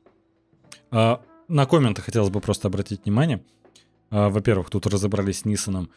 А, 0.92 1.22
на 1.50 1.66
комменты 1.66 2.02
хотелось 2.02 2.30
бы 2.30 2.40
просто 2.40 2.68
обратить 2.70 3.04
внимание. 3.04 3.44
А, 4.10 4.30
во-первых, 4.30 4.70
тут 4.70 4.88
разобрались 4.88 5.40
с 5.40 5.46
Нисоном. 5.46 5.90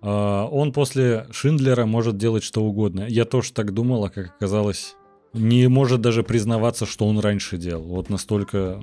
А, 0.00 0.46
он 0.46 0.72
после 0.72 1.26
Шиндлера 1.30 1.86
может 1.86 2.16
делать 2.16 2.42
что 2.42 2.62
угодно. 2.62 3.06
Я 3.08 3.24
тоже 3.24 3.52
так 3.52 3.72
думал, 3.72 4.04
а 4.04 4.10
как 4.10 4.34
оказалось, 4.36 4.96
не 5.32 5.68
может 5.68 6.00
даже 6.00 6.22
признаваться, 6.22 6.86
что 6.86 7.06
он 7.06 7.18
раньше 7.18 7.58
делал. 7.58 7.84
Вот 7.84 8.10
настолько 8.10 8.80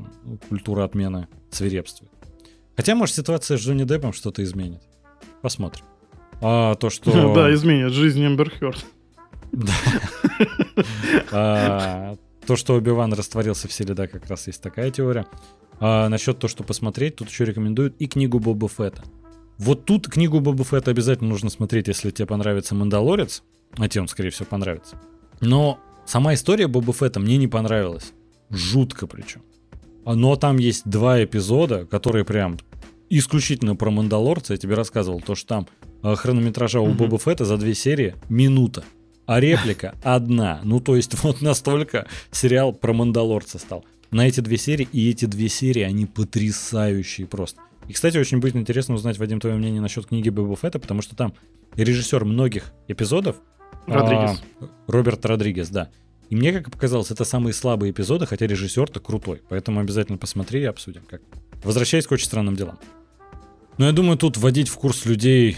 культура 0.50 0.84
отмены 0.84 1.28
свирепствует. 1.50 2.12
Хотя, 2.76 2.96
может, 2.96 3.16
ситуация 3.16 3.58
с 3.58 3.62
Джонни 3.62 3.84
Деппом 3.84 4.14
что-то 4.14 4.44
изменит. 4.44 4.82
Посмотрим. 5.42 5.86
А 6.42 6.76
то, 6.76 6.90
что... 6.90 7.12
Да, 7.36 7.54
изменит 7.54 7.92
жизнь 7.94 8.26
Эмбер 8.26 8.52
Хёрд. 8.52 8.86
Да. 11.32 12.18
А, 12.46 12.48
то, 12.48 12.56
что 12.56 12.76
Оби-Ван 12.76 13.14
растворился 13.14 13.68
в 13.68 13.74
силе, 13.74 13.94
да, 13.94 14.08
как 14.08 14.28
раз 14.28 14.48
есть 14.48 14.62
такая 14.62 14.92
теория. 14.92 15.26
А 15.80 16.08
насчет 16.10 16.40
того, 16.40 16.50
что 16.50 16.64
посмотреть, 16.64 17.18
тут 17.18 17.30
еще 17.30 17.46
рекомендуют 17.46 17.96
и 18.00 18.08
книгу 18.08 18.40
Боба 18.40 18.70
Фетта. 18.70 19.04
Вот 19.58 19.86
тут 19.86 20.08
книгу 20.08 20.40
Боба 20.40 20.64
Фетта 20.64 20.92
обязательно 20.92 21.30
нужно 21.30 21.50
смотреть, 21.50 21.88
если 21.88 22.12
тебе 22.12 22.28
понравится 22.28 22.76
«Мандалорец», 22.76 23.44
а 23.78 23.90
тебе 23.90 24.02
он, 24.02 24.08
скорее 24.08 24.30
всего, 24.30 24.46
понравится. 24.46 25.00
Но 25.42 25.80
сама 26.06 26.34
история 26.34 26.68
Боба 26.68 26.94
Фетта 26.94 27.20
мне 27.20 27.38
не 27.38 27.48
понравилась. 27.48 28.14
Жутко 28.50 29.08
причем. 29.08 29.42
Но 30.06 30.36
там 30.36 30.58
есть 30.58 30.88
два 30.88 31.24
эпизода, 31.24 31.86
которые 31.86 32.26
прям 32.26 32.58
исключительно 33.10 33.76
про 33.76 33.90
Мандалорца. 33.90 34.54
Я 34.54 34.58
тебе 34.58 34.76
рассказывал, 34.76 35.20
то, 35.20 35.36
что 35.36 35.48
там 35.48 35.68
э, 36.04 36.16
хронометража 36.16 36.80
у 36.80 36.94
Боба 36.94 37.18
Фетта 37.18 37.44
за 37.46 37.58
две 37.58 37.74
серии 37.74 38.16
минута. 38.30 38.84
А 39.26 39.40
реплика 39.40 39.96
одна. 40.04 40.62
Ну, 40.64 40.80
то 40.80 40.96
есть 40.96 41.14
вот 41.24 41.42
настолько 41.42 42.08
сериал 42.32 42.74
про 42.74 42.94
Мандалорца 42.94 43.60
стал. 43.60 43.86
На 44.12 44.28
эти 44.28 44.40
две 44.40 44.58
серии, 44.58 44.88
и 44.92 45.10
эти 45.10 45.26
две 45.26 45.50
серии, 45.50 45.82
они 45.82 46.06
потрясающие 46.06 47.28
просто. 47.28 47.60
И, 47.88 47.94
кстати, 47.94 48.18
очень 48.18 48.40
будет 48.40 48.56
интересно 48.56 48.96
узнать, 48.96 49.18
Вадим, 49.18 49.40
твое 49.40 49.56
мнение 49.56 49.82
насчет 49.82 50.08
книги 50.08 50.30
Боба 50.30 50.56
Фетта, 50.56 50.80
потому 50.80 51.02
что 51.02 51.16
там 51.16 51.34
режиссер 51.76 52.26
многих 52.26 52.72
эпизодов... 52.88 53.38
Родригес. 53.88 54.42
А, 54.62 54.70
Роберт 54.88 55.26
Родригес, 55.26 55.70
да. 55.70 55.90
И 56.30 56.36
мне, 56.36 56.52
как 56.54 56.72
показалось, 56.72 57.12
это 57.12 57.24
самые 57.24 57.54
слабые 57.54 57.92
эпизоды, 57.92 58.26
хотя 58.26 58.48
режиссер-то 58.48 59.00
крутой. 59.00 59.44
Поэтому 59.48 59.80
обязательно 59.80 60.18
посмотри 60.18 60.62
и 60.62 60.66
обсудим. 60.66 61.04
Как. 61.08 61.22
Возвращаясь 61.64 62.08
к 62.08 62.12
очень 62.12 62.26
странным 62.26 62.56
делам. 62.56 62.80
Но 63.78 63.86
я 63.86 63.92
думаю, 63.92 64.18
тут 64.18 64.38
вводить 64.38 64.70
в 64.70 64.76
курс 64.78 65.06
людей, 65.06 65.58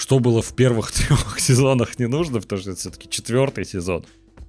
что 0.00 0.18
было 0.18 0.40
в 0.40 0.54
первых 0.54 0.90
трех 0.92 1.38
сезонах, 1.38 1.98
не 1.98 2.06
нужно, 2.06 2.40
потому 2.40 2.60
что 2.60 2.70
это 2.70 2.80
все-таки 2.80 3.08
четвертый 3.08 3.66
сезон. 3.66 4.06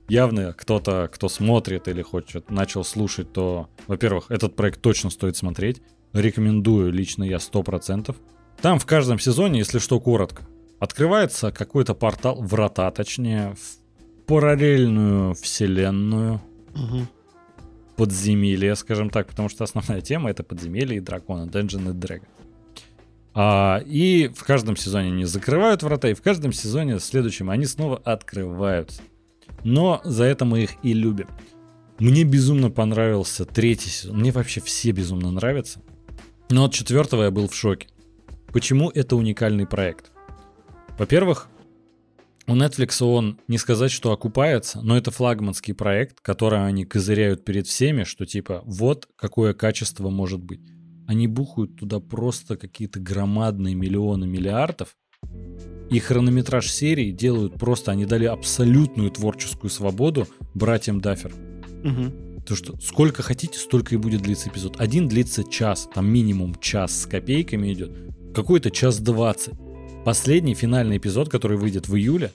Явно 0.08 0.54
кто-то, 0.54 1.10
кто 1.14 1.28
смотрит 1.28 1.90
или 1.90 2.02
хочет, 2.02 2.50
начал 2.50 2.86
слушать, 2.86 3.34
то, 3.34 3.70
во-первых, 3.88 4.32
этот 4.32 4.56
проект 4.56 4.82
точно 4.82 5.10
стоит 5.10 5.36
смотреть. 5.36 5.82
Рекомендую 6.14 6.92
лично 6.92 7.24
я 7.26 7.38
100%. 7.38 8.16
Там 8.62 8.80
в 8.80 8.86
каждом 8.86 9.20
сезоне, 9.20 9.60
если 9.60 9.80
что, 9.80 10.00
коротко, 10.00 10.44
открывается 10.80 11.52
какой-то 11.52 11.96
портал, 11.96 12.42
врата 12.42 12.90
точнее, 12.92 13.56
в 13.56 14.26
параллельную 14.28 15.34
вселенную. 15.36 16.42
Угу. 16.76 17.08
Подземелье, 17.98 18.76
скажем 18.78 19.10
так, 19.10 19.28
потому 19.28 19.50
что 19.50 19.66
основная 19.66 20.00
тема 20.00 20.30
это 20.30 20.44
подземелье 20.44 20.98
и 20.98 21.02
драконы, 21.02 21.50
Dungeon 21.50 21.92
и 21.92 21.94
Dragon. 21.94 22.28
А, 23.34 23.82
и 23.86 24.28
в 24.28 24.44
каждом 24.44 24.76
сезоне 24.76 25.10
они 25.10 25.26
закрывают 25.26 25.84
врата, 25.84 26.10
и 26.10 26.14
в 26.14 26.22
каждом 26.22 26.52
сезоне 26.52 27.00
следующем 27.00 27.50
они 27.50 27.66
снова 27.66 27.98
открываются. 27.98 29.02
Но 29.64 30.02
за 30.04 30.26
это 30.26 30.46
мы 30.46 30.64
их 30.64 30.72
и 30.84 30.94
любим. 30.94 31.28
Мне 32.00 32.24
безумно 32.24 32.72
понравился 32.72 33.46
третий 33.46 33.90
сезон. 33.90 34.20
Мне 34.20 34.32
вообще 34.32 34.60
все 34.60 34.92
безумно 34.92 35.32
нравятся. 35.32 35.82
Но 36.50 36.66
от 36.66 36.74
четвертого 36.74 37.24
я 37.24 37.32
был 37.32 37.48
в 37.48 37.56
шоке. 37.56 37.88
Почему 38.52 38.90
это 38.90 39.16
уникальный 39.16 39.66
проект? 39.66 40.12
Во-первых, 40.98 41.48
у 42.48 42.56
Netflix 42.56 43.02
он 43.04 43.40
не 43.48 43.58
сказать, 43.58 43.92
что 43.92 44.12
окупается, 44.12 44.82
но 44.82 44.98
это 44.98 45.12
флагманский 45.12 45.74
проект, 45.74 46.20
который 46.22 46.66
они 46.66 46.86
козыряют 46.86 47.46
перед 47.46 47.68
всеми, 47.68 48.04
что 48.04 48.26
типа 48.26 48.62
вот 48.66 49.08
какое 49.16 49.54
качество 49.54 50.10
может 50.10 50.44
быть. 50.44 50.60
Они 51.12 51.28
бухают 51.28 51.76
туда 51.76 52.00
просто 52.00 52.56
какие-то 52.56 53.02
громадные 53.02 53.76
миллионы 53.76 54.26
миллиардов, 54.26 54.96
и 55.90 56.00
хронометраж 56.00 56.72
серии 56.72 57.12
делают 57.12 57.56
просто, 57.56 57.92
они 57.92 58.06
дали 58.06 58.24
абсолютную 58.24 59.12
творческую 59.12 59.70
свободу 59.72 60.26
братьям 60.54 61.02
Даффер. 61.02 61.34
Угу. 61.84 62.44
То, 62.48 62.56
что 62.56 62.78
сколько 62.80 63.24
хотите, 63.24 63.60
столько 63.60 63.94
и 63.94 63.98
будет 63.98 64.22
длиться 64.22 64.48
эпизод. 64.48 64.80
Один 64.80 65.10
длится 65.10 65.44
час, 65.44 65.90
там 65.94 66.10
минимум 66.10 66.56
час 66.62 67.02
с 67.02 67.06
копейками 67.06 67.74
идет. 67.74 67.92
Какой-то 68.34 68.72
час 68.72 69.02
двадцать. 69.02 69.56
Последний 70.06 70.56
финальный 70.56 70.96
эпизод, 70.96 71.28
который 71.28 71.58
выйдет 71.58 71.90
в 71.90 71.96
июле, 71.98 72.32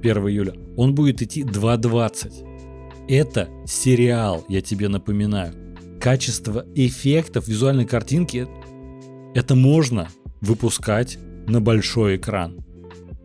1 0.00 0.16
июля, 0.26 0.54
он 0.76 0.96
будет 0.96 1.22
идти 1.22 1.44
2.20. 1.44 3.06
Это 3.08 3.48
сериал, 3.66 4.44
я 4.48 4.62
тебе 4.62 4.88
напоминаю. 4.88 5.54
Качество 6.00 6.64
эффектов, 6.74 7.46
визуальной 7.46 7.84
картинки, 7.84 8.48
это 9.34 9.54
можно 9.54 10.08
выпускать 10.40 11.18
на 11.46 11.60
большой 11.60 12.16
экран. 12.16 12.64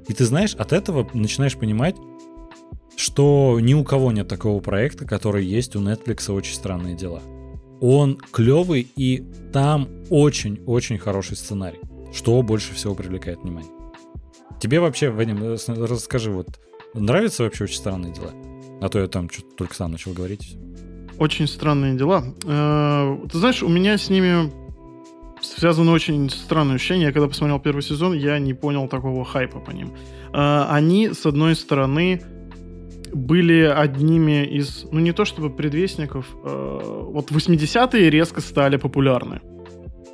И 0.09 0.13
ты 0.13 0.25
знаешь, 0.25 0.55
от 0.55 0.73
этого 0.73 1.09
начинаешь 1.13 1.55
понимать, 1.55 1.95
что 2.97 3.59
ни 3.61 3.73
у 3.73 3.85
кого 3.85 4.11
нет 4.11 4.27
такого 4.27 4.59
проекта, 4.59 5.05
который 5.05 5.45
есть 5.45 5.77
у 5.77 5.79
Netflix 5.79 6.29
«Очень 6.29 6.55
странные 6.55 6.95
дела». 6.95 7.21
Он 7.79 8.17
клевый, 8.31 8.87
и 8.95 9.23
там 9.53 9.87
очень-очень 10.09 10.97
хороший 10.97 11.37
сценарий, 11.37 11.79
что 12.13 12.41
больше 12.41 12.73
всего 12.73 12.93
привлекает 12.93 13.39
внимание. 13.39 13.71
Тебе 14.59 14.81
вообще, 14.81 15.09
Вадим, 15.09 15.41
э, 15.43 15.57
расскажи, 15.67 16.29
вот 16.29 16.59
нравится 16.93 17.43
вообще 17.43 17.63
«Очень 17.63 17.77
странные 17.77 18.13
дела»? 18.13 18.31
А 18.81 18.89
то 18.89 18.99
я 18.99 19.07
там 19.07 19.29
что-то 19.29 19.55
только 19.55 19.75
сам 19.75 19.91
начал 19.91 20.11
говорить. 20.11 20.57
Очень 21.17 21.47
странные 21.47 21.95
дела. 21.95 22.23
Э, 22.45 23.17
ты 23.31 23.37
знаешь, 23.37 23.63
у 23.63 23.69
меня 23.69 23.97
с 23.97 24.09
ними 24.09 24.51
связано 25.41 25.91
очень 25.91 26.29
странное 26.29 26.75
ощущение. 26.75 27.07
Я 27.07 27.13
когда 27.13 27.27
посмотрел 27.27 27.59
первый 27.59 27.81
сезон, 27.81 28.13
я 28.13 28.39
не 28.39 28.53
понял 28.53 28.87
такого 28.87 29.23
хайпа 29.23 29.59
по 29.59 29.71
ним. 29.71 29.93
Э, 30.33 30.65
они, 30.69 31.09
с 31.13 31.25
одной 31.25 31.55
стороны, 31.55 32.21
были 33.13 33.61
одними 33.61 34.45
из, 34.45 34.85
ну 34.91 34.99
не 34.99 35.13
то 35.13 35.23
чтобы 35.23 35.49
предвестников, 35.49 36.25
э, 36.43 36.81
вот 37.13 37.31
80-е 37.31 38.09
резко 38.09 38.41
стали 38.41 38.75
популярны. 38.75 39.39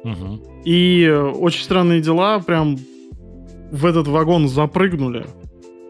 Угу. 0.03 0.63
И 0.65 1.09
очень 1.09 1.63
странные 1.63 2.01
дела 2.01 2.39
прям 2.39 2.77
в 3.71 3.85
этот 3.85 4.07
вагон 4.07 4.47
запрыгнули 4.47 5.25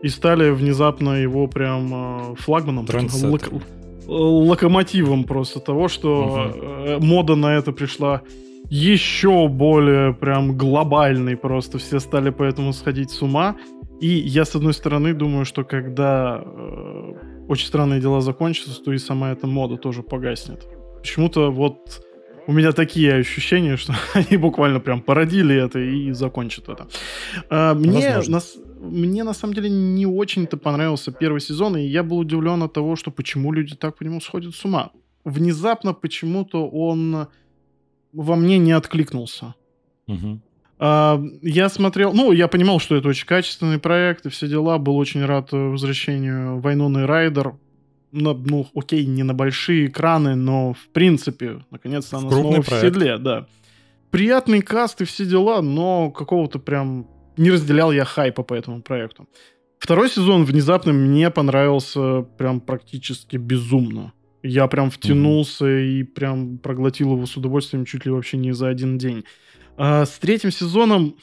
и 0.03 0.09
стали 0.09 0.51
внезапно 0.51 1.21
его 1.21 1.47
прям 1.47 2.35
флагманом, 2.37 2.85
лок, 3.23 3.49
локомотивом 4.11 5.23
просто 5.23 5.59
того, 5.59 5.87
что 5.87 6.53
угу. 6.97 7.05
мода 7.05 7.35
на 7.35 7.55
это 7.55 7.71
пришла 7.71 8.21
еще 8.69 9.47
более 9.47 10.13
прям 10.13 10.57
глобальный 10.57 11.35
просто. 11.35 11.77
Все 11.77 11.99
стали 11.99 12.29
поэтому 12.29 12.73
сходить 12.73 13.11
с 13.11 13.21
ума. 13.21 13.55
И 13.99 14.07
я, 14.07 14.45
с 14.45 14.55
одной 14.55 14.73
стороны, 14.73 15.13
думаю, 15.13 15.45
что 15.45 15.63
когда 15.63 16.41
э, 16.43 17.13
очень 17.47 17.67
странные 17.67 18.01
дела 18.01 18.21
закончатся, 18.21 18.81
то 18.83 18.93
и 18.93 18.97
сама 18.97 19.31
эта 19.31 19.45
мода 19.45 19.77
тоже 19.77 20.01
погаснет. 20.01 20.65
Почему-то 21.01 21.51
вот 21.51 22.01
у 22.47 22.53
меня 22.53 22.71
такие 22.71 23.13
ощущения, 23.13 23.77
что 23.77 23.93
они 24.13 24.37
буквально 24.37 24.79
прям 24.79 25.01
породили 25.01 25.55
это 25.55 25.79
и 25.79 26.11
закончат 26.11 26.69
это. 26.69 26.87
А, 27.49 27.73
мне, 27.73 28.21
на, 28.27 28.39
мне 28.81 29.23
на 29.23 29.33
самом 29.33 29.53
деле 29.53 29.69
не 29.69 30.05
очень-то 30.05 30.57
понравился 30.57 31.11
первый 31.11 31.39
сезон, 31.39 31.77
и 31.77 31.83
я 31.83 32.03
был 32.03 32.17
удивлен 32.17 32.63
от 32.63 32.73
того, 32.73 32.95
что 32.95 33.11
почему 33.11 33.51
люди 33.51 33.75
так 33.75 33.97
по 33.97 34.03
нему 34.03 34.19
сходят 34.19 34.55
с 34.55 34.65
ума. 34.65 34.91
Внезапно 35.23 35.93
почему-то 35.93 36.67
он 36.67 37.27
во 38.11 38.35
мне 38.35 38.57
не 38.57 38.71
откликнулся. 38.71 39.53
Угу. 40.07 40.39
А, 40.79 41.23
я 41.43 41.69
смотрел, 41.69 42.11
ну, 42.11 42.31
я 42.31 42.47
понимал, 42.47 42.79
что 42.79 42.95
это 42.95 43.07
очень 43.07 43.27
качественный 43.27 43.77
проект 43.77 44.25
и 44.25 44.29
все 44.29 44.47
дела. 44.47 44.79
Был 44.79 44.97
очень 44.97 45.23
рад 45.23 45.51
возвращению 45.51 46.59
Вайноны 46.59 47.05
Райдер. 47.05 47.53
На, 48.11 48.33
ну, 48.33 48.67
окей, 48.75 49.05
не 49.05 49.21
на 49.21 49.35
большие 49.35 49.87
экраны, 49.87 50.35
но 50.35 50.73
в 50.73 50.89
принципе, 50.89 51.63
наконец-то 51.69 52.17
она 52.17 52.29
снова 52.29 52.61
проект. 52.61 52.71
в 52.71 52.81
седле, 52.81 53.17
да. 53.19 53.45
Приятный 54.09 54.61
каст 54.61 55.01
и 55.01 55.05
все 55.05 55.25
дела, 55.25 55.61
но 55.61 56.09
какого-то 56.09 56.57
прям 56.57 57.07
не 57.37 57.51
разделял 57.51 57.91
я 57.91 58.05
хайпа 58.05 58.43
по 58.43 58.53
этому 58.53 58.81
проекту. 58.81 59.27
Второй 59.79 60.09
сезон 60.09 60.45
внезапно 60.45 60.93
мне 60.93 61.29
понравился 61.31 62.21
прям 62.37 62.61
практически 62.61 63.37
безумно. 63.37 64.13
Я 64.43 64.67
прям 64.67 64.89
втянулся 64.91 65.65
mm-hmm. 65.65 65.99
и 65.99 66.03
прям 66.03 66.57
проглотил 66.57 67.13
его 67.13 67.25
с 67.25 67.35
удовольствием 67.37 67.85
чуть 67.85 68.05
ли 68.05 68.11
вообще 68.11 68.37
не 68.37 68.53
за 68.53 68.69
один 68.69 68.97
день. 68.97 69.23
А 69.77 70.05
с 70.05 70.17
третьим 70.19 70.51
сезоном 70.51 71.15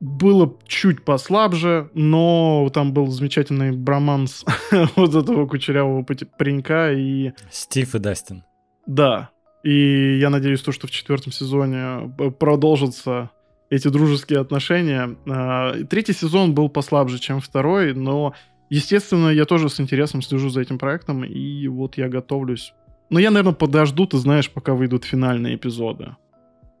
было 0.00 0.58
чуть 0.66 1.04
послабже, 1.04 1.90
но 1.94 2.70
там 2.72 2.92
был 2.92 3.08
замечательный 3.08 3.72
броманс 3.72 4.44
вот 4.96 5.14
этого 5.14 5.46
кучерявого 5.46 6.02
паренька 6.02 6.92
и... 6.92 7.32
Стив 7.50 7.94
и 7.94 7.98
Дастин. 7.98 8.44
Да. 8.86 9.30
И 9.62 10.18
я 10.18 10.28
надеюсь, 10.28 10.60
то, 10.60 10.72
что 10.72 10.86
в 10.86 10.90
четвертом 10.90 11.32
сезоне 11.32 12.14
продолжатся 12.38 13.30
эти 13.74 13.88
дружеские 13.88 14.40
отношения. 14.40 15.16
А, 15.26 15.74
третий 15.84 16.12
сезон 16.12 16.54
был 16.54 16.68
послабже, 16.68 17.18
чем 17.18 17.40
второй, 17.40 17.94
но 17.94 18.34
Естественно, 18.70 19.28
я 19.28 19.44
тоже 19.44 19.68
с 19.68 19.78
интересом 19.78 20.22
слежу 20.22 20.48
за 20.48 20.60
этим 20.60 20.78
проектом, 20.78 21.24
и 21.24 21.68
вот 21.68 21.96
я 21.96 22.08
готовлюсь. 22.08 22.72
Но 23.10 23.18
я, 23.20 23.30
наверное, 23.30 23.54
подожду, 23.54 24.06
ты 24.06 24.16
знаешь, 24.16 24.50
пока 24.50 24.74
выйдут 24.74 25.04
финальные 25.04 25.56
эпизоды. 25.56 26.16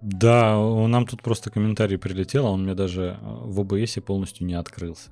Да, 0.00 0.56
нам 0.88 1.06
тут 1.06 1.22
просто 1.22 1.50
комментарий 1.50 1.96
прилетел, 1.96 2.46
а 2.46 2.50
он 2.50 2.64
мне 2.64 2.74
даже 2.74 3.18
э, 3.20 3.24
в 3.24 3.60
ОБС 3.60 3.98
полностью 4.04 4.46
не 4.46 4.54
открылся. 4.54 5.10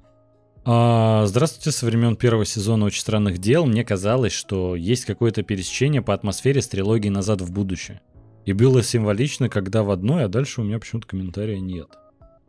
А, 0.64 1.24
здравствуйте, 1.26 1.70
со 1.70 1.86
времен 1.86 2.16
первого 2.16 2.44
сезона 2.44 2.86
«Очень 2.86 3.00
странных 3.00 3.38
дел» 3.38 3.64
мне 3.64 3.84
казалось, 3.84 4.32
что 4.32 4.76
есть 4.76 5.04
какое-то 5.04 5.42
пересечение 5.42 6.02
по 6.02 6.14
атмосфере 6.14 6.60
с 6.60 6.68
трилогией 6.68 7.10
«Назад 7.10 7.40
в 7.40 7.52
будущее». 7.52 8.00
И 8.44 8.52
было 8.52 8.82
символично, 8.82 9.48
когда 9.48 9.82
в 9.82 9.90
одной, 9.90 10.24
а 10.24 10.28
дальше 10.28 10.60
у 10.60 10.64
меня 10.64 10.78
почему-то 10.78 11.06
комментария 11.06 11.60
нет. 11.60 11.89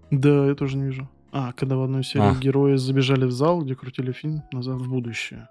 Да, 0.10 0.48
я 0.48 0.56
тоже 0.56 0.78
не 0.78 0.86
вижу. 0.86 1.10
А, 1.32 1.54
когда 1.54 1.76
в 1.78 1.84
одной 1.84 2.04
серии 2.04 2.38
а. 2.38 2.40
герои 2.40 2.76
забежали 2.76 3.26
в 3.26 3.32
зал, 3.32 3.62
где 3.62 3.76
крутили 3.76 4.12
фильм 4.12 4.44
«Назад 4.52 4.78
в 4.78 4.90
будущее». 4.90 5.50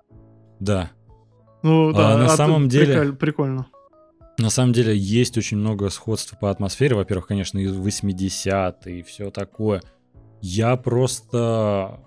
Да. 0.61 0.91
Ну, 1.63 1.91
а 1.91 1.93
да, 1.93 2.15
а 2.15 2.19
на 2.19 2.29
самом 2.29 2.69
деле... 2.69 3.13
Прикольно. 3.13 3.67
На 4.39 4.51
самом 4.51 4.73
деле 4.73 4.97
есть 4.97 5.37
очень 5.37 5.59
много 5.59 5.89
сходств 5.91 6.39
по 6.39 6.51
атмосфере. 6.51 6.97
Во-первых, 6.97 7.27
конечно, 7.27 7.59
и 7.59 7.67
80-е, 7.67 9.01
и 9.01 9.03
все 9.03 9.31
такое. 9.31 9.83
Я 10.41 10.77
просто 10.77 12.01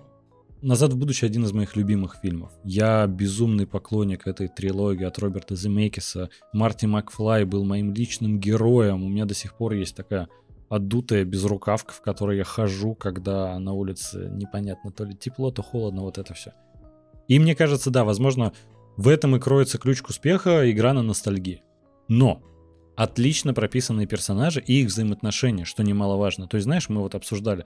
«Назад 0.66 0.94
в 0.94 0.98
будущее» 0.98 1.28
один 1.28 1.44
из 1.44 1.54
моих 1.54 1.76
любимых 1.76 2.18
фильмов. 2.24 2.52
Я 2.64 3.06
безумный 3.06 3.68
поклонник 3.68 4.26
этой 4.26 4.48
трилогии 4.48 5.06
от 5.06 5.20
Роберта 5.20 5.56
Земекиса. 5.56 6.32
Марти 6.54 6.88
Макфлай 6.88 7.44
был 7.44 7.64
моим 7.64 7.94
личным 7.94 8.40
героем. 8.40 9.04
У 9.04 9.08
меня 9.08 9.26
до 9.26 9.36
сих 9.36 9.54
пор 9.54 9.74
есть 9.74 9.96
такая 9.96 10.28
отдутая 10.68 11.24
безрукавка, 11.24 11.94
в 11.94 12.02
которой 12.02 12.38
я 12.38 12.44
хожу, 12.44 12.96
когда 12.96 13.60
на 13.60 13.74
улице 13.74 14.32
непонятно, 14.34 14.92
то 14.92 15.04
ли 15.04 15.16
тепло, 15.16 15.52
то 15.52 15.62
холодно, 15.62 16.02
вот 16.02 16.18
это 16.18 16.34
все. 16.34 16.54
И 17.28 17.38
мне 17.38 17.54
кажется, 17.54 17.92
да, 17.92 18.04
возможно, 18.04 18.52
в 18.98 19.08
этом 19.08 19.36
и 19.36 19.40
кроется 19.40 19.78
ключ 19.78 20.02
к 20.02 20.10
успеху 20.10 20.50
игра 20.50 20.94
на 20.94 21.04
ностальгии. 21.04 21.62
Но 22.08 22.42
отлично 22.96 23.54
прописанные 23.54 24.08
персонажи 24.08 24.64
и 24.66 24.82
их 24.82 24.88
взаимоотношения, 24.88 25.64
что 25.64 25.84
немаловажно. 25.84 26.48
То 26.48 26.58
есть, 26.58 26.66
знаешь, 26.66 26.90
мы 26.90 27.02
вот 27.02 27.14
обсуждали, 27.14 27.66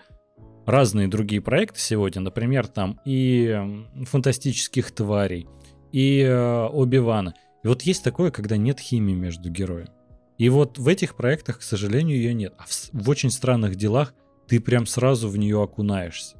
разные 0.70 1.08
другие 1.08 1.42
проекты 1.42 1.80
сегодня, 1.80 2.22
например, 2.22 2.68
там 2.68 3.00
и 3.06 3.86
фантастических 4.06 4.92
тварей, 4.92 5.48
и 5.92 6.22
э, 6.22 6.68
Оби-Вана. 6.68 7.34
И 7.64 7.68
вот 7.68 7.82
есть 7.82 8.04
такое, 8.04 8.32
когда 8.32 8.58
нет 8.58 8.80
химии 8.80 9.14
между 9.14 9.50
героями. 9.50 9.90
И 10.38 10.48
вот 10.50 10.78
в 10.78 10.88
этих 10.88 11.16
проектах, 11.16 11.60
к 11.60 11.64
сожалению, 11.64 12.18
ее 12.18 12.34
нет. 12.34 12.54
А 12.58 12.64
в, 12.66 12.90
в 12.94 13.10
очень 13.10 13.30
странных 13.30 13.76
делах 13.76 14.14
ты 14.48 14.60
прям 14.60 14.86
сразу 14.86 15.28
в 15.28 15.38
нее 15.38 15.62
окунаешься. 15.62 16.38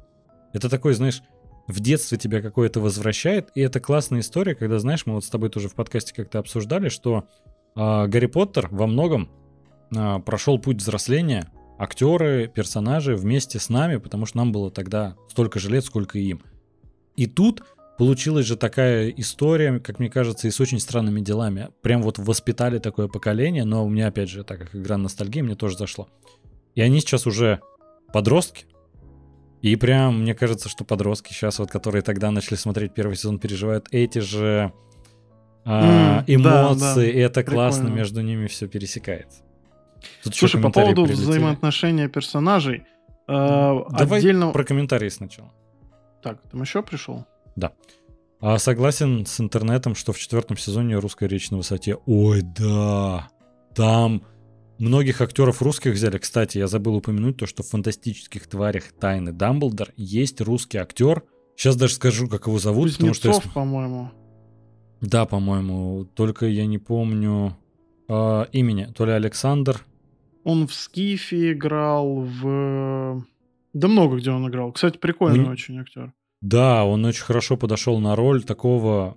Это 0.52 0.68
такой, 0.68 0.94
знаешь, 0.94 1.22
в 1.66 1.80
детстве 1.80 2.18
тебя 2.18 2.40
какое-то 2.40 2.80
возвращает, 2.80 3.50
и 3.54 3.60
это 3.60 3.78
классная 3.78 4.20
история, 4.20 4.54
когда, 4.54 4.78
знаешь, 4.78 5.06
мы 5.06 5.14
вот 5.14 5.24
с 5.24 5.28
тобой 5.28 5.50
тоже 5.50 5.68
в 5.68 5.74
подкасте 5.74 6.14
как-то 6.14 6.38
обсуждали, 6.38 6.88
что 6.88 7.28
э, 7.76 8.06
Гарри 8.06 8.26
Поттер 8.26 8.68
во 8.70 8.86
многом 8.86 9.30
э, 9.94 10.18
прошел 10.20 10.58
путь 10.58 10.78
взросления 10.78 11.50
актеры, 11.80 12.46
персонажи 12.46 13.16
вместе 13.16 13.58
с 13.58 13.70
нами, 13.70 13.96
потому 13.96 14.26
что 14.26 14.36
нам 14.36 14.52
было 14.52 14.70
тогда 14.70 15.16
столько 15.28 15.58
же 15.58 15.70
лет, 15.70 15.82
сколько 15.84 16.18
и 16.18 16.22
им. 16.22 16.42
И 17.16 17.26
тут 17.26 17.62
получилась 17.96 18.46
же 18.46 18.56
такая 18.56 19.08
история, 19.08 19.80
как 19.80 19.98
мне 19.98 20.10
кажется, 20.10 20.46
и 20.46 20.50
с 20.50 20.60
очень 20.60 20.78
странными 20.78 21.20
делами. 21.20 21.70
Прям 21.80 22.02
вот 22.02 22.18
воспитали 22.18 22.78
такое 22.78 23.08
поколение, 23.08 23.64
но 23.64 23.84
у 23.84 23.88
меня, 23.88 24.08
опять 24.08 24.28
же, 24.28 24.44
так 24.44 24.58
как 24.58 24.76
игра 24.76 24.98
ностальгии, 24.98 25.40
мне 25.40 25.54
тоже 25.54 25.78
зашло. 25.78 26.08
И 26.74 26.82
они 26.82 27.00
сейчас 27.00 27.26
уже 27.26 27.60
подростки. 28.12 28.66
И 29.62 29.74
прям, 29.76 30.22
мне 30.22 30.34
кажется, 30.34 30.68
что 30.68 30.84
подростки 30.84 31.32
сейчас, 31.32 31.58
вот, 31.58 31.70
которые 31.70 32.02
тогда 32.02 32.30
начали 32.30 32.56
смотреть 32.56 32.92
первый 32.92 33.16
сезон, 33.16 33.38
переживают 33.38 33.88
эти 33.90 34.18
же 34.18 34.72
а, 35.64 36.22
mm, 36.22 36.24
эмоции, 36.26 36.80
да, 36.80 36.94
да. 36.94 37.04
и 37.06 37.18
это 37.18 37.40
Прикольно. 37.40 37.54
классно, 37.54 37.88
между 37.88 38.20
ними 38.20 38.46
все 38.48 38.68
пересекается. 38.68 39.42
Тут 40.22 40.34
Слушай, 40.34 40.60
по 40.60 40.70
поводу 40.70 41.04
прилетели. 41.04 41.24
взаимоотношения 41.24 42.08
персонажей. 42.08 42.84
Э, 43.28 43.80
Давай 43.90 44.20
отдельно... 44.20 44.50
про 44.50 44.64
комментарии 44.64 45.08
сначала. 45.08 45.52
Так, 46.22 46.40
там 46.50 46.62
еще 46.62 46.82
пришел? 46.82 47.26
Да. 47.56 47.72
А 48.40 48.58
согласен 48.58 49.26
с 49.26 49.40
интернетом, 49.40 49.94
что 49.94 50.12
в 50.12 50.18
четвертом 50.18 50.56
сезоне 50.56 50.96
русская 50.98 51.28
речь 51.28 51.50
на 51.50 51.58
высоте. 51.58 51.98
Ой, 52.06 52.42
да. 52.42 53.28
Там 53.74 54.22
многих 54.78 55.20
актеров 55.20 55.60
русских 55.62 55.92
взяли. 55.92 56.18
Кстати, 56.18 56.58
я 56.58 56.66
забыл 56.66 56.96
упомянуть 56.96 57.36
то, 57.36 57.46
что 57.46 57.62
в 57.62 57.68
фантастических 57.68 58.46
тварях 58.46 58.84
Тайны 58.98 59.32
Дамблдор 59.32 59.90
есть 59.96 60.40
русский 60.40 60.78
актер. 60.78 61.22
Сейчас 61.54 61.76
даже 61.76 61.94
скажу, 61.94 62.28
как 62.28 62.46
его 62.46 62.58
зовут. 62.58 62.96
Кузнецов, 62.96 63.00
потому 63.00 63.14
что 63.14 63.28
если... 63.28 63.48
по-моему. 63.50 64.10
Да, 65.02 65.26
по-моему. 65.26 66.04
Только 66.04 66.46
я 66.46 66.66
не 66.66 66.78
помню 66.78 67.56
э, 68.08 68.44
имени. 68.52 68.86
То 68.86 69.04
ли 69.04 69.12
Александр, 69.12 69.84
он 70.44 70.66
в 70.66 70.74
Скифе 70.74 71.52
играл, 71.52 72.22
в... 72.22 73.24
Да 73.72 73.88
много 73.88 74.16
где 74.16 74.30
он 74.30 74.48
играл. 74.48 74.72
Кстати, 74.72 74.98
прикольный 74.98 75.44
ну, 75.44 75.50
очень 75.50 75.78
актер. 75.78 76.12
Да, 76.40 76.84
он 76.84 77.04
очень 77.04 77.22
хорошо 77.22 77.56
подошел 77.56 77.98
на 77.98 78.16
роль 78.16 78.42
такого 78.42 79.16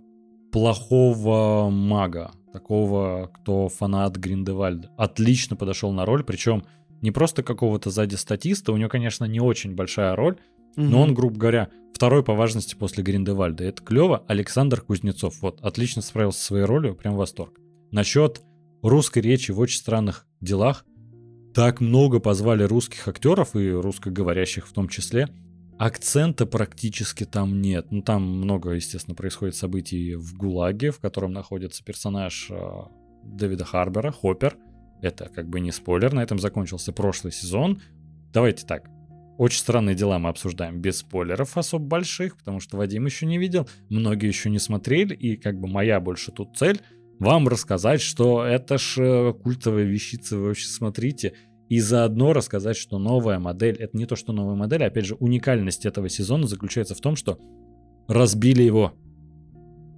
плохого 0.52 1.70
мага, 1.70 2.32
такого, 2.52 3.32
кто 3.34 3.70
фанат 3.70 4.18
Гриндевальда. 4.18 4.92
Отлично 4.98 5.56
подошел 5.56 5.92
на 5.92 6.06
роль, 6.06 6.24
причем 6.24 6.64
не 7.02 7.12
просто 7.12 7.44
какого-то 7.44 7.90
сзади 7.90 8.16
статиста, 8.16 8.72
у 8.72 8.78
него, 8.78 8.90
конечно, 8.90 9.26
не 9.26 9.40
очень 9.40 9.74
большая 9.74 10.16
роль, 10.16 10.38
угу. 10.78 10.86
но 10.86 11.02
он, 11.02 11.14
грубо 11.14 11.38
говоря, 11.38 11.70
второй 11.94 12.24
по 12.24 12.34
важности 12.34 12.76
после 12.76 13.04
Гриндевальда. 13.04 13.64
Это 13.64 13.82
клево. 13.82 14.24
Александр 14.28 14.82
Кузнецов, 14.82 15.42
вот, 15.42 15.60
отлично 15.62 16.02
справился 16.02 16.40
со 16.40 16.46
своей 16.46 16.66
ролью, 16.66 16.96
прям 16.96 17.16
восторг. 17.16 17.60
Насчет 17.92 18.42
русской 18.82 19.20
речи 19.20 19.52
в 19.52 19.60
очень 19.60 19.80
странных 19.80 20.28
делах, 20.40 20.86
так 21.54 21.82
много 21.82 22.20
позвали 22.20 22.64
русских 22.64 23.08
актеров 23.08 23.56
и 23.56 23.70
русскоговорящих 23.72 24.68
в 24.68 24.74
том 24.74 24.90
числе. 24.90 25.30
Акцента 25.78 26.46
практически 26.46 27.26
там 27.26 27.62
нет. 27.62 27.88
Ну, 27.92 28.02
там 28.02 28.24
много, 28.24 28.72
естественно, 28.72 29.16
происходит 29.16 29.56
событий 29.56 30.16
в 30.16 30.38
ГУЛАГе, 30.38 30.92
в 30.92 31.00
котором 31.00 31.34
находится 31.34 31.84
персонаж 31.84 32.48
э, 32.50 32.58
Дэвида 33.24 33.66
Харбера, 33.66 34.12
Хоппер. 34.12 34.56
Это 35.02 35.30
как 35.30 35.50
бы 35.50 35.60
не 35.60 35.72
спойлер, 35.72 36.14
на 36.14 36.22
этом 36.22 36.40
закончился 36.40 36.94
прошлый 36.94 37.34
сезон. 37.34 37.82
Давайте 38.32 38.66
так, 38.66 38.88
очень 39.38 39.60
странные 39.60 39.96
дела 39.96 40.20
мы 40.20 40.30
обсуждаем 40.30 40.80
без 40.80 41.00
спойлеров 41.00 41.58
особо 41.58 41.86
больших, 41.86 42.38
потому 42.38 42.60
что 42.60 42.78
Вадим 42.78 43.06
еще 43.06 43.26
не 43.26 43.38
видел, 43.38 43.68
многие 43.90 44.28
еще 44.28 44.50
не 44.50 44.60
смотрели, 44.60 45.14
и 45.14 45.36
как 45.36 45.60
бы 45.60 45.68
моя 45.68 46.00
больше 46.00 46.32
тут 46.32 46.56
цель 46.56 46.80
вам 47.20 47.48
рассказать, 47.48 48.02
что 48.02 48.44
это 48.44 48.78
ж 48.78 48.98
э, 48.98 49.34
культовая 49.34 49.84
вещица, 49.84 50.38
вы 50.38 50.48
вообще 50.48 50.68
смотрите, 50.68 51.34
и 51.70 51.80
заодно 51.80 52.34
рассказать, 52.34 52.76
что 52.78 53.00
новая 53.00 53.40
модель, 53.40 53.76
это 53.78 53.98
не 53.98 54.06
то, 54.06 54.16
что 54.16 54.34
новая 54.34 54.56
модель, 54.56 54.84
а 54.84 54.88
опять 54.88 55.06
же 55.06 55.16
уникальность 55.16 55.86
этого 55.86 56.10
сезона 56.10 56.48
заключается 56.48 56.96
в 56.96 57.02
том, 57.02 57.16
что 57.16 57.40
разбили 58.08 58.64
его. 58.64 58.94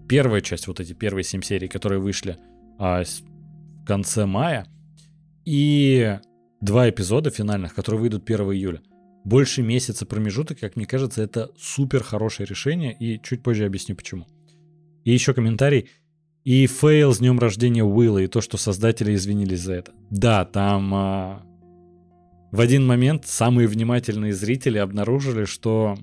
Первая 0.07 0.41
часть, 0.41 0.67
вот 0.67 0.79
эти 0.79 0.93
первые 0.93 1.23
семь 1.23 1.41
серий, 1.41 1.67
которые 1.67 1.99
вышли 1.99 2.37
а, 2.77 3.03
в 3.03 3.85
конце 3.85 4.25
мая, 4.25 4.67
и 5.45 6.19
два 6.61 6.89
эпизода 6.89 7.29
финальных, 7.29 7.73
которые 7.73 8.01
выйдут 8.01 8.29
1 8.29 8.39
июля. 8.51 8.81
Больше 9.23 9.63
месяца 9.63 10.05
промежуток, 10.05 10.59
как 10.59 10.75
мне 10.75 10.85
кажется, 10.85 11.23
это 11.23 11.51
супер 11.57 12.03
хорошее 12.03 12.47
решение, 12.47 12.95
и 12.97 13.21
чуть 13.21 13.41
позже 13.41 13.65
объясню 13.65 13.95
почему. 13.95 14.27
И 15.03 15.11
еще 15.11 15.33
комментарий. 15.33 15.89
И 16.45 16.67
фейл 16.67 17.11
с 17.11 17.17
днем 17.17 17.39
рождения 17.39 17.83
Уилла, 17.83 18.19
и 18.19 18.27
то, 18.27 18.39
что 18.39 18.57
создатели 18.57 19.15
извинились 19.15 19.61
за 19.61 19.73
это. 19.73 19.93
Да, 20.11 20.45
там 20.45 20.93
а, 20.93 21.43
в 22.51 22.59
один 22.59 22.85
момент 22.85 23.25
самые 23.25 23.67
внимательные 23.67 24.31
зрители 24.31 24.77
обнаружили, 24.77 25.45
что 25.45 25.97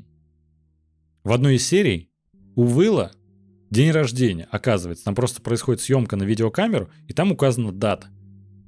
в 1.22 1.30
одной 1.30 1.54
из 1.54 1.66
серий 1.66 2.10
у 2.56 2.64
Уилла 2.64 3.12
день 3.70 3.92
рождения, 3.92 4.48
оказывается. 4.50 5.04
Там 5.04 5.14
просто 5.14 5.40
происходит 5.40 5.80
съемка 5.80 6.16
на 6.16 6.24
видеокамеру, 6.24 6.90
и 7.06 7.12
там 7.12 7.30
указана 7.30 7.70
дата. 7.70 8.08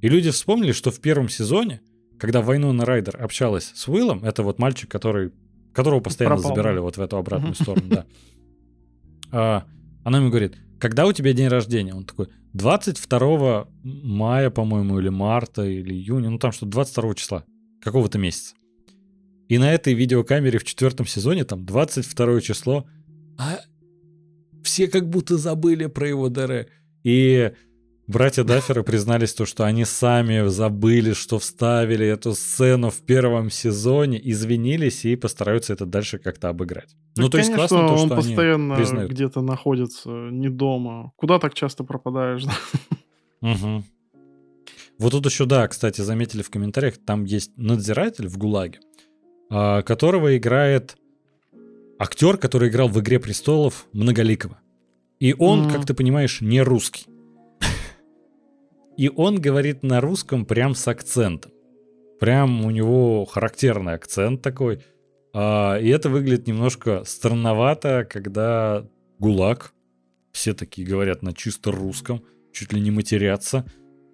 И 0.01 0.07
люди 0.07 0.31
вспомнили, 0.31 0.71
что 0.71 0.91
в 0.91 1.01
первом 1.01 1.27
сезоне, 1.27 1.81
когда 2.17 2.41
Вайнона 2.41 2.85
Райдер 2.85 3.21
общалась 3.21 3.73
с 3.75 3.87
Уиллом, 3.89 4.23
это 4.23 4.43
вот 4.43 4.59
мальчик, 4.59 4.89
который, 4.89 5.33
которого 5.73 5.99
постоянно 5.99 6.37
Пропал. 6.37 6.55
забирали 6.55 6.79
вот 6.79 6.95
в 6.95 7.01
эту 7.01 7.17
обратную 7.17 7.55
сторону, 7.61 7.87
да. 7.89 8.05
А, 9.31 9.65
она 10.05 10.19
ему 10.19 10.29
говорит, 10.29 10.55
когда 10.85 11.07
у 11.07 11.13
тебя 11.13 11.33
день 11.33 11.47
рождения? 11.47 11.95
Он 11.95 12.05
такой, 12.05 12.27
22 12.53 13.67
мая, 13.81 14.51
по-моему, 14.51 14.99
или 14.99 15.09
марта, 15.09 15.63
или 15.63 15.95
июня, 15.95 16.29
ну 16.29 16.37
там 16.37 16.51
что, 16.51 16.67
22 16.67 17.15
числа 17.15 17.43
какого-то 17.81 18.19
месяца. 18.19 18.53
И 19.47 19.57
на 19.57 19.73
этой 19.73 19.95
видеокамере 19.95 20.59
в 20.59 20.63
четвертом 20.63 21.07
сезоне, 21.07 21.43
там 21.43 21.65
22 21.65 22.41
число, 22.41 22.85
а 23.35 23.61
все 24.63 24.87
как 24.87 25.09
будто 25.09 25.39
забыли 25.39 25.87
про 25.87 26.07
его 26.07 26.29
ДР. 26.29 26.67
И 27.03 27.51
Братья 28.07 28.43
Дафферы 28.43 28.83
признались 28.83 29.33
то, 29.33 29.45
что 29.45 29.65
они 29.65 29.83
сами 29.83 30.47
забыли, 30.47 31.13
что 31.13 31.39
вставили 31.39 32.05
эту 32.05 32.33
сцену 32.33 32.91
в 32.91 33.01
первом 33.01 33.49
сезоне, 33.49 34.21
извинились 34.23 35.05
и 35.05 35.15
постараются 35.15 35.73
это 35.73 35.87
дальше 35.87 36.19
как-то 36.19 36.49
обыграть. 36.49 36.89
Так, 37.15 37.23
ну, 37.23 37.29
то 37.29 37.39
есть 37.39 37.49
конечно, 37.49 37.77
классно 37.77 37.87
то, 37.87 37.93
он 38.01 38.07
что 38.07 38.15
постоянно 38.15 38.75
они 38.75 39.07
где-то 39.07 39.41
находится, 39.41 40.09
не 40.09 40.49
дома. 40.49 41.13
Куда 41.15 41.39
так 41.39 41.55
часто 41.55 41.83
пропадаешь? 41.83 42.43
Угу. 43.41 43.83
Вот 44.99 45.11
тут 45.11 45.25
еще, 45.25 45.45
да, 45.45 45.67
кстати, 45.67 46.01
заметили 46.01 46.41
в 46.41 46.49
комментариях, 46.49 46.97
там 46.97 47.25
есть 47.25 47.57
надзиратель 47.57 48.27
в 48.27 48.37
ГУЛАГе, 48.37 48.79
а, 49.49 49.81
которого 49.81 50.37
играет 50.37 50.95
актер, 51.99 52.37
который 52.37 52.69
играл 52.69 52.87
в 52.87 52.99
«Игре 52.99 53.19
престолов» 53.19 53.87
Многоликого. 53.93 54.59
И 55.19 55.33
он, 55.37 55.67
mm. 55.67 55.71
как 55.71 55.85
ты 55.85 55.93
понимаешь, 55.93 56.41
не 56.41 56.61
русский. 56.61 57.05
И 58.97 59.11
он 59.13 59.39
говорит 59.39 59.83
на 59.83 60.01
русском 60.01 60.45
прям 60.45 60.75
с 60.75 60.87
акцентом. 60.87 61.51
Прям 62.19 62.65
у 62.65 62.71
него 62.71 63.25
характерный 63.25 63.93
акцент 63.93 64.41
такой. 64.41 64.83
А, 65.33 65.77
и 65.77 65.89
это 65.89 66.09
выглядит 66.09 66.47
немножко 66.47 67.03
странновато, 67.05 68.07
когда 68.09 68.87
ГУЛАГ, 69.19 69.73
все 70.31 70.53
такие 70.53 70.87
говорят 70.87 71.23
на 71.23 71.33
чисто 71.33 71.71
русском, 71.71 72.23
чуть 72.53 72.71
ли 72.71 72.79
не 72.79 72.91
матерятся. 72.91 73.65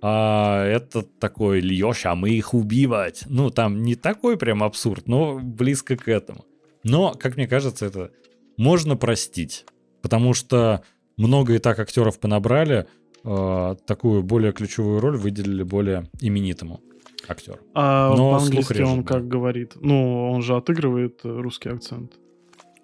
А 0.02 0.66
это 0.66 1.04
такой 1.04 1.60
льешь, 1.60 2.08
а 2.08 2.16
мы 2.16 2.32
их 2.32 2.56
убивать. 2.56 3.24
Ну, 3.28 3.52
там 3.52 3.84
не 3.84 3.96
такой 3.96 4.36
прям 4.36 4.64
абсурд, 4.64 5.08
но 5.08 5.38
близко 5.38 5.96
к 5.96 6.08
этому. 6.08 6.46
Но, 6.84 7.14
как 7.14 7.36
мне 7.36 7.48
кажется, 7.48 7.86
это 7.86 8.12
можно 8.58 8.96
простить. 8.96 9.66
Потому 10.02 10.34
что 10.34 10.84
много 11.18 11.54
и 11.54 11.60
так 11.60 11.78
актеров 11.78 12.20
понабрали, 12.20 12.88
э, 13.24 13.76
такую 13.86 14.24
более 14.24 14.52
ключевую 14.52 15.00
роль 15.00 15.18
выделили 15.18 15.64
более 15.64 16.10
именитому 16.20 16.82
актеру. 17.28 17.60
А 17.74 18.14
Но 18.16 18.32
по-английски 18.32 18.82
он 18.82 19.04
как 19.04 19.28
говорит? 19.28 19.74
Ну, 19.76 20.32
он 20.32 20.42
же 20.42 20.56
отыгрывает 20.56 21.22
русский 21.24 21.70
акцент. 21.70 22.14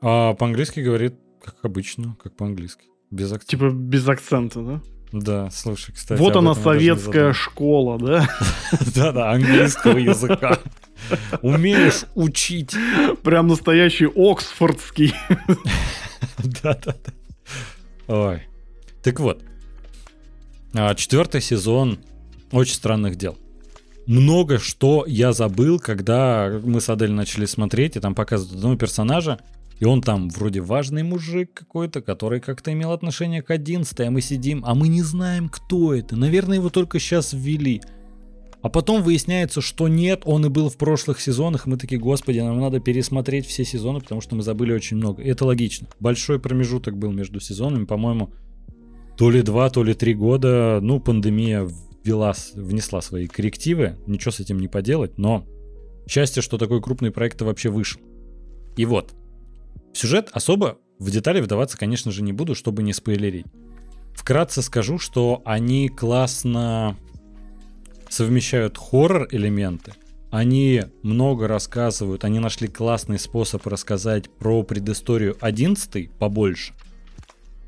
А 0.02 0.34
по-английски 0.36 0.80
говорит, 0.80 1.16
как 1.44 1.56
обычно, 1.64 2.16
как 2.22 2.36
по-английски. 2.36 2.86
Без 3.10 3.32
акцента. 3.32 3.48
Типа 3.48 3.70
без 3.70 4.08
акцента, 4.08 4.62
да? 4.62 4.82
Да, 5.12 5.50
слушай, 5.52 5.94
кстати. 5.94 6.20
Вот 6.20 6.36
она 6.36 6.54
советская 6.54 7.34
школа, 7.34 7.98
да? 7.98 8.28
Да-да, 8.96 9.32
английского 9.32 9.98
языка. 9.98 10.60
Умеешь 11.42 12.06
учить. 12.16 12.76
Прям 13.24 13.48
настоящий 13.48 14.08
Оксфордский. 14.14 15.14
Да-да-да. 16.38 17.14
Ой. 18.08 18.42
Так 19.04 19.20
вот. 19.20 19.42
А, 20.74 20.96
четвертый 20.96 21.42
сезон 21.42 22.00
очень 22.52 22.76
странных 22.76 23.16
дел. 23.16 23.38
Много 24.06 24.58
что 24.58 25.06
я 25.08 25.34
забыл, 25.34 25.80
когда 25.80 26.62
мы 26.64 26.80
с 26.80 26.90
Адель 26.90 27.12
начали 27.12 27.46
смотреть, 27.46 27.98
и 27.98 28.00
там 28.00 28.16
показывают 28.16 28.56
одного 28.56 28.76
персонажа, 28.78 29.40
и 29.80 29.86
он 29.86 30.02
там 30.02 30.30
вроде 30.30 30.62
важный 30.62 31.04
мужик 31.04 31.54
какой-то, 31.54 32.02
который 32.02 32.40
как-то 32.40 32.72
имел 32.72 32.92
отношение 32.92 33.42
к 33.42 33.52
11 33.52 34.00
а 34.00 34.12
мы 34.12 34.22
сидим, 34.22 34.64
а 34.66 34.76
мы 34.76 34.88
не 34.88 35.02
знаем, 35.02 35.50
кто 35.50 35.94
это. 35.94 36.16
Наверное, 36.16 36.58
его 36.58 36.70
только 36.70 37.00
сейчас 37.00 37.34
ввели. 37.34 37.82
А 38.62 38.70
потом 38.70 39.04
выясняется, 39.04 39.62
что 39.62 39.88
нет, 39.88 40.24
он 40.26 40.46
и 40.46 40.50
был 40.50 40.70
в 40.70 40.78
прошлых 40.78 41.22
сезонах, 41.22 41.68
мы 41.68 41.78
такие, 41.78 42.02
господи, 42.02 42.40
нам 42.40 42.60
надо 42.60 42.80
пересмотреть 42.80 43.46
все 43.46 43.64
сезоны, 43.64 44.00
потому 44.00 44.20
что 44.20 44.36
мы 44.36 44.42
забыли 44.42 44.74
очень 44.74 44.98
много. 44.98 45.22
И 45.22 45.30
это 45.30 45.46
логично. 45.46 45.88
Большой 46.00 46.40
промежуток 46.40 46.98
был 46.98 47.12
между 47.12 47.40
сезонами, 47.40 47.86
по-моему, 47.86 48.32
то 49.18 49.32
ли 49.32 49.42
два, 49.42 49.70
то 49.70 49.84
ли 49.84 49.94
три 49.94 50.14
года. 50.14 50.80
Ну, 50.82 51.00
пандемия 51.00 51.68
ввела, 52.04 52.34
внесла 52.54 53.02
свои 53.02 53.28
коррективы, 53.28 53.98
ничего 54.06 54.32
с 54.32 54.40
этим 54.40 54.60
не 54.60 54.68
поделать, 54.68 55.18
но 55.18 55.46
счастье, 56.08 56.42
что 56.42 56.58
такой 56.58 56.82
крупный 56.82 57.12
проект 57.12 57.42
вообще 57.42 57.70
вышел. 57.70 58.00
И 58.78 58.86
вот, 58.86 59.14
сюжет 59.94 60.30
особо 60.32 60.78
в 61.00 61.12
детали 61.12 61.42
вдаваться, 61.42 61.78
конечно 61.78 62.12
же, 62.12 62.24
не 62.24 62.32
буду, 62.32 62.56
чтобы 62.56 62.84
не 62.84 62.94
спойлерить. 62.94 63.48
Вкратце 64.14 64.62
скажу, 64.62 65.00
что 65.00 65.42
они 65.46 65.90
классно 65.90 66.96
совмещают 68.10 68.78
хоррор-элементы, 68.78 69.94
они 70.32 70.84
много 71.04 71.48
рассказывают, 71.48 72.24
они 72.24 72.40
нашли 72.40 72.68
классный 72.68 73.20
способ 73.20 73.66
рассказать 73.68 74.30
про 74.30 74.64
предысторию 74.64 75.38
11 75.42 76.12
побольше. 76.12 76.74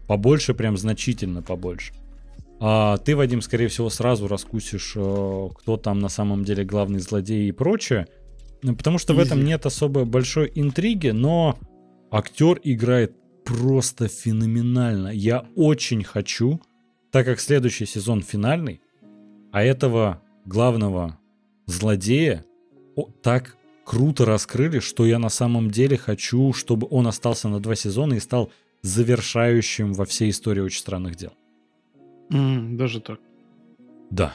Побольше, 0.10 0.56
прям 0.56 0.76
значительно 0.76 1.44
побольше. 1.44 1.94
А 2.60 2.98
ты, 2.98 3.16
Вадим, 3.16 3.44
скорее 3.44 3.68
всего, 3.68 3.92
сразу 3.92 4.28
раскусишь, 4.28 4.94
э, 4.96 5.50
кто 5.56 5.78
там 5.78 6.00
на 6.00 6.10
самом 6.10 6.44
деле 6.44 6.66
главный 6.66 6.98
злодей 6.98 7.48
и 7.48 7.52
прочее. 7.52 8.08
Ну, 8.64 8.76
потому 8.76 8.98
что 8.98 9.14
Easy. 9.14 9.18
в 9.18 9.20
этом 9.20 9.46
нет 9.46 9.68
особо 9.68 10.06
большой 10.06 10.52
интриги, 10.56 11.10
но 11.10 11.60
актер 12.10 12.60
играет 12.64 13.14
просто 13.46 14.08
феноменально. 14.08 15.10
Я 15.10 15.46
очень 15.56 16.04
хочу, 16.04 16.60
так 17.12 17.28
как 17.28 17.40
следующий 17.40 17.86
сезон 17.86 18.24
финальный, 18.24 18.82
а 19.52 19.62
этого 19.62 20.24
главного 20.44 21.20
злодея 21.68 22.44
так 23.22 23.58
круто 23.86 24.26
раскрыли, 24.26 24.80
что 24.80 25.06
я 25.06 25.20
на 25.20 25.30
самом 25.30 25.70
деле 25.70 25.98
хочу, 25.98 26.52
чтобы 26.54 26.88
он 26.90 27.06
остался 27.06 27.48
на 27.48 27.60
два 27.60 27.76
сезона 27.76 28.16
и 28.16 28.20
стал 28.20 28.52
завершающим 28.82 29.94
во 29.94 30.06
всей 30.06 30.30
истории 30.30 30.62
очень 30.62 30.80
странных 30.80 31.16
дел. 31.16 31.34
Mm, 32.32 32.76
даже 32.76 33.02
так. 33.02 33.20
Да. 34.10 34.34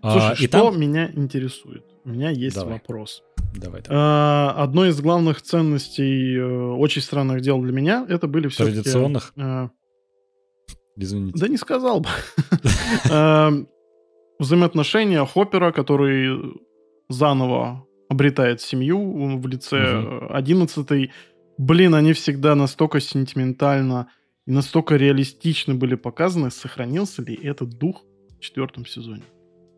Слушай, 0.00 0.32
а, 0.32 0.36
что 0.36 0.48
там... 0.48 0.80
меня 0.80 1.10
интересует? 1.10 1.84
У 2.04 2.10
меня 2.10 2.30
есть 2.30 2.56
давай. 2.56 2.74
вопрос. 2.74 3.22
Давай, 3.54 3.82
давай. 3.82 3.98
А, 4.00 4.54
одно 4.62 4.86
из 4.86 5.00
главных 5.00 5.42
ценностей 5.42 6.36
э, 6.36 6.72
очень 6.72 7.02
странных 7.02 7.40
дел 7.40 7.60
для 7.60 7.72
меня 7.72 8.06
это 8.08 8.26
были 8.26 8.48
все 8.48 8.64
Традиционных? 8.64 9.32
А... 9.36 9.70
Извините. 10.96 11.38
Да 11.38 11.48
не 11.48 11.56
сказал 11.56 12.00
бы. 12.00 12.08
А, 13.10 13.52
взаимоотношения 14.38 15.24
Хоппера, 15.24 15.72
который 15.72 16.60
заново 17.08 17.86
обретает 18.08 18.60
семью 18.60 19.38
в 19.38 19.46
лице 19.46 20.26
одиннадцатой. 20.30 21.12
Блин, 21.58 21.96
они 21.96 22.12
всегда 22.12 22.54
настолько 22.54 23.00
сентиментально 23.00 24.08
и 24.46 24.52
настолько 24.52 24.96
реалистично 24.96 25.74
были 25.74 25.96
показаны, 25.96 26.50
сохранился 26.50 27.20
ли 27.22 27.34
этот 27.34 27.70
дух 27.70 28.04
в 28.38 28.40
четвертом 28.40 28.86
сезоне? 28.86 29.24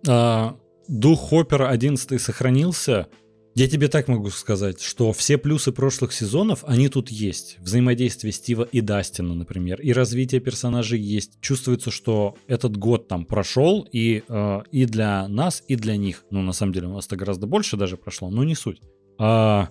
А, 0.06 0.56
дух 0.88 1.30
Хоппера 1.30 1.70
11 1.70 2.20
сохранился. 2.20 3.08
Я 3.56 3.66
тебе 3.66 3.88
так 3.88 4.08
могу 4.08 4.30
сказать, 4.30 4.80
что 4.80 5.12
все 5.12 5.36
плюсы 5.38 5.72
прошлых 5.72 6.12
сезонов, 6.12 6.62
они 6.66 6.88
тут 6.88 7.08
есть. 7.08 7.56
Взаимодействие 7.60 8.32
Стива 8.32 8.62
и 8.62 8.80
Дастина, 8.80 9.34
например, 9.34 9.80
и 9.80 9.92
развитие 9.92 10.40
персонажей 10.40 11.00
есть. 11.00 11.40
Чувствуется, 11.40 11.90
что 11.90 12.36
этот 12.46 12.76
год 12.76 13.08
там 13.08 13.24
прошел 13.24 13.88
и, 13.90 14.22
э, 14.28 14.60
и 14.70 14.84
для 14.84 15.26
нас, 15.26 15.64
и 15.66 15.74
для 15.74 15.96
них. 15.96 16.24
Ну, 16.30 16.42
на 16.42 16.52
самом 16.52 16.72
деле, 16.72 16.86
у 16.86 16.92
нас-то 16.92 17.16
гораздо 17.16 17.46
больше 17.46 17.76
даже 17.76 17.96
прошло, 17.96 18.30
но 18.30 18.44
не 18.44 18.54
суть. 18.54 18.80
А, 19.18 19.70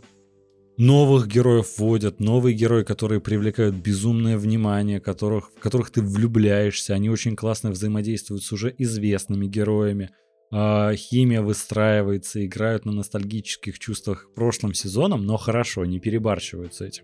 новых 0.80 1.28
героев 1.28 1.78
вводят, 1.78 2.22
новые 2.22 2.56
герои, 2.56 2.84
которые 2.84 3.20
привлекают 3.20 3.76
безумное 3.76 4.38
внимание, 4.38 5.02
которых, 5.02 5.52
в 5.52 5.60
которых 5.60 5.92
ты 5.92 6.02
влюбляешься. 6.02 6.94
Они 6.94 7.10
очень 7.10 7.36
классно 7.36 7.70
взаимодействуют 7.70 8.44
с 8.44 8.52
уже 8.54 8.74
известными 8.78 9.46
героями. 9.46 10.10
А, 10.52 10.96
химия 10.96 11.42
выстраивается, 11.42 12.46
играют 12.46 12.86
на 12.86 12.94
ностальгических 12.94 13.78
чувствах 13.78 14.30
прошлым 14.34 14.74
сезоном, 14.74 15.26
но 15.26 15.36
хорошо, 15.36 15.84
не 15.84 16.00
перебарщивают 16.00 16.74
с 16.74 16.82
этим. 16.82 17.04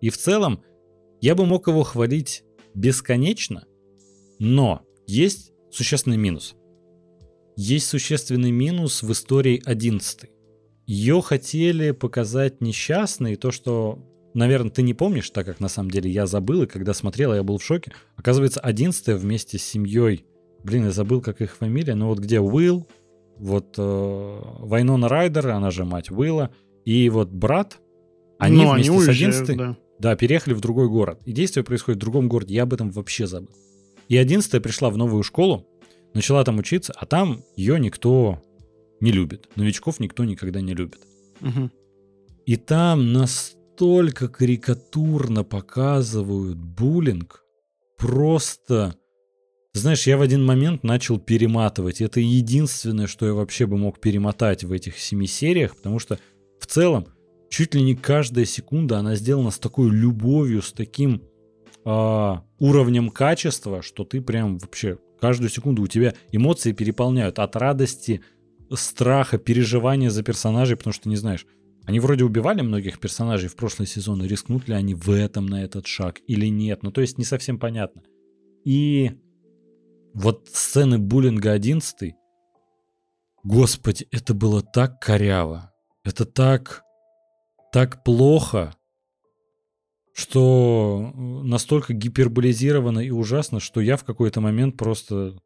И 0.00 0.08
в 0.08 0.16
целом, 0.16 0.64
я 1.20 1.34
бы 1.34 1.44
мог 1.44 1.68
его 1.68 1.82
хвалить 1.82 2.42
бесконечно, 2.74 3.66
но 4.38 4.80
есть 5.06 5.52
существенный 5.70 6.16
минус. 6.16 6.54
Есть 7.54 7.86
существенный 7.86 8.50
минус 8.50 9.02
в 9.02 9.12
истории 9.12 9.62
11. 9.62 10.30
Ее 10.86 11.22
хотели 11.22 11.92
показать 11.92 12.60
несчастной, 12.60 13.36
то, 13.36 13.50
что, 13.50 13.98
наверное, 14.34 14.70
ты 14.70 14.82
не 14.82 14.92
помнишь, 14.92 15.30
так 15.30 15.46
как 15.46 15.60
на 15.60 15.68
самом 15.68 15.90
деле 15.90 16.10
я 16.10 16.26
забыл, 16.26 16.62
и 16.62 16.66
когда 16.66 16.92
смотрел, 16.92 17.34
я 17.34 17.42
был 17.42 17.58
в 17.58 17.64
шоке. 17.64 17.92
Оказывается, 18.16 18.60
11 18.60 19.18
вместе 19.18 19.58
с 19.58 19.62
семьей, 19.62 20.26
блин, 20.62 20.84
я 20.84 20.90
забыл, 20.90 21.22
как 21.22 21.40
их 21.40 21.56
фамилия, 21.56 21.94
но 21.94 22.08
вот 22.08 22.18
где 22.18 22.40
Уилл, 22.40 22.86
вот 23.38 23.74
э, 23.78 24.40
Вайнона 24.58 25.08
Райдер, 25.08 25.48
она 25.48 25.70
же 25.70 25.84
мать 25.84 26.10
Уилла, 26.10 26.50
и 26.84 27.08
вот 27.08 27.30
брат, 27.30 27.78
они 28.38 28.58
ну, 28.58 28.72
вместе 28.72 28.90
они 28.90 28.98
уезжают, 28.98 29.34
с 29.34 29.40
11 29.40 29.56
да. 29.56 29.76
да, 29.98 30.16
переехали 30.16 30.52
в 30.52 30.60
другой 30.60 30.88
город. 30.88 31.20
И 31.24 31.32
действие 31.32 31.64
происходит 31.64 31.98
в 31.98 32.00
другом 32.00 32.28
городе, 32.28 32.54
я 32.54 32.64
об 32.64 32.74
этом 32.74 32.90
вообще 32.90 33.26
забыл. 33.26 33.54
И 34.08 34.18
11 34.18 34.62
пришла 34.62 34.90
в 34.90 34.98
новую 34.98 35.22
школу, 35.22 35.66
начала 36.12 36.44
там 36.44 36.58
учиться, 36.58 36.92
а 36.94 37.06
там 37.06 37.42
ее 37.56 37.80
никто 37.80 38.42
не 39.04 39.12
любит. 39.12 39.48
Новичков 39.56 40.00
никто 40.00 40.24
никогда 40.24 40.60
не 40.60 40.74
любит. 40.74 41.00
Угу. 41.40 41.70
И 42.46 42.56
там 42.56 43.12
настолько 43.12 44.28
карикатурно 44.28 45.44
показывают 45.44 46.58
буллинг, 46.58 47.44
просто... 47.98 48.96
Знаешь, 49.74 50.06
я 50.06 50.16
в 50.16 50.22
один 50.22 50.44
момент 50.44 50.84
начал 50.84 51.18
перематывать. 51.18 52.00
Это 52.00 52.20
единственное, 52.20 53.08
что 53.08 53.26
я 53.26 53.34
вообще 53.34 53.66
бы 53.66 53.76
мог 53.76 54.00
перемотать 54.00 54.62
в 54.62 54.70
этих 54.70 54.98
семи 54.98 55.26
сериях, 55.26 55.76
потому 55.76 55.98
что 55.98 56.18
в 56.60 56.66
целом 56.66 57.08
чуть 57.50 57.74
ли 57.74 57.82
не 57.82 57.96
каждая 57.96 58.44
секунда 58.44 58.98
она 58.98 59.16
сделана 59.16 59.50
с 59.50 59.58
такой 59.58 59.90
любовью, 59.90 60.62
с 60.62 60.72
таким 60.72 61.22
э, 61.84 62.34
уровнем 62.60 63.10
качества, 63.10 63.82
что 63.82 64.04
ты 64.04 64.20
прям 64.22 64.58
вообще 64.58 64.98
каждую 65.20 65.50
секунду 65.50 65.82
у 65.82 65.86
тебя 65.88 66.14
эмоции 66.30 66.72
переполняют 66.72 67.38
от 67.38 67.56
радости, 67.56 68.20
страха, 68.76 69.38
переживания 69.38 70.10
за 70.10 70.22
персонажей, 70.22 70.76
потому 70.76 70.92
что 70.92 71.08
не 71.08 71.16
знаешь, 71.16 71.46
они 71.84 72.00
вроде 72.00 72.24
убивали 72.24 72.62
многих 72.62 72.98
персонажей 72.98 73.48
в 73.48 73.56
прошлый 73.56 73.86
сезон, 73.86 74.22
и 74.22 74.28
рискнут 74.28 74.68
ли 74.68 74.74
они 74.74 74.94
в 74.94 75.10
этом 75.10 75.46
на 75.46 75.62
этот 75.62 75.86
шаг 75.86 76.20
или 76.26 76.46
нет. 76.46 76.82
Ну, 76.82 76.90
то 76.90 77.00
есть 77.00 77.18
не 77.18 77.24
совсем 77.24 77.58
понятно. 77.58 78.02
И 78.64 79.12
вот 80.14 80.48
сцены 80.52 80.98
буллинга 80.98 81.52
11 81.52 82.14
Господи, 83.44 84.08
это 84.10 84.32
было 84.32 84.62
так 84.62 85.00
коряво. 85.00 85.70
Это 86.02 86.24
так, 86.24 86.82
так 87.72 88.02
плохо, 88.02 88.74
что 90.14 91.12
настолько 91.14 91.92
гиперболизировано 91.92 93.00
и 93.00 93.10
ужасно, 93.10 93.60
что 93.60 93.82
я 93.82 93.98
в 93.98 94.04
какой-то 94.04 94.40
момент 94.40 94.78
просто... 94.78 95.38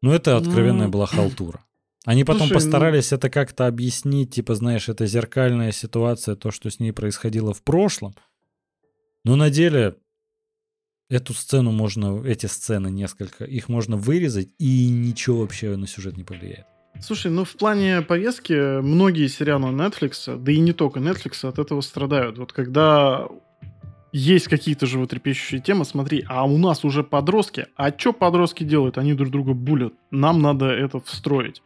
Ну, 0.00 0.12
это 0.12 0.36
откровенная 0.36 0.86
ну... 0.86 0.92
была 0.92 1.06
халтура. 1.06 1.64
Они 2.08 2.24
потом 2.24 2.48
Слушай, 2.48 2.52
ну 2.52 2.54
постарались 2.54 3.10
ну... 3.10 3.18
это 3.18 3.28
как-то 3.28 3.66
объяснить, 3.66 4.30
типа, 4.30 4.54
знаешь, 4.54 4.88
это 4.88 5.04
зеркальная 5.04 5.72
ситуация, 5.72 6.36
то, 6.36 6.50
что 6.50 6.70
с 6.70 6.80
ней 6.80 6.90
происходило 6.90 7.52
в 7.52 7.62
прошлом. 7.62 8.14
Но 9.26 9.36
на 9.36 9.50
деле 9.50 9.94
эту 11.10 11.34
сцену 11.34 11.70
можно, 11.70 12.24
эти 12.24 12.46
сцены 12.46 12.88
несколько, 12.88 13.44
их 13.44 13.68
можно 13.68 13.98
вырезать, 13.98 14.48
и 14.58 14.88
ничего 14.88 15.40
вообще 15.40 15.76
на 15.76 15.86
сюжет 15.86 16.16
не 16.16 16.24
повлияет. 16.24 16.64
Слушай, 16.98 17.30
ну 17.30 17.44
в 17.44 17.52
плане 17.52 18.00
повестки 18.00 18.80
многие 18.80 19.26
сериалы 19.26 19.68
Netflix, 19.68 20.34
да 20.34 20.50
и 20.50 20.60
не 20.60 20.72
только 20.72 21.00
Netflix, 21.00 21.46
от 21.46 21.58
этого 21.58 21.82
страдают. 21.82 22.38
Вот 22.38 22.54
когда 22.54 23.28
есть 24.12 24.48
какие-то 24.48 24.86
животрепещущие 24.86 25.60
темы, 25.60 25.84
смотри, 25.84 26.24
а 26.26 26.46
у 26.46 26.56
нас 26.56 26.86
уже 26.86 27.04
подростки, 27.04 27.66
а 27.76 27.92
что 27.94 28.14
подростки 28.14 28.64
делают? 28.64 28.96
Они 28.96 29.12
друг 29.12 29.30
друга 29.30 29.52
булят. 29.52 29.92
Нам 30.10 30.40
надо 30.40 30.70
это 30.70 31.00
встроить. 31.00 31.60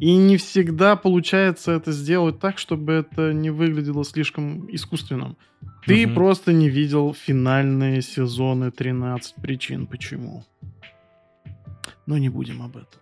И 0.00 0.16
не 0.16 0.38
всегда 0.38 0.96
получается 0.96 1.72
это 1.72 1.92
сделать 1.92 2.40
так, 2.40 2.58
чтобы 2.58 2.94
это 2.94 3.34
не 3.34 3.50
выглядело 3.50 4.02
слишком 4.02 4.66
искусственным. 4.74 5.36
Ты 5.86 6.06
угу. 6.06 6.14
просто 6.14 6.54
не 6.54 6.70
видел 6.70 7.12
финальные 7.12 8.00
сезоны 8.00 8.70
13 8.70 9.34
причин, 9.36 9.86
почему. 9.86 10.44
Но 12.06 12.16
не 12.16 12.30
будем 12.30 12.62
об 12.62 12.78
этом. 12.78 13.00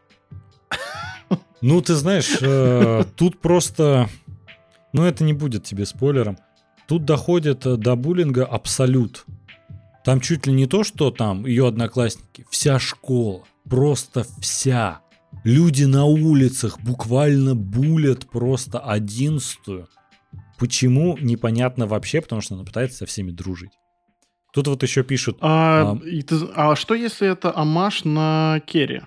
Ну, 1.60 1.80
ты 1.82 1.94
знаешь, 1.94 2.38
э, 2.40 3.04
тут 3.16 3.40
просто... 3.40 4.08
Ну, 4.92 5.04
это 5.04 5.24
не 5.24 5.32
будет 5.32 5.64
тебе 5.64 5.86
спойлером. 5.86 6.38
Тут 6.86 7.04
доходит 7.04 7.66
э, 7.66 7.76
до 7.76 7.96
буллинга 7.96 8.44
абсолют. 8.44 9.24
Там 10.04 10.20
чуть 10.20 10.46
ли 10.46 10.52
не 10.52 10.66
то, 10.66 10.84
что 10.84 11.10
там 11.10 11.46
ее 11.46 11.66
одноклассники, 11.66 12.46
вся 12.48 12.78
школа, 12.78 13.42
просто 13.68 14.24
вся 14.40 15.00
Люди 15.44 15.85
на 15.85 16.05
улицах 16.05 16.81
буквально 16.81 17.55
булят 17.55 18.28
просто 18.31 18.81
одиннадцатую. 18.81 19.89
Почему, 20.59 21.16
непонятно 21.19 21.86
вообще, 21.86 22.20
потому 22.20 22.40
что 22.40 22.55
она 22.55 22.65
пытается 22.65 22.98
со 22.98 23.06
всеми 23.06 23.31
дружить. 23.31 23.70
Тут 24.52 24.66
вот 24.66 24.82
еще 24.82 25.05
пишут... 25.05 25.39
А, 25.40 25.97
а... 26.55 26.73
а 26.73 26.77
что 26.77 26.94
если 26.94 27.31
это 27.31 27.56
амаш 27.56 28.05
на 28.05 28.60
Керри? 28.66 29.02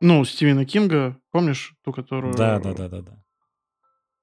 Ну, 0.00 0.24
Стивена 0.24 0.64
Кинга, 0.64 1.16
помнишь 1.30 1.74
ту, 1.84 1.92
которую... 1.92 2.34
Да, 2.34 2.58
да, 2.58 2.72
да, 2.72 2.88
да, 2.88 3.02
да. 3.02 3.22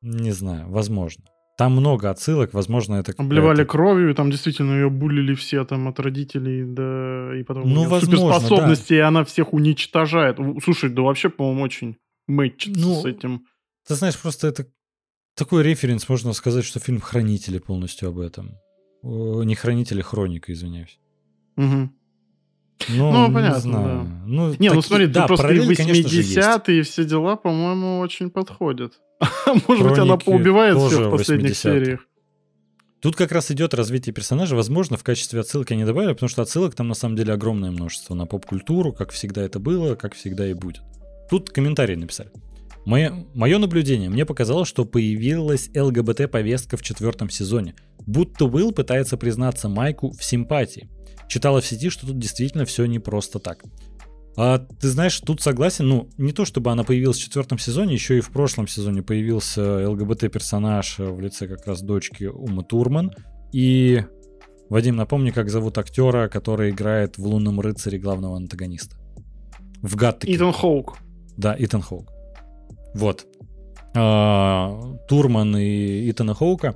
Не 0.02 0.32
знаю, 0.32 0.70
возможно. 0.70 1.26
Там 1.60 1.74
много 1.74 2.10
отсылок, 2.10 2.54
возможно, 2.54 2.96
это... 2.96 3.14
Обливали 3.18 3.66
кровью, 3.66 4.16
там 4.16 4.32
действительно 4.32 4.76
ее 4.76 4.90
булили 4.90 5.36
все 5.36 5.66
там 5.66 5.90
от 5.90 6.00
родителей, 6.00 6.64
да, 6.64 7.38
и 7.38 7.44
потом 7.44 7.70
ну, 7.70 7.84
возможно, 7.84 8.18
суперспособности, 8.18 8.94
да. 8.94 8.96
и 8.96 9.00
она 9.00 9.26
всех 9.26 9.52
уничтожает. 9.54 10.38
Слушай, 10.64 10.90
да 10.90 11.02
вообще, 11.02 11.28
по-моему, 11.28 11.64
очень 11.64 11.98
мэтчится 12.28 12.80
ну, 12.80 13.02
с 13.02 13.06
этим. 13.06 13.46
Ты 13.86 13.96
знаешь, 13.96 14.18
просто 14.18 14.48
это 14.48 14.68
такой 15.36 15.64
референс, 15.64 16.08
можно 16.08 16.32
сказать, 16.32 16.64
что 16.64 16.80
фильм 16.80 17.02
«Хранители» 17.02 17.60
полностью 17.60 18.08
об 18.08 18.20
этом. 18.20 18.56
Не 19.04 19.56
«Хранители», 19.56 20.02
«Хроника», 20.02 20.54
извиняюсь. 20.54 20.98
Угу. 21.58 21.90
Ну, 22.88 23.12
ну, 23.12 23.34
понятно, 23.34 23.56
не 23.56 23.62
знаю. 23.62 23.86
да. 23.86 24.24
Ну, 24.26 24.28
не, 24.28 24.46
ну 24.46 24.52
таки, 24.52 24.70
ну 24.76 24.82
смотри, 24.82 25.08
да, 25.08 25.28
просто 25.28 25.54
80-е 25.54 26.80
и 26.80 26.82
все 26.84 27.04
дела, 27.04 27.36
по-моему, 27.36 28.00
очень 28.00 28.30
подходят. 28.30 28.94
Может 29.68 29.88
быть, 29.88 29.98
она 30.00 30.18
поубивает 30.18 30.78
всех 30.78 31.08
в 31.08 31.12
последних 31.12 31.58
сериях. 31.58 32.02
Тут 33.02 33.16
как 33.16 33.32
раз 33.32 33.50
идет 33.52 33.74
развитие 33.74 34.14
персонажа. 34.14 34.56
Возможно, 34.56 34.98
в 34.98 35.04
качестве 35.04 35.40
отсылки 35.40 35.72
они 35.72 35.86
добавили, 35.86 36.12
потому 36.12 36.30
что 36.30 36.42
отсылок 36.42 36.76
там 36.76 36.90
на 36.90 36.94
самом 36.94 37.16
деле 37.16 37.34
огромное 37.34 37.72
множество 37.72 38.14
на 38.14 38.26
поп-культуру, 38.26 38.92
как 38.92 39.12
всегда 39.12 39.42
это 39.42 39.60
было, 39.60 39.96
как 39.96 40.16
всегда 40.16 40.46
и 40.50 40.54
будет. 40.54 40.82
Тут 41.30 41.50
комментарии 41.50 41.96
написали. 41.96 42.32
Мое, 42.86 43.26
мое 43.34 43.58
наблюдение, 43.58 44.10
мне 44.10 44.26
показалось, 44.26 44.68
что 44.68 44.84
появилась 44.84 45.70
ЛГБТ-повестка 45.76 46.76
в 46.76 46.82
четвертом 46.82 47.30
сезоне. 47.30 47.76
Будто 48.06 48.46
Уилл 48.46 48.72
пытается 48.72 49.16
признаться 49.16 49.70
Майку 49.70 50.12
в 50.12 50.24
симпатии. 50.24 50.90
Читала 51.30 51.62
в 51.62 51.66
сети, 51.66 51.90
что 51.90 52.08
тут 52.08 52.18
действительно 52.18 52.66
все 52.66 52.86
не 52.86 53.00
просто 53.00 53.40
так. 53.40 53.64
А 54.38 54.60
ты 54.60 54.88
знаешь, 54.88 55.20
тут 55.20 55.42
согласен, 55.42 55.88
ну, 55.88 56.10
не 56.18 56.32
то 56.32 56.46
чтобы 56.46 56.72
она 56.72 56.84
появилась 56.84 57.18
в 57.18 57.22
четвертом 57.22 57.60
сезоне, 57.60 57.94
еще 57.94 58.18
и 58.18 58.22
в 58.22 58.32
прошлом 58.32 58.68
сезоне 58.68 59.02
появился 59.02 59.90
ЛГБТ-персонаж 59.90 61.00
в 61.00 61.20
лице 61.20 61.48
как 61.48 61.66
раз 61.68 61.82
дочки 61.82 62.26
Умы 62.26 62.64
Турман. 62.64 63.12
И, 63.52 64.04
Вадим, 64.70 64.96
напомни, 64.96 65.32
как 65.32 65.50
зовут 65.50 65.78
актера, 65.78 66.30
который 66.30 66.70
играет 66.70 67.18
в 67.18 67.26
«Лунном 67.26 67.60
рыцаре» 67.60 67.98
главного 67.98 68.38
антагониста. 68.38 68.96
В 69.82 69.96
Гаттеке. 69.96 70.36
Итан 70.36 70.54
Хоук. 70.54 70.98
Да, 71.38 71.56
Итан 71.58 71.82
Хоук. 71.82 72.10
Вот. 72.94 73.26
А, 73.96 74.80
Турман 75.08 75.58
и 75.58 76.10
Итана 76.12 76.34
Хоука 76.34 76.76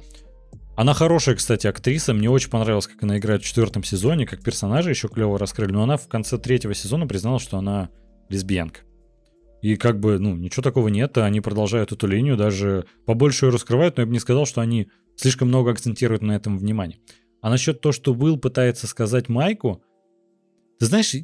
она 0.75 0.93
хорошая, 0.93 1.35
кстати, 1.35 1.67
актриса. 1.67 2.13
Мне 2.13 2.29
очень 2.29 2.49
понравилось, 2.49 2.87
как 2.87 3.03
она 3.03 3.17
играет 3.17 3.43
в 3.43 3.45
четвертом 3.45 3.83
сезоне, 3.83 4.25
как 4.25 4.43
персонажа 4.43 4.89
еще 4.89 5.07
клево 5.07 5.37
раскрыли. 5.37 5.71
Но 5.71 5.83
она 5.83 5.97
в 5.97 6.07
конце 6.07 6.37
третьего 6.37 6.73
сезона 6.73 7.05
призналась, 7.05 7.43
что 7.43 7.57
она 7.57 7.89
лесбиянка. 8.29 8.81
И 9.61 9.75
как 9.75 9.99
бы, 9.99 10.19
ну, 10.19 10.35
ничего 10.35 10.63
такого 10.63 10.89
нет, 10.89 11.17
они 11.17 11.39
продолжают 11.39 11.91
эту 11.91 12.07
линию, 12.07 12.35
даже 12.35 12.85
побольше 13.05 13.45
ее 13.45 13.51
раскрывают, 13.51 13.95
но 13.95 14.01
я 14.01 14.07
бы 14.07 14.11
не 14.11 14.19
сказал, 14.19 14.45
что 14.45 14.61
они 14.61 14.89
слишком 15.15 15.47
много 15.47 15.71
акцентируют 15.71 16.21
на 16.21 16.33
этом 16.33 16.57
внимание. 16.57 16.99
А 17.39 17.49
насчет 17.49 17.79
того, 17.79 17.93
что 17.93 18.13
Уилл 18.13 18.37
пытается 18.37 18.87
сказать 18.87 19.29
Майку, 19.29 19.81
ты 20.79 20.85
знаешь, 20.87 21.15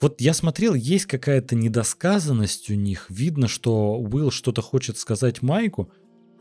вот 0.00 0.20
я 0.20 0.34
смотрел, 0.34 0.74
есть 0.74 1.06
какая-то 1.06 1.54
недосказанность 1.54 2.68
у 2.70 2.74
них. 2.74 3.06
Видно, 3.08 3.48
что 3.48 3.98
Уилл 3.98 4.30
что-то 4.30 4.60
хочет 4.60 4.98
сказать 4.98 5.40
Майку, 5.40 5.90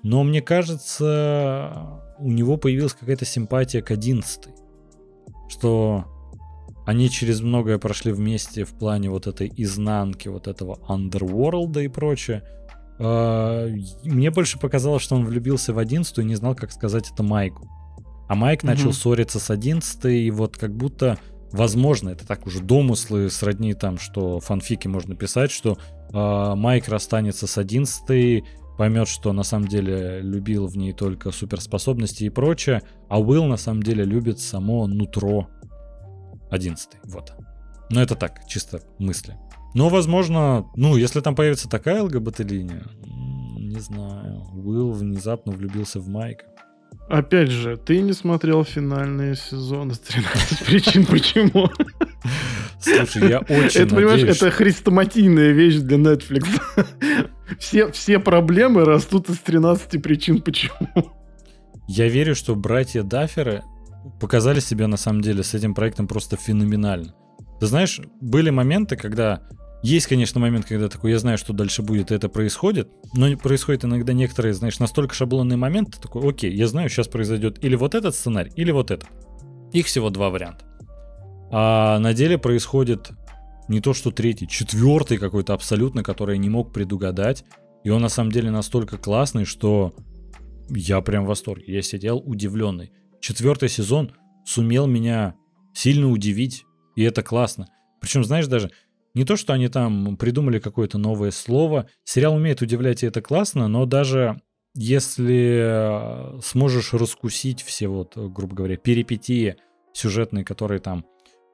но 0.05 0.23
мне 0.23 0.41
кажется, 0.41 2.01
у 2.19 2.31
него 2.31 2.57
появилась 2.57 2.93
какая-то 2.93 3.25
симпатия 3.25 3.81
к 3.81 3.91
11 3.91 4.55
что 5.47 6.05
они 6.85 7.09
через 7.09 7.41
многое 7.41 7.77
прошли 7.77 8.11
вместе 8.11 8.63
в 8.63 8.73
плане 8.73 9.09
вот 9.09 9.27
этой 9.27 9.51
изнанки, 9.55 10.27
вот 10.27 10.47
этого 10.47 10.79
underworld 10.87 11.83
и 11.83 11.87
прочее. 11.87 12.43
А, 12.99 13.67
мне 14.03 14.31
больше 14.31 14.59
показалось, 14.59 15.01
что 15.01 15.15
он 15.15 15.25
влюбился 15.25 15.73
в 15.73 15.79
11 15.79 16.19
и 16.19 16.23
не 16.23 16.35
знал, 16.35 16.55
как 16.55 16.71
сказать 16.71 17.09
это 17.11 17.23
Майку. 17.23 17.69
А 18.27 18.35
Майк 18.35 18.61
угу. 18.61 18.67
начал 18.67 18.93
ссориться 18.93 19.39
с 19.39 19.49
11 19.49 20.05
и 20.05 20.31
вот 20.31 20.57
как 20.57 20.75
будто, 20.75 21.17
возможно, 21.51 22.09
это 22.09 22.25
так 22.25 22.45
уже 22.45 22.61
домыслы 22.61 23.29
сродни 23.29 23.73
там, 23.73 23.97
что 23.97 24.39
фанфики 24.39 24.87
можно 24.87 25.15
писать, 25.15 25.51
что 25.51 25.77
э, 26.11 26.55
Майк 26.55 26.87
расстанется 26.87 27.47
с 27.47 27.57
11 27.57 28.43
поймет, 28.77 29.07
что 29.07 29.33
на 29.33 29.43
самом 29.43 29.67
деле 29.67 30.21
любил 30.21 30.67
в 30.67 30.77
ней 30.77 30.93
только 30.93 31.31
суперспособности 31.31 32.23
и 32.23 32.29
прочее, 32.29 32.81
а 33.09 33.19
Уилл 33.19 33.45
на 33.45 33.57
самом 33.57 33.83
деле 33.83 34.03
любит 34.03 34.39
само 34.39 34.87
нутро 34.87 35.49
11. 36.51 36.89
Вот. 37.05 37.33
Но 37.89 38.01
это 38.01 38.15
так, 38.15 38.47
чисто 38.47 38.81
мысли. 38.99 39.35
Но, 39.73 39.89
возможно, 39.89 40.65
ну, 40.75 40.95
если 40.95 41.19
там 41.19 41.35
появится 41.35 41.69
такая 41.69 42.01
ЛГБТ-линия, 42.03 42.83
не 43.57 43.79
знаю, 43.79 44.43
Уилл 44.53 44.91
внезапно 44.91 45.51
влюбился 45.51 45.99
в 45.99 46.07
Майка. 46.07 46.45
Опять 47.09 47.51
же, 47.51 47.77
ты 47.77 48.01
не 48.01 48.13
смотрел 48.13 48.63
финальные 48.63 49.35
сезоны 49.35 49.93
с 49.93 49.99
13 49.99 50.65
причин 50.65 51.05
почему. 51.05 51.69
Слушай, 52.79 53.29
я 53.29 53.39
очень 53.39 53.81
Это, 53.81 53.95
понимаешь, 53.95 54.23
это 54.23 54.49
хрестоматийная 54.49 55.51
вещь 55.51 55.75
для 55.75 55.97
Netflix. 55.97 56.47
Все, 57.59 57.91
все 57.91 58.19
проблемы 58.19 58.85
растут 58.85 59.29
из 59.29 59.39
13 59.39 60.01
причин 60.01 60.41
почему. 60.41 60.89
Я 61.87 62.07
верю, 62.07 62.35
что 62.35 62.55
братья 62.55 63.03
Дафферы 63.03 63.63
показали 64.19 64.59
себя 64.59 64.87
на 64.87 64.97
самом 64.97 65.21
деле 65.21 65.43
с 65.43 65.53
этим 65.53 65.73
проектом 65.73 66.07
просто 66.07 66.35
феноменально. 66.37 67.13
Ты 67.59 67.67
знаешь, 67.67 68.01
были 68.21 68.49
моменты, 68.49 68.95
когда 68.95 69.41
есть, 69.85 70.07
конечно, 70.07 70.39
момент, 70.39 70.65
когда 70.65 70.89
такой, 70.89 71.11
я 71.11 71.19
знаю, 71.19 71.37
что 71.37 71.53
дальше 71.53 71.83
будет, 71.83 72.11
и 72.11 72.15
это 72.15 72.27
происходит, 72.27 72.89
но 73.13 73.37
происходит 73.37 73.85
иногда 73.85 74.13
некоторые, 74.13 74.53
знаешь, 74.53 74.79
настолько 74.79 75.13
шаблонные 75.13 75.57
моменты, 75.57 76.01
такой, 76.01 76.27
окей, 76.27 76.51
я 76.51 76.67
знаю, 76.67 76.89
сейчас 76.89 77.07
произойдет 77.07 77.63
или 77.63 77.75
вот 77.75 77.93
этот 77.93 78.15
сценарий, 78.15 78.51
или 78.55 78.71
вот 78.71 78.89
этот. 78.89 79.07
Их 79.73 79.85
всего 79.85 80.09
два 80.09 80.31
варианта. 80.31 80.65
А 81.51 81.99
на 81.99 82.13
деле 82.13 82.39
происходит 82.39 83.11
не 83.67 83.81
то 83.81 83.93
что 83.93 84.11
третий, 84.11 84.47
четвертый 84.47 85.17
какой-то 85.17 85.53
абсолютно, 85.53 86.03
который 86.03 86.35
я 86.35 86.41
не 86.41 86.49
мог 86.49 86.71
предугадать. 86.73 87.45
И 87.83 87.89
он 87.89 88.01
на 88.01 88.09
самом 88.09 88.31
деле 88.31 88.51
настолько 88.51 88.97
классный, 88.97 89.45
что 89.45 89.93
я 90.69 91.01
прям 91.01 91.25
в 91.25 91.27
восторге. 91.27 91.73
Я 91.73 91.81
сидел 91.81 92.21
удивленный. 92.25 92.91
Четвертый 93.21 93.69
сезон 93.69 94.11
сумел 94.45 94.87
меня 94.87 95.35
сильно 95.73 96.09
удивить, 96.09 96.65
и 96.95 97.03
это 97.03 97.23
классно. 97.23 97.67
Причем, 98.01 98.23
знаешь, 98.23 98.47
даже 98.47 98.71
не 99.13 99.23
то, 99.23 99.35
что 99.35 99.53
они 99.53 99.67
там 99.67 100.17
придумали 100.17 100.59
какое-то 100.59 100.97
новое 100.97 101.31
слово. 101.31 101.87
Сериал 102.03 102.35
умеет 102.35 102.61
удивлять, 102.61 103.03
и 103.03 103.07
это 103.07 103.21
классно, 103.21 103.67
но 103.67 103.85
даже 103.85 104.41
если 104.75 106.41
сможешь 106.41 106.93
раскусить 106.93 107.61
все 107.61 107.87
вот, 107.87 108.17
грубо 108.17 108.55
говоря, 108.55 108.77
перипетии 108.77 109.55
сюжетные, 109.93 110.43
которые 110.43 110.79
там 110.79 111.05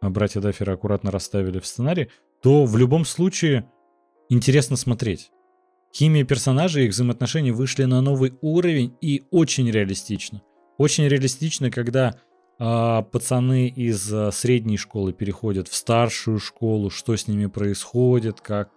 братья 0.09 0.41
Дафферы 0.41 0.73
аккуратно 0.73 1.11
расставили 1.11 1.59
в 1.59 1.65
сценарии, 1.65 2.09
то 2.41 2.65
в 2.65 2.75
любом 2.77 3.05
случае 3.05 3.69
интересно 4.29 4.75
смотреть. 4.75 5.31
Химия 5.93 6.23
персонажей 6.23 6.83
и 6.83 6.85
их 6.87 6.93
взаимоотношения 6.93 7.51
вышли 7.51 7.83
на 7.83 8.01
новый 8.01 8.33
уровень 8.41 8.95
и 9.01 9.25
очень 9.29 9.69
реалистично. 9.69 10.41
Очень 10.77 11.07
реалистично, 11.07 11.69
когда 11.69 12.15
э, 12.57 13.03
пацаны 13.11 13.67
из 13.67 14.11
э, 14.11 14.31
средней 14.31 14.77
школы 14.77 15.13
переходят 15.13 15.67
в 15.67 15.75
старшую 15.75 16.39
школу, 16.39 16.89
что 16.89 17.15
с 17.15 17.27
ними 17.27 17.47
происходит, 17.47 18.39
как 18.41 18.71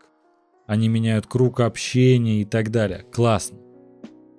они 0.66 0.88
меняют 0.88 1.26
круг 1.26 1.60
общения 1.60 2.42
и 2.42 2.44
так 2.44 2.70
далее. 2.70 3.04
Классно. 3.12 3.58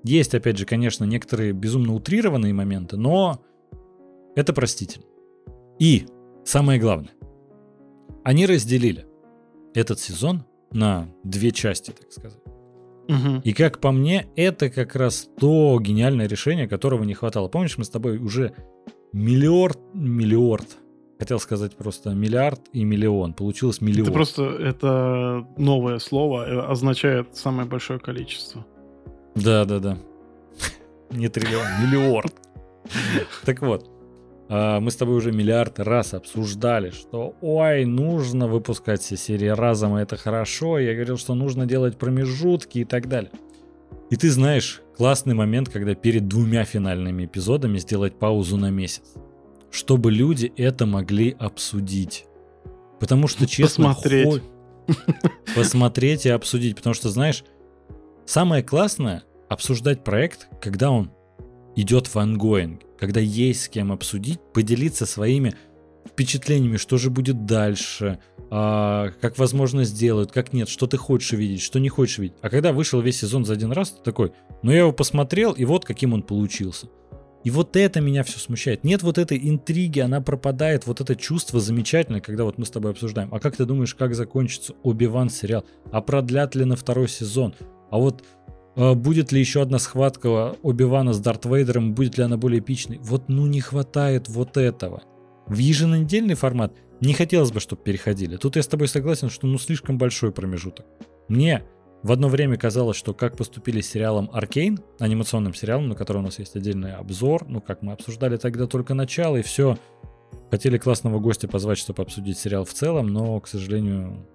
Есть, 0.03 0.35
опять 0.35 0.57
же, 0.57 0.65
конечно, 0.65 1.03
некоторые 1.05 1.53
безумно 1.53 1.93
утрированные 1.93 2.53
моменты, 2.53 2.97
но 2.97 3.41
это 4.35 4.53
простительно. 4.53 5.05
И 5.79 6.05
самое 6.45 6.79
главное, 6.79 7.11
они 8.23 8.45
разделили 8.45 9.05
этот 9.73 9.99
сезон 9.99 10.45
на 10.71 11.09
две 11.23 11.51
части, 11.51 11.91
так 11.91 12.11
сказать. 12.11 12.41
Угу. 13.07 13.41
И 13.43 13.53
как 13.53 13.79
по 13.79 13.91
мне, 13.91 14.27
это 14.35 14.69
как 14.69 14.95
раз 14.95 15.29
то 15.39 15.79
гениальное 15.79 16.27
решение, 16.27 16.67
которого 16.67 17.03
не 17.03 17.13
хватало. 17.13 17.47
Помнишь, 17.47 17.77
мы 17.77 17.83
с 17.83 17.89
тобой 17.89 18.17
уже 18.17 18.53
миллиард, 19.13 19.77
миллиард, 19.93 20.77
хотел 21.19 21.39
сказать 21.39 21.75
просто 21.75 22.11
миллиард 22.11 22.61
и 22.73 22.83
миллион. 22.83 23.33
Получилось 23.33 23.81
миллион. 23.81 24.07
Это 24.07 24.11
просто 24.11 24.43
это 24.43 25.47
новое 25.57 25.99
слово 25.99 26.47
э, 26.47 26.71
означает 26.71 27.35
самое 27.35 27.67
большое 27.67 27.99
количество. 27.99 28.65
Да, 29.35 29.65
да, 29.65 29.79
да. 29.79 29.97
Не 31.11 31.29
триллион, 31.29 31.65
миллиард. 31.83 32.33
Так 33.45 33.61
вот, 33.61 33.89
мы 34.47 34.91
с 34.91 34.95
тобой 34.95 35.15
уже 35.15 35.31
миллиард 35.31 35.79
раз 35.79 36.13
обсуждали, 36.13 36.91
что 36.91 37.35
ой, 37.41 37.85
нужно 37.85 38.47
выпускать 38.47 39.01
все 39.01 39.17
серии 39.17 39.47
разом, 39.47 39.97
и 39.97 40.01
это 40.01 40.17
хорошо. 40.17 40.77
Я 40.77 40.93
говорил, 40.93 41.17
что 41.17 41.33
нужно 41.33 41.65
делать 41.65 41.97
промежутки 41.97 42.79
и 42.79 42.85
так 42.85 43.07
далее. 43.07 43.31
И 44.11 44.15
ты 44.17 44.29
знаешь, 44.29 44.81
классный 44.97 45.33
момент, 45.33 45.69
когда 45.69 45.95
перед 45.95 46.27
двумя 46.27 46.63
финальными 46.63 47.25
эпизодами 47.25 47.79
сделать 47.79 48.19
паузу 48.19 48.57
на 48.57 48.69
месяц. 48.69 49.15
Чтобы 49.71 50.11
люди 50.11 50.53
это 50.57 50.85
могли 50.85 51.35
обсудить. 51.39 52.25
Потому 52.99 53.27
что, 53.27 53.47
честно, 53.47 53.89
посмотреть. 53.89 54.41
Хо... 54.87 55.13
посмотреть 55.55 56.25
и 56.27 56.29
обсудить. 56.29 56.75
Потому 56.75 56.93
что, 56.93 57.09
знаешь, 57.09 57.43
самое 58.25 58.61
классное 58.61 59.23
обсуждать 59.49 60.03
проект, 60.03 60.49
когда 60.61 60.91
он 60.91 61.11
идет 61.75 62.07
в 62.07 62.17
ongoing, 62.17 62.81
когда 62.97 63.19
есть 63.19 63.63
с 63.63 63.69
кем 63.69 63.91
обсудить, 63.91 64.39
поделиться 64.53 65.05
своими 65.05 65.53
впечатлениями, 66.07 66.77
что 66.77 66.97
же 66.97 67.09
будет 67.09 67.45
дальше, 67.45 68.19
а, 68.49 69.11
как 69.21 69.37
возможно 69.37 69.83
сделают, 69.83 70.31
как 70.31 70.53
нет, 70.53 70.69
что 70.69 70.87
ты 70.87 70.97
хочешь 70.97 71.33
видеть, 71.33 71.61
что 71.61 71.79
не 71.79 71.89
хочешь 71.89 72.19
видеть. 72.19 72.37
А 72.41 72.49
когда 72.49 72.71
вышел 72.73 73.01
весь 73.01 73.19
сезон 73.19 73.45
за 73.45 73.53
один 73.53 73.71
раз, 73.71 73.91
ты 73.91 74.03
такой, 74.03 74.31
ну 74.61 74.71
я 74.71 74.79
его 74.79 74.91
посмотрел, 74.93 75.51
и 75.51 75.65
вот 75.65 75.83
каким 75.83 76.13
он 76.13 76.21
получился. 76.21 76.87
И 77.43 77.51
вот 77.51 77.75
это 77.75 78.01
меня 78.01 78.23
все 78.23 78.39
смущает. 78.39 78.83
Нет 78.83 79.03
вот 79.03 79.19
этой 79.19 79.37
интриги, 79.37 79.99
она 79.99 80.19
пропадает, 80.19 80.87
вот 80.87 80.99
это 80.99 81.15
чувство 81.15 81.59
замечательное, 81.59 82.19
когда 82.19 82.43
вот 82.43 82.57
мы 82.57 82.65
с 82.65 82.71
тобой 82.71 82.91
обсуждаем. 82.91 83.31
А 83.31 83.39
как 83.39 83.55
ты 83.55 83.65
думаешь, 83.65 83.93
как 83.93 84.15
закончится 84.15 84.73
Оби-Ван 84.81 85.29
сериал? 85.29 85.63
А 85.91 86.01
продлят 86.01 86.55
ли 86.55 86.65
на 86.65 86.75
второй 86.75 87.07
сезон? 87.07 87.53
А 87.91 87.99
вот 87.99 88.23
будет 88.75 89.31
ли 89.31 89.39
еще 89.39 89.61
одна 89.61 89.79
схватка 89.79 90.55
Оби-Вана 90.61 91.13
с 91.13 91.19
Дарт 91.19 91.45
Вейдером, 91.45 91.93
будет 91.93 92.17
ли 92.17 92.23
она 92.23 92.37
более 92.37 92.59
эпичной? 92.59 92.99
Вот 93.01 93.29
ну 93.29 93.45
не 93.45 93.61
хватает 93.61 94.27
вот 94.27 94.57
этого. 94.57 95.03
В 95.47 95.57
еженедельный 95.57 96.35
формат 96.35 96.73
не 97.01 97.13
хотелось 97.13 97.51
бы, 97.51 97.59
чтобы 97.59 97.81
переходили. 97.83 98.37
Тут 98.37 98.55
я 98.55 98.63
с 98.63 98.67
тобой 98.67 98.87
согласен, 98.87 99.29
что 99.29 99.47
ну 99.47 99.57
слишком 99.57 99.97
большой 99.97 100.31
промежуток. 100.31 100.85
Мне 101.27 101.63
в 102.03 102.11
одно 102.11 102.27
время 102.27 102.57
казалось, 102.57 102.97
что 102.97 103.13
как 103.13 103.35
поступили 103.37 103.81
с 103.81 103.89
сериалом 103.89 104.29
Аркейн, 104.31 104.79
анимационным 104.99 105.53
сериалом, 105.53 105.89
на 105.89 105.95
который 105.95 106.17
у 106.17 106.21
нас 106.21 106.39
есть 106.39 106.55
отдельный 106.55 106.93
обзор, 106.93 107.45
ну 107.47 107.61
как 107.61 107.81
мы 107.81 107.93
обсуждали 107.93 108.37
тогда 108.37 108.67
только 108.67 108.93
начало 108.93 109.37
и 109.37 109.41
все. 109.41 109.77
Хотели 110.51 110.77
классного 110.77 111.19
гостя 111.19 111.47
позвать, 111.47 111.77
чтобы 111.77 112.03
обсудить 112.03 112.37
сериал 112.37 112.65
в 112.65 112.73
целом, 112.73 113.07
но, 113.07 113.39
к 113.39 113.47
сожалению, 113.47 114.27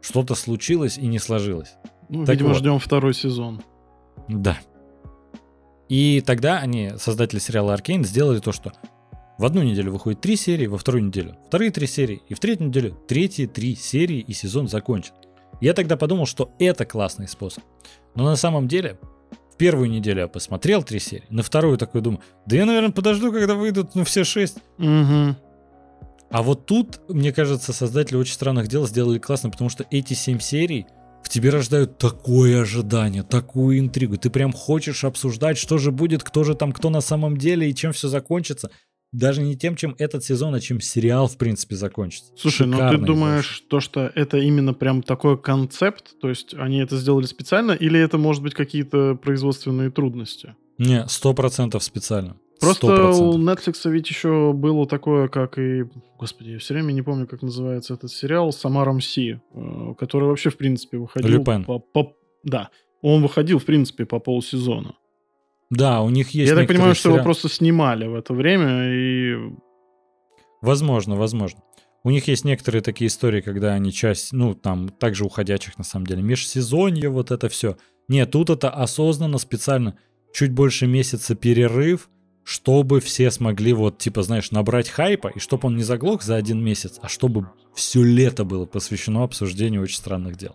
что-то 0.00 0.34
случилось 0.34 0.98
и 0.98 1.06
не 1.06 1.18
сложилось. 1.18 1.74
Ну, 2.08 2.24
так 2.24 2.34
видимо, 2.34 2.50
вот. 2.50 2.58
ждем 2.58 2.78
второй 2.78 3.14
сезон. 3.14 3.62
Да. 4.28 4.58
И 5.88 6.22
тогда 6.26 6.58
они, 6.58 6.92
создатели 6.98 7.38
сериала 7.38 7.74
Аркейн, 7.74 8.04
сделали 8.04 8.40
то, 8.40 8.52
что 8.52 8.72
в 9.38 9.44
одну 9.44 9.62
неделю 9.62 9.92
выходит 9.92 10.20
три 10.20 10.36
серии, 10.36 10.66
во 10.66 10.78
вторую 10.78 11.04
неделю 11.04 11.36
вторые 11.46 11.70
три 11.70 11.86
серии, 11.86 12.22
и 12.28 12.34
в 12.34 12.40
третью 12.40 12.68
неделю 12.68 12.96
третьи 13.06 13.46
три 13.46 13.76
серии, 13.76 14.18
и 14.18 14.32
сезон 14.32 14.68
закончен. 14.68 15.12
Я 15.60 15.74
тогда 15.74 15.96
подумал, 15.96 16.26
что 16.26 16.52
это 16.58 16.84
классный 16.84 17.28
способ. 17.28 17.62
Но 18.14 18.24
на 18.24 18.36
самом 18.36 18.66
деле, 18.66 18.98
в 19.52 19.56
первую 19.56 19.90
неделю 19.90 20.22
я 20.22 20.28
посмотрел 20.28 20.82
три 20.82 20.98
серии, 20.98 21.24
на 21.28 21.42
вторую 21.42 21.78
такой 21.78 22.00
думаю, 22.00 22.20
да 22.46 22.56
я, 22.56 22.64
наверное, 22.64 22.92
подожду, 22.92 23.32
когда 23.32 23.54
выйдут 23.54 23.94
ну, 23.94 24.04
все 24.04 24.24
шесть. 24.24 24.58
Угу. 24.78 25.36
А 26.30 26.42
вот 26.42 26.66
тут, 26.66 27.00
мне 27.08 27.32
кажется, 27.32 27.72
создатели 27.72 28.16
очень 28.16 28.34
странных 28.34 28.68
дел 28.68 28.86
сделали 28.86 29.18
классно, 29.18 29.50
потому 29.50 29.70
что 29.70 29.86
эти 29.90 30.14
семь 30.14 30.40
серий 30.40 30.86
в 31.26 31.28
тебе 31.28 31.50
рождают 31.50 31.98
такое 31.98 32.62
ожидание, 32.62 33.24
такую 33.24 33.80
интригу. 33.80 34.16
Ты 34.16 34.30
прям 34.30 34.52
хочешь 34.52 35.02
обсуждать, 35.02 35.58
что 35.58 35.76
же 35.76 35.90
будет, 35.90 36.22
кто 36.22 36.44
же 36.44 36.54
там, 36.54 36.70
кто 36.70 36.88
на 36.88 37.00
самом 37.00 37.36
деле 37.36 37.68
и 37.68 37.74
чем 37.74 37.92
все 37.92 38.06
закончится. 38.06 38.70
Даже 39.10 39.42
не 39.42 39.56
тем, 39.56 39.74
чем 39.74 39.96
этот 39.98 40.22
сезон, 40.22 40.54
а 40.54 40.60
чем 40.60 40.80
сериал, 40.80 41.26
в 41.26 41.36
принципе, 41.36 41.74
закончится. 41.74 42.30
Слушай, 42.36 42.68
ну 42.68 42.78
ты 42.90 42.98
думаешь, 42.98 43.64
то, 43.68 43.80
что 43.80 44.12
это 44.14 44.38
именно 44.38 44.72
прям 44.72 45.02
такой 45.02 45.36
концепт, 45.36 46.14
то 46.20 46.28
есть 46.28 46.54
они 46.54 46.78
это 46.78 46.96
сделали 46.96 47.26
специально, 47.26 47.72
или 47.72 47.98
это 47.98 48.18
может 48.18 48.44
быть 48.44 48.54
какие-то 48.54 49.16
производственные 49.16 49.90
трудности? 49.90 50.54
Не, 50.78 51.08
сто 51.08 51.34
процентов 51.34 51.82
специально. 51.82 52.36
Просто 52.60 52.86
100%. 52.86 53.12
у 53.12 53.38
Netflix 53.38 53.90
ведь 53.90 54.08
еще 54.08 54.52
было 54.52 54.86
такое, 54.86 55.28
как 55.28 55.58
и... 55.58 55.84
Господи, 56.18 56.50
я 56.50 56.58
все 56.58 56.74
время 56.74 56.92
не 56.92 57.02
помню, 57.02 57.26
как 57.26 57.42
называется 57.42 57.94
этот 57.94 58.10
сериал 58.10 58.52
с 58.52 58.64
Амаром 58.64 59.00
Си, 59.00 59.40
э, 59.54 59.94
который 59.98 60.28
вообще, 60.28 60.50
в 60.50 60.56
принципе, 60.56 60.98
выходил... 60.98 61.28
Люпен. 61.28 61.64
По, 61.64 61.78
по, 61.78 62.14
да, 62.44 62.70
он 63.02 63.22
выходил, 63.22 63.58
в 63.58 63.64
принципе, 63.64 64.06
по 64.06 64.18
полсезона. 64.18 64.94
Да, 65.70 66.00
у 66.02 66.10
них 66.10 66.30
есть... 66.30 66.50
Я 66.50 66.56
так 66.56 66.68
понимаю, 66.68 66.94
что 66.94 67.10
его 67.10 67.22
просто 67.22 67.48
снимали 67.48 68.06
в 68.06 68.14
это 68.14 68.32
время 68.32 68.92
и... 68.92 69.34
Возможно, 70.62 71.16
возможно. 71.16 71.60
У 72.04 72.10
них 72.10 72.28
есть 72.28 72.44
некоторые 72.44 72.82
такие 72.82 73.08
истории, 73.08 73.40
когда 73.40 73.74
они 73.74 73.92
часть, 73.92 74.32
ну, 74.32 74.54
там, 74.54 74.88
также 74.88 75.24
уходящих, 75.24 75.76
на 75.76 75.84
самом 75.84 76.06
деле, 76.06 76.22
межсезонье, 76.22 77.08
вот 77.08 77.32
это 77.32 77.48
все. 77.48 77.76
Нет, 78.08 78.30
тут 78.30 78.48
это 78.48 78.70
осознанно, 78.70 79.38
специально, 79.38 79.98
чуть 80.32 80.52
больше 80.52 80.86
месяца 80.86 81.34
перерыв, 81.34 82.08
чтобы 82.46 83.00
все 83.00 83.32
смогли 83.32 83.72
вот, 83.72 83.98
типа, 83.98 84.22
знаешь, 84.22 84.52
набрать 84.52 84.88
хайпа, 84.88 85.32
и 85.34 85.40
чтобы 85.40 85.66
он 85.66 85.76
не 85.76 85.82
заглох 85.82 86.22
за 86.22 86.36
один 86.36 86.62
месяц, 86.62 87.00
а 87.02 87.08
чтобы 87.08 87.48
все 87.74 88.04
лето 88.04 88.44
было 88.44 88.66
посвящено 88.66 89.24
обсуждению 89.24 89.82
очень 89.82 89.96
странных 89.96 90.36
дел. 90.36 90.54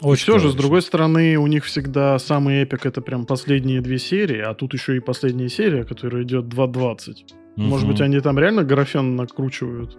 Очень 0.00 0.22
все 0.22 0.38
же, 0.38 0.50
с 0.50 0.54
другой 0.54 0.80
стороны, 0.80 1.36
у 1.36 1.46
них 1.46 1.66
всегда 1.66 2.18
самый 2.18 2.62
эпик 2.62 2.86
это 2.86 3.02
прям 3.02 3.26
последние 3.26 3.82
две 3.82 3.98
серии, 3.98 4.40
а 4.40 4.54
тут 4.54 4.72
еще 4.72 4.96
и 4.96 5.00
последняя 5.00 5.50
серия, 5.50 5.84
которая 5.84 6.22
идет 6.22 6.46
2.20. 6.46 7.10
Угу. 7.10 7.18
Может 7.56 7.86
быть, 7.86 8.00
они 8.00 8.18
там 8.20 8.38
реально 8.38 8.64
графен 8.64 9.14
накручивают? 9.14 9.98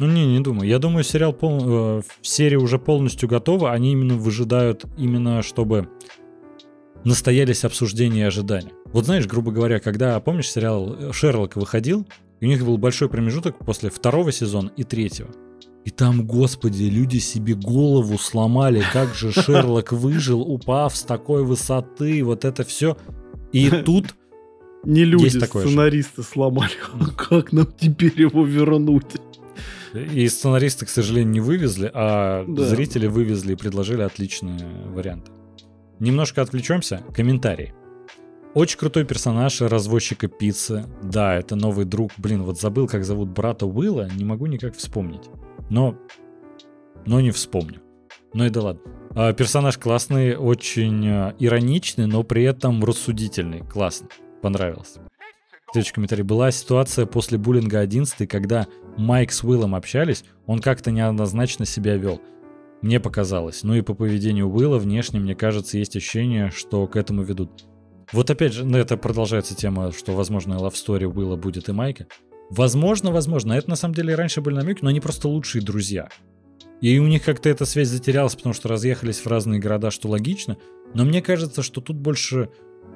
Ну, 0.00 0.08
не, 0.08 0.26
не 0.26 0.40
думаю. 0.40 0.68
Я 0.68 0.80
думаю, 0.80 1.04
сериал 1.04 1.32
пол... 1.32 1.98
э, 2.00 2.02
серия 2.22 2.56
уже 2.56 2.80
полностью 2.80 3.28
готова. 3.28 3.70
Они 3.70 3.92
именно 3.92 4.16
выжидают, 4.16 4.84
именно 4.98 5.42
чтобы 5.42 5.88
настоялись 7.04 7.64
обсуждения 7.64 8.22
и 8.22 8.24
ожидания. 8.24 8.72
Вот 8.92 9.04
знаешь, 9.04 9.26
грубо 9.26 9.52
говоря, 9.52 9.78
когда, 9.78 10.18
помнишь, 10.20 10.50
сериал 10.50 11.12
«Шерлок» 11.12 11.56
выходил, 11.56 12.06
и 12.40 12.46
у 12.46 12.48
них 12.48 12.64
был 12.64 12.76
большой 12.78 13.08
промежуток 13.08 13.58
после 13.58 13.90
второго 13.90 14.32
сезона 14.32 14.72
и 14.76 14.82
третьего. 14.84 15.30
И 15.84 15.90
там, 15.90 16.26
господи, 16.26 16.84
люди 16.84 17.18
себе 17.18 17.54
голову 17.54 18.18
сломали, 18.18 18.82
как 18.92 19.14
же 19.14 19.32
Шерлок 19.32 19.92
выжил, 19.92 20.40
упав 20.42 20.96
с 20.96 21.02
такой 21.02 21.44
высоты, 21.44 22.22
вот 22.24 22.44
это 22.44 22.64
все. 22.64 22.96
И 23.52 23.70
тут 23.84 24.14
не 24.84 25.04
люди, 25.04 25.28
сценаристы 25.28 26.22
сломали. 26.22 26.72
Как 27.16 27.52
нам 27.52 27.68
теперь 27.78 28.20
его 28.20 28.44
вернуть? 28.44 29.16
И 29.94 30.26
сценаристы, 30.28 30.86
к 30.86 30.88
сожалению, 30.88 31.32
не 31.32 31.40
вывезли, 31.40 31.90
а 31.92 32.44
Да. 32.46 32.64
зрители 32.64 33.06
вывезли 33.06 33.52
и 33.52 33.56
предложили 33.56 34.02
отличные 34.02 34.58
варианты. 34.86 35.32
Немножко 35.98 36.42
отвлечемся. 36.42 37.02
Комментарий. 37.14 37.72
Очень 38.52 38.78
крутой 38.78 39.04
персонаж 39.04 39.60
развозчика 39.60 40.26
пиццы. 40.26 40.84
Да, 41.02 41.36
это 41.36 41.54
новый 41.54 41.84
друг. 41.84 42.10
Блин, 42.18 42.42
вот 42.42 42.60
забыл, 42.60 42.88
как 42.88 43.04
зовут 43.04 43.28
брата 43.28 43.64
Уилла. 43.64 44.08
Не 44.12 44.24
могу 44.24 44.46
никак 44.46 44.74
вспомнить. 44.76 45.30
Но... 45.68 45.96
Но 47.06 47.20
не 47.20 47.30
вспомню. 47.30 47.80
Ну 48.34 48.44
и 48.44 48.50
да 48.50 48.62
ладно. 48.62 48.82
А, 49.14 49.32
персонаж 49.32 49.78
классный, 49.78 50.36
очень 50.36 51.08
а, 51.08 51.34
ироничный, 51.38 52.06
но 52.06 52.24
при 52.24 52.42
этом 52.42 52.84
рассудительный. 52.84 53.60
Классно. 53.60 54.08
Понравился. 54.42 55.00
Следующий 55.72 55.94
комментарий. 55.94 56.24
Была 56.24 56.50
ситуация 56.50 57.06
после 57.06 57.38
буллинга 57.38 57.78
11, 57.78 58.28
когда 58.28 58.66
Майк 58.96 59.30
с 59.30 59.44
Уиллом 59.44 59.76
общались, 59.76 60.24
он 60.46 60.58
как-то 60.58 60.90
неоднозначно 60.90 61.66
себя 61.66 61.96
вел. 61.96 62.20
Мне 62.82 62.98
показалось. 62.98 63.62
Ну 63.62 63.74
и 63.74 63.82
по 63.82 63.94
поведению 63.94 64.48
Уилла 64.48 64.78
внешне, 64.78 65.20
мне 65.20 65.36
кажется, 65.36 65.78
есть 65.78 65.94
ощущение, 65.94 66.50
что 66.50 66.88
к 66.88 66.96
этому 66.96 67.22
ведут. 67.22 67.69
Вот 68.12 68.30
опять 68.30 68.52
же, 68.52 68.64
ну 68.64 68.78
это 68.78 68.96
продолжается 68.96 69.54
тема, 69.54 69.92
что, 69.92 70.12
возможно, 70.12 70.54
Love 70.54 70.72
Story 70.72 71.04
Уилла 71.04 71.36
будет 71.36 71.68
и 71.68 71.72
Майка. 71.72 72.06
Возможно, 72.50 73.12
возможно. 73.12 73.52
Это 73.52 73.70
на 73.70 73.76
самом 73.76 73.94
деле 73.94 74.14
раньше 74.14 74.40
были 74.40 74.56
намеки, 74.56 74.80
но 74.82 74.90
они 74.90 75.00
просто 75.00 75.28
лучшие 75.28 75.62
друзья. 75.62 76.08
И 76.80 76.98
у 76.98 77.06
них 77.06 77.24
как-то 77.24 77.48
эта 77.48 77.64
связь 77.66 77.88
затерялась, 77.88 78.34
потому 78.34 78.54
что 78.54 78.68
разъехались 78.68 79.20
в 79.20 79.26
разные 79.26 79.60
города, 79.60 79.90
что 79.90 80.08
логично. 80.08 80.56
Но 80.94 81.04
мне 81.04 81.22
кажется, 81.22 81.62
что 81.62 81.80
тут 81.80 81.96
больше 81.96 82.48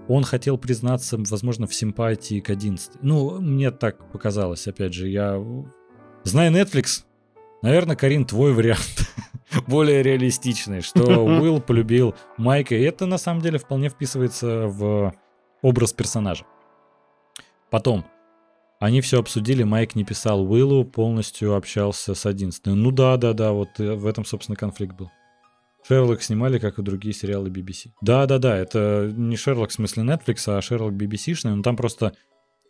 он 0.08 0.24
хотел 0.24 0.58
признаться, 0.58 1.16
возможно, 1.18 1.66
в 1.66 1.74
симпатии 1.74 2.40
к 2.40 2.50
11. 2.50 3.02
Ну, 3.02 3.40
мне 3.40 3.70
так 3.70 4.10
показалось, 4.10 4.66
опять 4.66 4.92
же, 4.92 5.08
я... 5.08 5.42
Зная 6.24 6.50
Netflix, 6.50 7.04
наверное, 7.62 7.96
Карин, 7.96 8.24
твой 8.24 8.52
вариант 8.52 9.10
более 9.66 10.02
реалистичный, 10.02 10.80
что 10.80 11.02
Уилл 11.24 11.60
полюбил 11.60 12.14
Майка, 12.36 12.74
и 12.74 12.82
это 12.82 13.06
на 13.06 13.18
самом 13.18 13.40
деле 13.40 13.58
вполне 13.58 13.88
вписывается 13.88 14.66
в 14.66 15.14
образ 15.62 15.92
персонажа. 15.92 16.44
Потом, 17.70 18.04
они 18.80 19.00
все 19.00 19.18
обсудили, 19.18 19.62
Майк 19.62 19.94
не 19.94 20.04
писал 20.04 20.50
Уиллу, 20.50 20.84
полностью 20.84 21.54
общался 21.54 22.14
с 22.14 22.26
11. 22.26 22.66
Ну 22.66 22.90
да, 22.90 23.16
да, 23.16 23.32
да, 23.32 23.52
вот 23.52 23.68
э, 23.78 23.94
в 23.94 24.06
этом, 24.06 24.24
собственно, 24.24 24.56
конфликт 24.56 24.94
был. 24.94 25.10
Шерлок 25.86 26.22
снимали, 26.22 26.58
как 26.58 26.78
и 26.78 26.82
другие 26.82 27.14
сериалы 27.14 27.50
BBC. 27.50 27.90
Да-да-да, 28.00 28.56
это 28.56 29.12
не 29.14 29.36
Шерлок 29.36 29.70
в 29.70 29.74
смысле 29.74 30.02
Netflix, 30.02 30.44
а 30.46 30.60
Шерлок 30.62 30.94
BBC-шный, 30.94 31.54
но 31.54 31.62
там 31.62 31.76
просто 31.76 32.14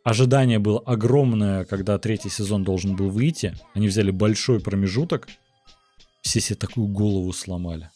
ожидание 0.04 0.58
было 0.58 0.80
огромное, 0.80 1.64
когда 1.64 1.98
третий 1.98 2.28
сезон 2.28 2.64
должен 2.64 2.96
был 2.96 3.10
выйти. 3.10 3.54
Они 3.72 3.88
взяли 3.88 4.10
большой 4.10 4.60
промежуток, 4.60 5.28
все 6.24 6.40
себе 6.40 6.56
такую 6.56 6.88
голову 6.88 7.32
сломали. 7.32 7.90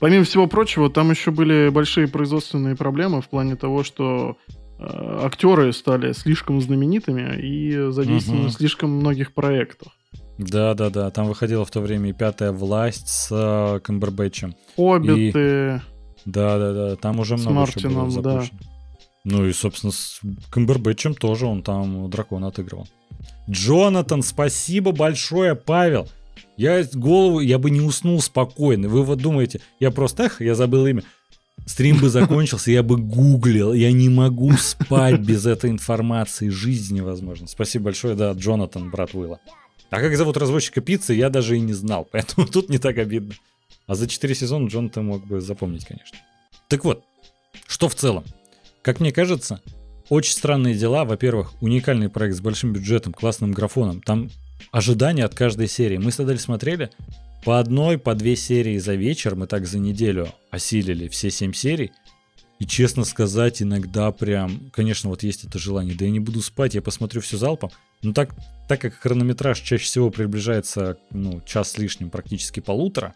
Помимо 0.00 0.24
всего 0.24 0.46
прочего, 0.46 0.90
там 0.90 1.10
еще 1.10 1.30
были 1.30 1.68
большие 1.68 2.08
производственные 2.08 2.76
проблемы 2.76 3.20
в 3.20 3.28
плане 3.28 3.56
того, 3.56 3.82
что 3.84 4.36
э, 4.78 4.82
актеры 5.24 5.72
стали 5.72 6.12
слишком 6.12 6.60
знаменитыми 6.60 7.36
и 7.40 7.90
задействованы 7.92 8.42
Мгм. 8.42 8.50
в 8.50 8.54
слишком 8.54 8.90
многих 8.90 9.34
проектах. 9.34 9.92
Да-да-да, 10.38 11.10
там 11.10 11.26
выходила 11.26 11.64
в 11.64 11.70
то 11.70 11.80
время 11.80 12.10
и 12.10 12.12
«Пятая 12.12 12.52
власть» 12.52 13.08
с 13.08 13.28
э, 13.32 13.80
Камбербэтчем. 13.80 14.54
Хоббиты. 14.76 15.82
Да-да-да, 16.24 16.96
там 16.96 17.18
уже 17.20 17.36
С 17.36 17.40
много 17.40 17.54
было 17.54 17.60
Мартином, 17.60 18.22
да. 18.22 18.32
запущено. 18.40 18.58
Ну 19.24 19.46
и, 19.46 19.52
собственно, 19.52 19.92
с 19.92 20.20
Камбербэтчем 20.50 21.14
тоже 21.14 21.46
он 21.46 21.62
там 21.62 22.08
дракона 22.08 22.46
отыгрывал. 22.48 22.86
Джонатан, 23.50 24.22
спасибо 24.22 24.92
большое, 24.92 25.54
Павел. 25.56 26.08
Я 26.58 26.84
голову, 26.92 27.38
я 27.38 27.56
бы 27.60 27.70
не 27.70 27.80
уснул 27.80 28.20
спокойно. 28.20 28.88
Вы 28.88 29.04
вот 29.04 29.20
думаете, 29.20 29.60
я 29.78 29.92
просто, 29.92 30.24
эх, 30.24 30.40
я 30.40 30.56
забыл 30.56 30.86
имя. 30.88 31.04
Стрим 31.66 32.00
бы 32.00 32.08
закончился, 32.08 32.72
я 32.72 32.82
бы 32.82 32.96
гуглил. 32.96 33.72
Я 33.72 33.92
не 33.92 34.08
могу 34.08 34.50
спать 34.52 35.20
без 35.20 35.46
этой 35.46 35.70
информации. 35.70 36.48
Жизнь 36.48 36.96
невозможна. 36.96 37.46
Спасибо 37.46 37.86
большое, 37.86 38.16
да, 38.16 38.32
Джонатан, 38.32 38.90
брат 38.90 39.14
Уилла. 39.14 39.38
А 39.90 40.00
как 40.00 40.16
зовут 40.16 40.36
разводчика 40.36 40.80
пиццы, 40.80 41.14
я 41.14 41.30
даже 41.30 41.56
и 41.56 41.60
не 41.60 41.74
знал. 41.74 42.08
Поэтому 42.12 42.48
тут 42.48 42.70
не 42.70 42.78
так 42.78 42.98
обидно. 42.98 43.34
А 43.86 43.94
за 43.94 44.08
4 44.08 44.34
сезона 44.34 44.66
Джонатан 44.66 45.06
мог 45.06 45.24
бы 45.24 45.40
запомнить, 45.40 45.84
конечно. 45.84 46.18
Так 46.66 46.84
вот, 46.84 47.04
что 47.68 47.88
в 47.88 47.94
целом? 47.94 48.24
Как 48.82 48.98
мне 48.98 49.12
кажется, 49.12 49.60
очень 50.08 50.32
странные 50.32 50.74
дела. 50.74 51.04
Во-первых, 51.04 51.52
уникальный 51.62 52.08
проект 52.08 52.36
с 52.36 52.40
большим 52.40 52.72
бюджетом, 52.72 53.12
классным 53.12 53.52
графоном. 53.52 54.00
Там 54.00 54.28
ожидания 54.70 55.24
от 55.24 55.34
каждой 55.34 55.68
серии. 55.68 55.98
Мы 55.98 56.12
с 56.12 56.20
Адель 56.20 56.38
смотрели 56.38 56.90
по 57.44 57.58
одной, 57.58 57.98
по 57.98 58.14
две 58.14 58.36
серии 58.36 58.78
за 58.78 58.94
вечер. 58.94 59.34
Мы 59.34 59.46
так 59.46 59.66
за 59.66 59.78
неделю 59.78 60.28
осилили 60.50 61.08
все 61.08 61.30
семь 61.30 61.52
серий. 61.52 61.92
И 62.58 62.66
честно 62.66 63.04
сказать, 63.04 63.62
иногда 63.62 64.10
прям, 64.10 64.70
конечно, 64.72 65.10
вот 65.10 65.22
есть 65.22 65.44
это 65.44 65.58
желание, 65.60 65.94
да 65.94 66.04
я 66.04 66.10
не 66.10 66.18
буду 66.18 66.42
спать, 66.42 66.74
я 66.74 66.82
посмотрю 66.82 67.20
все 67.20 67.36
залпом. 67.36 67.70
Но 68.02 68.12
так, 68.12 68.34
так 68.68 68.80
как 68.80 68.94
хронометраж 68.94 69.60
чаще 69.60 69.84
всего 69.84 70.10
приближается, 70.10 70.98
ну, 71.12 71.40
час 71.46 71.72
с 71.72 71.78
лишним, 71.78 72.10
практически 72.10 72.58
полутора, 72.58 73.14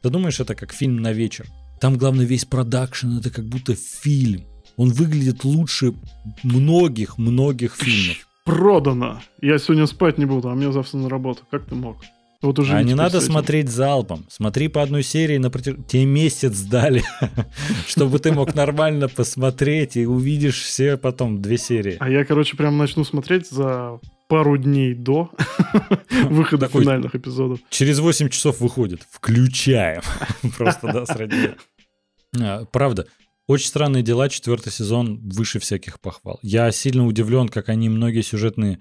ты 0.00 0.10
думаешь, 0.10 0.38
это 0.38 0.54
как 0.54 0.72
фильм 0.72 0.98
на 0.98 1.12
вечер. 1.12 1.46
Там, 1.80 1.98
главное, 1.98 2.24
весь 2.24 2.44
продакшн, 2.44 3.18
это 3.18 3.30
как 3.30 3.46
будто 3.46 3.74
фильм. 3.74 4.46
Он 4.76 4.90
выглядит 4.90 5.44
лучше 5.44 5.94
многих-многих 6.42 7.74
фильмов. 7.74 8.28
Продано. 8.44 9.20
Я 9.40 9.58
сегодня 9.58 9.86
спать 9.86 10.18
не 10.18 10.26
буду, 10.26 10.48
а 10.50 10.54
мне 10.54 10.70
завтра 10.70 10.98
на 10.98 11.08
работу. 11.08 11.42
Как 11.50 11.64
ты 11.64 11.74
мог? 11.74 11.96
Вот 12.42 12.58
уже 12.58 12.74
А 12.74 12.82
не 12.82 12.92
надо 12.94 13.22
смотреть 13.22 13.70
залпом. 13.70 14.26
Смотри 14.28 14.68
по 14.68 14.82
одной 14.82 15.02
серии 15.02 15.38
на 15.38 15.48
протяж... 15.50 15.76
Тебе 15.88 16.04
месяц 16.04 16.60
дали, 16.60 17.02
чтобы 17.86 18.18
ты 18.18 18.32
мог 18.32 18.54
нормально 18.54 19.08
посмотреть 19.08 19.96
и 19.96 20.04
увидишь 20.06 20.60
все 20.60 20.98
потом 20.98 21.40
две 21.40 21.56
серии. 21.56 21.96
А 22.00 22.10
я, 22.10 22.26
короче, 22.26 22.54
прям 22.58 22.76
начну 22.76 23.02
смотреть 23.04 23.48
за 23.48 23.98
пару 24.28 24.58
дней 24.58 24.92
до 24.92 25.30
выхода 26.24 26.66
Такой- 26.66 26.82
финальных 26.82 27.14
эпизодов. 27.14 27.60
Через 27.70 27.98
8 28.00 28.28
часов 28.28 28.60
выходит. 28.60 29.00
Включаем. 29.10 30.02
Просто, 30.58 30.92
да, 30.92 31.06
сродни. 31.06 31.48
А, 32.38 32.66
Правда, 32.66 33.06
очень 33.46 33.68
странные 33.68 34.02
дела, 34.02 34.28
четвертый 34.28 34.72
сезон 34.72 35.20
выше 35.28 35.58
всяких 35.58 36.00
похвал. 36.00 36.38
Я 36.42 36.70
сильно 36.70 37.06
удивлен, 37.06 37.48
как 37.48 37.68
они 37.68 37.88
многие 37.88 38.22
сюжетные 38.22 38.80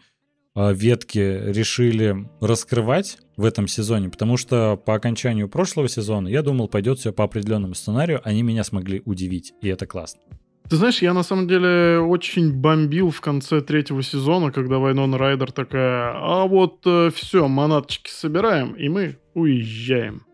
а, 0.56 0.72
ветки 0.72 1.20
решили 1.20 2.30
раскрывать 2.40 3.18
в 3.36 3.44
этом 3.44 3.68
сезоне, 3.68 4.10
потому 4.10 4.38
что 4.38 4.78
по 4.78 4.96
окончанию 4.96 5.50
прошлого 5.50 5.90
сезона 5.90 6.28
я 6.28 6.44
думал, 6.44 6.68
пойдет 6.68 7.00
все 7.00 7.12
по 7.12 7.24
определенному 7.24 7.74
сценарию, 7.74 8.22
они 8.24 8.44
меня 8.44 8.64
смогли 8.64 9.02
удивить, 9.06 9.54
и 9.62 9.68
это 9.68 9.86
классно. 9.86 10.22
Ты 10.70 10.78
знаешь, 10.78 11.02
я 11.02 11.14
на 11.14 11.24
самом 11.24 11.48
деле 11.48 12.00
очень 12.00 12.54
бомбил 12.54 13.10
в 13.10 13.20
конце 13.20 13.60
третьего 13.60 14.02
сезона, 14.02 14.52
когда 14.52 14.78
Вайнона 14.78 15.18
Райдер 15.18 15.52
такая, 15.52 16.14
а 16.16 16.46
вот 16.48 16.86
все, 17.14 17.48
манаточки 17.50 18.10
собираем, 18.10 18.74
и 18.74 18.88
мы 18.88 19.18
уезжаем. 19.34 20.26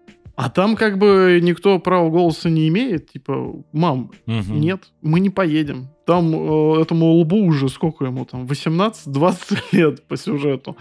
А 0.42 0.50
там 0.50 0.76
как 0.78 0.98
бы 0.98 1.40
никто 1.44 1.80
права 1.80 2.10
голоса 2.10 2.50
не 2.50 2.70
имеет, 2.70 3.12
типа, 3.12 3.62
мам, 3.74 4.12
Мгм. 4.26 4.60
нет, 4.60 4.84
мы 5.02 5.20
не 5.20 5.30
поедем. 5.30 5.90
Там 6.06 6.34
э, 6.34 6.82
этому 6.82 7.12
лбу 7.20 7.44
уже 7.46 7.68
сколько 7.68 8.06
ему 8.06 8.24
там, 8.26 8.46
18-20 8.46 9.58
лет 9.74 10.08
по 10.08 10.16
сюжету. 10.16 10.78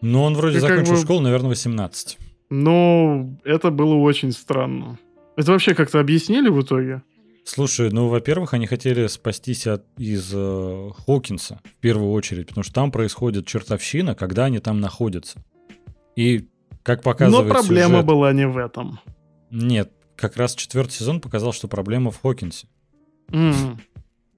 Ну, 0.00 0.22
он 0.22 0.34
вроде 0.34 0.56
И 0.56 0.60
как 0.62 0.70
закончил 0.70 0.94
бы- 0.94 1.00
школу, 1.02 1.20
наверное, 1.20 1.50
18. 1.50 2.18
Но 2.50 3.28
это 3.44 3.70
было 3.70 3.94
очень 3.96 4.32
странно. 4.32 4.98
Это 5.36 5.52
вообще 5.52 5.74
как-то 5.74 6.00
объяснили 6.00 6.48
в 6.48 6.62
итоге? 6.62 7.02
Слушай, 7.44 7.90
ну, 7.90 8.08
во-первых, 8.08 8.54
они 8.54 8.66
хотели 8.66 9.06
спастись 9.08 9.66
от, 9.66 9.84
из 9.98 10.30
э, 10.32 10.90
Хокинса 11.06 11.60
в 11.76 11.80
первую 11.82 12.10
очередь, 12.12 12.46
потому 12.46 12.64
что 12.64 12.72
там 12.72 12.90
происходит 12.90 13.46
чертовщина, 13.46 14.14
когда 14.14 14.46
они 14.46 14.60
там 14.60 14.80
находятся. 14.80 15.44
И, 16.16 16.48
как 16.84 16.98
Но 17.04 17.10
показывает 17.12 17.50
проблема 17.50 17.88
сюжет- 17.94 18.06
была 18.06 18.32
не 18.32 18.46
в 18.46 18.56
этом. 18.56 19.00
Нет, 19.50 19.92
как 20.16 20.36
раз 20.36 20.54
четвертый 20.54 20.92
сезон 20.92 21.20
показал, 21.20 21.52
что 21.52 21.66
проблема 21.66 22.12
в 22.12 22.20
Хокинсе. 22.20 22.68
М. 23.32 23.80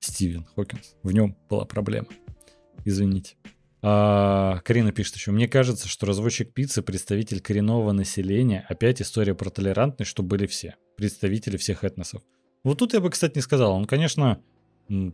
Стивен 0.00 0.46
Хокинс. 0.54 0.94
В 1.02 1.12
нем 1.12 1.36
была 1.50 1.64
проблема. 1.66 2.06
Извините. 2.84 3.34
А, 3.82 4.60
Карина 4.64 4.92
пишет 4.92 5.16
еще. 5.16 5.32
Мне 5.32 5.48
кажется, 5.48 5.86
что 5.88 6.06
разводчик 6.06 6.52
пиццы 6.54 6.82
представитель 6.82 7.40
коренного 7.40 7.92
населения. 7.92 8.64
Опять 8.68 9.02
история 9.02 9.34
про 9.34 9.50
толерантность, 9.50 10.10
что 10.10 10.22
были 10.22 10.46
все. 10.46 10.76
Представители 10.96 11.56
всех 11.56 11.84
этносов. 11.84 12.22
Вот 12.64 12.78
тут 12.78 12.94
я 12.94 13.00
бы, 13.00 13.10
кстати, 13.10 13.36
не 13.36 13.42
сказал. 13.42 13.72
Он, 13.72 13.84
конечно, 13.84 14.40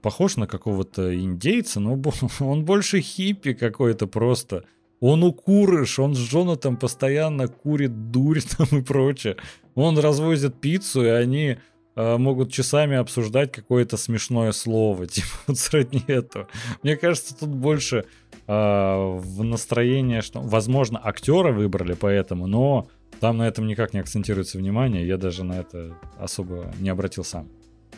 похож 0.03 0.37
на 0.37 0.47
какого-то 0.47 1.15
индейца, 1.19 1.81
но 1.81 2.01
он 2.41 2.65
больше 2.65 3.01
хиппи 3.01 3.55
какой-то 3.55 4.07
просто. 4.07 4.65
Он 5.03 5.25
укурыш, 5.25 5.99
он 5.99 6.15
с 6.15 6.19
Джонатом 6.19 6.77
постоянно 6.77 7.49
курит 7.49 7.91
дурь 8.13 8.41
там 8.41 8.69
и 8.71 8.83
прочее. 8.83 9.37
Он 9.75 9.99
развозит 9.99 10.61
пиццу, 10.61 11.05
и 11.05 11.09
они 11.09 11.59
а, 11.97 12.19
могут 12.19 12.53
часами 12.53 12.97
обсуждать 12.97 13.51
какое-то 13.51 13.97
смешное 13.97 14.53
слово, 14.53 15.07
типа 15.09 15.27
вот 15.49 15.59
сродни 15.59 16.05
этого. 16.07 16.47
Мне 16.85 16.97
кажется, 16.97 17.37
тут 17.37 17.49
больше 17.49 18.05
а, 18.47 19.17
в 19.19 19.43
настроение, 19.43 20.23
что, 20.23 20.41
возможно, 20.41 21.01
актера 21.03 21.51
выбрали 21.51 21.95
поэтому, 21.95 22.47
но 22.47 22.87
там 23.19 23.39
на 23.39 23.49
этом 23.49 23.67
никак 23.67 23.95
не 23.95 24.01
акцентируется 24.01 24.57
внимание, 24.59 25.05
я 25.05 25.17
даже 25.17 25.43
на 25.43 25.55
это 25.55 25.99
особо 26.17 26.73
не 26.79 26.91
обратил 26.91 27.25
сам. 27.25 27.49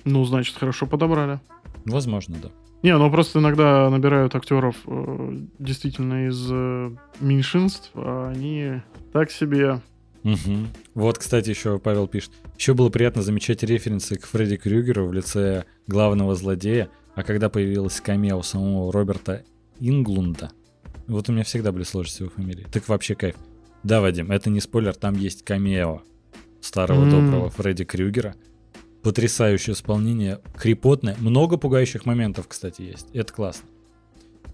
Ну, 0.05 0.24
значит, 0.24 0.56
хорошо 0.56 0.86
подобрали. 0.86 1.39
Возможно, 1.85 2.36
да. 2.43 2.48
Не, 2.85 2.98
ну 2.98 3.11
просто 3.11 3.39
иногда 3.39 3.89
набирают 3.89 4.35
актеров 4.35 4.77
э, 4.86 5.39
действительно 5.59 6.28
из 6.28 6.48
э, 6.51 6.90
меньшинств, 7.19 7.90
а 7.94 8.31
они 8.31 8.82
так 9.11 9.31
себе. 9.31 9.81
Угу. 10.23 10.66
Вот, 10.93 11.16
кстати, 11.16 11.48
еще 11.48 11.78
Павел 11.78 12.06
пишет. 12.06 12.32
Еще 12.59 12.74
было 12.74 12.90
приятно 12.90 13.23
замечать 13.23 13.62
референсы 13.62 14.16
к 14.16 14.27
Фредди 14.27 14.59
Крюгеру 14.59 15.06
в 15.06 15.15
лице 15.15 15.65
главного 15.86 16.35
злодея, 16.35 16.90
а 17.15 17.23
когда 17.23 17.48
появилась 17.48 18.02
камео 18.02 18.43
самого 18.43 18.93
Роберта 18.93 19.44
Инглунда, 19.81 20.51
вот 21.06 21.31
у 21.31 21.32
меня 21.32 21.44
всегда 21.44 21.73
были 21.73 21.85
сложности 21.85 22.20
его 22.20 22.32
фамилии. 22.32 22.66
Так 22.70 22.86
вообще 22.90 23.15
кайф. 23.15 23.36
Да, 23.82 24.02
Вадим, 24.02 24.31
это 24.31 24.51
не 24.51 24.61
спойлер, 24.61 24.94
там 24.94 25.15
есть 25.15 25.43
камео 25.43 26.02
старого 26.61 27.06
mm. 27.06 27.11
доброго 27.11 27.48
Фредди 27.48 27.85
Крюгера– 27.86 28.35
Потрясающее 29.05 29.74
исполнение, 29.74 30.40
крепотное. 30.56 31.16
Много 31.20 31.59
пугающих 31.59 32.06
моментов, 32.06 32.48
кстати, 32.48 32.82
есть. 32.82 33.06
Это 33.12 33.32
классно. 33.32 33.68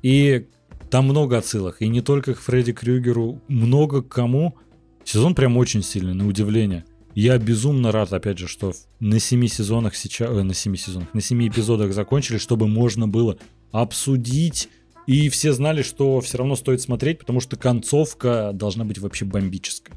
И 0.02 0.48
там 0.90 1.04
много 1.04 1.38
отсылок. 1.38 1.80
И 1.80 1.88
не 1.88 2.00
только 2.00 2.34
к 2.34 2.40
Фредди 2.40 2.72
Крюгеру, 2.72 3.40
много 3.48 4.02
к 4.02 4.08
кому. 4.08 4.56
Сезон 5.04 5.34
прям 5.34 5.56
очень 5.56 5.82
сильный, 5.82 6.14
на 6.14 6.26
удивление. 6.26 6.84
Я 7.14 7.38
безумно 7.38 7.92
рад, 7.92 8.12
опять 8.12 8.38
же, 8.38 8.48
что 8.48 8.72
на 8.98 9.18
семи 9.20 9.48
сезонах 9.48 9.94
сейчас... 9.94 10.28
Э, 10.28 10.42
на 10.42 10.54
семи 10.54 10.76
сезонах, 10.76 11.14
на 11.14 11.20
семи 11.20 11.48
эпизодах 11.48 11.92
закончили, 11.92 12.38
чтобы 12.38 12.66
можно 12.66 13.08
было 13.08 13.38
обсудить 13.72 14.68
и 15.06 15.28
все 15.28 15.52
знали, 15.52 15.82
что 15.82 16.20
все 16.20 16.38
равно 16.38 16.56
стоит 16.56 16.80
смотреть, 16.80 17.18
потому 17.18 17.40
что 17.40 17.56
концовка 17.56 18.50
должна 18.52 18.84
быть 18.84 18.98
вообще 18.98 19.24
бомбическая. 19.24 19.96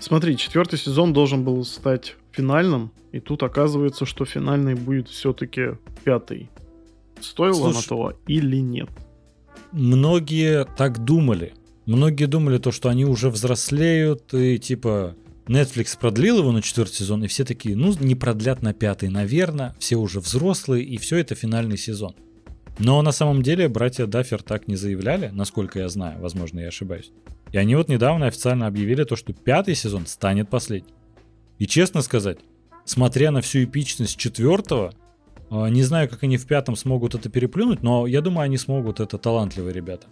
Смотри, 0.00 0.36
четвертый 0.36 0.78
сезон 0.78 1.12
должен 1.12 1.44
был 1.44 1.64
стать 1.64 2.16
финальным, 2.32 2.92
и 3.12 3.20
тут 3.20 3.42
оказывается, 3.42 4.04
что 4.06 4.24
финальный 4.24 4.74
будет 4.74 5.08
все-таки 5.08 5.78
пятый. 6.04 6.50
Стоило 7.20 7.70
Слушай, 7.70 7.76
на 7.76 7.82
того 7.82 8.12
или 8.26 8.56
нет? 8.58 8.90
Многие 9.72 10.64
так 10.76 11.04
думали. 11.04 11.54
Многие 11.86 12.26
думали 12.26 12.58
то, 12.58 12.72
что 12.72 12.88
они 12.88 13.04
уже 13.04 13.30
взрослеют, 13.30 14.34
и 14.34 14.58
типа 14.58 15.14
Netflix 15.46 15.96
продлил 15.98 16.38
его 16.38 16.52
на 16.52 16.60
четвертый 16.60 16.94
сезон, 16.94 17.24
и 17.24 17.28
все 17.28 17.44
такие, 17.44 17.76
ну, 17.76 17.94
не 18.00 18.14
продлят 18.14 18.62
на 18.62 18.74
пятый, 18.74 19.08
наверное, 19.08 19.74
все 19.78 19.96
уже 19.96 20.20
взрослые, 20.20 20.84
и 20.84 20.96
все 20.98 21.18
это 21.18 21.34
финальный 21.34 21.78
сезон. 21.78 22.14
Но 22.78 23.00
на 23.00 23.12
самом 23.12 23.42
деле 23.42 23.68
братья 23.68 24.06
Даффер 24.06 24.42
так 24.42 24.68
не 24.68 24.76
заявляли, 24.76 25.30
насколько 25.32 25.78
я 25.78 25.88
знаю, 25.88 26.20
возможно, 26.20 26.60
я 26.60 26.68
ошибаюсь. 26.68 27.12
И 27.52 27.58
они 27.58 27.76
вот 27.76 27.88
недавно 27.88 28.26
официально 28.26 28.66
объявили 28.66 29.04
то, 29.04 29.16
что 29.16 29.32
пятый 29.32 29.74
сезон 29.74 30.06
станет 30.06 30.50
последним. 30.50 30.94
И 31.58 31.66
честно 31.66 32.02
сказать, 32.02 32.38
смотря 32.84 33.30
на 33.30 33.40
всю 33.40 33.64
эпичность 33.64 34.16
четвертого, 34.16 34.92
а, 35.50 35.68
не 35.68 35.82
знаю, 35.82 36.08
как 36.08 36.22
они 36.22 36.36
в 36.36 36.46
пятом 36.46 36.76
смогут 36.76 37.14
это 37.14 37.28
переплюнуть, 37.28 37.82
но 37.82 38.06
я 38.06 38.20
думаю, 38.20 38.44
они 38.44 38.58
смогут, 38.58 39.00
это 39.00 39.18
талантливые 39.18 39.72
ребята. 39.72 40.06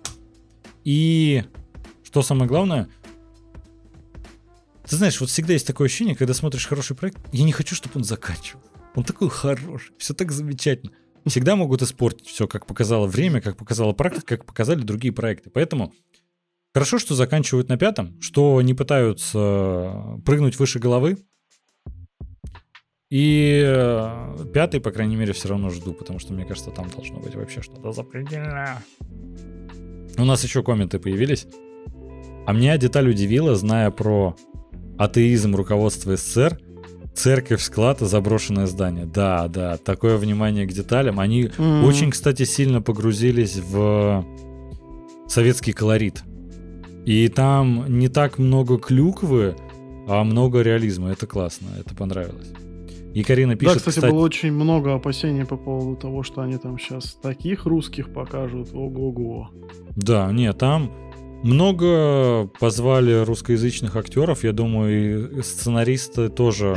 И 0.85 1.45
что 2.03 2.23
самое 2.23 2.49
главное, 2.49 2.89
ты 4.89 4.97
знаешь, 4.97 5.21
вот 5.21 5.31
всегда 5.31 5.55
есть 5.55 5.67
такое 5.67 5.87
ощущение, 5.87 6.15
когда 6.15 6.35
смотришь 6.35 6.67
хороший 6.67 6.95
проект, 6.95 7.19
я 7.33 7.45
не 7.45 7.53
хочу, 7.53 7.75
чтобы 7.75 7.97
он 7.97 8.05
заканчивал. 8.05 8.63
Он 8.95 9.03
такой 9.03 9.29
хороший, 9.29 9.93
все 9.99 10.15
так 10.15 10.31
замечательно. 10.31 10.93
Всегда 11.27 11.57
могут 11.57 11.81
испортить 11.81 12.27
все, 12.27 12.47
как 12.47 12.67
показало 12.67 13.07
время, 13.07 13.41
как 13.41 13.57
показала 13.57 13.93
практика, 13.93 14.37
как 14.37 14.45
показали 14.45 14.83
другие 14.83 15.13
проекты. 15.13 15.49
Поэтому 15.49 15.95
хорошо, 16.75 16.99
что 16.99 17.15
заканчивают 17.15 17.69
на 17.69 17.79
пятом, 17.79 18.21
что 18.21 18.61
не 18.61 18.75
пытаются 18.75 20.21
прыгнуть 20.27 20.59
выше 20.59 20.79
головы, 20.81 21.17
и 23.15 23.63
э, 23.65 24.37
пятый, 24.53 24.81
по 24.81 24.91
крайней 24.91 25.15
мере, 25.15 25.33
все 25.33 25.49
равно 25.49 25.71
жду, 25.71 25.93
потому 25.93 26.19
что 26.19 26.33
мне 26.33 26.45
кажется, 26.45 26.71
там 26.71 26.91
должно 26.91 27.21
быть 27.21 27.37
вообще 27.37 27.63
что-то 27.63 27.93
запредельное. 27.93 28.83
У 30.17 30.25
нас 30.25 30.43
еще 30.43 30.65
комменты 30.65 30.99
появились. 30.99 31.47
А 32.45 32.53
меня 32.53 32.77
деталь 32.77 33.09
удивила, 33.09 33.55
зная 33.55 33.93
про 33.93 34.37
атеизм 34.99 35.55
руководства 35.55 36.17
СССР, 36.17 36.59
церковь, 37.15 37.63
склад 37.63 38.03
и 38.03 38.07
заброшенное 38.07 38.67
здание. 38.67 39.07
Да, 39.07 39.47
да, 39.47 39.77
такое 39.77 40.17
внимание 40.17 40.67
к 40.67 40.73
деталям. 40.73 41.21
Они 41.21 41.45
mm-hmm. 41.45 41.85
очень, 41.85 42.11
кстати, 42.11 42.43
сильно 42.43 42.83
погрузились 42.83 43.59
в 43.59 44.25
советский 45.29 45.73
колорит. 45.73 46.25
И 47.07 47.29
там 47.29 47.99
не 47.99 48.09
так 48.09 48.39
много 48.39 48.79
клюквы, 48.79 49.57
а 50.09 50.25
много 50.25 50.63
реализма. 50.63 51.11
Это 51.11 51.27
классно, 51.27 51.69
это 51.79 51.95
понравилось. 51.95 52.53
И 53.15 53.23
Карина 53.23 53.55
пишет, 53.55 53.75
Да, 53.75 53.79
кстати, 53.79 53.97
кстати, 53.97 54.13
было 54.13 54.23
очень 54.23 54.53
много 54.53 54.95
опасений 54.95 55.45
по 55.45 55.57
поводу 55.57 55.97
того, 55.97 56.23
что 56.25 56.41
они 56.41 56.57
там 56.57 56.79
сейчас 56.79 57.15
таких 57.15 57.65
русских 57.65 58.13
покажут. 58.13 58.71
Ого-го. 58.73 59.51
Да, 59.95 60.33
нет, 60.33 60.59
там 60.59 60.91
много 61.45 62.51
позвали 62.59 63.23
русскоязычных 63.23 63.95
актеров. 63.97 64.43
Я 64.43 64.53
думаю, 64.53 65.39
и 65.39 65.43
сценаристы 65.43 66.29
тоже 66.29 66.77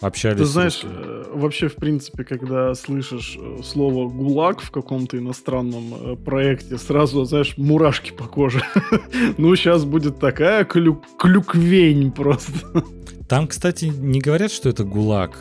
общались. 0.00 0.38
Ты 0.38 0.44
знаешь, 0.44 0.80
э, 0.84 1.24
вообще, 1.32 1.68
в 1.68 1.76
принципе, 1.76 2.24
когда 2.24 2.74
слышишь 2.74 3.36
э, 3.40 3.62
слово 3.62 4.08
«гулаг» 4.08 4.60
в 4.60 4.70
каком-то 4.70 5.18
иностранном 5.18 5.94
э, 5.94 6.16
проекте, 6.16 6.78
сразу, 6.78 7.24
знаешь, 7.24 7.54
мурашки 7.56 8.12
по 8.12 8.24
коже. 8.24 8.62
ну, 9.38 9.54
сейчас 9.56 9.84
будет 9.84 10.18
такая 10.18 10.64
клюквень 10.64 12.12
просто. 12.12 12.84
Там, 13.28 13.46
кстати, 13.46 13.86
не 13.86 14.20
говорят, 14.20 14.50
что 14.50 14.68
это 14.68 14.84
ГУЛАГ. 14.84 15.38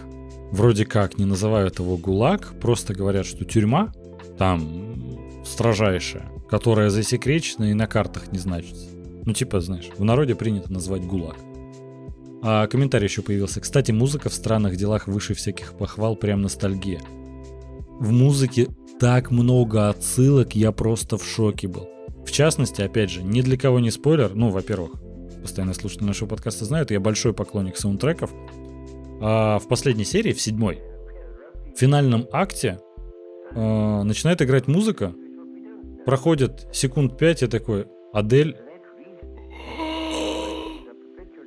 Вроде 0.51 0.85
как 0.85 1.17
не 1.17 1.25
называют 1.25 1.79
его 1.79 1.97
ГУЛАГ, 1.97 2.59
просто 2.59 2.93
говорят, 2.93 3.25
что 3.25 3.45
тюрьма 3.45 3.93
там 4.37 5.43
строжайшая, 5.45 6.29
которая 6.49 6.89
засекречена 6.89 7.65
и 7.65 7.73
на 7.73 7.87
картах 7.87 8.31
не 8.31 8.39
значится. 8.39 8.87
Ну, 9.25 9.33
типа, 9.33 9.59
знаешь, 9.61 9.89
в 9.97 10.03
народе 10.03 10.35
принято 10.35 10.71
называть 10.71 11.03
ГУЛАГ. 11.03 11.35
А 12.41 12.67
комментарий 12.67 13.07
еще 13.07 13.21
появился. 13.21 13.61
Кстати, 13.61 13.91
музыка 13.91 14.29
в 14.29 14.33
странных 14.33 14.75
делах 14.75 15.07
выше 15.07 15.33
всяких 15.33 15.73
похвал, 15.73 16.15
прям 16.15 16.41
ностальгия. 16.41 17.01
В 17.99 18.11
музыке 18.11 18.67
так 18.99 19.31
много 19.31 19.89
отсылок, 19.89 20.55
я 20.55 20.71
просто 20.71 21.17
в 21.17 21.25
шоке 21.25 21.67
был. 21.67 21.89
В 22.25 22.31
частности, 22.31 22.81
опять 22.81 23.09
же, 23.09 23.23
ни 23.23 23.41
для 23.41 23.57
кого 23.57 23.79
не 23.79 23.89
спойлер, 23.89 24.35
ну, 24.35 24.49
во-первых, 24.49 24.91
постоянно 25.41 25.73
слушатели 25.73 26.05
нашего 26.05 26.27
подкаста 26.27 26.65
знают, 26.65 26.91
я 26.91 26.99
большой 26.99 27.33
поклонник 27.33 27.77
саундтреков. 27.77 28.31
А 29.21 29.59
в 29.59 29.67
последней 29.67 30.05
серии, 30.05 30.33
в 30.33 30.41
седьмой, 30.41 30.79
в 31.73 31.79
финальном 31.79 32.27
акте 32.31 32.79
э, 33.51 34.03
начинает 34.03 34.41
играть 34.41 34.67
музыка, 34.67 35.13
проходит 36.05 36.67
секунд 36.71 37.17
пять, 37.17 37.41
я 37.41 37.47
такой, 37.47 37.87
Адель... 38.13 38.57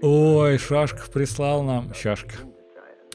Ой, 0.02 0.58
Шашков 0.58 1.10
прислал 1.10 1.62
нам... 1.62 1.94
Шашка. 1.94 2.34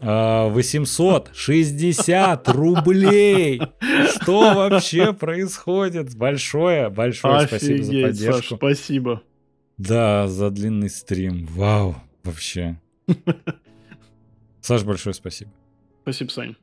860 0.01 2.49
рублей. 2.49 3.61
Что 4.09 4.53
вообще 4.53 5.13
происходит? 5.13 6.13
Большое, 6.15 6.89
большое 6.89 7.37
Офигеть, 7.37 7.61
спасибо 7.61 7.83
за 7.83 8.01
поддержку. 8.03 8.41
Саш, 8.41 8.57
спасибо. 8.57 9.23
Да, 9.77 10.27
за 10.27 10.49
длинный 10.51 10.89
стрим. 10.89 11.47
Вау, 11.47 11.95
вообще. 12.23 12.79
Саш, 14.61 14.83
большое 14.83 15.13
спасибо. 15.13 15.51
Спасибо, 16.03 16.29
Сань. 16.29 16.55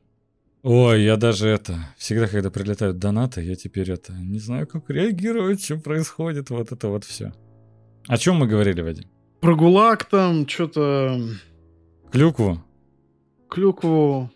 Ой, 0.61 1.03
я 1.03 1.17
даже 1.17 1.49
это, 1.49 1.89
всегда, 1.97 2.27
когда 2.27 2.49
прилетают 2.49 2.97
донаты, 2.97 3.41
я 3.41 3.55
теперь 3.55 3.91
это, 3.91 4.13
не 4.13 4.39
знаю, 4.39 4.65
как 4.65 4.89
реагировать, 4.89 5.61
что 5.61 5.77
происходит, 5.77 6.49
вот 6.51 6.71
это 6.71 6.87
вот 6.87 7.03
все. 7.03 7.33
О 8.07 8.17
чем 8.17 8.37
мы 8.37 8.47
говорили, 8.47 8.81
Вадим? 8.81 9.09
Про 9.43 9.57
ГУЛАГ 9.57 10.05
там, 10.05 10.47
что-то... 10.47 11.19
Клюкву? 12.13 12.63
Клюкву... 13.49 14.31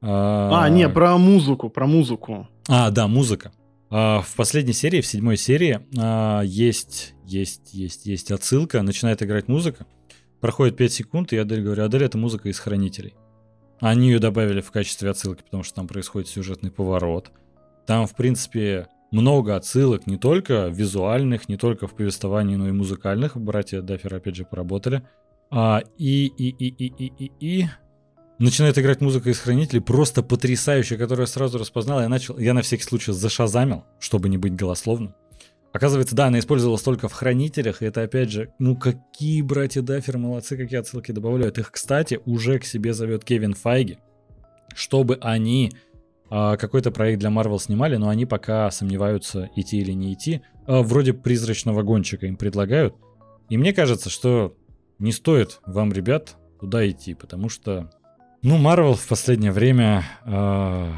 А... 0.00 0.62
а, 0.62 0.68
не, 0.68 0.88
про 0.88 1.18
музыку, 1.18 1.68
про 1.68 1.88
музыку. 1.88 2.46
А, 2.68 2.92
да, 2.92 3.08
музыка. 3.08 3.50
А, 3.90 4.20
в 4.20 4.32
последней 4.36 4.74
серии, 4.74 5.00
в 5.00 5.08
седьмой 5.08 5.36
серии, 5.36 5.80
а, 5.98 6.42
есть, 6.42 7.14
есть, 7.24 7.74
есть, 7.74 8.06
есть 8.06 8.30
отсылка, 8.30 8.82
начинает 8.82 9.24
играть 9.24 9.48
музыка, 9.48 9.86
проходит 10.40 10.76
5 10.76 10.92
секунд, 10.92 11.32
и 11.32 11.36
я 11.36 11.42
Адель 11.42 11.64
говорю, 11.64 11.84
Адель, 11.84 12.04
это 12.04 12.16
музыка 12.16 12.48
из 12.48 12.60
«Хранителей». 12.60 13.16
Они 13.80 14.06
ее 14.06 14.20
добавили 14.20 14.60
в 14.60 14.70
качестве 14.70 15.10
отсылки, 15.10 15.42
потому 15.42 15.64
что 15.64 15.74
там 15.74 15.88
происходит 15.88 16.28
сюжетный 16.28 16.70
поворот. 16.70 17.32
Там, 17.88 18.06
в 18.06 18.14
принципе, 18.14 18.86
много 19.12 19.56
отсылок, 19.56 20.06
не 20.06 20.16
только 20.16 20.68
визуальных, 20.68 21.48
не 21.48 21.56
только 21.56 21.86
в 21.86 21.94
повествовании, 21.94 22.56
но 22.56 22.68
и 22.68 22.72
музыкальных. 22.72 23.36
Братья 23.36 23.82
Даффер, 23.82 24.14
опять 24.14 24.36
же, 24.36 24.44
поработали. 24.44 25.02
А, 25.50 25.82
и, 25.98 26.26
и, 26.26 26.48
и, 26.48 26.68
и, 26.68 26.86
и, 26.86 27.12
и, 27.18 27.32
и... 27.40 27.68
начинает 28.38 28.78
играть 28.78 29.02
музыка 29.02 29.28
из 29.30 29.38
хранителей, 29.38 29.82
просто 29.82 30.22
потрясающая, 30.22 30.96
которую 30.96 31.24
я 31.24 31.26
сразу 31.26 31.58
распознал. 31.58 32.00
Я 32.00 32.08
начал, 32.08 32.38
я 32.38 32.54
на 32.54 32.62
всякий 32.62 32.84
случай 32.84 33.12
зашазамил, 33.12 33.84
чтобы 34.00 34.30
не 34.30 34.38
быть 34.38 34.56
голословным. 34.56 35.14
Оказывается, 35.72 36.14
да, 36.14 36.26
она 36.26 36.38
использовалась 36.38 36.82
только 36.82 37.08
в 37.08 37.12
хранителях, 37.12 37.82
и 37.82 37.86
это 37.86 38.02
опять 38.02 38.30
же, 38.30 38.52
ну 38.58 38.76
какие 38.76 39.40
братья 39.42 39.80
Даффер 39.80 40.18
молодцы, 40.18 40.56
какие 40.56 40.78
отсылки 40.78 41.12
добавляют. 41.12 41.58
Их, 41.58 41.70
кстати, 41.70 42.20
уже 42.26 42.58
к 42.58 42.64
себе 42.64 42.92
зовет 42.92 43.24
Кевин 43.24 43.54
Файги, 43.54 43.98
чтобы 44.74 45.18
они 45.22 45.72
какой-то 46.32 46.90
проект 46.90 47.20
для 47.20 47.28
Marvel 47.28 47.58
снимали, 47.58 47.96
но 47.96 48.08
они 48.08 48.24
пока 48.24 48.70
сомневаются, 48.70 49.50
идти 49.54 49.78
или 49.78 49.92
не 49.92 50.14
идти. 50.14 50.40
А, 50.66 50.82
вроде 50.82 51.12
призрачного 51.12 51.82
гонщика 51.82 52.26
им 52.26 52.36
предлагают. 52.36 52.94
И 53.48 53.56
мне 53.56 53.72
кажется, 53.72 54.08
что 54.08 54.56
не 54.98 55.12
стоит 55.12 55.60
вам, 55.66 55.92
ребят, 55.92 56.36
туда 56.60 56.88
идти, 56.88 57.14
потому 57.14 57.48
что, 57.48 57.90
ну, 58.42 58.58
Marvel 58.58 58.94
в 58.94 59.06
последнее 59.06 59.52
время, 59.52 60.04
а, 60.24 60.90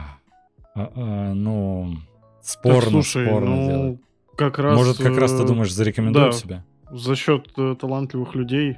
а, 0.74 0.92
а, 0.94 1.34
ну, 1.34 1.96
спорно, 2.42 2.80
Так, 2.80 2.90
слушай, 2.90 3.26
спорно 3.26 3.56
ну, 3.56 3.66
делает. 3.66 4.00
как 4.36 4.58
раз... 4.58 4.76
Может, 4.76 4.98
как 4.98 5.16
раз 5.16 5.32
ты 5.32 5.42
э, 5.42 5.46
думаешь, 5.46 5.72
зарекомендуют 5.72 6.32
да. 6.32 6.38
себя? 6.38 6.64
За 6.90 7.16
счет 7.16 7.48
э, 7.56 7.74
талантливых 7.80 8.34
людей 8.34 8.76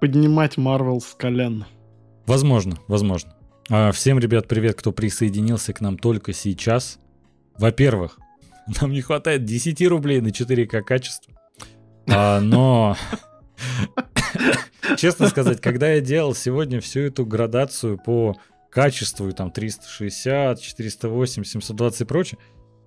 поднимать 0.00 0.56
Марвел 0.56 1.00
с 1.00 1.14
колен. 1.14 1.64
Возможно, 2.26 2.76
возможно. 2.86 3.35
А, 3.68 3.90
Всем, 3.90 4.20
ребят, 4.20 4.46
привет, 4.46 4.76
кто 4.76 4.92
присоединился 4.92 5.72
к 5.72 5.80
нам 5.80 5.98
только 5.98 6.32
сейчас. 6.32 7.00
Во-первых, 7.58 8.18
нам 8.80 8.92
не 8.92 9.00
хватает 9.00 9.44
10 9.44 9.88
рублей 9.88 10.20
на 10.20 10.28
4К 10.28 10.82
качество. 10.82 11.34
А, 12.08 12.40
но, 12.40 12.96
честно 14.96 15.28
сказать, 15.28 15.60
когда 15.60 15.90
я 15.90 16.00
делал 16.00 16.34
сегодня 16.34 16.80
всю 16.80 17.00
эту 17.00 17.26
градацию 17.26 17.98
по 17.98 18.36
качеству, 18.70 19.32
там 19.32 19.50
360, 19.50 20.60
408, 20.60 21.42
720 21.42 22.00
и 22.00 22.04
прочее, 22.04 22.38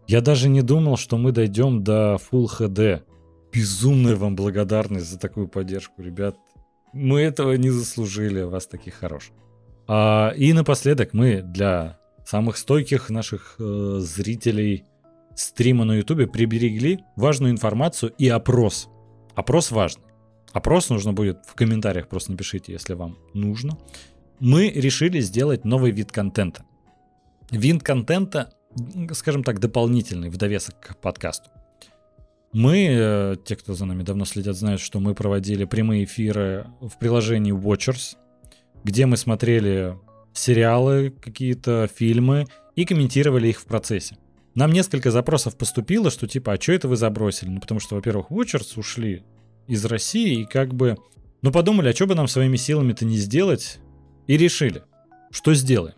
я 0.08 0.22
даже 0.22 0.48
не 0.48 0.62
думал, 0.62 0.96
что 0.96 1.18
мы 1.18 1.34
дойдем 1.34 1.84
до 1.84 2.18
Full 2.32 2.48
HD. 2.58 3.04
Безумная 3.52 4.16
вам 4.16 4.38
благодарность 4.38 5.08
за 5.08 5.20
такую 5.20 5.50
поддержку, 5.50 6.02
ребят. 6.02 6.38
Мы 6.94 7.20
этого 7.22 7.54
не 7.54 7.70
заслужили, 7.70 8.42
у 8.42 8.50
вас 8.50 8.66
таких 8.66 8.94
хороших. 8.94 9.34
А, 9.92 10.34
и 10.38 10.54
напоследок 10.54 11.14
мы 11.14 11.42
для 11.42 11.98
самых 12.24 12.58
стойких 12.58 13.10
наших 13.10 13.56
э, 13.58 13.98
зрителей 14.02 14.86
стрима 15.34 15.84
на 15.84 15.94
Ютубе 15.94 16.28
приберегли 16.28 17.00
важную 17.16 17.52
информацию 17.52 18.14
и 18.20 18.28
опрос. 18.30 18.88
Опрос 19.34 19.72
важный. 19.72 20.04
Опрос 20.54 20.90
нужно 20.90 21.14
будет 21.14 21.40
в 21.48 21.56
комментариях, 21.56 22.08
просто 22.08 22.32
напишите, 22.32 22.72
если 22.72 22.94
вам 22.94 23.18
нужно. 23.34 23.80
Мы 24.40 24.70
решили 24.70 25.22
сделать 25.22 25.66
новый 25.66 25.90
вид 25.90 26.12
контента. 26.12 26.64
Вид 27.50 27.82
контента, 27.82 28.54
скажем 29.14 29.44
так, 29.44 29.60
дополнительный 29.60 30.30
в 30.30 30.38
довесок 30.38 30.80
к 30.80 30.98
подкасту. 30.98 31.50
Мы, 32.54 32.90
э, 32.92 33.36
те, 33.44 33.56
кто 33.56 33.74
за 33.74 33.86
нами 33.86 34.04
давно 34.04 34.26
следят, 34.26 34.56
знают, 34.56 34.82
что 34.82 35.00
мы 35.00 35.16
проводили 35.16 35.66
прямые 35.66 36.04
эфиры 36.04 36.68
в 36.80 37.00
приложении 37.00 37.54
Watchers, 37.54 38.18
где 38.84 39.06
мы 39.06 39.18
смотрели 39.18 39.98
сериалы, 40.34 41.12
какие-то 41.22 41.90
фильмы 41.94 42.46
и 42.76 42.86
комментировали 42.86 43.48
их 43.50 43.60
в 43.60 43.66
процессе. 43.66 44.18
Нам 44.56 44.72
несколько 44.72 45.12
запросов 45.12 45.58
поступило, 45.58 46.10
что 46.10 46.28
типа, 46.28 46.54
а 46.54 46.62
что 46.62 46.74
это 46.74 46.88
вы 46.88 46.96
забросили? 46.98 47.50
Ну, 47.50 47.60
потому 47.60 47.80
что, 47.80 47.96
во-первых, 47.96 48.32
Watchers 48.32 48.78
ушли 48.78 49.24
из 49.68 49.86
России 49.86 50.42
и 50.42 50.46
как 50.46 50.74
бы, 50.74 50.98
ну, 51.42 51.52
подумали, 51.52 51.90
а 51.90 51.94
что 51.94 52.08
бы 52.08 52.16
нам 52.16 52.28
своими 52.28 52.58
силами-то 52.58 53.06
не 53.06 53.18
сделать? 53.18 53.80
И 54.28 54.38
решили, 54.38 54.84
что 55.32 55.54
сделаем. 55.54 55.96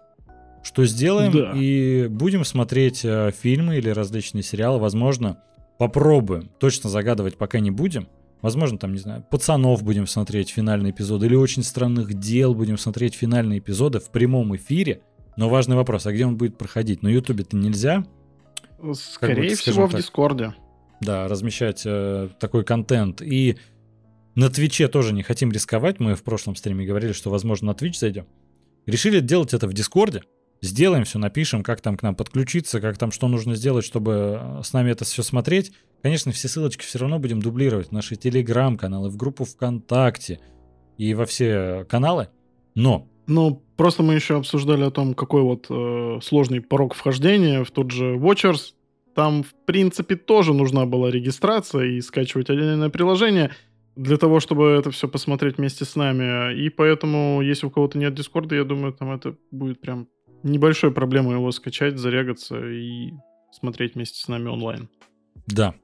Что 0.64 0.86
сделаем 0.86 1.32
Да. 1.32 1.54
и 1.56 2.08
будем 2.08 2.46
смотреть 2.46 3.04
э, 3.04 3.32
фильмы 3.42 3.78
или 3.78 3.90
различные 3.90 4.44
сериалы, 4.44 4.80
возможно, 4.80 5.40
попробуем. 5.80 6.50
Точно 6.60 6.90
загадывать 6.90 7.38
пока 7.38 7.60
не 7.60 7.72
будем. 7.72 8.08
Возможно, 8.42 8.78
там, 8.78 8.94
не 8.94 9.00
знаю, 9.00 9.26
пацанов 9.30 9.84
будем 9.84 10.08
смотреть 10.08 10.50
финальный 10.50 10.90
эпизод, 10.92 11.24
или 11.24 11.36
очень 11.36 11.64
странных 11.64 12.14
дел 12.16 12.56
будем 12.56 12.78
смотреть 12.78 13.14
финальные 13.14 13.60
эпизоды 13.60 14.00
в 14.00 14.10
прямом 14.10 14.56
эфире. 14.56 15.02
Но 15.38 15.48
важный 15.48 15.76
вопрос, 15.76 16.06
а 16.08 16.12
где 16.12 16.26
он 16.26 16.38
будет 16.38 16.58
проходить? 16.58 17.04
На 17.04 17.08
Ютубе-то 17.08 17.56
нельзя, 17.56 18.04
Скорее 18.94 19.56
скажем 19.56 19.74
всего, 19.74 19.88
в 19.88 19.92
так. 19.92 20.02
Дискорде. 20.02 20.56
да, 21.02 21.28
размещать 21.28 21.84
э, 21.86 22.30
такой 22.40 22.64
контент. 22.64 23.22
И 23.22 23.58
на 24.36 24.50
Твиче 24.50 24.88
тоже 24.88 25.14
не 25.14 25.24
хотим 25.24 25.52
рисковать. 25.52 26.00
Мы 26.00 26.16
в 26.16 26.24
прошлом 26.24 26.56
стриме 26.56 26.86
говорили, 26.86 27.12
что, 27.14 27.30
возможно, 27.30 27.68
на 27.68 27.74
Твич 27.76 28.00
зайдем. 28.00 28.26
Решили 28.88 29.20
делать 29.20 29.54
это 29.54 29.68
в 29.68 29.74
Дискорде. 29.74 30.24
Сделаем 30.64 31.06
все, 31.06 31.18
напишем, 31.18 31.64
как 31.64 31.82
там 31.82 31.98
к 31.98 32.04
нам 32.04 32.16
подключиться, 32.16 32.80
как 32.82 32.98
там 32.98 33.12
что 33.12 33.28
нужно 33.28 33.56
сделать, 33.56 33.84
чтобы 33.84 34.40
э, 34.40 34.62
с 34.64 34.74
нами 34.74 34.92
это 34.92 35.06
все 35.06 35.24
смотреть. 35.24 35.72
Конечно, 36.04 36.32
все 36.32 36.48
ссылочки 36.48 36.84
все 36.84 37.00
равно 37.00 37.18
будем 37.18 37.42
дублировать 37.42 37.88
в 37.88 37.92
наши 37.92 38.16
телеграм-каналы, 38.16 39.10
в 39.10 39.18
группу 39.18 39.44
ВКонтакте 39.44 40.40
и 40.98 41.16
во 41.16 41.26
все 41.26 41.86
каналы. 41.90 42.28
Но 42.76 43.08
Ну, 43.26 43.64
просто 43.76 44.04
мы 44.04 44.14
еще 44.14 44.38
обсуждали 44.38 44.84
о 44.84 44.92
том, 44.92 45.16
какой 45.16 45.42
вот 45.42 45.66
э, 45.70 46.20
сложный 46.22 46.62
порог 46.62 46.94
вхождения 46.94 47.64
в 47.64 47.72
тот 47.72 47.90
же 47.90 48.16
Watchers. 48.16 48.74
Там, 49.16 49.42
в 49.42 49.56
принципе, 49.66 50.16
тоже 50.16 50.54
нужна 50.54 50.86
была 50.86 51.10
регистрация 51.10 51.86
и 51.86 52.02
скачивать 52.02 52.52
отдельное 52.52 52.90
приложение 52.90 53.52
для 53.96 54.18
того, 54.18 54.40
чтобы 54.40 54.68
это 54.68 54.92
все 54.92 55.08
посмотреть 55.08 55.58
вместе 55.58 55.86
с 55.86 55.96
нами. 55.96 56.56
И 56.56 56.70
поэтому, 56.70 57.42
если 57.42 57.66
у 57.66 57.72
кого-то 57.72 57.98
нет 57.98 58.14
Дискорда, 58.14 58.56
я 58.56 58.64
думаю, 58.64 58.94
там 58.94 59.12
это 59.12 59.36
будет 59.52 59.82
прям 59.82 60.08
небольшой 60.44 60.92
проблемой 60.92 61.36
его 61.36 61.52
скачать, 61.52 61.98
зарегаться 61.98 62.58
и 62.58 63.14
смотреть 63.52 63.96
вместе 63.96 64.20
с 64.20 64.28
нами 64.28 64.48
онлайн. 64.48 64.90
Да. 65.48 65.76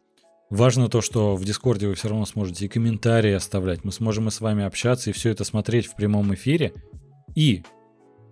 Важно 0.50 0.88
то, 0.88 1.02
что 1.02 1.36
в 1.36 1.44
Дискорде 1.44 1.88
вы 1.88 1.96
все 1.96 2.08
равно 2.08 2.26
сможете 2.26 2.66
и 2.66 2.70
комментарии 2.70 3.34
оставлять. 3.34 3.84
Мы 3.84 3.92
сможем 3.92 4.30
и 4.30 4.32
с 4.32 4.40
вами 4.40 4.64
общаться 4.64 5.10
и 5.10 5.14
все 5.14 5.30
это 5.30 5.44
смотреть 5.44 5.88
в 5.88 5.96
прямом 5.96 6.34
эфире. 6.34 6.74
И 7.36 7.64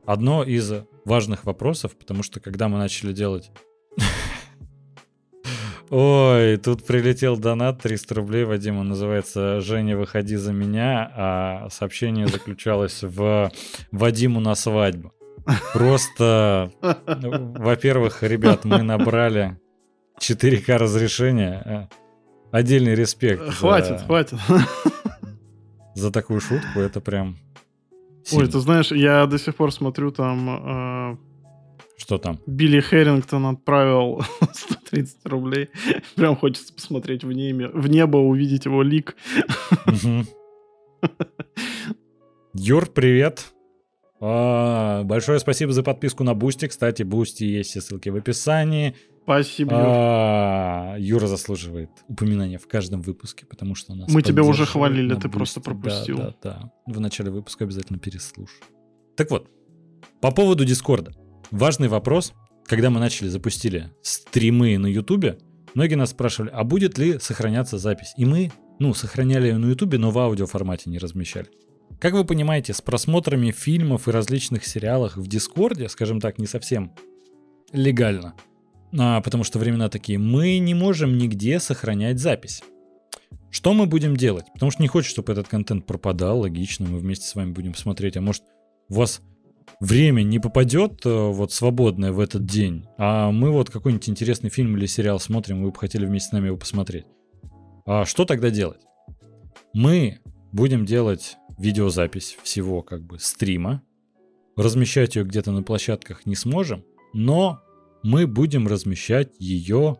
одно 0.06 0.44
из 0.44 0.72
важных 1.04 1.44
вопросов, 1.44 1.98
потому 1.98 2.24
что 2.24 2.40
когда 2.40 2.70
мы 2.70 2.78
начали 2.78 3.12
делать... 3.12 3.52
Ой, 5.90 6.58
тут 6.58 6.86
прилетел 6.86 7.38
донат 7.38 7.82
300 7.82 8.16
рублей, 8.16 8.44
Вадим, 8.46 8.78
он 8.80 8.88
называется 8.88 9.62
«Женя, 9.62 9.96
выходи 9.96 10.36
за 10.36 10.52
меня», 10.52 11.12
а 11.16 11.70
сообщение 11.70 12.28
заключалось 12.28 13.04
в 13.04 13.52
«Вадиму 13.92 14.40
на 14.40 14.56
свадьбу». 14.56 15.14
Просто, 15.74 16.72
во-первых, 16.82 18.24
ребят, 18.24 18.66
мы 18.66 18.82
набрали 18.82 19.60
4К 20.20 20.78
разрешение. 20.78 21.62
Э, 21.66 21.88
Отдельный 22.52 22.96
респект. 22.96 23.44
за- 23.44 23.52
Хватит, 23.52 24.02
хватит. 24.02 24.40
За 25.94 26.12
такую 26.12 26.40
шутку, 26.42 26.80
это 26.80 27.00
прям... 27.02 27.38
Ой, 27.92 28.24
сильно. 28.26 28.48
ты 28.48 28.60
знаешь, 28.60 28.92
я 28.92 29.26
до 29.28 29.38
сих 29.38 29.56
пор 29.56 29.72
смотрю 29.72 30.12
там 30.12 31.12
э, 31.14 31.18
Что 31.98 32.18
там? 32.18 32.40
Билли 32.48 32.80
Хэрингтон 32.80 33.46
отправил 33.46 34.24
130 34.54 35.26
рублей. 35.26 35.70
Прям 36.16 36.36
хочется 36.36 36.74
посмотреть 36.74 37.24
в, 37.24 37.32
небе, 37.32 37.68
в 37.68 37.88
небо, 37.88 38.18
увидеть 38.18 38.66
его 38.66 38.82
лик. 38.84 39.16
Юр, 42.54 42.86
привет. 42.88 43.54
А, 44.28 45.04
большое 45.04 45.38
спасибо 45.38 45.72
за 45.72 45.84
подписку 45.84 46.24
на 46.24 46.34
Бусти. 46.34 46.68
Кстати, 46.68 47.04
Бусти 47.04 47.44
есть 47.44 47.70
все 47.70 47.82
ссылки 47.82 48.10
в 48.10 48.16
описании. 48.16 48.96
Спасибо. 49.24 49.74
Юр. 49.74 49.84
А, 49.86 50.96
Юра 50.98 51.28
заслуживает 51.28 51.92
упоминания 52.08 52.58
в 52.58 52.68
каждом 52.68 53.02
выпуске, 53.02 53.46
потому 53.46 53.76
что 53.76 53.94
нас 53.94 54.12
Мы 54.12 54.24
тебя 54.24 54.42
уже 54.44 54.66
хвалили, 54.66 55.14
ты 55.14 55.30
просто 55.30 55.62
пропустил. 55.62 56.18
Да, 56.18 56.36
да, 56.42 56.72
да. 56.86 56.92
В 56.92 57.00
начале 57.00 57.30
выпуска 57.30 57.66
обязательно 57.66 58.00
переслушай. 58.00 58.62
Так 59.16 59.30
вот, 59.30 59.48
по 60.22 60.32
поводу 60.32 60.66
Дискорда. 60.66 61.12
Важный 61.52 61.88
вопрос. 61.88 62.34
Когда 62.66 62.90
мы 62.90 63.00
начали, 63.00 63.28
запустили 63.28 63.92
стримы 64.02 64.80
на 64.80 64.88
Ютубе, 64.88 65.38
многие 65.76 65.96
нас 65.96 66.10
спрашивали, 66.10 66.50
а 66.52 66.64
будет 66.64 66.98
ли 66.98 67.20
сохраняться 67.20 67.78
запись? 67.78 68.14
И 68.18 68.26
мы, 68.26 68.52
ну, 68.80 68.96
сохраняли 68.96 69.50
ее 69.50 69.58
на 69.58 69.68
Ютубе, 69.68 70.00
но 70.00 70.10
в 70.10 70.18
аудиоформате 70.18 70.90
не 70.90 70.98
размещали. 70.98 71.48
Как 72.00 72.14
вы 72.14 72.26
понимаете, 72.26 72.74
с 72.74 72.82
просмотрами 72.82 73.52
фильмов 73.52 74.08
и 74.08 74.12
различных 74.12 74.66
сериалов 74.66 75.16
в 75.16 75.28
Дискорде, 75.28 75.90
скажем 75.90 76.20
так, 76.20 76.38
не 76.40 76.48
совсем 76.48 76.94
легально, 77.72 78.36
а, 78.98 79.22
потому 79.22 79.44
что 79.44 79.60
времена 79.60 79.90
такие, 79.90 80.20
мы 80.20 80.60
не 80.60 80.74
можем 80.74 81.18
нигде 81.18 81.60
сохранять 81.60 82.20
запись. 82.20 82.64
Что 83.50 83.74
мы 83.74 83.86
будем 83.86 84.18
делать? 84.18 84.46
Потому 84.54 84.72
что 84.72 84.82
не 84.82 84.88
хочется, 84.88 85.14
чтобы 85.14 85.32
этот 85.32 85.48
контент 85.48 85.86
пропадал, 85.86 86.42
логично, 86.42 86.88
мы 86.88 87.00
вместе 87.00 87.26
с 87.26 87.36
вами 87.36 87.52
будем 87.52 87.74
смотреть, 87.74 88.18
а 88.18 88.22
может 88.22 88.44
у 88.90 88.96
вас 88.96 89.22
время 89.80 90.24
не 90.24 90.40
попадет 90.40 91.06
э, 91.06 91.10
вот 91.10 91.52
свободное 91.52 92.12
в 92.12 92.20
этот 92.20 92.46
день, 92.46 92.86
а 92.98 93.32
мы 93.32 93.52
вот 93.52 93.70
какой-нибудь 93.70 94.10
интересный 94.10 94.50
фильм 94.50 94.76
или 94.78 94.86
сериал 94.86 95.20
смотрим, 95.20 95.64
вы 95.64 95.72
бы 95.72 95.78
хотели 95.78 96.06
вместе 96.06 96.30
с 96.30 96.32
нами 96.32 96.48
его 96.48 96.58
посмотреть. 96.58 97.06
А 97.86 98.06
что 98.06 98.26
тогда 98.26 98.50
делать? 98.50 98.82
Мы 99.74 100.20
будем 100.52 100.86
делать 100.86 101.38
видеозапись 101.58 102.38
всего 102.44 102.82
как 102.82 103.02
бы 103.02 103.20
стрима, 103.20 103.82
размещать 104.56 105.16
ее 105.16 105.24
где-то 105.24 105.52
на 105.52 105.64
площадках 105.64 106.26
не 106.26 106.36
сможем, 106.36 106.84
но 107.14 107.62
мы 108.04 108.28
будем 108.28 108.68
размещать 108.68 109.34
ее 109.40 109.98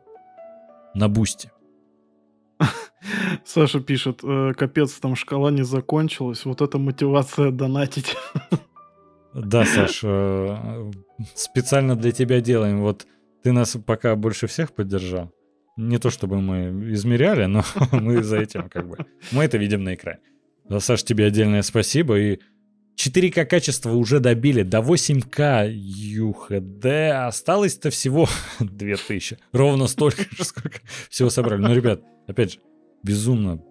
на 0.94 1.10
бусте. 1.10 1.52
Саша 3.46 3.80
пишет, 3.80 4.20
э, 4.24 4.54
капец, 4.58 4.94
там 4.94 5.16
шкала 5.16 5.52
не 5.52 5.64
закончилась, 5.64 6.46
вот 6.46 6.62
это 6.62 6.78
мотивация 6.78 7.52
донатить. 7.52 8.16
Да, 9.36 9.66
Саш, 9.66 10.00
э, 10.02 10.92
специально 11.34 11.98
для 11.98 12.14
тебя 12.14 12.40
делаем. 12.40 12.80
Вот 12.80 13.06
ты 13.44 13.52
нас 13.52 13.76
пока 13.86 14.16
больше 14.16 14.48
всех 14.48 14.72
поддержал. 14.72 15.30
Не 15.76 15.98
то 15.98 16.10
чтобы 16.10 16.40
мы 16.40 16.94
измеряли, 16.94 17.44
но 17.44 17.62
мы 17.92 18.24
за 18.24 18.38
этим 18.38 18.70
как 18.70 18.88
бы... 18.88 18.98
Мы 19.34 19.44
это 19.44 19.58
видим 19.58 19.84
на 19.84 19.96
экране. 19.96 20.22
Саш, 20.80 21.04
тебе 21.04 21.26
отдельное 21.26 21.62
спасибо. 21.62 22.20
И 22.20 22.40
4К 22.98 23.46
качество 23.46 23.92
уже 23.92 24.20
добили 24.20 24.64
до 24.64 24.80
8К 24.80 25.70
UHD. 25.70 27.10
Осталось-то 27.28 27.90
всего 27.90 28.28
2000. 28.60 29.38
Ровно 29.52 29.88
столько 29.88 30.24
же, 30.36 30.44
сколько 30.44 30.80
всего 31.10 31.30
собрали. 31.30 31.62
Ну, 31.62 31.74
ребят, 31.74 32.02
опять 32.28 32.54
же, 32.54 32.60
безумно 33.04 33.62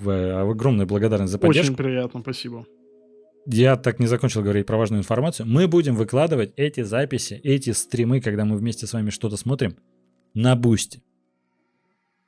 огромная 0.00 0.86
благодарность 0.86 1.32
за 1.32 1.38
поддержку. 1.38 1.72
Очень 1.72 1.76
приятно, 1.76 2.20
спасибо. 2.20 2.66
Я 3.46 3.76
так 3.76 3.98
не 3.98 4.06
закончил 4.06 4.42
говорить 4.42 4.66
про 4.66 4.76
важную 4.76 5.00
информацию. 5.00 5.46
Мы 5.46 5.66
будем 5.66 5.96
выкладывать 5.96 6.52
эти 6.56 6.82
записи, 6.82 7.40
эти 7.42 7.70
стримы, 7.70 8.20
когда 8.20 8.44
мы 8.44 8.56
вместе 8.56 8.86
с 8.86 8.92
вами 8.92 9.10
что-то 9.10 9.36
смотрим, 9.36 9.76
на 10.34 10.54
бусте. 10.54 11.02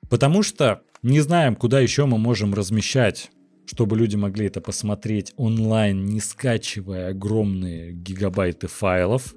Потому 0.09 0.43
что 0.43 0.83
не 1.03 1.21
знаем, 1.21 1.55
куда 1.57 1.79
еще 1.79 2.07
мы 2.07 2.19
можем 2.19 2.55
размещать 2.55 3.31
чтобы 3.71 3.97
люди 3.97 4.17
могли 4.17 4.47
это 4.47 4.61
посмотреть 4.61 5.33
онлайн, 5.37 6.05
не 6.05 6.19
скачивая 6.19 7.11
огромные 7.11 7.93
гигабайты 7.93 8.67
файлов, 8.67 9.37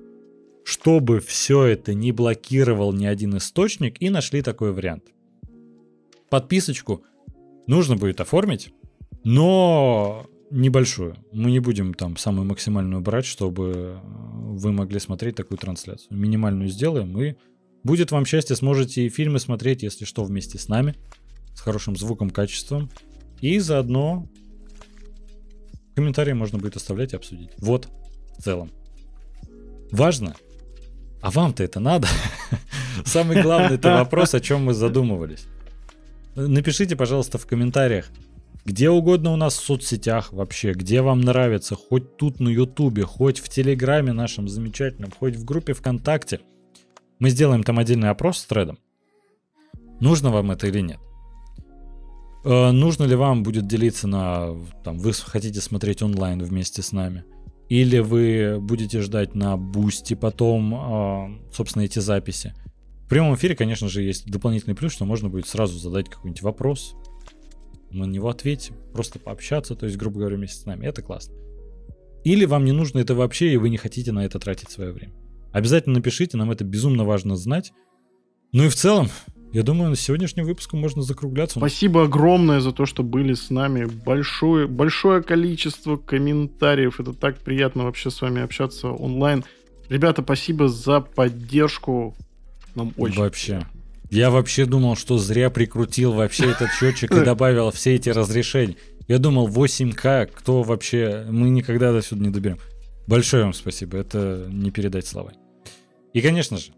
чтобы 0.64 1.20
все 1.20 1.66
это 1.66 1.94
не 1.94 2.12
блокировал 2.12 2.94
ни 2.94 3.06
один 3.06 3.38
источник, 3.38 4.02
и 4.02 4.10
нашли 4.10 4.42
такой 4.42 4.74
вариант. 4.74 5.03
Подписочку 6.32 7.03
нужно 7.68 7.95
будет 7.95 8.22
оформить, 8.22 8.74
но 9.24 10.26
небольшую. 10.50 11.16
Мы 11.32 11.52
не 11.52 11.60
будем 11.60 11.94
там 11.94 12.18
самую 12.18 12.48
максимальную 12.48 13.03
брать, 13.03 13.26
чтобы 13.26 14.00
вы 14.03 14.72
могли 14.72 15.00
смотреть 15.00 15.36
такую 15.36 15.60
трансляцию. 15.60 16.18
Минимальную 16.18 16.70
сделаем, 16.70 17.22
и 17.22 17.36
будет 17.84 18.10
вам 18.10 18.26
счастье, 18.26 18.56
сможете 18.56 19.06
и 19.06 19.10
фильмы 19.10 19.38
смотреть, 19.38 19.84
если 19.84 20.06
что, 20.06 20.24
вместе 20.24 20.58
с 20.58 20.70
нами, 20.70 20.95
с 21.53 21.60
хорошим 21.60 21.95
звуком, 21.95 22.32
качеством. 22.32 22.90
И 23.44 23.60
заодно 23.60 24.26
комментарии 25.96 26.32
можно 26.32 26.60
будет 26.60 26.78
оставлять 26.78 27.12
и 27.12 27.18
обсудить. 27.18 27.50
Вот, 27.58 27.90
в 28.38 28.42
целом. 28.42 28.72
Важно. 29.92 30.34
А 31.22 31.30
вам-то 31.30 31.62
это 31.62 31.82
надо? 31.82 32.08
Самый 33.06 33.42
главный 33.42 33.76
это 33.76 33.96
вопрос, 33.96 34.34
о 34.34 34.40
чем 34.40 34.64
мы 34.64 34.74
задумывались. 34.74 35.46
Напишите, 36.36 36.96
пожалуйста, 36.96 37.38
в 37.38 37.46
комментариях, 37.46 38.12
где 38.64 38.90
угодно 38.90 39.34
у 39.34 39.36
нас 39.36 39.58
в 39.58 39.66
соцсетях 39.66 40.32
вообще, 40.32 40.72
где 40.72 41.02
вам 41.02 41.20
нравится, 41.20 41.76
хоть 41.76 42.16
тут 42.16 42.40
на 42.40 42.48
Ютубе, 42.48 43.04
хоть 43.04 43.40
в 43.40 43.50
Телеграме 43.50 44.14
нашем 44.14 44.48
замечательном, 44.48 45.12
хоть 45.12 45.36
в 45.36 45.44
группе 45.44 45.74
ВКонтакте. 45.74 46.40
Мы 47.20 47.30
сделаем 47.30 47.64
там 47.64 47.78
отдельный 47.78 48.10
опрос 48.10 48.38
с 48.38 48.46
тредом. 48.46 48.80
Нужно 50.00 50.30
вам 50.30 50.52
это 50.52 50.68
или 50.68 50.80
нет? 50.80 51.00
Э, 52.44 52.72
нужно 52.72 53.04
ли 53.04 53.16
вам 53.16 53.44
будет 53.44 53.68
делиться 53.68 54.08
на... 54.08 54.56
Там, 54.84 54.98
вы 54.98 55.14
хотите 55.14 55.62
смотреть 55.62 56.02
онлайн 56.02 56.44
вместе 56.44 56.82
с 56.82 56.92
нами? 56.92 57.24
Или 57.70 58.00
вы 58.00 58.60
будете 58.60 59.02
ждать 59.02 59.36
на 59.36 59.58
бусте 59.58 60.16
потом, 60.16 60.74
э, 60.74 61.54
собственно, 61.54 61.84
эти 61.84 62.00
записи? 62.00 62.54
В 63.06 63.10
прямом 63.10 63.36
эфире, 63.36 63.56
конечно 63.56 63.88
же, 63.88 64.02
есть 64.02 64.30
дополнительный 64.30 64.76
плюс, 64.76 64.94
что 64.94 65.06
можно 65.06 65.30
будет 65.30 65.48
сразу 65.48 65.78
задать 65.78 66.10
какой-нибудь 66.10 66.42
вопрос, 66.42 66.96
мы 67.92 68.08
на 68.08 68.12
него 68.12 68.30
ответим, 68.30 68.76
просто 68.92 69.20
пообщаться, 69.20 69.76
то 69.76 69.86
есть, 69.86 69.98
грубо 69.98 70.20
говоря, 70.20 70.36
вместе 70.36 70.60
с 70.60 70.66
нами. 70.66 70.86
Это 70.88 71.02
классно. 71.02 71.36
Или 72.24 72.46
вам 72.46 72.66
не 72.66 72.72
нужно 72.72 73.00
это 73.00 73.14
вообще, 73.16 73.54
и 73.54 73.58
вы 73.58 73.70
не 73.70 73.78
хотите 73.78 74.12
на 74.12 74.26
это 74.26 74.40
тратить 74.40 74.72
свое 74.72 74.92
время. 74.92 75.14
Обязательно 75.52 75.96
напишите, 75.96 76.38
нам 76.38 76.50
это 76.52 76.64
безумно 76.64 77.04
важно 77.04 77.36
знать. 77.36 77.72
Ну 78.52 78.66
и 78.66 78.70
в 78.70 78.76
целом, 78.76 79.10
я 79.54 79.62
думаю, 79.62 79.92
на 79.92 79.96
сегодняшнем 79.96 80.46
выпуске 80.46 80.76
можно 80.78 81.04
закругляться. 81.04 81.60
Спасибо 81.60 82.06
огромное 82.06 82.60
за 82.60 82.72
то, 82.72 82.88
что 82.88 83.04
были 83.04 83.36
с 83.36 83.52
нами. 83.52 83.86
Большое, 83.86 84.68
большое 84.68 85.22
количество 85.22 85.96
комментариев. 85.96 87.00
Это 87.00 87.14
так 87.14 87.38
приятно 87.38 87.84
вообще 87.84 88.10
с 88.10 88.20
вами 88.20 88.42
общаться 88.42 88.88
онлайн. 88.88 89.46
Ребята, 89.90 90.24
спасибо 90.24 90.68
за 90.70 91.02
поддержку. 91.02 92.16
Нам 92.74 92.94
очень 92.98 93.20
Вообще. 93.20 93.68
Я 94.10 94.32
вообще 94.32 94.66
думал, 94.66 94.96
что 94.96 95.20
зря 95.20 95.52
прикрутил 95.52 96.14
вообще 96.14 96.50
этот 96.50 96.72
счетчик 96.72 97.12
и 97.12 97.22
добавил 97.24 97.70
все 97.70 97.94
эти 97.94 98.10
разрешения. 98.10 98.76
Я 99.08 99.20
думал, 99.20 99.48
8К, 99.48 100.32
кто 100.34 100.64
вообще... 100.64 101.28
Мы 101.30 101.50
никогда 101.50 101.92
до 101.92 102.02
сюда 102.02 102.24
не 102.24 102.30
доберем. 102.32 102.58
Большое 103.06 103.44
вам 103.44 103.54
спасибо, 103.54 103.98
это 103.98 104.48
не 104.50 104.72
передать 104.72 105.06
словами. 105.06 105.38
И, 106.14 106.22
конечно 106.22 106.58
же, 106.58 106.72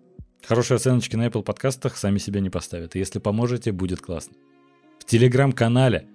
Хорошие 0.47 0.75
оценочки 0.75 1.15
на 1.15 1.27
Apple 1.27 1.43
подкастах 1.43 1.97
сами 1.97 2.19
себя 2.19 2.39
не 2.39 2.49
поставят. 2.49 2.95
И 2.95 2.99
если 2.99 3.19
поможете, 3.19 3.71
будет 3.71 4.01
классно. 4.01 4.35
В 4.99 5.05
телеграм-канале 5.05 6.07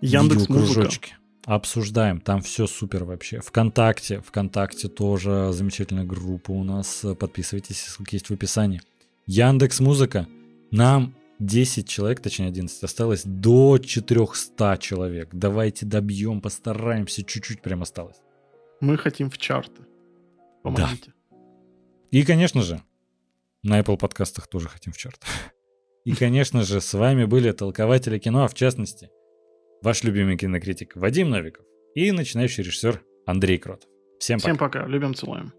Яндекс 0.00 0.46
кружочки. 0.46 1.14
Обсуждаем, 1.44 2.20
там 2.20 2.42
все 2.42 2.66
супер 2.66 3.04
вообще. 3.04 3.40
Вконтакте, 3.40 4.20
ВКонтакте 4.20 4.88
тоже 4.88 5.50
замечательная 5.52 6.04
группа 6.04 6.50
у 6.50 6.64
нас. 6.64 7.04
Подписывайтесь, 7.18 7.80
ссылки 7.80 8.16
есть 8.16 8.28
в 8.28 8.32
описании. 8.32 8.80
Яндекс 9.26 9.78
Музыка. 9.78 10.26
Нам 10.72 11.14
10 11.38 11.88
человек, 11.88 12.20
точнее 12.20 12.48
11, 12.48 12.82
осталось 12.82 13.22
до 13.24 13.78
400 13.78 14.78
человек. 14.78 15.28
Давайте 15.32 15.86
добьем, 15.86 16.40
постараемся, 16.40 17.22
чуть-чуть 17.22 17.62
прям 17.62 17.82
осталось. 17.82 18.16
Мы 18.80 18.96
хотим 18.96 19.30
в 19.30 19.38
чарты. 19.38 19.82
Помогите. 20.64 21.12
Да. 21.30 21.36
И, 22.10 22.24
конечно 22.24 22.62
же, 22.62 22.82
на 23.66 23.80
Apple 23.80 23.98
подкастах 23.98 24.46
тоже 24.46 24.68
хотим 24.68 24.92
в 24.92 24.96
черт. 24.96 25.20
И, 26.04 26.14
конечно 26.14 26.62
же, 26.62 26.80
с 26.80 26.94
вами 26.94 27.24
были 27.24 27.50
толкователи 27.50 28.18
кино, 28.18 28.44
а 28.44 28.48
в 28.48 28.54
частности, 28.54 29.10
ваш 29.82 30.04
любимый 30.04 30.36
кинокритик 30.36 30.94
Вадим 30.94 31.30
Новиков 31.30 31.66
и 31.94 32.12
начинающий 32.12 32.62
режиссер 32.62 33.02
Андрей 33.26 33.58
Кротов. 33.58 33.90
Всем 34.20 34.38
пока. 34.38 34.48
Всем 34.48 34.56
пока. 34.56 34.86
Любим, 34.86 35.14
целуем. 35.14 35.52